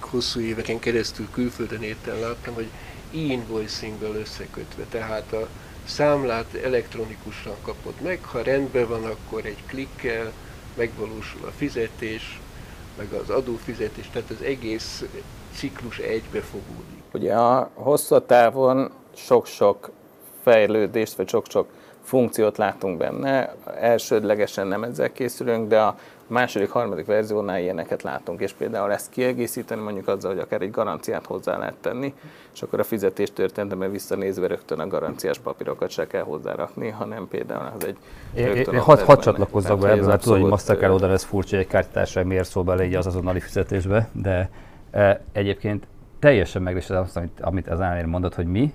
hosszú 0.00 0.40
éveken 0.40 0.78
keresztül 0.78 1.26
külföldön 1.30 1.82
értem 1.82 2.20
láttam, 2.20 2.54
hogy 2.54 2.68
e-invoicinggal 3.12 4.14
összekötve, 4.14 4.84
tehát 4.90 5.32
a 5.32 5.48
számlát 5.86 6.54
elektronikusan 6.54 7.54
kapod 7.62 7.94
meg, 8.02 8.24
ha 8.24 8.42
rendben 8.42 8.88
van, 8.88 9.04
akkor 9.04 9.44
egy 9.44 9.62
klikkel 9.66 10.32
megvalósul 10.76 11.46
a 11.46 11.50
fizetés, 11.50 12.40
meg 12.98 13.12
az 13.12 13.30
adófizetés, 13.30 14.10
tehát 14.12 14.30
az 14.30 14.42
egész 14.42 15.04
ciklus 15.54 15.98
egybefogódik. 15.98 17.02
Ugye 17.12 17.34
a 17.34 17.70
hosszú 17.74 18.20
távon 18.20 18.90
sok-sok 19.16 19.90
fejlődést, 20.42 21.14
vagy 21.14 21.28
sok-sok 21.28 21.68
funkciót 22.02 22.56
látunk 22.56 22.98
benne. 22.98 23.54
Elsődlegesen 23.80 24.66
nem 24.66 24.82
ezzel 24.82 25.12
készülünk, 25.12 25.68
de 25.68 25.80
a 25.80 25.98
második, 26.26 26.70
harmadik 26.70 27.06
verziónál 27.06 27.60
ilyeneket 27.60 28.02
látunk, 28.02 28.40
és 28.40 28.52
például 28.52 28.92
ezt 28.92 29.10
kiegészíteni 29.10 29.82
mondjuk 29.82 30.08
azzal, 30.08 30.30
hogy 30.30 30.40
akár 30.40 30.62
egy 30.62 30.70
garanciát 30.70 31.26
hozzá 31.26 31.58
lehet 31.58 31.74
tenni, 31.80 32.14
és 32.54 32.62
akkor 32.62 32.80
a 32.80 32.84
fizetés 32.84 33.32
történetemben 33.32 33.90
visszanézve 33.90 34.46
rögtön 34.46 34.78
a 34.78 34.86
garanciás 34.86 35.38
papírokat 35.38 35.90
se 35.90 36.06
kell 36.06 36.22
hozzárakni, 36.22 36.88
hanem 36.88 37.28
például 37.28 37.72
az 37.76 37.84
egy 37.84 37.96
rögtön 38.34 38.78
Hadd 38.78 38.98
had 38.98 39.20
csatlakozzak 39.20 39.78
be 39.78 39.90
ebben, 39.90 40.04
mert 40.04 40.22
tudom, 40.22 40.40
hogy 40.40 40.50
Mastercard 40.50 40.92
oldal 40.92 41.10
ez 41.10 41.22
furcsa, 41.22 41.56
egy 41.56 41.66
kártyátárság 41.66 42.26
miért 42.26 42.48
szól 42.48 42.62
bele 42.62 42.84
így 42.84 42.94
az 42.94 43.06
azonnali 43.06 43.40
fizetésbe, 43.40 44.08
de 44.12 44.50
e, 44.90 45.20
egyébként 45.32 45.86
teljesen 46.18 46.62
megvésed 46.62 46.96
azt, 46.96 47.16
amit, 47.16 47.40
amit 47.40 47.68
az 47.68 47.80
ellenére 47.80 48.06
mondott, 48.06 48.34
hogy 48.34 48.46
mi 48.46 48.72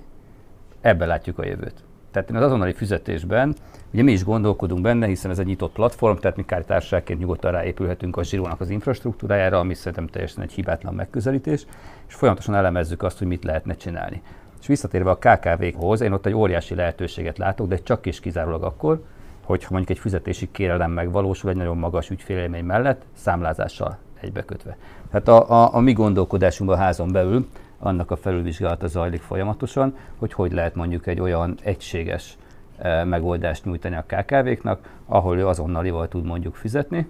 ebben 0.82 1.08
látjuk 1.08 1.40
a 1.40 1.46
jövőt. 1.46 1.84
Tehát 2.12 2.32
az 2.32 2.42
azonnali 2.42 2.74
fizetésben, 2.74 3.56
ugye 3.94 4.04
mi 4.04 4.12
is 4.12 4.24
gondolkodunk 4.24 4.82
benne, 4.82 5.08
hiszen 5.08 5.32
ez 5.32 5.40
egy 5.40 5.46
nyitott 5.46 5.74
platform, 5.74 6.18
tehát 6.18 6.38
mi 6.38 6.46
kártárságként 6.46 7.20
nyugodtan 7.20 7.52
ráépülhetünk 7.52 8.18
a 8.18 8.24
zsírónak 8.24 8.62
az 8.62 8.70
infrastruktúrájára, 8.70 9.60
ami 9.60 9.74
szerintem 9.74 10.08
teljesen 10.08 10.44
egy 10.44 10.52
hibátlan 10.52 10.94
megközelítés, 10.94 11.66
és 12.08 12.14
folyamatosan 12.14 12.56
elemezzük 12.56 13.04
azt, 13.04 13.18
hogy 13.18 13.28
mit 13.28 13.44
lehetne 13.44 13.76
csinálni. 13.76 14.22
És 14.62 14.68
visszatérve 14.68 15.10
a 15.10 15.18
KKV-hoz, 15.18 16.02
én 16.02 16.12
ott 16.12 16.26
egy 16.26 16.34
óriási 16.34 16.76
lehetőséget 16.76 17.38
látok, 17.38 17.68
de 17.68 17.78
csak 17.78 18.06
is 18.06 18.20
kizárólag 18.20 18.64
akkor, 18.64 19.04
hogyha 19.44 19.68
mondjuk 19.70 19.98
egy 19.98 20.04
fizetési 20.04 20.52
kérelem 20.52 20.92
megvalósul 20.92 21.50
egy 21.50 21.56
nagyon 21.56 21.78
magas 21.78 22.10
ügyfélélmény 22.10 22.64
mellett, 22.64 23.02
számlázással 23.14 23.98
egybekötve. 24.22 24.78
Tehát 25.12 25.28
a, 25.28 25.64
a, 25.64 25.76
a 25.76 25.80
mi 25.80 25.94
gondolkodásunkban 25.94 26.80
a 26.80 26.82
házon 26.82 27.12
belül 27.12 27.48
annak 27.80 28.12
a 28.12 28.16
felülvizsgálata 28.16 28.88
zajlik 28.88 29.22
folyamatosan, 29.22 29.98
hogy 30.18 30.34
hogy 30.34 30.52
lehet 30.52 30.76
mondjuk 30.76 31.08
egy 31.08 31.20
olyan 31.20 31.58
egységes 31.64 32.38
e, 32.78 33.04
megoldást 33.04 33.66
nyújtani 33.66 33.96
a 33.96 34.06
KKV-knak, 34.08 34.94
ahol 35.06 35.38
ő 35.38 35.48
azonnalival 35.48 36.08
tud 36.08 36.26
mondjuk 36.26 36.56
fizetni, 36.56 37.08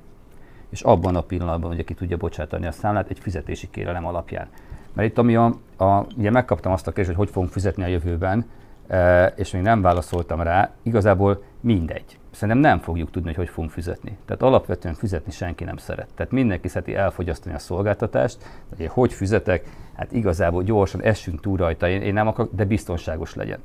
és 0.70 0.82
abban 0.82 1.16
a 1.16 1.22
pillanatban 1.22 1.72
ugye 1.72 1.84
ki 1.84 1.94
tudja 1.94 2.18
bocsátani 2.18 2.66
a 2.66 2.72
számlát 2.72 3.10
egy 3.10 3.20
fizetési 3.20 3.70
kérelem 3.70 4.06
alapján. 4.06 4.48
Mert 4.94 5.10
itt 5.10 5.18
ami 5.18 5.36
a, 5.36 5.46
a 5.78 6.06
ugye 6.18 6.32
megkaptam 6.32 6.72
azt 6.72 6.88
a 6.88 6.92
kérdést, 6.92 7.16
hogy 7.16 7.26
hogy 7.26 7.34
fogunk 7.34 7.52
fizetni 7.52 7.84
a 7.84 7.88
jövőben, 7.88 8.46
e, 8.88 9.26
és 9.26 9.52
még 9.52 9.62
nem 9.62 9.82
válaszoltam 9.82 10.42
rá, 10.42 10.72
igazából 10.84 11.44
mindegy. 11.60 12.19
Szerintem 12.40 12.72
nem 12.72 12.80
fogjuk 12.80 13.12
tudni, 13.12 13.28
hogy 13.28 13.38
hogy 13.38 13.50
fogunk 13.50 13.72
fizetni. 13.72 14.18
Tehát 14.26 14.42
alapvetően 14.42 14.94
fizetni 14.94 15.32
senki 15.32 15.64
nem 15.64 15.78
szeret. 15.78 16.08
Tehát 16.16 16.32
mindenki 16.32 16.68
szereti 16.68 16.96
elfogyasztani 16.96 17.56
a 17.56 17.60
szolgáltatást, 17.60 18.38
hogy 18.78 18.88
hogy 18.88 19.14
fizetek, 19.14 19.70
hát 19.96 20.12
igazából 20.12 20.64
gyorsan 20.64 21.02
essünk 21.02 21.42
túl 21.42 21.58
rajta, 21.58 21.90
én, 21.90 22.02
én 22.02 22.14
nem 22.14 22.28
akarok, 22.28 22.54
de 22.54 22.66
biztonságos 22.66 23.36
legyen. 23.36 23.60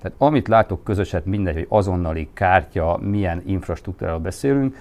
Tehát 0.00 0.16
amit 0.18 0.48
látok 0.48 0.84
közöset, 0.84 1.24
mindegy, 1.24 1.54
hogy 1.54 1.66
azonnali 1.68 2.28
kártya, 2.32 2.98
milyen 3.02 3.42
infrastruktúráról 3.46 4.20
beszélünk, 4.20 4.76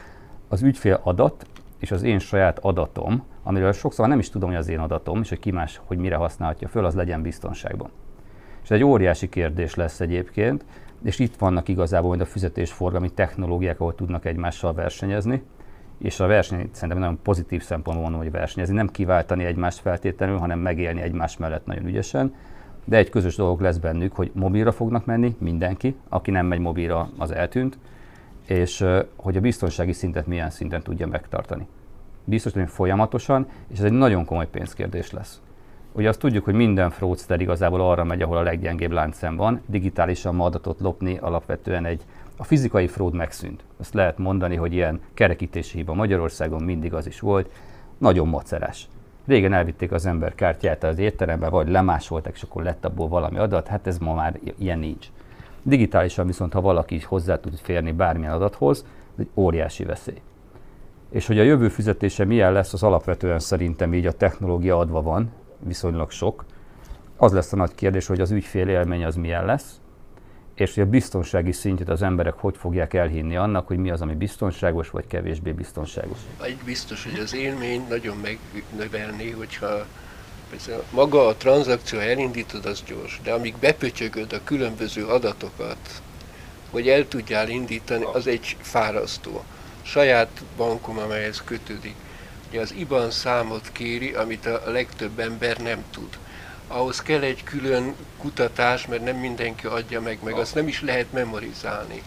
az 0.48 0.62
ügyfél 0.62 1.00
adat 1.04 1.46
és 1.80 1.92
az 1.92 2.04
én 2.04 2.20
saját 2.20 2.60
adatom, 2.60 3.24
amiről 3.44 3.72
sokszor 3.72 4.08
nem 4.08 4.20
is 4.20 4.30
tudom, 4.30 4.50
hogy 4.50 4.58
az 4.58 4.68
én 4.68 4.80
adatom, 4.80 5.22
és 5.22 5.30
hogy 5.30 5.40
ki 5.40 5.52
más, 5.52 5.82
hogy 5.86 5.98
mire 5.98 6.16
használhatja 6.16 6.68
föl, 6.68 6.86
az 6.86 6.96
legyen 6.96 7.22
biztonságban. 7.22 7.90
És 8.64 8.70
ez 8.70 8.78
egy 8.78 8.84
óriási 8.84 9.30
kérdés 9.30 9.76
lesz 9.76 10.00
egyébként, 10.00 10.66
és 11.06 11.20
itt 11.20 11.36
vannak 11.36 11.68
igazából 11.68 12.08
majd 12.10 12.22
a 12.22 12.26
fizetésforgalmi 12.26 13.12
technológiák, 13.12 13.80
ahol 13.80 13.96
tudnak 13.96 14.26
egymással 14.26 14.74
versenyezni, 14.74 15.44
és 15.98 16.20
a 16.20 16.28
verseny 16.28 16.70
szerintem 16.72 17.00
nagyon 17.00 17.20
pozitív 17.22 17.64
szempontból 17.64 18.04
mondom, 18.04 18.22
hogy 18.22 18.32
versenyezni, 18.32 18.76
nem 18.76 18.88
kiváltani 18.88 19.44
egymást 19.44 19.80
feltétlenül, 19.80 20.38
hanem 20.38 20.60
megélni 20.60 21.02
egymás 21.02 21.38
mellett 21.38 21.66
nagyon 21.66 21.86
ügyesen. 21.86 22.34
De 22.86 22.98
egy 22.98 23.10
közös 23.10 23.36
dolog 23.36 23.62
lesz 23.62 23.78
bennük, 23.78 24.16
hogy 24.16 24.32
mobilra 24.34 24.72
fognak 24.72 25.06
menni 25.06 25.36
mindenki, 25.40 25.96
aki 26.10 26.32
nem 26.32 26.46
megy 26.46 26.60
mobilra, 26.60 27.10
az 27.18 27.32
eltűnt, 27.32 27.78
és 28.48 28.86
hogy 29.16 29.38
a 29.38 29.42
biztonsági 29.42 29.94
szintet 29.94 30.28
milyen 30.28 30.50
szinten 30.50 30.82
tudja 30.82 31.08
megtartani. 31.08 31.68
Biztosan 32.24 32.68
folyamatosan, 32.68 33.48
és 33.68 33.78
ez 33.78 33.84
egy 33.84 33.92
nagyon 33.92 34.26
komoly 34.26 34.48
pénzkérdés 34.48 35.12
lesz. 35.12 35.42
Ugye 35.98 36.10
azt 36.10 36.20
tudjuk, 36.20 36.44
hogy 36.44 36.54
minden 36.54 36.90
fraudster 36.90 37.42
igazából 37.42 37.82
arra 37.82 38.04
megy, 38.04 38.22
ahol 38.22 38.38
a 38.38 38.42
leggyengébb 38.42 38.92
láncszem 38.92 39.36
van. 39.36 39.62
Digitálisan 39.66 40.36
ma 40.36 40.46
adatot 40.46 40.80
lopni 40.80 41.18
alapvetően 41.18 41.86
egy 41.86 42.02
a 42.38 42.44
fizikai 42.44 42.88
fraud 42.88 43.14
megszűnt. 43.14 43.64
Azt 43.80 43.94
lehet 43.94 44.18
mondani, 44.18 44.56
hogy 44.56 44.74
ilyen 44.74 45.00
kerekítési 45.14 45.78
hiba 45.78 45.94
Magyarországon 45.94 46.64
mindig 46.64 46.94
az 46.94 47.08
is 47.08 47.20
volt. 47.20 47.50
Nagyon 47.98 48.28
macerás. 48.28 48.88
Régen 49.26 49.54
elvitték 49.54 49.92
az 49.92 50.06
ember 50.06 50.36
kártyát 50.36 50.84
az 50.84 51.00
étterembe, 51.00 51.50
vagy 51.50 51.68
lemásolták, 51.68 52.34
és 52.36 52.42
akkor 52.42 52.64
lett 52.64 52.86
abból 52.86 53.08
valami 53.08 53.38
adat. 53.38 53.68
Hát 53.68 53.88
ez 53.88 53.98
ma 53.98 54.14
már 54.14 54.40
ilyen 54.58 54.80
nincs. 54.80 55.08
Digitálisan 55.64 56.26
viszont, 56.26 56.54
ha 56.54 56.62
valaki 56.62 57.00
hozzá 57.00 57.40
tud 57.40 57.58
férni 57.58 57.92
bármilyen 57.92 58.34
adathoz, 58.34 58.86
ez 59.14 59.20
egy 59.20 59.30
óriási 59.34 59.84
veszély. 59.84 60.22
És 61.10 61.28
hogy 61.28 61.40
a 61.40 61.44
jövő 61.44 61.70
fizetése 61.70 62.26
milyen 62.26 62.52
lesz, 62.52 62.74
az 62.74 62.84
alapvetően 62.84 63.40
szerintem 63.40 63.94
így 63.94 64.06
a 64.06 64.12
technológia 64.12 64.78
adva 64.78 65.02
van, 65.02 65.32
viszonylag 65.66 66.12
sok. 66.12 66.46
Az 67.18 67.32
lesz 67.32 67.54
a 67.54 67.56
nagy 67.56 67.76
kérdés, 67.76 68.08
hogy 68.08 68.22
az 68.22 68.32
ügyfél 68.32 68.68
élmény 68.68 69.06
az 69.06 69.16
milyen 69.16 69.46
lesz, 69.46 69.80
és 70.56 70.74
hogy 70.74 70.84
a 70.84 70.90
biztonsági 70.90 71.52
szintjét 71.52 71.90
az 71.90 72.02
emberek 72.02 72.34
hogy 72.34 72.58
fogják 72.58 72.94
elhinni 72.94 73.36
annak, 73.36 73.68
hogy 73.68 73.78
mi 73.78 73.90
az, 73.90 74.02
ami 74.02 74.16
biztonságos, 74.16 74.90
vagy 74.90 75.08
kevésbé 75.08 75.52
biztonságos. 75.52 76.18
Egy 76.42 76.58
biztos, 76.66 77.04
hogy 77.04 77.20
az 77.20 77.36
élmény 77.36 77.86
nagyon 77.90 78.18
megnövelné, 78.18 79.30
hogyha 79.30 79.86
maga 80.90 81.28
a 81.28 81.36
tranzakció 81.36 82.00
elindítod, 82.00 82.66
az 82.66 82.84
gyors, 82.88 83.20
de 83.24 83.34
amíg 83.34 83.56
bepötyögöd 83.60 84.34
a 84.34 84.44
különböző 84.44 85.06
adatokat, 85.06 86.02
hogy 86.72 86.88
el 86.88 87.08
tudjál 87.08 87.50
indítani, 87.50 88.06
az 88.14 88.28
egy 88.28 88.58
fárasztó. 88.62 89.44
Saját 89.82 90.44
bankom, 90.58 90.98
amelyhez 90.98 91.44
kötődik, 91.44 91.96
az 92.58 92.74
IBAN 92.78 93.12
számot 93.12 93.70
kéri, 93.72 94.14
amit 94.14 94.46
a 94.46 94.72
legtöbb 94.72 95.20
ember 95.20 95.58
nem 95.58 95.84
tud. 95.92 96.18
Ahhoz 96.68 97.02
kell 97.02 97.22
egy 97.22 97.44
külön 97.44 97.96
kutatás, 98.18 98.88
mert 98.88 99.04
nem 99.04 99.16
mindenki 99.16 99.68
adja 99.68 100.02
meg, 100.02 100.20
meg 100.24 100.34
azt 100.34 100.56
nem 100.56 100.68
is 100.68 100.82
lehet 100.82 101.12
memorizálni. 101.12 102.02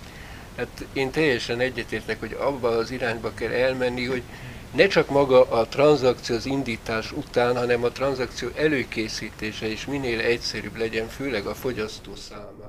Hát 0.57 0.85
én 0.93 1.11
teljesen 1.11 1.61
egyetértek, 1.61 2.21
hogy 2.21 2.37
abba 2.41 2.69
az 2.69 2.91
irányba 2.91 3.31
kell 3.35 3.53
elmenni, 3.53 4.05
hogy 4.07 4.23
ne 4.75 4.87
csak 4.87 5.11
maga 5.11 5.51
a 5.51 5.67
tranzakció 5.67 6.37
az 6.37 6.47
indítás 6.47 7.13
után, 7.13 7.57
hanem 7.57 7.85
a 7.85 7.89
tranzakció 7.89 8.49
előkészítése 8.57 9.67
is 9.67 9.87
minél 9.87 10.21
egyszerűbb 10.21 10.77
legyen, 10.77 11.07
főleg 11.07 11.47
a 11.47 11.55
fogyasztó 11.55 12.15
számára. 12.15 12.69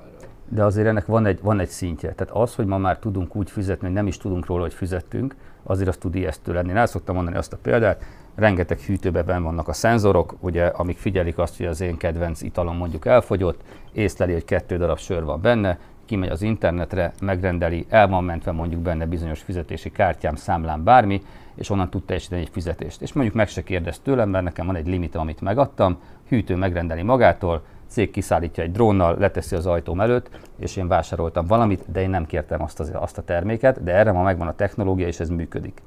De 0.49 0.63
azért 0.63 0.87
ennek 0.87 1.05
van 1.05 1.25
egy, 1.25 1.39
van 1.41 1.59
egy 1.59 1.69
szintje. 1.69 2.13
Tehát 2.13 2.33
az, 2.35 2.55
hogy 2.55 2.65
ma 2.65 2.77
már 2.77 2.99
tudunk 2.99 3.35
úgy 3.35 3.51
fizetni, 3.51 3.85
hogy 3.85 3.95
nem 3.95 4.07
is 4.07 4.17
tudunk 4.17 4.45
róla, 4.45 4.61
hogy 4.61 4.73
fizettünk, 4.73 5.35
azért 5.63 5.89
az 5.89 5.97
tud 5.97 6.15
ijesztő 6.15 6.53
lenni. 6.53 6.69
Én 6.69 6.77
el 6.77 6.85
szoktam 6.85 7.15
mondani 7.15 7.37
azt 7.37 7.53
a 7.53 7.57
példát, 7.61 8.03
rengeteg 8.35 8.79
hűtőben 8.79 9.43
vannak 9.43 9.67
a 9.67 9.73
szenzorok, 9.73 10.35
ugye, 10.39 10.65
amik 10.65 10.97
figyelik 10.97 11.37
azt, 11.37 11.57
hogy 11.57 11.65
az 11.65 11.81
én 11.81 11.97
kedvenc 11.97 12.41
italom 12.41 12.77
mondjuk 12.77 13.05
elfogyott, 13.05 13.61
észleli, 13.91 14.33
hogy 14.33 14.45
kettő 14.45 14.77
darab 14.77 14.99
sör 14.99 15.23
van 15.23 15.41
benne, 15.41 15.79
kimegy 16.05 16.29
az 16.29 16.41
internetre, 16.41 17.13
megrendeli, 17.21 17.85
el 17.89 18.07
van 18.07 18.23
mentve 18.23 18.51
mondjuk 18.51 18.81
benne 18.81 19.05
bizonyos 19.05 19.41
fizetési 19.41 19.91
kártyám, 19.91 20.35
számlám, 20.35 20.83
bármi, 20.83 21.21
és 21.55 21.69
onnan 21.69 21.89
tud 21.89 22.03
teljesíteni 22.03 22.41
egy 22.41 22.49
fizetést. 22.51 23.01
És 23.01 23.13
mondjuk 23.13 23.35
meg 23.35 23.47
se 23.47 23.63
kérdez 23.63 23.99
tőlem, 23.99 24.29
mert 24.29 24.43
nekem 24.43 24.65
van 24.65 24.75
egy 24.75 24.87
limitem, 24.87 25.21
amit 25.21 25.41
megadtam, 25.41 25.97
hűtő 26.27 26.55
megrendeli 26.55 27.01
magától, 27.01 27.63
cég 27.89 28.11
kiszállítja 28.11 28.63
egy 28.63 28.71
drónnal, 28.71 29.17
leteszi 29.17 29.55
az 29.55 29.65
ajtóm 29.65 30.01
előtt, 30.01 30.29
és 30.59 30.75
én 30.75 30.87
vásároltam 30.87 31.45
valamit, 31.45 31.91
de 31.91 32.01
én 32.01 32.09
nem 32.09 32.25
kértem 32.25 32.61
azt, 32.61 32.79
az, 32.79 32.91
azt 32.93 33.17
a 33.17 33.21
terméket, 33.21 33.83
de 33.83 33.93
erre 33.93 34.11
ma 34.11 34.21
megvan 34.21 34.47
a 34.47 34.55
technológia, 34.55 35.07
és 35.07 35.19
ez 35.19 35.29
működik. 35.29 35.81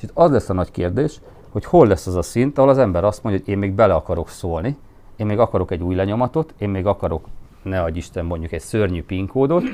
És 0.00 0.08
az 0.14 0.30
lesz 0.30 0.48
a 0.48 0.52
nagy 0.52 0.70
kérdés, 0.70 1.20
hogy 1.50 1.64
hol 1.64 1.86
lesz 1.86 2.06
az 2.06 2.14
a 2.16 2.22
szint, 2.22 2.58
ahol 2.58 2.70
az 2.70 2.78
ember 2.78 3.04
azt 3.04 3.22
mondja, 3.22 3.42
hogy 3.44 3.52
én 3.52 3.58
még 3.58 3.72
bele 3.72 3.94
akarok 3.94 4.28
szólni, 4.28 4.76
én 5.16 5.26
még 5.26 5.38
akarok 5.38 5.70
egy 5.70 5.82
új 5.82 5.94
lenyomatot, 5.94 6.54
én 6.58 6.68
még 6.68 6.86
akarok, 6.86 7.26
ne 7.62 7.82
adj 7.82 7.98
Isten, 7.98 8.24
mondjuk 8.24 8.52
egy 8.52 8.60
szörnyű 8.60 9.02
PIN 9.02 9.26
kódot, 9.26 9.64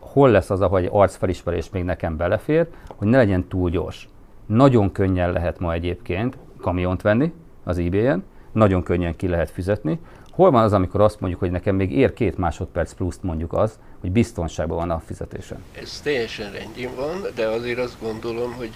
hol 0.00 0.30
lesz 0.30 0.50
az, 0.50 0.60
ahol 0.60 0.78
egy 0.78 0.88
arcfelismerés 0.92 1.70
még 1.70 1.84
nekem 1.84 2.16
belefér, 2.16 2.66
hogy 2.96 3.08
ne 3.08 3.16
legyen 3.16 3.48
túl 3.48 3.70
gyors. 3.70 4.08
Nagyon 4.46 4.92
könnyen 4.92 5.32
lehet 5.32 5.58
ma 5.58 5.72
egyébként 5.72 6.38
kamiont 6.60 7.02
venni 7.02 7.32
az 7.64 7.78
eBay-en, 7.78 8.24
nagyon 8.52 8.82
könnyen 8.82 9.16
ki 9.16 9.28
lehet 9.28 9.50
fizetni. 9.50 9.98
Hol 10.32 10.50
van 10.50 10.62
az, 10.62 10.72
amikor 10.72 11.00
azt 11.00 11.20
mondjuk, 11.20 11.40
hogy 11.40 11.50
nekem 11.50 11.76
még 11.76 11.92
ér 11.92 12.12
két 12.12 12.38
másodperc 12.38 12.92
pluszt 12.92 13.22
mondjuk 13.22 13.52
az, 13.52 13.78
hogy 14.00 14.10
biztonságban 14.10 14.76
van 14.76 14.90
a 14.90 15.02
fizetésem? 15.06 15.64
Ez 15.72 16.00
teljesen 16.00 16.52
rendjén 16.52 16.94
van, 16.94 17.26
de 17.34 17.46
azért 17.46 17.78
azt 17.78 17.96
gondolom, 18.00 18.52
hogy 18.52 18.70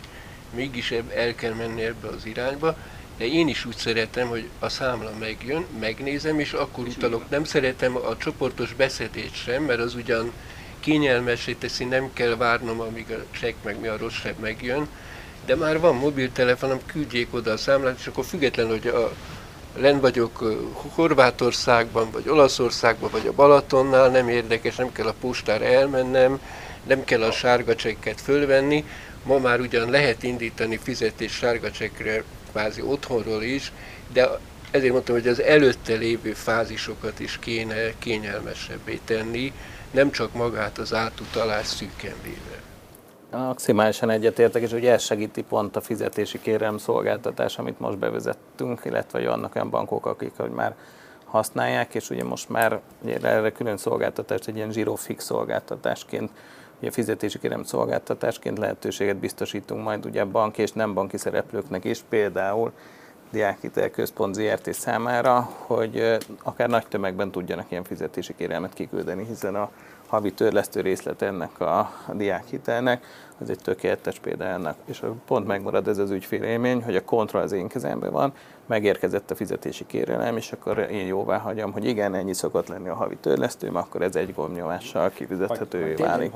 mégis 0.54 0.94
el 1.14 1.34
kell 1.34 1.54
menni 1.54 1.82
ebbe 1.82 2.08
az 2.08 2.26
irányba, 2.26 2.76
de 3.18 3.26
én 3.26 3.48
is 3.48 3.64
úgy 3.64 3.76
szeretem, 3.76 4.28
hogy 4.28 4.48
a 4.58 4.68
számla 4.68 5.10
megjön, 5.18 5.64
megnézem, 5.80 6.38
és 6.38 6.52
akkor 6.52 6.86
utalok. 6.86 7.30
Nem 7.30 7.44
szeretem 7.44 7.96
a 7.96 8.16
csoportos 8.16 8.74
beszedést 8.74 9.34
sem, 9.34 9.62
mert 9.62 9.80
az 9.80 9.94
ugyan 9.94 10.32
kényelmesé 10.80 11.52
teszi, 11.52 11.84
nem 11.84 12.10
kell 12.12 12.36
várnom, 12.36 12.80
amíg 12.80 13.06
a 13.10 13.24
csekk 13.38 13.54
meg 13.64 13.80
mi 13.80 13.86
a 13.86 13.96
rossz 13.96 14.22
megjön, 14.40 14.88
de 15.46 15.56
már 15.56 15.80
van 15.80 15.96
mobiltelefonom, 15.96 16.78
küldjék 16.86 17.34
oda 17.34 17.52
a 17.52 17.56
számlát, 17.56 17.98
és 17.98 18.06
akkor 18.06 18.24
független, 18.24 18.66
hogy 18.66 18.86
a, 18.86 19.12
len 19.76 20.00
vagyok 20.00 20.54
Horvátországban, 20.94 22.10
vagy 22.10 22.28
Olaszországban, 22.28 23.10
vagy 23.10 23.26
a 23.26 23.32
Balatonnál, 23.32 24.08
nem 24.08 24.28
érdekes, 24.28 24.76
nem 24.76 24.92
kell 24.92 25.06
a 25.06 25.14
postára 25.20 25.64
elmennem, 25.64 26.40
nem 26.86 27.04
kell 27.04 27.22
a 27.22 27.32
sárga 27.32 27.74
csekket 27.74 28.20
fölvenni. 28.20 28.84
Ma 29.22 29.38
már 29.38 29.60
ugyan 29.60 29.90
lehet 29.90 30.22
indítani 30.22 30.78
fizetés 30.82 31.32
sárga 31.32 31.70
csekkre 31.70 32.22
kvázi 32.50 32.82
otthonról 32.82 33.42
is, 33.42 33.72
de 34.12 34.38
ezért 34.70 34.92
mondtam, 34.92 35.14
hogy 35.14 35.28
az 35.28 35.42
előtte 35.42 35.94
lévő 35.94 36.32
fázisokat 36.32 37.20
is 37.20 37.38
kéne 37.38 37.98
kényelmesebbé 37.98 39.00
tenni, 39.04 39.52
nem 39.90 40.10
csak 40.10 40.32
magát 40.32 40.78
az 40.78 40.94
átutalás 40.94 41.66
szűken 41.66 42.14
véve. 42.22 42.65
Maximálisan 43.30 44.10
egyetértek, 44.10 44.62
és 44.62 44.72
ugye 44.72 44.92
ez 44.92 45.02
segíti 45.02 45.42
pont 45.42 45.76
a 45.76 45.80
fizetési 45.80 46.40
kérelem 46.40 46.78
szolgáltatás, 46.78 47.58
amit 47.58 47.80
most 47.80 47.98
bevezettünk, 47.98 48.80
illetve 48.84 49.28
vannak 49.28 49.54
olyan 49.54 49.70
bankok, 49.70 50.06
akik 50.06 50.32
hogy 50.36 50.50
már 50.50 50.74
használják, 51.24 51.94
és 51.94 52.10
ugye 52.10 52.24
most 52.24 52.48
már 52.48 52.80
erre 53.22 53.52
külön 53.52 53.76
szolgáltatást, 53.76 54.48
egy 54.48 54.56
ilyen 54.56 54.72
zsírofix 54.72 55.24
szolgáltatásként, 55.24 56.30
ugye 56.80 56.90
fizetési 56.90 57.38
kérem 57.38 57.62
szolgáltatásként 57.62 58.58
lehetőséget 58.58 59.16
biztosítunk 59.16 59.84
majd 59.84 60.06
ugye 60.06 60.24
banki 60.24 60.62
és 60.62 60.72
nem 60.72 60.94
banki 60.94 61.16
szereplőknek 61.16 61.84
is, 61.84 62.04
például 62.08 62.72
Diákhitel 63.30 63.90
Központ 63.90 64.34
ZRT 64.34 64.72
számára, 64.72 65.50
hogy 65.56 66.16
akár 66.42 66.68
nagy 66.68 66.86
tömegben 66.86 67.30
tudjanak 67.30 67.70
ilyen 67.70 67.84
fizetési 67.84 68.34
kérelmet 68.34 68.74
kiküldeni, 68.74 69.24
hiszen 69.24 69.54
a 69.54 69.70
havi 70.08 70.32
törlesztő 70.32 70.80
részlet 70.80 71.22
ennek 71.22 71.60
a, 71.60 71.90
diákhitelnek, 72.12 73.06
az 73.40 73.50
egy 73.50 73.58
tökéletes 73.58 74.18
példa 74.18 74.44
ennek. 74.44 74.74
És 74.84 75.02
pont 75.26 75.46
megmarad 75.46 75.88
ez 75.88 75.98
az 75.98 76.10
ügyfélélmény, 76.10 76.82
hogy 76.82 76.96
a 76.96 77.04
kontroll 77.04 77.42
az 77.42 77.52
én 77.52 77.68
kezemben 77.68 78.12
van, 78.12 78.32
megérkezett 78.66 79.30
a 79.30 79.34
fizetési 79.34 79.86
kérelem, 79.86 80.36
és 80.36 80.52
akkor 80.52 80.78
én 80.78 81.06
jóvá 81.06 81.38
hagyom, 81.38 81.72
hogy 81.72 81.84
igen, 81.84 82.14
ennyi 82.14 82.34
szokott 82.34 82.68
lenni 82.68 82.88
a 82.88 82.94
havi 82.94 83.16
törlesztőm, 83.20 83.76
akkor 83.76 84.02
ez 84.02 84.16
egy 84.16 84.34
gombnyomással 84.34 85.10
kifizethetővé 85.10 85.94
válik. 85.94 86.32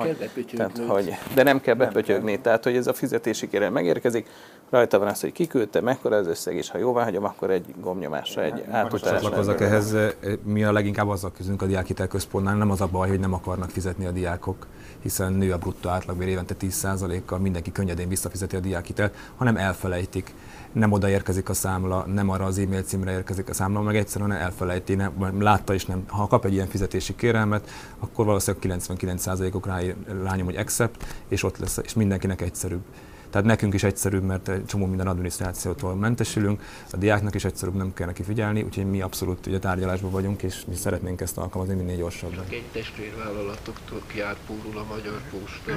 Tehát, 0.56 0.78
hogy, 0.88 1.12
de 1.34 1.42
nem 1.42 1.60
kell 1.60 1.74
bepötyögni, 1.74 2.40
tehát 2.40 2.64
hogy 2.64 2.76
ez 2.76 2.86
a 2.86 2.92
fizetési 2.92 3.48
kérelem 3.48 3.72
megérkezik, 3.72 4.28
rajta 4.70 4.98
van 4.98 5.08
az, 5.08 5.20
hogy 5.20 5.32
kiküldte, 5.32 5.80
mekkora 5.80 6.16
az 6.16 6.26
összeg, 6.26 6.54
és 6.54 6.70
ha 6.70 6.78
jóvá 6.78 7.04
hagyom, 7.04 7.24
akkor 7.24 7.50
egy 7.50 7.74
gombnyomásra, 7.80 8.42
egy 8.42 8.64
átutalásra. 8.70 9.54
Ehhez, 9.58 9.96
mi 10.42 10.64
a 10.64 10.72
leginkább 10.72 11.08
azzal 11.08 11.32
küzdünk 11.32 11.62
a 11.62 11.66
diákhitel 11.66 12.06
központnál, 12.06 12.56
nem 12.56 12.70
az 12.70 12.80
a 12.80 12.86
baj, 12.86 13.08
hogy 13.08 13.20
nem 13.20 13.32
akarnak 13.32 13.70
fizetni 13.70 14.06
a 14.06 14.10
diákok, 14.10 14.66
hiszen 15.02 15.32
nő 15.32 15.52
a 15.52 15.58
bruttó 15.58 15.88
átlagbér 15.88 16.28
évente 16.28 16.54
10%-kal, 16.60 17.38
mindenki 17.38 17.72
könnyedén 17.72 18.08
visszafizeti 18.08 18.56
a 18.56 18.60
diákhitelt, 18.60 19.14
hanem 19.36 19.56
elfelejtik 19.56 20.34
nem 20.72 20.92
oda 20.92 21.08
érkezik 21.08 21.48
a 21.48 21.54
számla, 21.54 22.04
nem 22.06 22.28
arra 22.30 22.44
az 22.44 22.58
e-mail 22.58 22.82
címre 22.82 23.12
érkezik 23.12 23.48
a 23.48 23.54
számla, 23.54 23.80
meg 23.80 23.96
egyszerűen 23.96 24.32
elfelejti, 24.32 24.94
nem, 24.94 25.42
látta 25.42 25.74
is 25.74 25.86
nem. 25.86 26.04
Ha 26.06 26.26
kap 26.26 26.44
egy 26.44 26.52
ilyen 26.52 26.66
fizetési 26.66 27.14
kérelmet, 27.14 27.70
akkor 27.98 28.24
valószínűleg 28.24 28.78
99%-ok 28.78 29.66
rá, 29.66 29.80
rányom, 30.22 30.44
hogy 30.44 30.56
accept, 30.56 31.24
és 31.28 31.42
ott 31.42 31.58
lesz, 31.58 31.80
és 31.82 31.92
mindenkinek 31.92 32.40
egyszerűbb. 32.40 32.82
Tehát 33.30 33.46
nekünk 33.46 33.74
is 33.74 33.82
egyszerűbb, 33.82 34.22
mert 34.22 34.48
egy 34.48 34.64
csomó 34.64 34.86
minden 34.86 35.06
adminisztrációtól 35.06 35.94
mentesülünk, 35.94 36.62
a 36.92 36.96
diáknak 36.96 37.34
is 37.34 37.44
egyszerűbb, 37.44 37.74
nem 37.74 37.94
kell 37.94 38.06
neki 38.06 38.22
figyelni, 38.22 38.62
úgyhogy 38.62 38.90
mi 38.90 39.00
abszolút 39.00 39.46
ugye 39.46 39.58
tárgyalásban 39.58 40.10
vagyunk, 40.10 40.42
és 40.42 40.64
mi 40.68 40.74
szeretnénk 40.74 41.20
ezt 41.20 41.38
alkalmazni 41.38 41.74
minél 41.74 41.96
gyorsabban. 41.96 42.36
Csak 42.36 42.52
egy 42.52 42.64
testvérvállalatoktól 42.72 44.02
kiárpórul 44.06 44.78
a 44.78 44.84
magyar 44.94 45.20
posta 45.30 45.72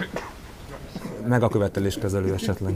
meg 1.28 1.44
a 1.44 1.48
követeléskezelő 1.48 2.34
esetleg. 2.34 2.74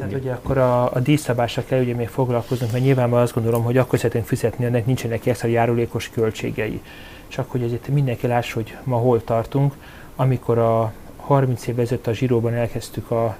Hát 0.00 0.12
ugye 0.12 0.32
akkor 0.32 0.58
a, 0.58 0.92
a 0.92 1.00
díjszabásra 1.00 1.64
kell 1.64 1.80
ugye 1.80 1.94
még 1.94 2.08
foglalkoznunk, 2.08 2.72
mert 2.72 2.84
nyilván 2.84 3.12
azt 3.12 3.34
gondolom, 3.34 3.64
hogy 3.64 3.76
akkor 3.76 3.98
szeretnénk 3.98 4.26
fizetni, 4.26 4.64
ennek 4.64 4.86
nincsenek 4.86 5.26
extra 5.26 5.48
járulékos 5.48 6.10
költségei. 6.10 6.82
Csak 7.28 7.50
hogy 7.50 7.62
ezért 7.62 7.88
mindenki 7.88 8.26
láss, 8.26 8.52
hogy 8.52 8.76
ma 8.84 8.96
hol 8.96 9.24
tartunk. 9.24 9.74
Amikor 10.16 10.58
a 10.58 10.92
30 11.16 11.66
év 11.66 11.78
ezelőtt 11.78 12.06
a 12.06 12.12
zsíróban 12.12 12.54
elkezdtük 12.54 13.10
a, 13.10 13.36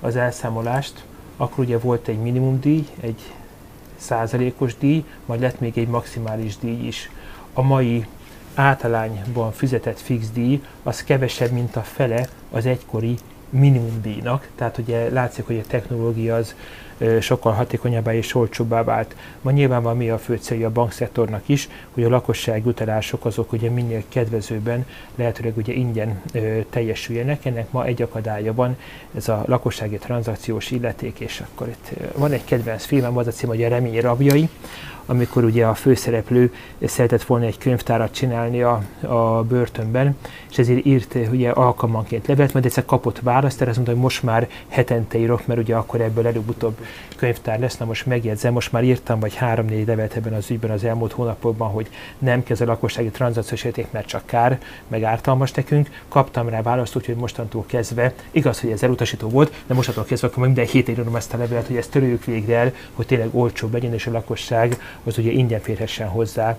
az 0.00 0.16
elszámolást, 0.16 1.04
akkor 1.36 1.64
ugye 1.64 1.78
volt 1.78 2.08
egy 2.08 2.18
minimumdíj, 2.18 2.86
egy 3.00 3.32
százalékos 3.96 4.78
díj, 4.78 5.04
majd 5.26 5.40
lett 5.40 5.60
még 5.60 5.78
egy 5.78 5.88
maximális 5.88 6.56
díj 6.58 6.86
is. 6.86 7.10
A 7.52 7.62
mai 7.62 8.06
általányban 8.54 9.52
fizetett 9.52 10.00
fix 10.00 10.30
díj 10.30 10.62
az 10.82 11.04
kevesebb, 11.04 11.50
mint 11.50 11.76
a 11.76 11.82
fele 11.82 12.28
az 12.52 12.66
egykori 12.66 13.16
minimumdíjnak, 13.50 14.48
tehát 14.54 14.78
ugye 14.78 15.10
látszik, 15.10 15.46
hogy 15.46 15.58
a 15.58 15.68
technológia 15.68 16.34
az 16.34 16.54
sokkal 17.20 17.52
hatékonyabbá 17.52 18.14
és 18.14 18.34
olcsóbbá 18.34 18.84
vált. 18.84 19.16
Ma 19.40 19.50
nyilván 19.50 19.82
van 19.82 19.96
mi 19.96 20.10
a 20.10 20.18
fő 20.18 20.36
célja 20.36 20.66
a 20.66 20.70
bankszektornak 20.70 21.42
is, 21.46 21.68
hogy 21.92 22.04
a 22.04 22.08
lakosság 22.08 22.66
utalások 22.66 23.24
azok 23.24 23.52
ugye 23.52 23.70
minél 23.70 24.02
kedvezőbben, 24.08 24.86
lehetőleg 25.14 25.56
ugye 25.56 25.72
ingyen 25.72 26.20
ö, 26.32 26.58
teljesüljenek. 26.70 27.44
Ennek 27.44 27.70
ma 27.70 27.84
egy 27.84 28.02
akadálya 28.02 28.54
van, 28.54 28.76
ez 29.16 29.28
a 29.28 29.42
lakossági 29.46 29.96
tranzakciós 29.96 30.70
illeték, 30.70 31.20
és 31.20 31.42
akkor 31.52 31.68
itt 31.68 31.90
van 32.16 32.32
egy 32.32 32.44
kedvenc 32.44 32.84
filmem, 32.84 33.16
az 33.16 33.26
a 33.26 33.30
cím, 33.30 33.48
hogy 33.48 33.62
a 33.62 33.68
remény 33.68 34.00
rabjai, 34.00 34.48
amikor 35.06 35.44
ugye 35.44 35.66
a 35.66 35.74
főszereplő 35.74 36.54
szeretett 36.84 37.22
volna 37.22 37.44
egy 37.44 37.58
könyvtárat 37.58 38.12
csinálni 38.12 38.62
a, 38.62 38.82
a 39.00 39.42
börtönben, 39.42 40.16
és 40.50 40.58
ezért 40.58 40.86
írt 40.86 41.16
ugye 41.30 41.50
alkalmanként 41.50 42.26
levelet, 42.26 42.52
majd 42.52 42.64
egyszer 42.64 42.84
kapott 42.84 43.20
választ, 43.20 43.60
erre 43.60 43.70
azt 43.70 43.78
mondta, 43.78 43.94
hogy 43.94 44.04
most 44.04 44.22
már 44.22 44.48
hetente 44.68 45.18
írok, 45.18 45.46
mert 45.46 45.60
ugye 45.60 45.74
akkor 45.76 46.00
ebből 46.00 46.26
előbb-utóbb 46.26 46.78
könyvtár 47.16 47.58
lesz, 47.58 47.76
na 47.76 47.84
most 47.84 48.06
megjegyzem, 48.06 48.52
most 48.52 48.72
már 48.72 48.84
írtam 48.84 49.20
vagy 49.20 49.34
három-négy 49.34 49.86
levelet 49.86 50.16
ebben 50.16 50.32
az 50.32 50.50
ügyben 50.50 50.70
az 50.70 50.84
elmúlt 50.84 51.12
hónapokban, 51.12 51.70
hogy 51.70 51.88
nem 52.18 52.42
kezd 52.42 52.62
a 52.62 52.64
lakossági 52.64 53.08
tranzakciós 53.08 53.64
érték, 53.64 53.86
mert 53.90 54.06
csak 54.06 54.26
kár, 54.26 54.60
meg 54.88 55.02
ártalmas 55.02 55.52
nekünk. 55.52 55.90
Kaptam 56.08 56.48
rá 56.48 56.62
választ, 56.62 56.96
úgyhogy 56.96 57.14
mostantól 57.14 57.64
kezdve, 57.66 58.12
igaz, 58.30 58.60
hogy 58.60 58.70
ez 58.70 58.82
elutasító 58.82 59.28
volt, 59.28 59.62
de 59.66 59.74
mostantól 59.74 60.04
kezdve 60.04 60.28
akkor 60.28 60.44
minden 60.44 60.66
héten 60.66 60.94
írom 60.94 61.16
ezt 61.16 61.34
a 61.34 61.36
levelet, 61.36 61.66
hogy 61.66 61.76
ezt 61.76 61.90
törőjük 61.90 62.24
végre 62.24 62.56
el, 62.56 62.72
hogy 62.92 63.06
tényleg 63.06 63.28
olcsóbb 63.32 63.72
legyen, 63.72 63.92
és 63.92 64.06
a 64.06 64.10
lakosság 64.10 64.78
az 65.04 65.18
ugye 65.18 65.30
ingyen 65.30 65.60
férhessen 65.60 66.08
hozzá 66.08 66.58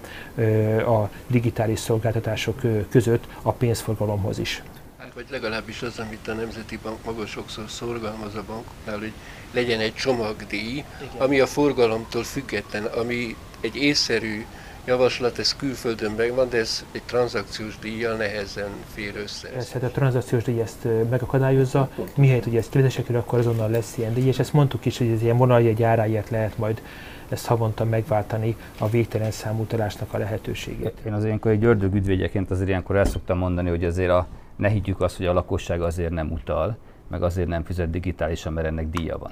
a 0.85 1.09
digitális 1.27 1.79
szolgáltatások 1.79 2.61
között 2.89 3.23
a 3.41 3.51
pénzforgalomhoz 3.51 4.39
is. 4.39 4.63
Hát, 4.97 5.13
vagy 5.13 5.25
legalábbis 5.29 5.81
az, 5.81 5.99
amit 5.99 6.27
a 6.27 6.33
Nemzeti 6.33 6.79
Bank 6.83 6.97
maga 7.05 7.25
sokszor 7.25 7.63
szorgalmaz 7.69 8.35
a 8.35 8.43
bankoknál, 8.47 8.99
hogy 8.99 9.11
legyen 9.53 9.79
egy 9.79 9.93
csomagdíj, 9.93 10.71
Igen. 10.71 10.85
ami 11.17 11.39
a 11.39 11.47
forgalomtól 11.47 12.23
független, 12.23 12.83
ami 12.85 13.35
egy 13.61 13.75
észszerű 13.75 14.45
javaslat, 14.85 15.39
ez 15.39 15.55
külföldön 15.55 16.11
megvan, 16.11 16.49
de 16.49 16.57
ez 16.57 16.85
egy 16.91 17.01
tranzakciós 17.03 17.79
díjjal 17.79 18.15
nehezen 18.15 18.69
fér 18.93 19.15
össze. 19.15 19.49
Ez, 19.55 19.71
hát 19.71 19.83
a 19.83 19.87
tranzakciós 19.87 20.43
díj 20.43 20.61
ezt 20.61 20.87
megakadályozza, 21.09 21.89
mihelyt 22.15 22.45
ugye 22.45 22.59
ezt 22.59 22.69
kivezesek, 22.69 23.09
akkor 23.09 23.39
azonnal 23.39 23.69
lesz 23.69 23.97
ilyen 23.97 24.13
díj, 24.13 24.27
és 24.27 24.39
ezt 24.39 24.53
mondtuk 24.53 24.85
is, 24.85 24.97
hogy 24.97 25.07
ez 25.07 25.21
ilyen 25.21 25.37
vonaljegy 25.37 25.83
áráért 25.83 26.29
lehet 26.29 26.57
majd 26.57 26.81
ezt 27.33 27.45
havonta 27.45 27.85
megváltani 27.85 28.55
a 28.79 28.89
végtelen 28.89 29.31
számutalásnak 29.31 30.13
a 30.13 30.17
lehetőségét. 30.17 30.99
Én 31.05 31.13
az 31.13 31.25
ilyenkor 31.25 31.51
egy 31.51 31.63
ördög 31.63 31.93
ügyvédjeként 31.93 32.51
azért 32.51 32.67
ilyenkor 32.67 32.95
el 32.95 33.05
szoktam 33.05 33.37
mondani, 33.37 33.69
hogy 33.69 33.83
azért 33.83 34.09
a, 34.09 34.27
ne 34.55 34.67
higgyük 34.67 35.01
azt, 35.01 35.17
hogy 35.17 35.25
a 35.25 35.33
lakosság 35.33 35.81
azért 35.81 36.11
nem 36.11 36.31
utal, 36.31 36.77
meg 37.07 37.23
azért 37.23 37.47
nem 37.47 37.63
fizet 37.63 37.89
digitálisan, 37.89 38.53
mert 38.53 38.67
ennek 38.67 38.89
díja 38.89 39.17
van. 39.17 39.31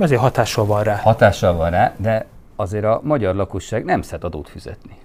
Azért 0.00 0.20
hatással 0.20 0.66
van 0.66 0.82
rá. 0.82 0.96
Hatással 0.96 1.54
van 1.56 1.70
rá, 1.70 1.94
de 1.96 2.26
azért 2.56 2.84
a 2.84 3.00
magyar 3.02 3.34
lakosság 3.34 3.84
nem 3.84 4.02
szed 4.02 4.24
adót 4.24 4.48
fizetni. 4.48 4.96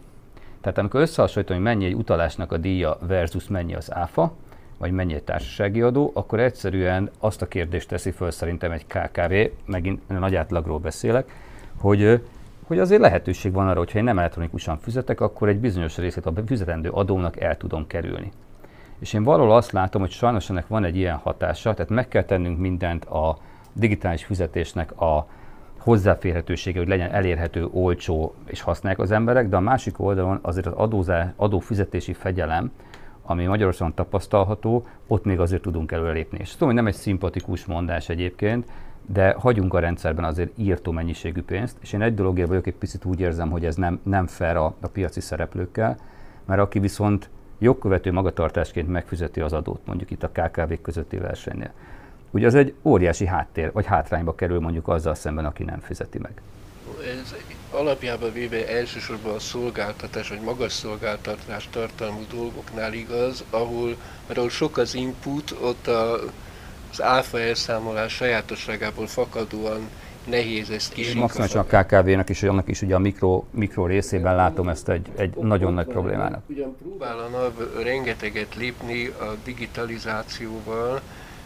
Tehát 0.61 0.77
amikor 0.77 1.01
összehasonlítom, 1.01 1.55
hogy 1.55 1.65
mennyi 1.65 1.85
egy 1.85 1.95
utalásnak 1.95 2.51
a 2.51 2.57
díja 2.57 2.97
versus 3.07 3.47
mennyi 3.47 3.75
az 3.75 3.93
áfa, 3.93 4.33
vagy 4.77 4.91
mennyi 4.91 5.13
egy 5.13 5.23
társasági 5.23 5.81
adó, 5.81 6.11
akkor 6.13 6.39
egyszerűen 6.39 7.09
azt 7.19 7.41
a 7.41 7.47
kérdést 7.47 7.87
teszi 7.87 8.11
föl 8.11 8.31
szerintem 8.31 8.71
egy 8.71 8.85
KKV, 8.85 9.33
megint 9.65 10.19
nagy 10.19 10.35
átlagról 10.35 10.79
beszélek, 10.79 11.31
hogy, 11.83 12.21
hogy 12.67 12.79
azért 12.79 13.01
lehetőség 13.01 13.53
van 13.53 13.67
arra, 13.67 13.77
hogyha 13.77 13.97
én 13.97 14.03
nem 14.03 14.19
elektronikusan 14.19 14.77
fizetek, 14.77 15.21
akkor 15.21 15.47
egy 15.47 15.59
bizonyos 15.59 15.97
részét 15.97 16.25
a 16.25 16.33
fizetendő 16.45 16.89
adónak 16.89 17.39
el 17.39 17.57
tudom 17.57 17.87
kerülni. 17.87 18.31
És 18.99 19.13
én 19.13 19.23
valahol 19.23 19.55
azt 19.55 19.71
látom, 19.71 20.01
hogy 20.01 20.11
sajnos 20.11 20.49
ennek 20.49 20.67
van 20.67 20.83
egy 20.83 20.95
ilyen 20.95 21.15
hatása, 21.15 21.73
tehát 21.73 21.91
meg 21.91 22.07
kell 22.07 22.23
tennünk 22.23 22.59
mindent 22.59 23.05
a 23.05 23.37
digitális 23.73 24.25
fizetésnek 24.25 25.01
a 25.01 25.27
hozzáférhetősége, 25.79 26.79
hogy 26.79 26.87
legyen 26.87 27.11
elérhető, 27.11 27.67
olcsó 27.71 28.33
és 28.45 28.61
használják 28.61 29.01
az 29.01 29.11
emberek, 29.11 29.49
de 29.49 29.55
a 29.55 29.59
másik 29.59 29.99
oldalon 29.99 30.39
azért 30.41 30.65
az 30.65 30.73
adózás, 30.75 31.27
adófizetési 31.35 32.13
fegyelem, 32.13 32.71
ami 33.23 33.45
Magyarországon 33.45 33.93
tapasztalható, 33.93 34.85
ott 35.07 35.25
még 35.25 35.39
azért 35.39 35.61
tudunk 35.61 35.91
előlépni. 35.91 36.37
És 36.41 36.51
tudom, 36.51 36.67
hogy 36.67 36.77
nem 36.77 36.87
egy 36.87 36.93
szimpatikus 36.93 37.65
mondás 37.65 38.09
egyébként, 38.09 38.65
de 39.05 39.35
hagyunk 39.39 39.73
a 39.73 39.79
rendszerben 39.79 40.25
azért 40.25 40.51
írtó 40.55 40.91
mennyiségű 40.91 41.41
pénzt, 41.41 41.77
és 41.81 41.93
én 41.93 42.01
egy 42.01 42.13
dologért 42.13 42.47
vagyok 42.47 42.67
egy 42.67 42.75
picit 42.75 43.05
úgy 43.05 43.19
érzem, 43.19 43.49
hogy 43.49 43.65
ez 43.65 43.75
nem, 43.75 43.99
nem 44.03 44.27
fair 44.27 44.55
a, 44.55 44.65
a 44.79 44.87
piaci 44.87 45.19
szereplőkkel, 45.19 45.97
mert 46.45 46.61
aki 46.61 46.79
viszont 46.79 47.29
jogkövető 47.59 48.11
magatartásként 48.11 48.87
megfizeti 48.87 49.41
az 49.41 49.53
adót, 49.53 49.85
mondjuk 49.85 50.11
itt 50.11 50.23
a 50.23 50.29
KKV 50.29 50.73
közötti 50.81 51.17
versenynél, 51.17 51.71
ugye 52.31 52.47
az 52.47 52.55
egy 52.55 52.73
óriási 52.81 53.25
háttér, 53.25 53.71
vagy 53.71 53.85
hátrányba 53.85 54.35
kerül 54.35 54.59
mondjuk 54.59 54.87
azzal 54.87 55.15
szemben, 55.15 55.45
aki 55.45 55.63
nem 55.63 55.79
fizeti 55.79 56.19
meg. 56.19 56.41
Ez 57.21 57.35
alapjában 57.71 58.33
véve 58.33 58.67
elsősorban 58.67 59.33
a 59.33 59.39
szolgáltatás, 59.39 60.29
vagy 60.29 60.41
magas 60.41 60.71
szolgáltatás 60.71 61.67
tartalmú 61.71 62.25
dolgoknál 62.31 62.93
igaz, 62.93 63.43
ahol, 63.49 63.95
mert 64.27 64.37
ahol 64.37 64.49
sok 64.49 64.77
az 64.77 64.95
input, 64.95 65.55
ott 65.61 65.87
a, 65.87 66.19
az 66.93 67.01
áfa 67.01 67.39
elszámolás 67.39 68.13
sajátosságából 68.13 69.07
fakadóan 69.07 69.89
nehéz 70.25 70.69
ezt 70.69 70.93
kis. 70.93 71.13
Maximálisan 71.13 71.65
a 71.69 71.83
KKV-nak 71.83 72.29
is, 72.29 72.39
hogy 72.39 72.49
annak 72.49 72.67
is 72.69 72.81
ugye 72.81 72.95
a 72.95 72.99
mikro, 72.99 73.43
mikro 73.51 73.85
részében 73.85 74.35
látom 74.35 74.69
ezt 74.69 74.89
egy, 74.89 75.07
egy 75.15 75.35
nagyon 75.35 75.73
nagy 75.73 75.85
problémának. 75.85 76.43
Ugyan 76.47 76.75
próbál 76.81 77.19
a 77.19 77.27
NAV 77.27 77.83
rengeteget 77.83 78.55
lépni 78.55 79.07
a 79.07 79.35
digitalizációval, 79.43 81.01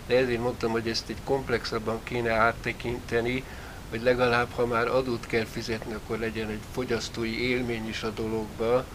de 0.08 0.18
ezért 0.18 0.42
mondtam, 0.42 0.72
hogy 0.72 0.88
ezt 0.88 1.10
egy 1.10 1.22
komplexabban 1.24 2.00
kéne 2.04 2.32
áttekinteni, 2.32 3.44
hogy 3.90 4.02
legalább 4.04 4.48
ha 4.56 4.66
már 4.66 4.88
adót 4.88 5.28
kell 5.28 5.46
fizetni, 5.46 5.94
akkor 5.94 6.18
legyen 6.18 6.50
egy 6.50 6.62
fogyasztói 6.72 7.50
élmény 7.50 7.88
is 7.88 8.04
a 8.04 8.10
dologba, 8.10 8.86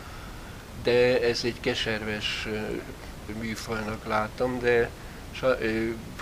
de 0.82 1.22
ez 1.22 1.40
egy 1.44 1.60
keserves 1.60 2.48
műfajnak 3.40 4.06
látom, 4.06 4.58
de 4.60 4.90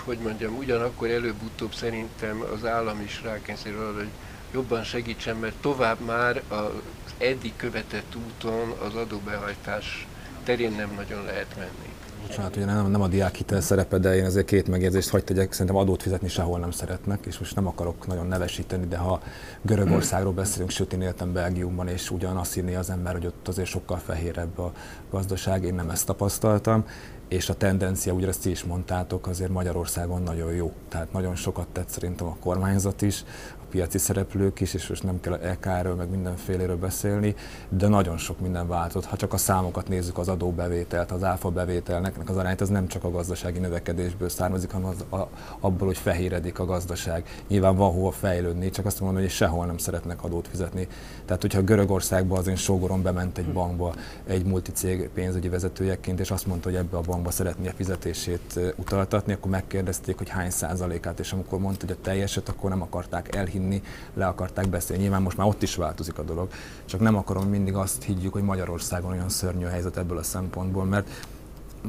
hogy 0.03 0.17
mondjam, 0.17 0.57
ugyanakkor 0.57 1.09
előbb-utóbb 1.09 1.73
szerintem 1.73 2.41
az 2.53 2.65
állam 2.65 3.01
is 3.01 3.21
rákényszerül 3.23 3.79
arra, 3.79 3.97
hogy 3.97 4.11
jobban 4.53 4.83
segítsen, 4.83 5.35
mert 5.35 5.55
tovább 5.61 5.99
már 5.99 6.41
az 6.47 6.71
eddig 7.17 7.53
követett 7.55 8.15
úton 8.15 8.69
az 8.69 8.95
adóbehajtás 8.95 10.07
terén 10.43 10.71
nem 10.71 10.93
nagyon 10.95 11.25
lehet 11.25 11.55
menni. 11.57 11.90
Bocsánat, 12.27 12.55
ugye 12.55 12.65
nem, 12.65 12.91
nem 12.91 13.01
a 13.01 13.07
diákhitel 13.07 13.61
szerepe, 13.61 13.97
de 13.97 14.15
én 14.15 14.25
azért 14.25 14.45
két 14.45 14.67
megjegyzést 14.67 15.09
hagyd 15.09 15.23
tegyek, 15.23 15.51
szerintem 15.51 15.75
adót 15.75 16.01
fizetni 16.01 16.27
sehol 16.27 16.59
nem 16.59 16.71
szeretnek, 16.71 17.25
és 17.25 17.39
most 17.39 17.55
nem 17.55 17.67
akarok 17.67 18.07
nagyon 18.07 18.27
nevesíteni, 18.27 18.87
de 18.87 18.97
ha 18.97 19.21
Görögországról 19.61 20.33
beszélünk, 20.33 20.69
sőt 20.69 20.93
én 20.93 21.01
éltem 21.01 21.33
Belgiumban, 21.33 21.87
és 21.87 22.11
ugyanazt 22.11 22.57
írni 22.57 22.75
az 22.75 22.89
ember, 22.89 23.13
hogy 23.13 23.25
ott 23.25 23.47
azért 23.47 23.67
sokkal 23.67 23.97
fehérebb 23.97 24.59
a 24.59 24.71
gazdaság, 25.11 25.63
én 25.63 25.73
nem 25.73 25.89
ezt 25.89 26.05
tapasztaltam, 26.05 26.85
és 27.27 27.49
a 27.49 27.53
tendencia, 27.53 28.13
ugye 28.13 28.27
ezt 28.27 28.45
is 28.45 28.63
mondtátok, 28.63 29.27
azért 29.27 29.51
Magyarországon 29.51 30.21
nagyon 30.21 30.53
jó. 30.53 30.71
Tehát 30.89 31.13
nagyon 31.13 31.35
sokat 31.35 31.67
tett 31.67 31.89
szerintem 31.89 32.27
a 32.27 32.37
kormányzat 32.39 33.01
is, 33.01 33.23
piaci 33.71 33.97
szereplők 33.97 34.59
is, 34.59 34.73
és 34.73 34.87
most 34.87 35.03
nem 35.03 35.19
kell 35.19 35.33
EK-ről, 35.33 35.95
meg 35.95 36.09
mindenféléről 36.09 36.77
beszélni, 36.77 37.35
de 37.69 37.87
nagyon 37.87 38.17
sok 38.17 38.39
minden 38.39 38.67
változott. 38.67 39.09
Ha 39.09 39.15
csak 39.15 39.33
a 39.33 39.37
számokat 39.37 39.87
nézzük, 39.87 40.17
az 40.17 40.27
adóbevételt, 40.27 41.11
az 41.11 41.23
áfa 41.23 41.49
bevételnek 41.49 42.15
az 42.29 42.37
arányt, 42.37 42.61
az 42.61 42.69
nem 42.69 42.87
csak 42.87 43.03
a 43.03 43.11
gazdasági 43.11 43.59
növekedésből 43.59 44.29
származik, 44.29 44.71
hanem 44.71 44.87
az, 44.87 45.19
a, 45.19 45.27
abból, 45.59 45.87
hogy 45.87 45.97
fehéredik 45.97 46.59
a 46.59 46.65
gazdaság. 46.65 47.43
Nyilván 47.47 47.75
van 47.75 47.91
hova 47.91 48.11
fejlődni, 48.11 48.69
csak 48.69 48.85
azt 48.85 48.99
mondom, 48.99 49.21
hogy 49.21 49.31
sehol 49.31 49.65
nem 49.65 49.77
szeretnek 49.77 50.23
adót 50.23 50.47
fizetni. 50.47 50.87
Tehát, 51.25 51.41
hogyha 51.41 51.61
Görögországba 51.61 52.37
az 52.37 52.47
én 52.47 52.55
sógorom 52.55 53.01
bement 53.01 53.37
egy 53.37 53.51
bankba 53.53 53.93
egy 54.27 54.45
multicég 54.45 55.09
pénzügyi 55.13 55.49
vezetőjeként, 55.49 56.19
és 56.19 56.31
azt 56.31 56.47
mondta, 56.47 56.69
hogy 56.69 56.77
ebbe 56.77 56.97
a 56.97 57.01
bankba 57.01 57.31
szeretné 57.31 57.67
a 57.67 57.73
fizetését 57.75 58.59
utaltatni, 58.75 59.33
akkor 59.33 59.51
megkérdezték, 59.51 60.17
hogy 60.17 60.29
hány 60.29 60.49
százalékát, 60.49 61.19
és 61.19 61.31
amikor 61.31 61.59
mondta, 61.59 61.85
hogy 61.85 61.95
a 61.99 62.03
teljeset, 62.03 62.49
akkor 62.49 62.69
nem 62.69 62.81
akarták 62.81 63.35
elhinni 63.35 63.60
hinni, 63.61 63.81
le 64.13 64.25
akarták 64.25 64.67
beszélni. 64.69 65.01
Nyilván 65.01 65.21
most 65.21 65.37
már 65.37 65.47
ott 65.47 65.61
is 65.61 65.75
változik 65.75 66.17
a 66.17 66.23
dolog, 66.23 66.49
csak 66.85 66.99
nem 66.99 67.15
akarom 67.15 67.47
mindig 67.47 67.75
azt 67.75 68.03
higgyük, 68.03 68.33
hogy 68.33 68.43
Magyarországon 68.43 69.11
olyan 69.11 69.29
szörnyű 69.29 69.65
a 69.65 69.69
helyzet 69.69 69.97
ebből 69.97 70.17
a 70.17 70.23
szempontból, 70.23 70.83
mert 70.85 71.09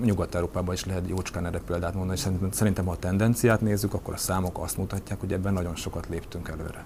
Nyugat-Európában 0.05 0.74
is 0.74 0.85
lehet 0.85 1.09
jócskán 1.09 1.47
erre 1.47 1.61
példát 1.66 1.94
mondani, 1.94 2.19
és 2.19 2.28
szerintem, 2.51 2.85
ha 2.85 2.93
a 2.93 2.97
tendenciát 2.97 3.61
nézzük, 3.61 3.94
akkor 3.94 4.15
a 4.15 4.16
számok 4.16 4.59
azt 4.59 4.77
mutatják, 4.77 5.20
hogy 5.20 5.32
ebben 5.32 5.53
nagyon 5.53 5.77
sokat 5.77 6.07
léptünk 6.11 6.49
előre. 6.49 6.85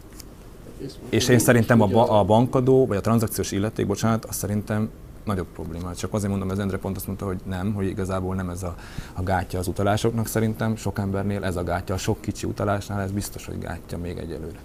És 1.09 1.29
én 1.29 1.39
szerintem 1.39 1.81
a, 1.81 2.19
a 2.19 2.25
bankadó, 2.25 2.87
vagy 2.87 2.97
a 2.97 3.01
tranzakciós 3.01 3.53
illeték, 3.53 3.87
bocsánat, 3.87 4.25
azt 4.25 4.39
szerintem 4.39 4.91
nagyobb 5.25 5.47
probléma. 5.47 5.95
Csak 5.95 6.15
azért 6.15 6.31
mondom, 6.31 6.51
ez 6.51 6.59
Endre 6.59 6.79
pont 6.79 6.97
azt 6.97 7.07
mondta, 7.07 7.27
hogy 7.27 7.41
nem, 7.45 7.73
hogy 7.73 7.87
igazából 7.87 8.35
nem 8.35 8.49
ez 8.49 8.63
a, 8.63 8.75
a 9.13 9.23
gátja 9.23 9.59
az 9.59 9.67
utalásoknak 9.67 10.27
szerintem, 10.27 10.77
sok 10.77 10.99
embernél 10.99 11.45
ez 11.45 11.57
a 11.57 11.63
gátja, 11.63 11.95
a 11.95 11.99
sok 11.99 12.21
kicsi 12.21 12.47
utalásnál 12.47 13.01
ez 13.01 13.11
biztos, 13.11 13.47
hogy 13.47 13.59
gátja 13.59 13.99
még 13.99 14.19
egyelőre. 14.19 14.59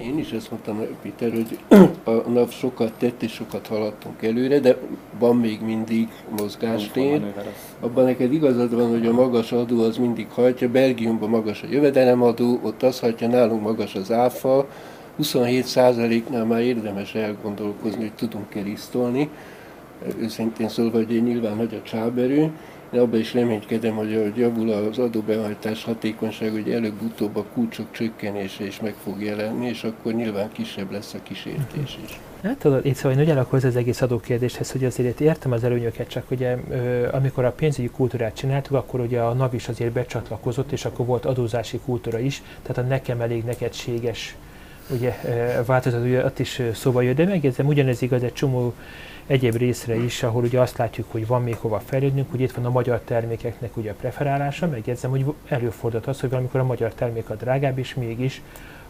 Én 0.00 0.18
is 0.18 0.30
ezt 0.30 0.50
mondtam, 0.50 0.80
Peter, 1.02 1.32
hogy 1.32 1.58
a 2.04 2.30
NAV 2.30 2.50
sokat 2.50 2.92
tett 2.98 3.22
és 3.22 3.32
sokat 3.32 3.66
haladtunk 3.66 4.22
előre, 4.22 4.60
de 4.60 4.76
van 5.18 5.36
még 5.36 5.60
mindig 5.62 6.08
mozgástér. 6.38 7.22
Abban 7.80 8.04
neked 8.04 8.32
igazad 8.32 8.74
van, 8.74 8.90
hogy 8.90 9.06
a 9.06 9.12
magas 9.12 9.52
adó 9.52 9.82
az 9.82 9.96
mindig 9.96 10.26
hajtja. 10.30 10.70
Belgiumban 10.70 11.28
magas 11.28 11.62
a 11.62 11.66
jövedelemadó, 11.70 12.60
ott 12.62 12.82
az 12.82 13.00
hajtja, 13.00 13.28
nálunk 13.28 13.62
magas 13.62 13.94
az 13.94 14.12
áfa. 14.12 14.66
27%-nál 15.22 16.44
már 16.44 16.60
érdemes 16.60 17.14
elgondolkozni, 17.14 18.00
hogy 18.00 18.12
tudunk-e 18.12 18.60
lisztolni. 18.60 19.28
Őszintén 20.18 20.68
szólva, 20.68 20.96
hogy 20.96 21.22
nyilván 21.22 21.56
nagy 21.56 21.74
a 21.74 21.88
csáberő, 21.88 22.50
de 22.96 23.02
abban 23.02 23.20
is 23.20 23.34
reménykedem, 23.34 23.94
hogy 23.94 24.14
ahogy 24.14 24.36
javul 24.36 24.70
az 24.70 24.98
adóbehajtás 24.98 25.84
hatékonyság, 25.84 26.50
hogy 26.50 26.70
előbb-utóbb 26.70 27.36
a 27.36 27.44
kulcsok 27.54 27.86
csökkenése 27.90 28.66
is 28.66 28.80
meg 28.80 28.94
fog 29.02 29.22
jelenni, 29.22 29.66
és 29.66 29.84
akkor 29.84 30.12
nyilván 30.12 30.52
kisebb 30.52 30.90
lesz 30.90 31.14
a 31.14 31.18
kísértés 31.22 31.98
is. 32.04 32.18
Hát 32.42 32.58
tudod, 32.58 32.86
itt 32.86 32.94
szóval 32.94 33.18
ugyanakkor 33.18 33.64
az 33.64 33.76
egész 33.76 34.02
adókérdéshez, 34.02 34.70
hogy 34.70 34.84
azért 34.84 35.20
értem 35.20 35.52
az 35.52 35.64
előnyöket, 35.64 36.08
csak 36.08 36.30
ugye 36.30 36.56
amikor 37.12 37.44
a 37.44 37.52
pénzügyi 37.52 37.88
kultúrát 37.88 38.34
csináltuk, 38.34 38.76
akkor 38.76 39.00
ugye 39.00 39.20
a 39.20 39.32
NAV 39.32 39.54
is 39.54 39.68
azért 39.68 39.92
becsatlakozott, 39.92 40.72
és 40.72 40.84
akkor 40.84 41.06
volt 41.06 41.24
adózási 41.24 41.78
kultúra 41.84 42.18
is, 42.18 42.42
tehát 42.62 42.84
a 42.84 42.88
nekem 42.88 43.20
elég 43.20 43.44
nekedséges 43.44 44.36
ugye, 44.90 45.14
változat, 45.66 46.04
ugye 46.04 46.24
ott 46.24 46.38
is 46.38 46.62
szóba 46.74 47.00
jött, 47.00 47.16
de 47.16 47.24
megjegyzem, 47.24 47.66
ugyanez 47.66 48.02
igaz 48.02 48.22
egy 48.22 48.32
csomó 48.32 48.74
egyéb 49.26 49.56
részre 49.56 49.96
is, 49.96 50.22
ahol 50.22 50.42
ugye 50.42 50.60
azt 50.60 50.76
látjuk, 50.76 51.10
hogy 51.10 51.26
van 51.26 51.42
még 51.42 51.56
hova 51.56 51.80
fejlődnünk, 51.80 52.30
hogy 52.30 52.40
itt 52.40 52.52
van 52.52 52.64
a 52.64 52.70
magyar 52.70 53.00
termékeknek 53.00 53.76
ugye 53.76 53.90
a 53.90 53.94
preferálása, 53.94 54.68
megjegyzem, 54.68 55.10
hogy 55.10 55.24
előfordult 55.48 56.06
az, 56.06 56.20
hogy 56.20 56.30
valamikor 56.30 56.60
a 56.60 56.64
magyar 56.64 56.94
termék 56.94 57.30
a 57.30 57.34
drágább, 57.34 57.78
és 57.78 57.94
mégis 57.94 58.42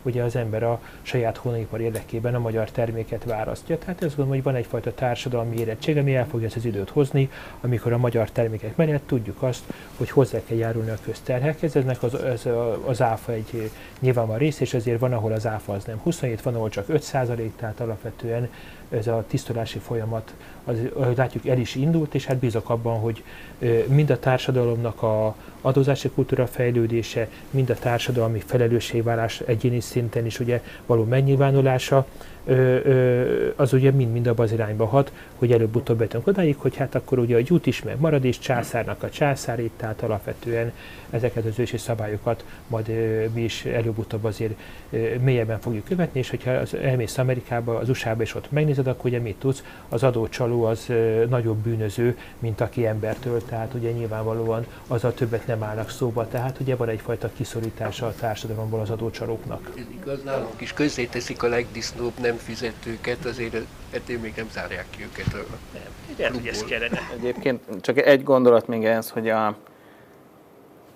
ugye 0.07 0.23
az 0.23 0.37
ember 0.37 0.63
a 0.63 0.81
saját 1.03 1.37
hónaipar 1.37 1.81
érdekében 1.81 2.35
a 2.35 2.39
magyar 2.39 2.71
terméket 2.71 3.25
választja. 3.25 3.79
Tehát 3.79 4.03
ezt 4.03 4.17
gondolom, 4.17 4.31
hogy 4.31 4.43
van 4.43 4.55
egyfajta 4.55 4.95
társadalmi 4.95 5.57
érettség, 5.59 5.97
ami 5.97 6.15
el 6.15 6.27
fogja 6.27 6.47
ezt 6.47 6.57
az 6.57 6.65
időt 6.65 6.91
hozni, 6.91 7.31
amikor 7.61 7.93
a 7.93 7.99
magyar 7.99 8.31
termékek 8.31 8.77
mellett 8.77 9.07
tudjuk 9.07 9.43
azt, 9.43 9.65
hogy 9.97 10.11
hozzá 10.11 10.39
kell 10.47 10.57
járulni 10.57 10.91
a 10.91 10.99
közterhekhez. 11.05 11.77
Eznek 11.77 12.03
az, 12.03 12.15
az, 12.15 12.49
az 12.85 13.03
áfa 13.03 13.33
egy 13.33 13.71
nyilvánvaló 13.99 14.39
rész, 14.39 14.61
és 14.61 14.75
azért 14.75 15.01
van, 15.01 15.13
ahol 15.13 15.33
az 15.33 15.47
áfa 15.47 15.73
az 15.73 15.85
nem 15.85 15.99
27, 15.99 16.43
van, 16.43 16.55
ahol 16.55 16.69
csak 16.69 16.89
5 16.89 17.13
tehát 17.57 17.81
alapvetően 17.81 18.49
ez 18.89 19.07
a 19.07 19.25
tisztulási 19.29 19.79
folyamat, 19.79 20.35
az, 20.67 20.77
ahogy 20.95 21.17
látjuk, 21.17 21.47
el 21.47 21.59
is 21.59 21.75
indult, 21.75 22.15
és 22.15 22.25
hát 22.25 22.37
bízok 22.37 22.71
abban, 22.71 22.99
hogy 22.99 23.23
mind 23.87 24.11
a 24.11 24.19
társadalomnak 24.19 25.03
a 25.03 25.35
adózási 25.61 26.09
kultúra 26.09 26.47
fejlődése, 26.47 27.29
mind 27.51 27.71
a 27.71 27.75
társadalmi 27.75 28.43
felelősségvállás 28.47 29.41
egyéni 29.41 29.81
szinten 29.81 30.27
is 30.27 30.41
ugye 30.41 30.63
való 30.87 31.05
megnyilvánulása, 31.05 32.07
az 33.57 33.73
ugye 33.73 33.91
mind-mind 33.91 34.27
abban 34.27 34.47
az 34.47 34.53
irányba 34.53 34.87
hat, 34.87 35.13
hogy 35.39 35.53
előbb-utóbb 35.53 35.99
betünk 35.99 36.27
odáig, 36.27 36.57
hogy 36.59 36.77
hát 36.77 36.95
akkor 36.95 37.19
ugye 37.19 37.37
a 37.37 37.41
gyút 37.41 37.67
is 37.67 37.83
meg 37.83 38.01
marad, 38.01 38.25
és 38.25 38.39
császárnak 38.39 39.03
a 39.03 39.11
császárét, 39.11 39.71
tehát 39.77 40.03
alapvetően 40.03 40.73
ezeket 41.11 41.45
az 41.45 41.59
ősi 41.59 41.77
szabályokat 41.77 42.45
majd 42.67 42.91
mi 43.35 43.43
is 43.43 43.65
előbb-utóbb 43.65 44.25
azért 44.25 44.55
mélyebben 45.21 45.61
fogjuk 45.61 45.85
követni, 45.85 46.19
és 46.19 46.31
hogyha 46.31 46.51
elmész 46.83 47.19
Amerikába, 47.19 47.79
az 47.79 47.89
USA-ba 47.89 48.23
és 48.23 48.35
ott 48.35 48.51
megnézed, 48.51 48.87
akkor 48.87 49.11
ugye 49.11 49.19
mit 49.19 49.37
tudsz, 49.37 49.65
az 49.89 50.03
adócsaló 50.03 50.56
az 50.65 50.93
nagyobb 51.29 51.57
bűnöző, 51.57 52.19
mint 52.39 52.61
aki 52.61 52.87
embertől, 52.87 53.45
tehát 53.45 53.75
ugye 53.75 53.91
nyilvánvalóan 53.91 54.67
azzal 54.87 55.15
többet 55.15 55.47
nem 55.47 55.63
állnak 55.63 55.91
szóba, 55.91 56.29
tehát 56.29 56.61
ugye 56.61 56.77
van 56.77 56.89
egyfajta 56.89 57.31
kiszorítása 57.37 58.07
a 58.07 58.15
társadalomból 58.15 58.81
az 58.81 58.91
adócsalóknak. 58.91 59.73
Ez 59.77 59.85
igaz, 60.01 60.23
nálunk 60.23 60.61
is 60.61 60.73
közzéteszik 60.73 61.43
a 61.43 61.49
legdisznóbb 61.49 62.13
nem 62.21 62.37
fizetőket, 62.37 63.25
azért 63.25 63.57
ettől 63.91 64.19
még 64.19 64.33
nem 64.37 64.49
zárják 64.53 64.87
ki 64.91 65.03
őket 65.03 65.35
a 65.35 65.57
nem, 66.19 66.33
hogy 66.33 66.47
ez 66.47 66.65
kellene. 66.65 67.01
Egyébként 67.19 67.63
csak 67.81 67.99
egy 67.99 68.23
gondolat 68.23 68.67
még 68.67 68.85
ez, 68.85 69.11
hogy 69.11 69.29
a, 69.29 69.57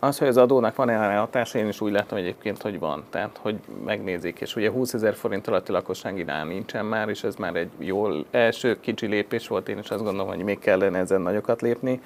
az, 0.01 0.19
hogy 0.19 0.29
az 0.29 0.37
adónak 0.37 0.77
van 0.77 0.89
erre 0.89 1.17
hatása, 1.17 1.59
én 1.59 1.69
is 1.69 1.81
úgy 1.81 1.93
látom 1.93 2.19
egyébként, 2.19 2.63
hogy 2.63 2.79
van. 2.79 3.05
Tehát, 3.11 3.39
hogy 3.43 3.59
megnézik, 3.85 4.41
és 4.41 4.57
ugye 4.57 4.71
20 4.71 4.95
ezer 4.95 5.15
forint 5.15 5.47
alatti 5.47 5.73
lakosságinál 5.73 6.45
nincsen 6.45 6.85
már, 6.85 7.09
és 7.09 7.25
ez 7.25 7.35
már 7.35 7.57
egy 7.57 7.71
jól 7.79 8.25
első 8.31 8.81
kicsi 8.81 9.07
lépés 9.07 9.49
volt, 9.49 9.69
én 9.69 9.79
is 9.79 9.91
azt 9.91 10.03
gondolom, 10.03 10.29
hogy 10.29 10.45
még 10.45 10.59
kellene 10.59 10.99
ezen 10.99 11.21
nagyokat 11.21 11.61
lépni. 11.61 12.01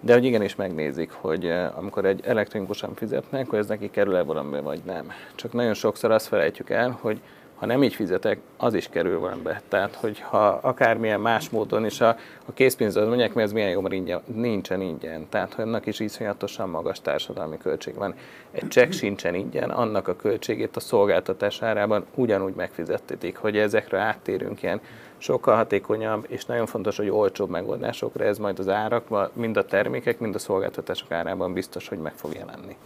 De 0.00 0.12
hogy 0.12 0.24
igenis 0.24 0.54
megnézik, 0.54 1.10
hogy 1.10 1.46
eh, 1.46 1.78
amikor 1.78 2.04
egy 2.04 2.20
elektronikusan 2.24 2.94
fizetnek, 2.94 3.48
hogy 3.48 3.58
ez 3.58 3.66
neki 3.66 3.90
kerül-e 3.90 4.22
valamibe, 4.22 4.60
vagy 4.60 4.80
nem. 4.84 5.12
Csak 5.34 5.52
nagyon 5.52 5.74
sokszor 5.74 6.10
azt 6.10 6.26
felejtjük 6.26 6.70
el, 6.70 6.98
hogy 7.00 7.20
ha 7.56 7.66
nem 7.66 7.82
így 7.82 7.94
fizetek, 7.94 8.38
az 8.56 8.74
is 8.74 8.88
kerül 8.88 9.18
valamibe. 9.18 9.62
Tehát, 9.68 9.94
hogy 9.94 10.20
ha 10.20 10.46
akármilyen 10.46 11.20
más 11.20 11.50
módon 11.50 11.84
is 11.84 12.00
a, 12.00 12.16
a 12.46 12.52
készpénzed 12.54 13.08
mondják, 13.08 13.34
mert 13.34 13.46
ez 13.46 13.52
milyen 13.52 13.70
jó, 13.70 13.86
ingyen, 13.86 14.22
nincsen 14.34 14.80
ingyen. 14.80 15.28
Tehát, 15.28 15.54
hogy 15.54 15.64
annak 15.64 15.86
is 15.86 16.00
iszonyatosan 16.00 16.68
magas 16.68 17.00
társadalmi 17.00 17.58
költség 17.58 17.94
van. 17.94 18.14
Egy 18.50 18.68
csekk 18.68 18.92
sincsen 18.92 19.34
ingyen, 19.34 19.70
annak 19.70 20.08
a 20.08 20.16
költségét 20.16 20.76
a 20.76 20.80
szolgáltatás 20.80 21.62
árában 21.62 22.04
ugyanúgy 22.14 22.54
megfizettetik, 22.54 23.36
hogy 23.36 23.56
ezekre 23.56 23.98
áttérünk 23.98 24.62
ilyen 24.62 24.80
sokkal 25.18 25.56
hatékonyabb, 25.56 26.26
és 26.28 26.44
nagyon 26.44 26.66
fontos, 26.66 26.96
hogy 26.96 27.08
olcsóbb 27.08 27.50
megoldásokra 27.50 28.24
ez 28.24 28.38
majd 28.38 28.58
az 28.58 28.68
árak, 28.68 29.32
mind 29.32 29.56
a 29.56 29.64
termékek, 29.64 30.18
mind 30.18 30.34
a 30.34 30.38
szolgáltatások 30.38 31.10
árában 31.10 31.52
biztos, 31.52 31.88
hogy 31.88 31.98
meg 31.98 32.12
fog 32.14 32.34
jelenni. 32.34 32.76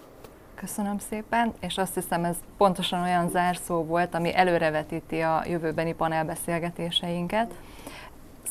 Köszönöm 0.60 0.98
szépen, 0.98 1.54
és 1.60 1.78
azt 1.78 1.94
hiszem 1.94 2.24
ez 2.24 2.36
pontosan 2.56 3.02
olyan 3.02 3.28
zárszó 3.28 3.84
volt, 3.84 4.14
ami 4.14 4.34
előrevetíti 4.34 5.20
a 5.20 5.42
jövőbeni 5.46 5.94
panelbeszélgetéseinket. 5.94 7.54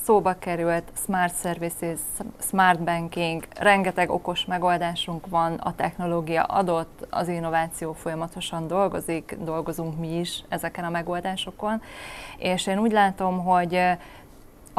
Szóba 0.04 0.36
került 0.40 0.84
Smart 1.04 1.40
Services, 1.42 2.00
Smart 2.40 2.84
Banking, 2.84 3.48
rengeteg 3.60 4.10
okos 4.10 4.46
megoldásunk 4.46 5.28
van, 5.28 5.54
a 5.54 5.76
technológia 5.76 6.44
adott, 6.44 7.08
az 7.10 7.28
innováció 7.28 7.94
folyamatosan 7.94 8.68
dolgozik, 8.68 9.38
dolgozunk 9.40 10.00
mi 10.00 10.20
is 10.20 10.44
ezeken 10.48 10.84
a 10.84 10.90
megoldásokon, 10.90 11.82
és 12.38 12.68
én 12.68 12.80
úgy 12.80 12.92
látom, 12.92 13.44
hogy 13.44 13.82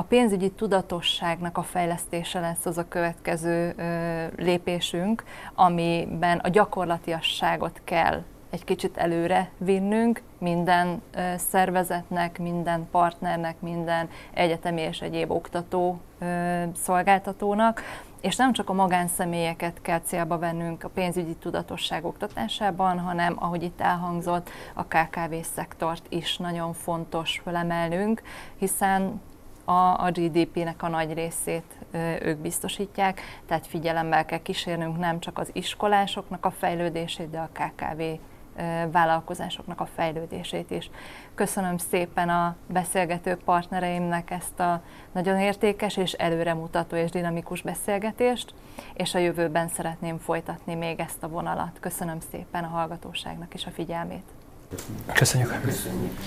a 0.00 0.02
pénzügyi 0.02 0.50
tudatosságnak 0.50 1.58
a 1.58 1.62
fejlesztése 1.62 2.40
lesz 2.40 2.66
az 2.66 2.78
a 2.78 2.88
következő 2.88 3.74
lépésünk, 4.36 5.24
amiben 5.54 6.38
a 6.38 6.48
gyakorlatiasságot 6.48 7.80
kell 7.84 8.22
egy 8.50 8.64
kicsit 8.64 8.96
előre 8.96 9.50
vinnünk 9.58 10.22
minden 10.38 11.02
szervezetnek, 11.36 12.38
minden 12.38 12.88
partnernek, 12.90 13.60
minden 13.60 14.08
egyetemi 14.34 14.80
és 14.80 15.00
egyéb 15.00 15.30
oktató 15.30 16.00
szolgáltatónak, 16.74 17.82
és 18.20 18.36
nem 18.36 18.52
csak 18.52 18.68
a 18.68 18.72
magánszemélyeket 18.72 19.80
kell 19.82 20.00
célba 20.00 20.38
vennünk 20.38 20.84
a 20.84 20.88
pénzügyi 20.88 21.34
tudatosság 21.34 22.04
oktatásában, 22.04 22.98
hanem, 22.98 23.36
ahogy 23.38 23.62
itt 23.62 23.80
elhangzott, 23.80 24.50
a 24.74 24.84
KKV 24.84 25.34
szektort 25.54 26.06
is 26.08 26.36
nagyon 26.36 26.72
fontos 26.72 27.40
felemelnünk, 27.44 28.22
hiszen 28.58 29.20
a, 29.70 30.04
a 30.04 30.10
GDP-nek 30.10 30.82
a 30.82 30.88
nagy 30.88 31.12
részét 31.12 31.78
ők 32.22 32.38
biztosítják, 32.38 33.20
tehát 33.46 33.66
figyelemmel 33.66 34.24
kell 34.24 34.42
kísérnünk 34.42 34.98
nem 34.98 35.20
csak 35.20 35.38
az 35.38 35.50
iskolásoknak 35.52 36.44
a 36.44 36.50
fejlődését, 36.50 37.30
de 37.30 37.38
a 37.38 37.48
KKV 37.52 38.02
vállalkozásoknak 38.92 39.80
a 39.80 39.88
fejlődését 39.94 40.70
is. 40.70 40.90
Köszönöm 41.34 41.76
szépen 41.78 42.28
a 42.28 42.56
beszélgető 42.66 43.36
partnereimnek 43.44 44.30
ezt 44.30 44.60
a 44.60 44.82
nagyon 45.12 45.38
értékes 45.38 45.96
és 45.96 46.12
előremutató 46.12 46.96
és 46.96 47.10
dinamikus 47.10 47.62
beszélgetést, 47.62 48.54
és 48.94 49.14
a 49.14 49.18
jövőben 49.18 49.68
szeretném 49.68 50.18
folytatni 50.18 50.74
még 50.74 51.00
ezt 51.00 51.22
a 51.22 51.28
vonalat. 51.28 51.76
Köszönöm 51.80 52.18
szépen 52.30 52.64
a 52.64 52.68
hallgatóságnak 52.68 53.54
is 53.54 53.66
a 53.66 53.70
figyelmét. 53.70 54.24
Köszönjük. 55.12 55.60
Köszönjük. 55.60 56.18